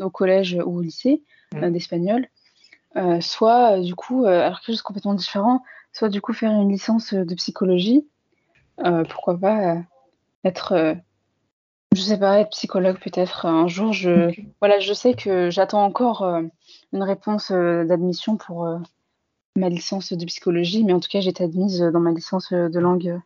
au 0.00 0.10
collège 0.10 0.58
ou 0.64 0.78
au 0.78 0.80
lycée 0.80 1.22
mmh. 1.52 1.64
euh, 1.64 1.70
d'espagnol, 1.70 2.28
euh, 2.96 3.20
soit 3.20 3.78
euh, 3.78 3.82
du 3.82 3.94
coup, 3.94 4.26
alors 4.26 4.60
quelque 4.60 4.66
chose 4.66 4.82
complètement 4.82 5.14
différent, 5.14 5.62
soit 5.92 6.08
du 6.08 6.20
coup 6.20 6.32
faire 6.32 6.52
une 6.52 6.70
licence 6.70 7.14
de 7.14 7.34
psychologie, 7.34 8.06
pourquoi 9.08 9.38
pas 9.38 9.76
être 10.42 10.96
je 11.94 12.00
sais 12.00 12.18
pas, 12.18 12.40
être 12.40 12.50
psychologue 12.50 12.98
peut-être 12.98 13.46
un 13.46 13.68
jour. 13.68 13.92
Je, 13.92 14.34
voilà, 14.60 14.80
je 14.80 14.92
sais 14.92 15.14
que 15.14 15.48
j'attends 15.48 15.84
encore 15.84 16.24
une 16.24 17.02
réponse 17.04 17.52
d'admission 17.52 18.36
pour 18.36 18.68
ma 19.54 19.68
licence 19.68 20.12
de 20.12 20.24
psychologie, 20.24 20.82
mais 20.82 20.92
en 20.92 20.98
tout 20.98 21.08
cas, 21.08 21.20
j'ai 21.20 21.30
été 21.30 21.44
admise 21.44 21.78
dans 21.78 22.00
ma 22.00 22.10
licence 22.10 22.52
de 22.52 22.78
langue 22.80 23.20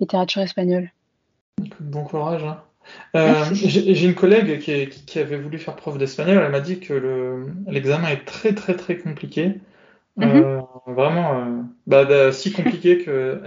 littérature 0.00 0.42
espagnole. 0.42 0.90
Bon 1.78 2.02
courage. 2.02 2.42
Hein. 2.42 2.60
Euh, 3.16 3.44
j'ai 3.52 4.04
une 4.04 4.14
collègue 4.14 4.58
qui, 4.58 5.18
avait 5.18 5.38
voulu 5.38 5.58
faire 5.58 5.76
prof 5.76 5.98
d'espagnol. 5.98 6.42
Elle 6.44 6.52
m'a 6.52 6.60
dit 6.60 6.80
que 6.80 7.44
l'examen 7.66 8.08
est 8.08 8.24
très 8.24 8.54
très 8.54 8.74
très 8.74 8.96
compliqué. 8.96 9.60
Euh, 10.20 10.60
mhm. 10.86 10.94
vraiment, 10.94 11.38
euh, 11.38 11.44
bah, 11.86 12.04
bah, 12.04 12.32
si 12.32 12.52
compliqué 12.52 12.98
que. 12.98 13.40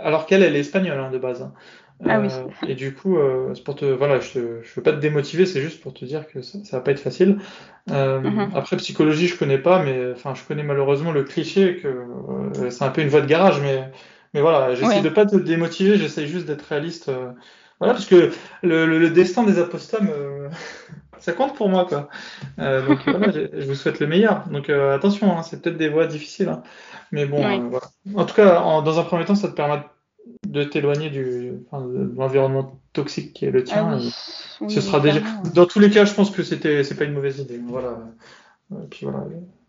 Alors 0.00 0.26
qu'elle, 0.26 0.42
elle 0.42 0.56
est 0.56 0.60
espagnole 0.60 0.98
hein, 0.98 1.10
de 1.10 1.18
base. 1.18 1.42
Hein. 1.42 1.52
Ah 2.06 2.20
oui. 2.20 2.28
Et 2.66 2.74
du 2.74 2.92
coup, 2.92 3.16
c'est 3.54 3.62
pour 3.62 3.76
te, 3.76 3.84
voilà, 3.84 4.18
je, 4.18 4.62
je 4.62 4.74
veux 4.74 4.82
pas 4.82 4.92
te 4.92 4.98
démotiver, 4.98 5.46
c'est 5.46 5.60
juste 5.60 5.80
pour 5.80 5.94
te 5.94 6.04
dire 6.04 6.26
que 6.26 6.42
ça, 6.42 6.58
ça 6.64 6.78
va 6.78 6.82
pas 6.82 6.90
être 6.90 7.00
facile. 7.00 7.38
Mhm. 7.88 8.50
Après, 8.54 8.76
psychologie, 8.76 9.28
je 9.28 9.38
connais 9.38 9.58
pas, 9.58 9.82
mais 9.82 10.12
enfin, 10.12 10.34
je 10.34 10.42
connais 10.42 10.64
malheureusement 10.64 11.12
le 11.12 11.22
cliché 11.22 11.76
que 11.76 12.68
c'est 12.68 12.84
un 12.84 12.90
peu 12.90 13.00
une 13.00 13.08
voie 13.08 13.20
de 13.20 13.26
garage, 13.26 13.60
mais, 13.60 13.84
mais 14.34 14.40
voilà, 14.40 14.74
j'essaie 14.74 14.96
Oui. 14.96 15.02
de 15.02 15.08
pas 15.08 15.24
te 15.24 15.36
démotiver, 15.36 15.96
j'essaie 15.96 16.26
juste 16.26 16.46
d'être 16.46 16.62
réaliste. 16.62 17.10
Euh, 17.84 17.92
voilà, 17.92 17.92
parce 17.94 18.06
que 18.06 18.32
le, 18.62 18.86
le, 18.86 18.98
le 18.98 19.10
destin 19.10 19.44
des 19.44 19.58
apostats, 19.58 20.00
me- 20.00 20.48
ça 21.18 21.32
compte 21.32 21.54
pour 21.56 21.68
moi, 21.68 21.86
quoi. 21.86 22.08
Euh, 22.58 22.86
donc 22.86 22.98
voilà, 23.06 23.32
je, 23.32 23.64
vous 23.66 23.74
souhaite 23.74 24.00
le 24.00 24.06
meilleur. 24.06 24.48
Donc 24.48 24.68
euh, 24.70 24.94
attention, 24.94 25.36
hein, 25.36 25.42
c'est 25.42 25.62
peut-être 25.62 25.78
des 25.78 25.88
voies 25.88 26.06
difficiles, 26.06 26.48
hein. 26.48 26.62
Mais 27.12 27.26
bon, 27.26 27.42
euh, 27.44 27.68
voilà. 27.70 27.86
En 28.16 28.24
tout 28.24 28.34
cas, 28.34 28.60
en- 28.60 28.82
dans 28.82 28.98
un 28.98 29.04
premier 29.04 29.24
temps, 29.24 29.34
ça 29.34 29.48
te 29.48 29.54
permet 29.54 29.82
de 30.46 30.64
t'éloigner 30.64 31.10
du, 31.10 31.52
enfin, 31.70 31.84
de 31.86 32.12
l'environnement 32.16 32.78
toxique 32.92 33.32
qui 33.34 33.44
est 33.46 33.50
le 33.50 33.60
Ah 33.60 33.62
tien. 33.62 33.96
oui. 33.98 34.06
Euh, 34.06 34.10
Oui, 34.62 34.70
Ce 34.72 34.80
sera 34.80 35.00
déjà, 35.00 35.20
dans 35.54 35.66
tous 35.66 35.80
les 35.80 35.90
cas, 35.90 36.04
je 36.04 36.14
pense 36.14 36.30
que 36.30 36.42
c'était, 36.42 36.84
c'est 36.84 36.94
pas 36.96 37.04
une 37.04 37.12
mauvaise 37.12 37.38
idée. 37.40 37.60
Voilà. 37.66 37.98
Et 38.72 38.86
puis 38.90 39.06
voilà. 39.06 39.24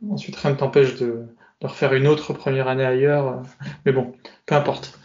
Ensuite, 0.10 0.36
rien 0.38 0.52
ne 0.52 0.56
t'empêche 0.56 0.96
de, 0.96 1.26
de 1.62 1.68
refaire 1.68 1.94
une 1.94 2.08
autre 2.08 2.34
première 2.34 2.68
année 2.68 2.86
ailleurs. 2.86 3.42
Mais 3.86 3.92
bon, 3.92 4.14
peu 4.46 4.56
importe. 4.56 4.98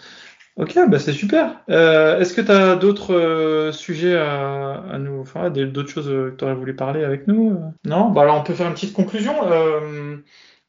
Ok, 0.56 0.76
bah 0.88 0.98
c'est 0.98 1.12
super. 1.12 1.62
Euh, 1.70 2.18
est-ce 2.18 2.34
que 2.34 2.40
tu 2.40 2.50
as 2.50 2.76
d'autres 2.76 3.14
euh, 3.14 3.72
sujets 3.72 4.16
à, 4.16 4.98
nous, 4.98 5.20
enfin, 5.20 5.48
d'autres 5.48 5.88
choses 5.88 6.08
euh, 6.08 6.30
que 6.30 6.36
tu 6.36 6.44
aurais 6.44 6.54
voulu 6.54 6.74
parler 6.74 7.04
avec 7.04 7.26
nous? 7.28 7.58
Non? 7.84 8.10
Bah 8.10 8.22
alors 8.22 8.36
on 8.38 8.42
peut 8.42 8.54
faire 8.54 8.66
une 8.66 8.74
petite 8.74 8.92
conclusion. 8.92 9.34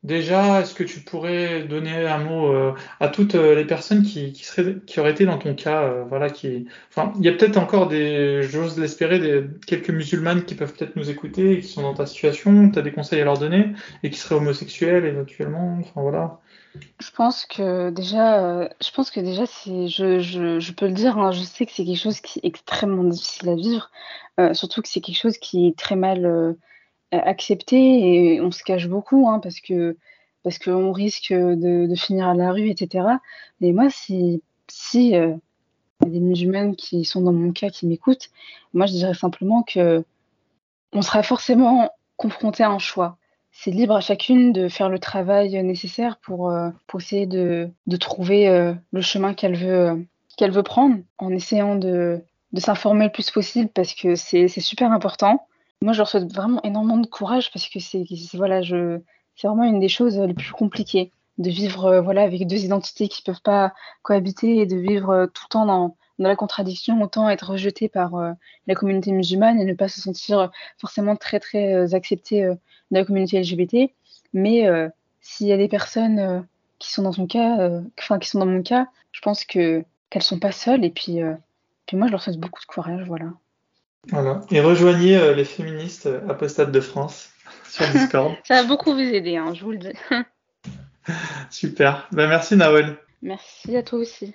Déjà, 0.04 0.62
est-ce 0.62 0.74
que 0.74 0.84
tu 0.84 1.02
pourrais 1.02 1.64
donner 1.66 2.08
un 2.08 2.18
mot 2.18 2.52
à 3.00 3.08
toutes 3.08 3.36
les 3.36 3.66
personnes 3.66 4.02
qui, 4.02 4.34
seraient, 4.44 4.78
qui 4.88 5.00
auraient 5.00 5.12
été 5.12 5.26
dans 5.26 5.38
ton 5.38 5.54
cas, 5.54 5.94
voilà, 6.10 6.32
qui, 6.32 6.66
enfin, 6.90 7.14
il 7.20 7.24
y 7.24 7.30
a 7.30 7.34
peut-être 7.34 7.58
encore 7.58 7.88
des, 7.88 8.42
j'ose 8.42 8.80
l'espérer, 8.80 9.20
des 9.20 9.44
quelques 9.68 9.92
musulmanes 9.92 10.44
qui 10.46 10.56
peuvent 10.56 10.74
peut-être 10.74 10.96
nous 10.96 11.12
écouter, 11.12 11.60
qui 11.60 11.68
sont 11.68 11.84
dans 11.84 11.94
ta 11.94 12.08
situation. 12.08 12.72
Tu 12.72 12.80
as 12.80 12.82
des 12.82 12.92
conseils 12.92 13.22
à 13.22 13.26
leur 13.26 13.38
donner 13.38 13.74
et 14.02 14.10
qui 14.10 14.18
seraient 14.18 14.36
homosexuels 14.36 15.06
éventuellement. 15.06 15.78
Enfin 15.82 16.02
voilà. 16.02 16.40
Je 17.00 17.12
pense 17.12 17.46
que 17.46 17.90
déjà, 17.90 18.44
euh, 18.44 18.70
je 18.82 18.92
pense 18.92 19.12
que 19.12 19.20
déjà, 19.20 19.46
c'est, 19.46 19.88
je, 19.88 20.72
peux 20.72 20.88
le 20.88 20.94
dire, 20.94 21.18
hein, 21.18 21.32
je 21.32 21.42
sais 21.42 21.66
que 21.66 21.72
c'est 21.72 21.84
quelque 21.84 22.00
chose 22.00 22.22
qui 22.22 22.40
est 22.40 22.46
extrêmement 22.46 23.04
difficile 23.04 23.50
à 23.50 23.56
vivre, 23.56 23.92
euh, 24.40 24.54
surtout 24.54 24.82
que 24.82 24.88
c'est 24.88 25.02
quelque 25.02 25.18
chose 25.18 25.38
qui 25.38 25.68
est 25.68 25.78
très 25.78 25.96
mal 25.96 26.26
euh, 26.26 26.54
accepté 27.12 28.36
et 28.36 28.42
on 28.42 28.52
se 28.52 28.64
cache 28.64 28.88
beaucoup, 28.88 29.28
hein, 29.30 29.40
parce 29.40 29.60
que 29.60 29.98
parce 30.44 30.58
qu'on 30.58 30.92
risque 30.92 31.34
de, 31.34 31.94
finir 31.96 32.28
à 32.28 32.34
la 32.34 32.52
rue, 32.52 32.70
etc. 32.70 33.06
Mais 33.60 33.74
moi, 33.74 33.90
si 33.90 34.42
si 34.68 35.10
y 35.10 35.16
a 35.16 35.38
des 36.06 36.20
musulmanes 36.20 36.76
qui 36.76 37.06
sont 37.06 37.22
dans 37.22 37.34
mon 37.34 37.52
cas 37.52 37.70
qui 37.70 37.86
m'écoutent, 37.86 38.30
moi 38.74 38.86
je 38.86 38.94
dirais 38.94 39.14
simplement 39.14 39.64
que 39.64 40.04
on 40.94 41.02
sera 41.02 41.24
forcément 41.24 41.92
confronté 42.18 42.64
à 42.64 42.72
un 42.72 42.80
choix. 42.80 43.18
C'est 43.52 43.72
libre 43.72 43.96
à 43.96 44.02
chacune 44.02 44.54
de 44.54 44.70
faire 44.70 44.90
le 44.90 45.00
travail 45.00 45.62
nécessaire 45.64 46.18
pour, 46.18 46.50
euh, 46.50 46.70
pour 46.88 47.02
essayer 47.02 47.26
de, 47.26 47.70
trouver 48.00 48.48
euh, 48.48 48.74
le 48.92 49.02
chemin 49.02 49.34
qu'elle 49.34 49.56
veut, 49.56 49.90
euh, 50.42 50.48
veut 50.50 50.64
prendre 50.64 50.98
en 51.18 51.32
essayant 51.32 51.76
de, 51.76 52.22
de 52.54 52.60
s'informer 52.60 53.06
le 53.06 53.12
plus 53.12 53.30
possible 53.30 53.70
parce 53.70 53.94
que 53.94 54.16
c'est 54.16 54.48
super 54.48 54.92
important. 54.92 55.48
Moi, 55.82 55.94
je 55.94 55.98
leur 55.98 56.08
souhaite 56.08 56.32
vraiment 56.34 56.62
énormément 56.64 56.98
de 56.98 57.08
courage 57.08 57.52
parce 57.52 57.68
que 57.68 57.80
c'est 57.80 58.06
voilà, 58.34 58.62
vraiment 58.62 59.64
une 59.64 59.80
des 59.80 59.90
choses 59.90 60.18
les 60.18 60.34
plus 60.34 60.52
compliquées 60.52 61.12
de 61.38 61.50
vivre 61.50 61.86
euh, 61.86 62.02
voilà, 62.02 62.22
avec 62.22 62.48
deux 62.48 62.64
identités 62.64 63.08
qui 63.08 63.22
peuvent 63.22 63.42
pas 63.42 63.74
cohabiter 64.04 64.58
et 64.58 64.66
de 64.66 64.78
vivre 64.78 65.10
euh, 65.10 65.26
tout 65.28 65.44
le 65.46 65.52
temps 65.52 65.66
dans, 65.66 65.96
dans 66.22 66.30
la 66.30 66.36
contradiction, 66.36 67.02
autant 67.02 67.30
être 67.30 67.52
rejeté 67.52 67.90
par 67.90 68.16
euh, 68.16 68.32
la 68.68 68.76
communauté 68.76 69.12
musulmane 69.12 69.60
et 69.60 69.66
ne 69.66 69.74
pas 69.74 69.88
se 69.88 70.00
sentir 70.00 70.52
forcément 70.78 71.16
très 71.16 71.40
très 71.40 71.74
euh, 71.74 71.96
accepté 71.96 72.44
euh, 72.44 72.54
de 72.54 72.98
la 72.98 73.06
communauté 73.06 73.42
LGBT. 73.42 73.92
Mais 74.34 74.68
euh, 74.68 74.88
s'il 75.22 75.48
y 75.48 75.54
a 75.54 75.58
des 75.58 75.68
personnes 75.68 76.20
euh, 76.20 76.40
qui 76.80 76.92
sont 76.92 77.04
dans 77.04 77.28
cas, 77.28 77.60
euh, 77.60 77.82
enfin 78.00 78.20
qui 78.20 78.30
sont 78.30 78.40
dans 78.40 78.46
mon 78.46 78.64
cas, 78.64 78.88
je 79.12 79.22
pense 79.22 79.46
que 79.46 79.84
qu'elles 80.10 80.24
sont 80.24 80.40
pas 80.40 80.52
seules 80.52 80.84
et 80.86 80.90
puis, 80.90 81.22
euh, 81.22 81.34
puis 81.86 81.98
moi 81.98 82.08
je 82.08 82.12
leur 82.12 82.22
souhaite 82.22 82.40
beaucoup 82.40 82.62
de 82.62 82.66
courage, 82.66 83.04
voilà. 83.08 83.28
Voilà. 84.10 84.42
Et 84.50 84.62
rejoignez 84.62 85.16
euh, 85.16 85.34
les 85.34 85.46
féministes 85.46 86.08
euh, 86.08 86.28
apostates 86.28 86.72
de 86.72 86.82
France 86.82 87.30
sur 87.70 87.88
Discord. 87.88 88.34
Ça 88.44 88.62
va 88.62 88.68
beaucoup 88.68 88.94
vous 88.94 89.00
aider, 89.00 89.38
hein, 89.38 89.54
je 89.54 89.64
vous 89.64 89.72
le 89.72 89.78
dis. 89.78 89.94
Super. 91.50 92.08
Ben, 92.12 92.28
merci 92.28 92.56
Nawel. 92.56 92.98
Merci 93.22 93.76
à 93.78 93.84
toi 93.84 94.00
aussi. 94.00 94.34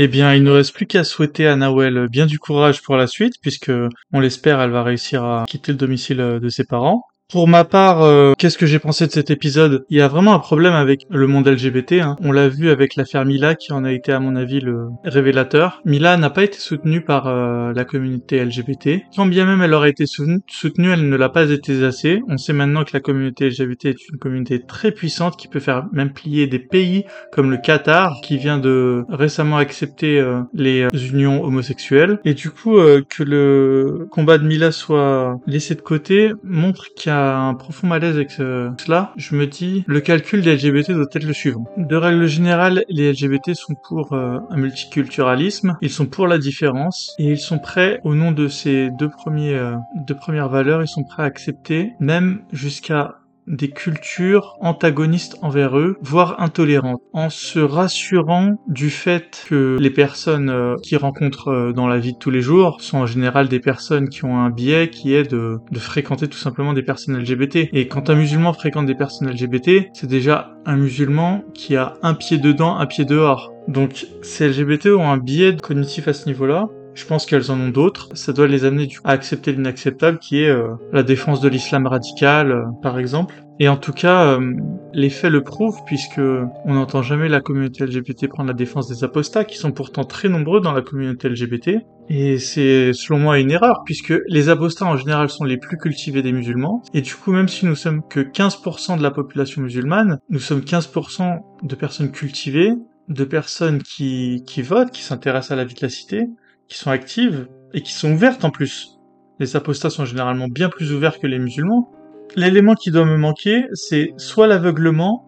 Eh 0.00 0.06
bien, 0.06 0.32
il 0.32 0.44
ne 0.44 0.52
reste 0.52 0.76
plus 0.76 0.86
qu'à 0.86 1.02
souhaiter 1.02 1.48
à 1.48 1.56
Nawel 1.56 2.06
bien 2.08 2.26
du 2.26 2.38
courage 2.38 2.82
pour 2.82 2.96
la 2.96 3.08
suite, 3.08 3.34
puisque 3.42 3.72
on 4.12 4.20
l'espère, 4.20 4.60
elle 4.60 4.70
va 4.70 4.84
réussir 4.84 5.24
à 5.24 5.44
quitter 5.48 5.72
le 5.72 5.78
domicile 5.78 6.18
de 6.18 6.48
ses 6.48 6.62
parents. 6.62 7.02
Pour 7.30 7.46
ma 7.46 7.64
part, 7.64 8.00
euh, 8.00 8.32
qu'est-ce 8.38 8.56
que 8.56 8.64
j'ai 8.64 8.78
pensé 8.78 9.06
de 9.06 9.12
cet 9.12 9.30
épisode? 9.30 9.84
Il 9.90 9.98
y 9.98 10.00
a 10.00 10.08
vraiment 10.08 10.32
un 10.32 10.38
problème 10.38 10.72
avec 10.72 11.02
le 11.10 11.26
monde 11.26 11.46
LGBT. 11.46 12.00
hein. 12.00 12.16
On 12.22 12.32
l'a 12.32 12.48
vu 12.48 12.70
avec 12.70 12.96
l'affaire 12.96 13.26
Mila, 13.26 13.54
qui 13.54 13.70
en 13.74 13.84
a 13.84 13.92
été, 13.92 14.12
à 14.12 14.18
mon 14.18 14.34
avis, 14.34 14.60
le 14.60 14.86
révélateur. 15.04 15.82
Mila 15.84 16.16
n'a 16.16 16.30
pas 16.30 16.42
été 16.44 16.56
soutenue 16.56 17.02
par 17.02 17.26
euh, 17.26 17.74
la 17.74 17.84
communauté 17.84 18.42
LGBT. 18.42 19.02
Quand 19.14 19.26
bien 19.26 19.44
même 19.44 19.60
elle 19.60 19.74
aurait 19.74 19.90
été 19.90 20.06
souten- 20.06 20.40
soutenue, 20.46 20.88
elle 20.90 21.06
ne 21.06 21.16
l'a 21.16 21.28
pas 21.28 21.50
été 21.50 21.84
assez. 21.84 22.22
On 22.28 22.38
sait 22.38 22.54
maintenant 22.54 22.82
que 22.84 22.92
la 22.94 23.00
communauté 23.00 23.50
LGBT 23.50 23.84
est 23.90 24.08
une 24.10 24.18
communauté 24.18 24.62
très 24.66 24.90
puissante 24.90 25.36
qui 25.36 25.48
peut 25.48 25.60
faire 25.60 25.84
même 25.92 26.14
plier 26.14 26.46
des 26.46 26.58
pays 26.58 27.04
comme 27.30 27.50
le 27.50 27.58
Qatar, 27.58 28.22
qui 28.22 28.38
vient 28.38 28.56
de 28.56 29.04
récemment 29.10 29.58
accepter 29.58 30.18
euh, 30.18 30.40
les 30.54 30.86
unions 31.12 31.44
homosexuelles. 31.44 32.20
Et 32.24 32.32
du 32.32 32.48
coup, 32.48 32.78
que 33.10 33.22
le 33.22 34.08
combat 34.10 34.38
de 34.38 34.46
Mila 34.46 34.72
soit 34.72 35.38
laissé 35.46 35.74
de 35.74 35.82
côté 35.82 36.32
montre 36.42 36.86
qu'il 36.96 37.10
y 37.10 37.12
a 37.12 37.17
un 37.18 37.54
profond 37.54 37.86
malaise 37.86 38.16
avec 38.16 38.30
ce- 38.30 38.70
cela. 38.78 39.12
Je 39.16 39.34
me 39.34 39.46
dis, 39.46 39.84
le 39.86 40.00
calcul 40.00 40.42
des 40.42 40.52
LGBT 40.56 40.92
doit 40.92 41.06
être 41.12 41.24
le 41.24 41.32
suivant. 41.32 41.64
De 41.76 41.96
règle 41.96 42.26
générale, 42.26 42.84
les 42.88 43.12
LGBT 43.12 43.54
sont 43.54 43.74
pour 43.74 44.12
euh, 44.12 44.38
un 44.50 44.56
multiculturalisme, 44.56 45.76
ils 45.82 45.90
sont 45.90 46.06
pour 46.06 46.26
la 46.26 46.38
différence, 46.38 47.14
et 47.18 47.30
ils 47.32 47.38
sont 47.38 47.58
prêts, 47.58 48.00
au 48.04 48.14
nom 48.14 48.32
de 48.32 48.48
ces 48.48 48.90
deux 48.98 49.08
premiers, 49.08 49.54
euh, 49.54 49.74
deux 50.06 50.14
premières 50.16 50.48
valeurs, 50.48 50.82
ils 50.82 50.88
sont 50.88 51.04
prêts 51.04 51.22
à 51.22 51.26
accepter, 51.26 51.92
même 52.00 52.40
jusqu'à 52.52 53.14
des 53.48 53.70
cultures 53.70 54.56
antagonistes 54.60 55.36
envers 55.42 55.78
eux, 55.78 55.96
voire 56.02 56.40
intolérantes, 56.40 57.02
en 57.12 57.30
se 57.30 57.58
rassurant 57.58 58.56
du 58.68 58.90
fait 58.90 59.44
que 59.48 59.76
les 59.80 59.90
personnes 59.90 60.50
euh, 60.50 60.76
qu'ils 60.82 60.98
rencontrent 60.98 61.48
euh, 61.48 61.72
dans 61.72 61.88
la 61.88 61.98
vie 61.98 62.12
de 62.12 62.18
tous 62.18 62.30
les 62.30 62.42
jours 62.42 62.80
sont 62.80 62.98
en 62.98 63.06
général 63.06 63.48
des 63.48 63.60
personnes 63.60 64.08
qui 64.08 64.24
ont 64.24 64.38
un 64.38 64.50
biais 64.50 64.90
qui 64.90 65.14
est 65.14 65.30
de, 65.30 65.58
de 65.70 65.78
fréquenter 65.78 66.28
tout 66.28 66.38
simplement 66.38 66.72
des 66.72 66.82
personnes 66.82 67.18
LGBT. 67.18 67.68
Et 67.72 67.88
quand 67.88 68.10
un 68.10 68.14
musulman 68.14 68.52
fréquente 68.52 68.86
des 68.86 68.94
personnes 68.94 69.30
LGBT, 69.30 69.88
c'est 69.92 70.06
déjà 70.06 70.52
un 70.66 70.76
musulman 70.76 71.44
qui 71.54 71.76
a 71.76 71.94
un 72.02 72.14
pied 72.14 72.38
dedans, 72.38 72.76
un 72.76 72.86
pied 72.86 73.04
dehors. 73.04 73.52
Donc 73.68 74.06
ces 74.22 74.48
LGBT 74.48 74.88
ont 74.88 75.10
un 75.10 75.18
biais 75.18 75.56
cognitif 75.56 76.08
à 76.08 76.12
ce 76.12 76.26
niveau-là, 76.26 76.68
je 76.98 77.06
pense 77.06 77.26
qu'elles 77.26 77.50
en 77.50 77.60
ont 77.60 77.68
d'autres. 77.68 78.08
Ça 78.14 78.32
doit 78.32 78.48
les 78.48 78.64
amener 78.64 78.88
à 79.04 79.12
accepter 79.12 79.52
l'inacceptable, 79.52 80.18
qui 80.18 80.42
est 80.42 80.50
euh, 80.50 80.74
la 80.92 81.04
défense 81.04 81.40
de 81.40 81.48
l'islam 81.48 81.86
radical, 81.86 82.50
euh, 82.50 82.64
par 82.82 82.98
exemple. 82.98 83.34
Et 83.60 83.68
en 83.68 83.76
tout 83.76 83.92
cas, 83.92 84.24
euh, 84.24 84.54
les 84.92 85.10
faits 85.10 85.30
le 85.30 85.42
prouvent, 85.42 85.78
puisque 85.86 86.20
on 86.20 86.74
n'entend 86.74 87.02
jamais 87.02 87.28
la 87.28 87.40
communauté 87.40 87.86
LGBT 87.86 88.28
prendre 88.28 88.48
la 88.48 88.54
défense 88.54 88.88
des 88.88 89.04
apostats, 89.04 89.44
qui 89.44 89.58
sont 89.58 89.70
pourtant 89.70 90.04
très 90.04 90.28
nombreux 90.28 90.60
dans 90.60 90.72
la 90.72 90.82
communauté 90.82 91.28
LGBT. 91.28 91.82
Et 92.08 92.38
c'est 92.38 92.92
selon 92.92 93.20
moi 93.20 93.38
une 93.38 93.52
erreur, 93.52 93.82
puisque 93.84 94.14
les 94.26 94.48
apostats 94.48 94.86
en 94.86 94.96
général 94.96 95.28
sont 95.28 95.44
les 95.44 95.56
plus 95.56 95.76
cultivés 95.76 96.22
des 96.22 96.32
musulmans. 96.32 96.82
Et 96.94 97.00
du 97.00 97.14
coup, 97.14 97.32
même 97.32 97.48
si 97.48 97.64
nous 97.64 97.76
sommes 97.76 98.02
que 98.08 98.20
15% 98.20 98.98
de 98.98 99.02
la 99.02 99.12
population 99.12 99.62
musulmane, 99.62 100.18
nous 100.30 100.40
sommes 100.40 100.60
15% 100.60 101.38
de 101.62 101.74
personnes 101.76 102.10
cultivées, 102.10 102.72
de 103.08 103.24
personnes 103.24 103.82
qui, 103.82 104.42
qui 104.46 104.62
votent, 104.62 104.90
qui 104.90 105.02
s'intéressent 105.02 105.52
à 105.52 105.56
la 105.56 105.64
vie 105.64 105.74
de 105.74 105.80
la 105.82 105.88
cité, 105.88 106.26
qui 106.68 106.78
sont 106.78 106.90
actives 106.90 107.48
et 107.72 107.82
qui 107.82 107.92
sont 107.92 108.12
ouvertes 108.12 108.44
en 108.44 108.50
plus. 108.50 108.98
Les 109.40 109.56
apostats 109.56 109.90
sont 109.90 110.04
généralement 110.04 110.48
bien 110.48 110.68
plus 110.68 110.92
ouverts 110.92 111.18
que 111.18 111.26
les 111.26 111.38
musulmans. 111.38 111.90
L'élément 112.36 112.74
qui 112.74 112.90
doit 112.90 113.04
me 113.04 113.16
manquer, 113.16 113.64
c'est 113.72 114.12
soit 114.16 114.46
l'aveuglement, 114.46 115.24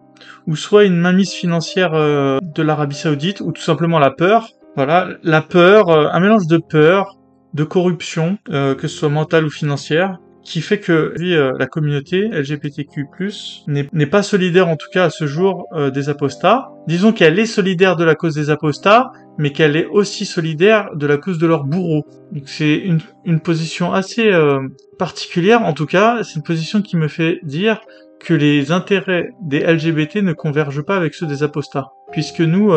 ou 0.47 0.55
soit 0.55 0.85
une 0.85 0.97
mainmise 0.97 1.31
financière 1.31 1.93
euh, 1.93 2.37
de 2.41 2.61
l'Arabie 2.61 2.95
Saoudite, 2.95 3.41
ou 3.41 3.51
tout 3.51 3.61
simplement 3.61 3.99
la 3.99 4.11
peur. 4.11 4.49
Voilà, 4.75 5.09
la 5.23 5.41
peur, 5.41 5.89
euh, 5.89 6.07
un 6.11 6.19
mélange 6.19 6.47
de 6.47 6.57
peur, 6.57 7.17
de 7.53 7.63
corruption, 7.63 8.37
euh, 8.49 8.75
que 8.75 8.87
ce 8.87 8.97
soit 8.97 9.09
mentale 9.09 9.45
ou 9.45 9.49
financière, 9.49 10.19
qui 10.43 10.61
fait 10.61 10.79
que 10.79 11.13
euh, 11.19 11.53
la 11.57 11.67
communauté 11.67 12.27
LGBTQ+ 12.27 13.05
n'est 13.67 14.05
pas 14.07 14.23
solidaire 14.23 14.67
en 14.67 14.75
tout 14.75 14.87
cas 14.91 15.05
à 15.05 15.09
ce 15.09 15.27
jour 15.27 15.67
euh, 15.73 15.91
des 15.91 16.09
apostats. 16.09 16.71
Disons 16.87 17.13
qu'elle 17.13 17.37
est 17.37 17.45
solidaire 17.45 17.95
de 17.95 18.03
la 18.03 18.15
cause 18.15 18.35
des 18.35 18.49
apostats, 18.49 19.11
mais 19.37 19.51
qu'elle 19.51 19.75
est 19.75 19.85
aussi 19.85 20.25
solidaire 20.25 20.89
de 20.95 21.05
la 21.05 21.17
cause 21.17 21.37
de 21.37 21.47
leurs 21.47 21.63
bourreaux. 21.63 22.05
C'est 22.45 22.83
une, 23.25 23.39
position 23.39 23.93
assez 23.93 24.31
euh, 24.31 24.59
particulière, 24.97 25.63
en 25.63 25.73
tout 25.73 25.85
cas, 25.85 26.23
c'est 26.23 26.35
une 26.35 26.43
position 26.43 26.81
qui 26.81 26.97
me 26.97 27.07
fait 27.07 27.39
dire 27.43 27.81
que 28.19 28.33
les 28.33 28.71
intérêts 28.71 29.29
des 29.41 29.59
LGBT 29.59 30.17
ne 30.17 30.33
convergent 30.33 30.83
pas 30.83 30.95
avec 30.95 31.13
ceux 31.13 31.25
des 31.25 31.43
apostats, 31.43 31.91
puisque 32.11 32.41
nous, 32.41 32.71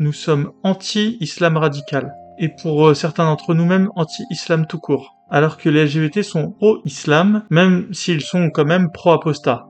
nous 0.00 0.12
sommes 0.12 0.50
anti-islam 0.64 1.56
radical. 1.56 2.12
et 2.38 2.48
pour 2.48 2.96
certains 2.96 3.26
d'entre 3.26 3.54
nous 3.54 3.64
même 3.64 3.90
anti-islam 3.94 4.66
tout 4.66 4.80
court. 4.80 5.21
Alors 5.32 5.56
que 5.56 5.68
les 5.68 5.86
LGBT 5.86 6.22
sont 6.22 6.52
pro-islam, 6.52 7.44
même 7.50 7.88
s'ils 7.92 8.20
sont 8.20 8.50
quand 8.50 8.66
même 8.66 8.92
pro-apostat 8.92 9.66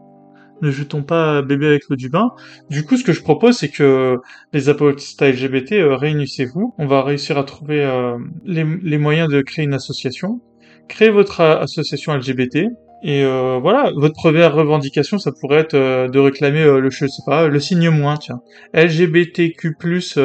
ne 0.62 0.70
jetons 0.70 1.02
pas 1.02 1.42
bébé 1.42 1.66
avec 1.66 1.88
le 1.90 1.96
du 1.96 2.08
bain. 2.08 2.30
Du 2.70 2.84
coup, 2.84 2.96
ce 2.96 3.04
que 3.04 3.12
je 3.12 3.20
propose, 3.20 3.58
c'est 3.58 3.68
que 3.68 4.18
les 4.52 4.68
apostats 4.68 5.28
LGBT, 5.28 5.72
euh, 5.72 5.96
réunissez-vous. 5.96 6.74
On 6.78 6.86
va 6.86 7.02
réussir 7.02 7.36
à 7.36 7.44
trouver 7.44 7.84
euh, 7.84 8.16
les, 8.44 8.98
moyens 8.98 9.28
de 9.28 9.42
créer 9.42 9.64
une 9.64 9.74
association. 9.74 10.40
Créez 10.88 11.10
votre 11.10 11.40
association 11.40 12.14
LGBT. 12.14 12.68
Et 13.04 13.24
euh, 13.24 13.58
voilà, 13.60 13.90
votre 13.96 14.14
première 14.14 14.54
revendication, 14.54 15.18
ça 15.18 15.32
pourrait 15.32 15.58
être 15.58 15.74
euh, 15.74 16.08
de 16.08 16.20
réclamer 16.20 16.64
le, 16.64 16.88
je 16.88 17.06
sais 17.06 17.22
pas, 17.26 17.48
le 17.48 17.58
signe 17.58 17.90
moins, 17.90 18.16
tiens. 18.16 18.40
LGBTQ+, 18.72 19.74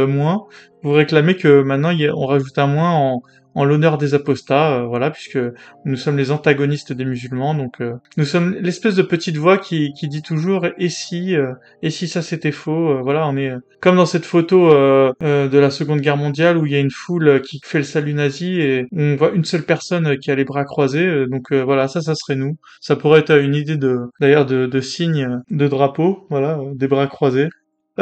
moins, 0.07 0.45
vous 0.83 0.91
réclamez 0.91 1.35
que 1.35 1.63
maintenant 1.63 1.91
on 2.15 2.25
rajoute 2.27 2.57
un 2.59 2.67
moins 2.67 2.91
en, 2.91 3.23
en 3.57 3.65
l'honneur 3.65 3.97
des 3.97 4.13
apostats, 4.13 4.75
euh, 4.75 4.85
voilà, 4.85 5.09
puisque 5.09 5.39
nous 5.83 5.95
sommes 5.95 6.15
les 6.15 6.29
antagonistes 6.29 6.93
des 6.93 7.05
musulmans, 7.05 7.55
donc 7.55 7.81
euh, 7.81 7.93
nous 8.15 8.23
sommes 8.23 8.55
l'espèce 8.61 8.93
de 8.93 9.01
petite 9.01 9.37
voix 9.37 9.57
qui, 9.57 9.93
qui 9.93 10.07
dit 10.07 10.21
toujours 10.21 10.67
et 10.77 10.89
si, 10.89 11.35
euh, 11.35 11.53
et 11.81 11.89
si 11.89 12.07
ça 12.07 12.21
c'était 12.21 12.51
faux, 12.51 13.01
voilà, 13.01 13.27
on 13.27 13.35
est 13.35 13.51
comme 13.81 13.95
dans 13.95 14.05
cette 14.05 14.25
photo 14.25 14.69
de 14.69 15.57
la 15.57 15.71
Seconde 15.71 16.01
Guerre 16.01 16.17
mondiale 16.17 16.57
où 16.57 16.67
il 16.67 16.71
y 16.71 16.75
a 16.75 16.79
une 16.79 16.91
foule 16.91 17.41
qui 17.41 17.59
fait 17.63 17.79
le 17.79 17.83
salut 17.83 18.13
nazi 18.13 18.61
et 18.61 18.85
on 18.91 19.15
voit 19.15 19.31
une 19.31 19.45
seule 19.45 19.63
personne 19.63 20.17
qui 20.19 20.29
a 20.29 20.35
les 20.35 20.45
bras 20.45 20.63
croisés, 20.63 21.25
donc 21.27 21.51
voilà, 21.51 21.87
ça, 21.87 22.01
ça 22.01 22.13
serait 22.13 22.35
nous. 22.35 22.57
Ça 22.79 22.95
pourrait 22.95 23.21
être 23.21 23.35
une 23.39 23.55
idée 23.55 23.77
de, 23.77 23.97
d'ailleurs, 24.19 24.45
de, 24.45 24.67
de 24.67 24.81
signe 24.81 25.41
de 25.49 25.67
drapeau, 25.67 26.27
voilà, 26.29 26.59
des 26.75 26.87
bras 26.87 27.07
croisés. 27.07 27.49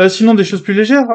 sinon, 0.10 0.34
des 0.34 0.44
choses 0.44 0.64
plus 0.64 0.74
légères. 0.74 1.08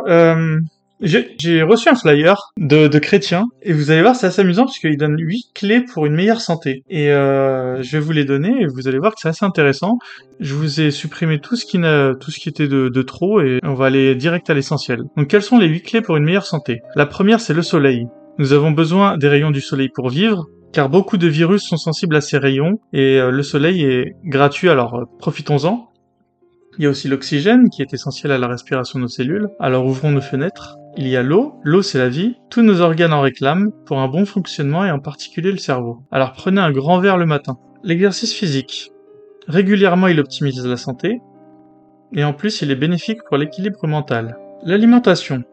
J'ai 1.02 1.62
reçu 1.62 1.88
un 1.88 1.94
flyer 1.94 2.36
de, 2.58 2.86
de 2.86 2.98
chrétiens 2.98 3.46
et 3.62 3.72
vous 3.72 3.90
allez 3.90 4.02
voir 4.02 4.14
c'est 4.14 4.26
assez 4.26 4.42
amusant 4.42 4.64
parce 4.64 4.78
qu'il 4.78 4.98
donne 4.98 5.16
8 5.18 5.52
clés 5.54 5.80
pour 5.80 6.04
une 6.04 6.14
meilleure 6.14 6.42
santé 6.42 6.82
et 6.90 7.10
euh, 7.10 7.82
je 7.82 7.92
vais 7.92 8.00
vous 8.00 8.12
les 8.12 8.26
donner 8.26 8.60
et 8.60 8.66
vous 8.66 8.86
allez 8.86 8.98
voir 8.98 9.14
que 9.14 9.20
c'est 9.20 9.28
assez 9.28 9.44
intéressant. 9.44 9.98
Je 10.40 10.54
vous 10.54 10.82
ai 10.82 10.90
supprimé 10.90 11.40
tout 11.40 11.56
ce 11.56 11.64
qui 11.64 11.78
tout 11.78 12.30
ce 12.30 12.38
qui 12.38 12.48
était 12.50 12.68
de, 12.68 12.90
de 12.90 13.02
trop 13.02 13.40
et 13.40 13.60
on 13.62 13.72
va 13.72 13.86
aller 13.86 14.14
direct 14.14 14.50
à 14.50 14.54
l'essentiel. 14.54 15.00
Donc 15.16 15.28
quelles 15.28 15.42
sont 15.42 15.58
les 15.58 15.68
8 15.68 15.82
clés 15.82 16.02
pour 16.02 16.16
une 16.16 16.24
meilleure 16.24 16.46
santé? 16.46 16.80
La 16.96 17.06
première 17.06 17.40
c'est 17.40 17.54
le 17.54 17.62
soleil. 17.62 18.06
Nous 18.38 18.52
avons 18.52 18.70
besoin 18.70 19.16
des 19.16 19.28
rayons 19.28 19.50
du 19.50 19.62
soleil 19.62 19.88
pour 19.88 20.10
vivre 20.10 20.46
car 20.72 20.88
beaucoup 20.88 21.16
de 21.16 21.26
virus 21.26 21.62
sont 21.62 21.76
sensibles 21.76 22.16
à 22.16 22.20
ces 22.20 22.36
rayons 22.36 22.78
et 22.92 23.18
euh, 23.18 23.30
le 23.30 23.42
soleil 23.42 23.84
est 23.84 24.16
gratuit 24.24 24.68
alors 24.68 24.94
euh, 24.94 25.04
profitons-en. 25.18 25.88
Il 26.78 26.84
y 26.84 26.86
a 26.86 26.90
aussi 26.90 27.08
l'oxygène 27.08 27.68
qui 27.68 27.82
est 27.82 27.92
essentiel 27.92 28.32
à 28.32 28.38
la 28.38 28.46
respiration 28.46 28.98
de 28.98 29.02
nos 29.02 29.08
cellules, 29.08 29.48
alors 29.58 29.86
ouvrons 29.86 30.12
nos 30.12 30.20
fenêtres. 30.20 30.76
Il 30.96 31.06
y 31.06 31.16
a 31.16 31.22
l'eau, 31.22 31.54
l'eau 31.62 31.82
c'est 31.82 31.98
la 31.98 32.08
vie, 32.08 32.36
tous 32.50 32.62
nos 32.62 32.80
organes 32.80 33.12
en 33.12 33.20
réclament 33.20 33.70
pour 33.86 34.00
un 34.00 34.08
bon 34.08 34.24
fonctionnement 34.26 34.84
et 34.84 34.90
en 34.90 34.98
particulier 34.98 35.52
le 35.52 35.58
cerveau. 35.58 36.02
Alors 36.10 36.32
prenez 36.32 36.60
un 36.60 36.72
grand 36.72 36.98
verre 36.98 37.16
le 37.16 37.26
matin. 37.26 37.58
L'exercice 37.84 38.34
physique. 38.34 38.90
Régulièrement 39.46 40.08
il 40.08 40.18
optimise 40.18 40.66
la 40.66 40.76
santé, 40.76 41.20
et 42.12 42.24
en 42.24 42.32
plus 42.32 42.62
il 42.62 42.70
est 42.70 42.76
bénéfique 42.76 43.22
pour 43.28 43.36
l'équilibre 43.36 43.86
mental. 43.86 44.36
L'alimentation. 44.64 45.44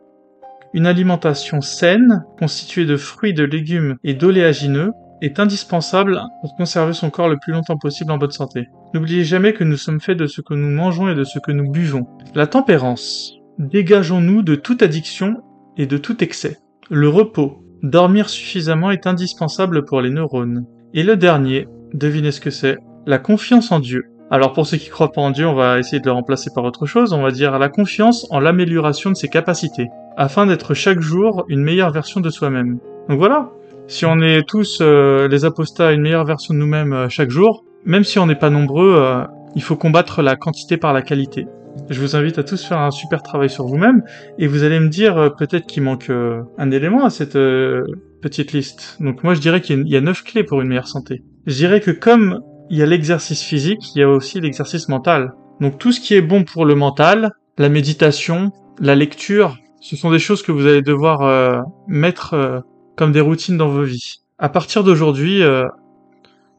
Une 0.74 0.88
alimentation 0.88 1.62
saine, 1.62 2.26
constituée 2.40 2.86
de 2.86 2.98
fruits, 2.98 3.34
de 3.34 3.44
légumes 3.44 3.98
et 4.04 4.16
d'oléagineux, 4.16 4.92
est 5.22 5.40
indispensable 5.40 6.20
pour 6.42 6.56
conserver 6.56 6.94
son 6.94 7.10
corps 7.10 7.30
le 7.30 7.38
plus 7.38 7.54
longtemps 7.54 7.78
possible 7.78 8.12
en 8.12 8.18
bonne 8.18 8.32
santé. 8.32 8.68
N'oubliez 8.94 9.24
jamais 9.24 9.54
que 9.54 9.64
nous 9.64 9.78
sommes 9.78 10.02
faits 10.02 10.18
de 10.18 10.28
ce 10.28 10.42
que 10.42 10.54
nous 10.54 10.70
mangeons 10.70 11.10
et 11.10 11.16
de 11.16 11.24
ce 11.24 11.40
que 11.40 11.52
nous 11.52 11.72
buvons. 11.72 12.08
La 12.36 12.48
tempérance. 12.48 13.37
Dégageons-nous 13.60 14.44
de 14.44 14.54
toute 14.54 14.84
addiction 14.84 15.38
et 15.78 15.88
de 15.88 15.98
tout 15.98 16.24
excès. 16.24 16.58
Le 16.92 17.10
repos. 17.10 17.64
Dormir 17.82 18.30
suffisamment 18.30 18.92
est 18.92 19.08
indispensable 19.08 19.84
pour 19.84 20.02
les 20.02 20.12
neurones. 20.12 20.66
Et 20.94 21.02
le 21.02 21.16
dernier, 21.16 21.68
devinez 21.94 22.32
ce 22.32 22.40
que 22.40 22.52
c'est, 22.52 22.78
la 23.08 23.18
confiance 23.18 23.72
en 23.72 23.80
Dieu. 23.80 24.04
Alors 24.30 24.54
pour 24.54 24.68
ceux 24.68 24.78
qui 24.78 24.90
croient 24.90 25.12
pas 25.12 25.22
en 25.22 25.32
Dieu, 25.32 25.48
on 25.48 25.56
va 25.56 25.80
essayer 25.80 26.00
de 26.00 26.06
le 26.06 26.12
remplacer 26.12 26.52
par 26.54 26.66
autre 26.66 26.86
chose, 26.86 27.14
on 27.14 27.24
va 27.24 27.32
dire 27.32 27.58
la 27.58 27.70
confiance 27.70 28.28
en 28.30 28.40
l'amélioration 28.40 29.10
de 29.10 29.16
ses 29.16 29.30
capacités, 29.30 29.88
afin 30.18 30.46
d'être 30.46 30.74
chaque 30.74 31.00
jour 31.00 31.46
une 31.48 31.64
meilleure 31.64 31.92
version 31.92 32.20
de 32.20 32.30
soi-même. 32.30 32.80
Donc 33.10 33.18
voilà, 33.18 33.50
si 33.88 34.06
on 34.06 34.20
est 34.20 34.48
tous 34.48 34.80
euh, 34.82 35.28
les 35.30 35.46
apostats 35.46 35.94
une 35.94 36.02
meilleure 36.02 36.26
version 36.26 36.54
de 36.54 36.60
nous-mêmes 36.60 36.94
euh, 36.94 37.10
chaque 37.10 37.30
jour, 37.30 37.64
même 37.86 38.04
si 38.04 38.20
on 38.20 38.26
n'est 38.26 38.36
pas 38.36 38.50
nombreux, 38.50 38.98
euh, 38.98 39.24
il 39.56 39.64
faut 39.64 39.78
combattre 39.78 40.22
la 40.22 40.36
quantité 40.36 40.78
par 40.78 40.94
la 40.94 41.02
qualité. 41.02 41.48
Je 41.90 42.02
vous 42.02 42.16
invite 42.16 42.38
à 42.38 42.44
tous 42.44 42.66
faire 42.66 42.80
un 42.80 42.92
super 42.92 43.24
travail 43.24 43.50
sur 43.50 43.66
vous-même 43.66 44.04
et 44.38 44.48
vous 44.48 44.64
allez 44.64 44.80
me 44.80 44.90
dire 44.90 45.34
peut-être 45.38 45.66
qu'il 45.66 45.84
manque 45.84 46.10
un 46.10 46.72
élément 46.72 47.06
à 47.06 47.10
cette 47.10 47.38
petite 48.22 48.54
liste. 48.54 48.98
Donc 49.00 49.24
moi 49.24 49.34
je 49.34 49.40
dirais 49.40 49.62
qu'il 49.62 49.88
y 49.88 49.96
a 49.96 50.02
neuf 50.02 50.24
clés 50.24 50.44
pour 50.44 50.62
une 50.62 50.68
meilleure 50.68 50.88
santé. 50.88 51.24
Je 51.46 51.56
dirais 51.56 51.80
que 51.80 51.92
comme 51.92 52.42
il 52.70 52.78
y 52.78 52.84
a 52.84 52.86
l'exercice 52.86 53.42
physique, 53.42 53.96
il 53.96 54.00
y 54.00 54.04
a 54.04 54.10
aussi 54.10 54.42
l'exercice 54.42 54.90
mental. 54.90 55.34
Donc 55.62 55.78
tout 55.80 55.92
ce 55.92 56.00
qui 56.00 56.14
est 56.14 56.22
bon 56.22 56.44
pour 56.44 56.66
le 56.66 56.76
mental, 56.76 57.32
la 57.58 57.70
méditation, 57.70 58.52
la 58.80 58.96
lecture, 58.96 59.58
ce 59.80 59.96
sont 59.96 60.12
des 60.12 60.20
choses 60.20 60.44
que 60.44 60.52
vous 60.52 60.66
allez 60.66 60.82
devoir 60.82 61.66
mettre 61.88 62.64
comme 62.98 63.14
des 63.14 63.22
routines 63.22 63.58
dans 63.58 63.70
vos 63.70 63.84
vies. 63.84 64.22
À 64.40 64.50
partir 64.50 64.84
d'aujourd'hui, 64.84 65.42
euh, 65.42 65.66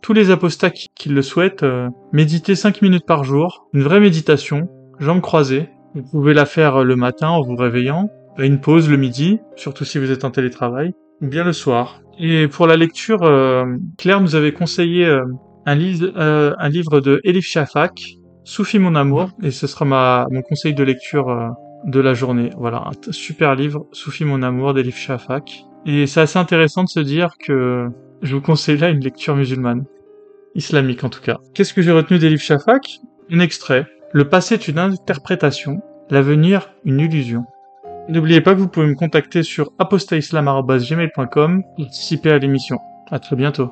tous 0.00 0.12
les 0.12 0.30
apostats 0.30 0.70
qui, 0.70 1.08
le 1.08 1.20
souhaitent, 1.20 1.64
euh, 1.64 1.88
méditez 2.12 2.54
5 2.54 2.80
minutes 2.80 3.06
par 3.06 3.24
jour, 3.24 3.68
une 3.74 3.82
vraie 3.82 4.00
méditation, 4.00 4.68
jambes 5.00 5.20
croisées. 5.20 5.68
Vous 5.94 6.02
pouvez 6.02 6.34
la 6.34 6.46
faire 6.46 6.84
le 6.84 6.96
matin 6.96 7.28
en 7.28 7.42
vous 7.42 7.56
réveillant, 7.56 8.10
une 8.38 8.60
pause 8.60 8.88
le 8.88 8.96
midi, 8.96 9.40
surtout 9.56 9.84
si 9.84 9.98
vous 9.98 10.10
êtes 10.10 10.24
en 10.24 10.30
télétravail, 10.30 10.92
ou 11.20 11.26
bien 11.26 11.44
le 11.44 11.52
soir. 11.52 12.00
Et 12.18 12.48
pour 12.48 12.66
la 12.66 12.76
lecture, 12.76 13.22
euh, 13.22 13.64
Claire 13.96 14.20
nous 14.20 14.34
avait 14.34 14.52
conseillé 14.52 15.06
un, 15.66 15.74
livre, 15.74 16.12
un 16.16 16.68
livre 16.68 17.00
de 17.00 17.20
Elif 17.24 17.46
Shafak, 17.46 18.18
Soufi 18.44 18.78
mon 18.78 18.94
amour, 18.94 19.30
et 19.42 19.50
ce 19.50 19.66
sera 19.66 19.84
ma, 19.84 20.26
mon 20.30 20.42
conseil 20.42 20.74
de 20.74 20.82
lecture 20.82 21.54
de 21.84 22.00
la 22.00 22.14
journée. 22.14 22.50
Voilà, 22.56 22.84
un 22.88 23.12
super 23.12 23.54
livre, 23.54 23.86
Soufi 23.92 24.24
mon 24.24 24.42
amour 24.42 24.74
d'Elif 24.74 24.96
Shafak. 24.96 25.64
Et 25.86 26.06
c'est 26.06 26.20
assez 26.20 26.38
intéressant 26.38 26.84
de 26.84 26.88
se 26.88 27.00
dire 27.00 27.30
que 27.38 27.88
je 28.22 28.34
vous 28.34 28.42
conseille 28.42 28.78
là 28.78 28.88
une 28.88 29.00
lecture 29.00 29.36
musulmane. 29.36 29.84
Islamique 30.54 31.04
en 31.04 31.08
tout 31.08 31.20
cas. 31.20 31.38
Qu'est-ce 31.54 31.72
que 31.72 31.82
j'ai 31.82 31.92
retenu 31.92 32.18
livres 32.18 32.42
Shafak? 32.42 32.98
Un 33.30 33.40
extrait. 33.40 33.86
Le 34.12 34.26
passé 34.26 34.54
est 34.54 34.68
une 34.68 34.78
interprétation, 34.78 35.82
l'avenir 36.08 36.72
une 36.86 37.00
illusion. 37.00 37.44
N'oubliez 38.08 38.40
pas 38.40 38.54
que 38.54 38.60
vous 38.60 38.68
pouvez 38.68 38.86
me 38.86 38.94
contacter 38.94 39.42
sur 39.42 39.70
apostaislam.gmail.com 39.78 41.62
pour 41.62 41.84
participer 41.84 42.30
à 42.30 42.38
l'émission. 42.38 42.78
À 43.10 43.18
très 43.18 43.36
bientôt. 43.36 43.70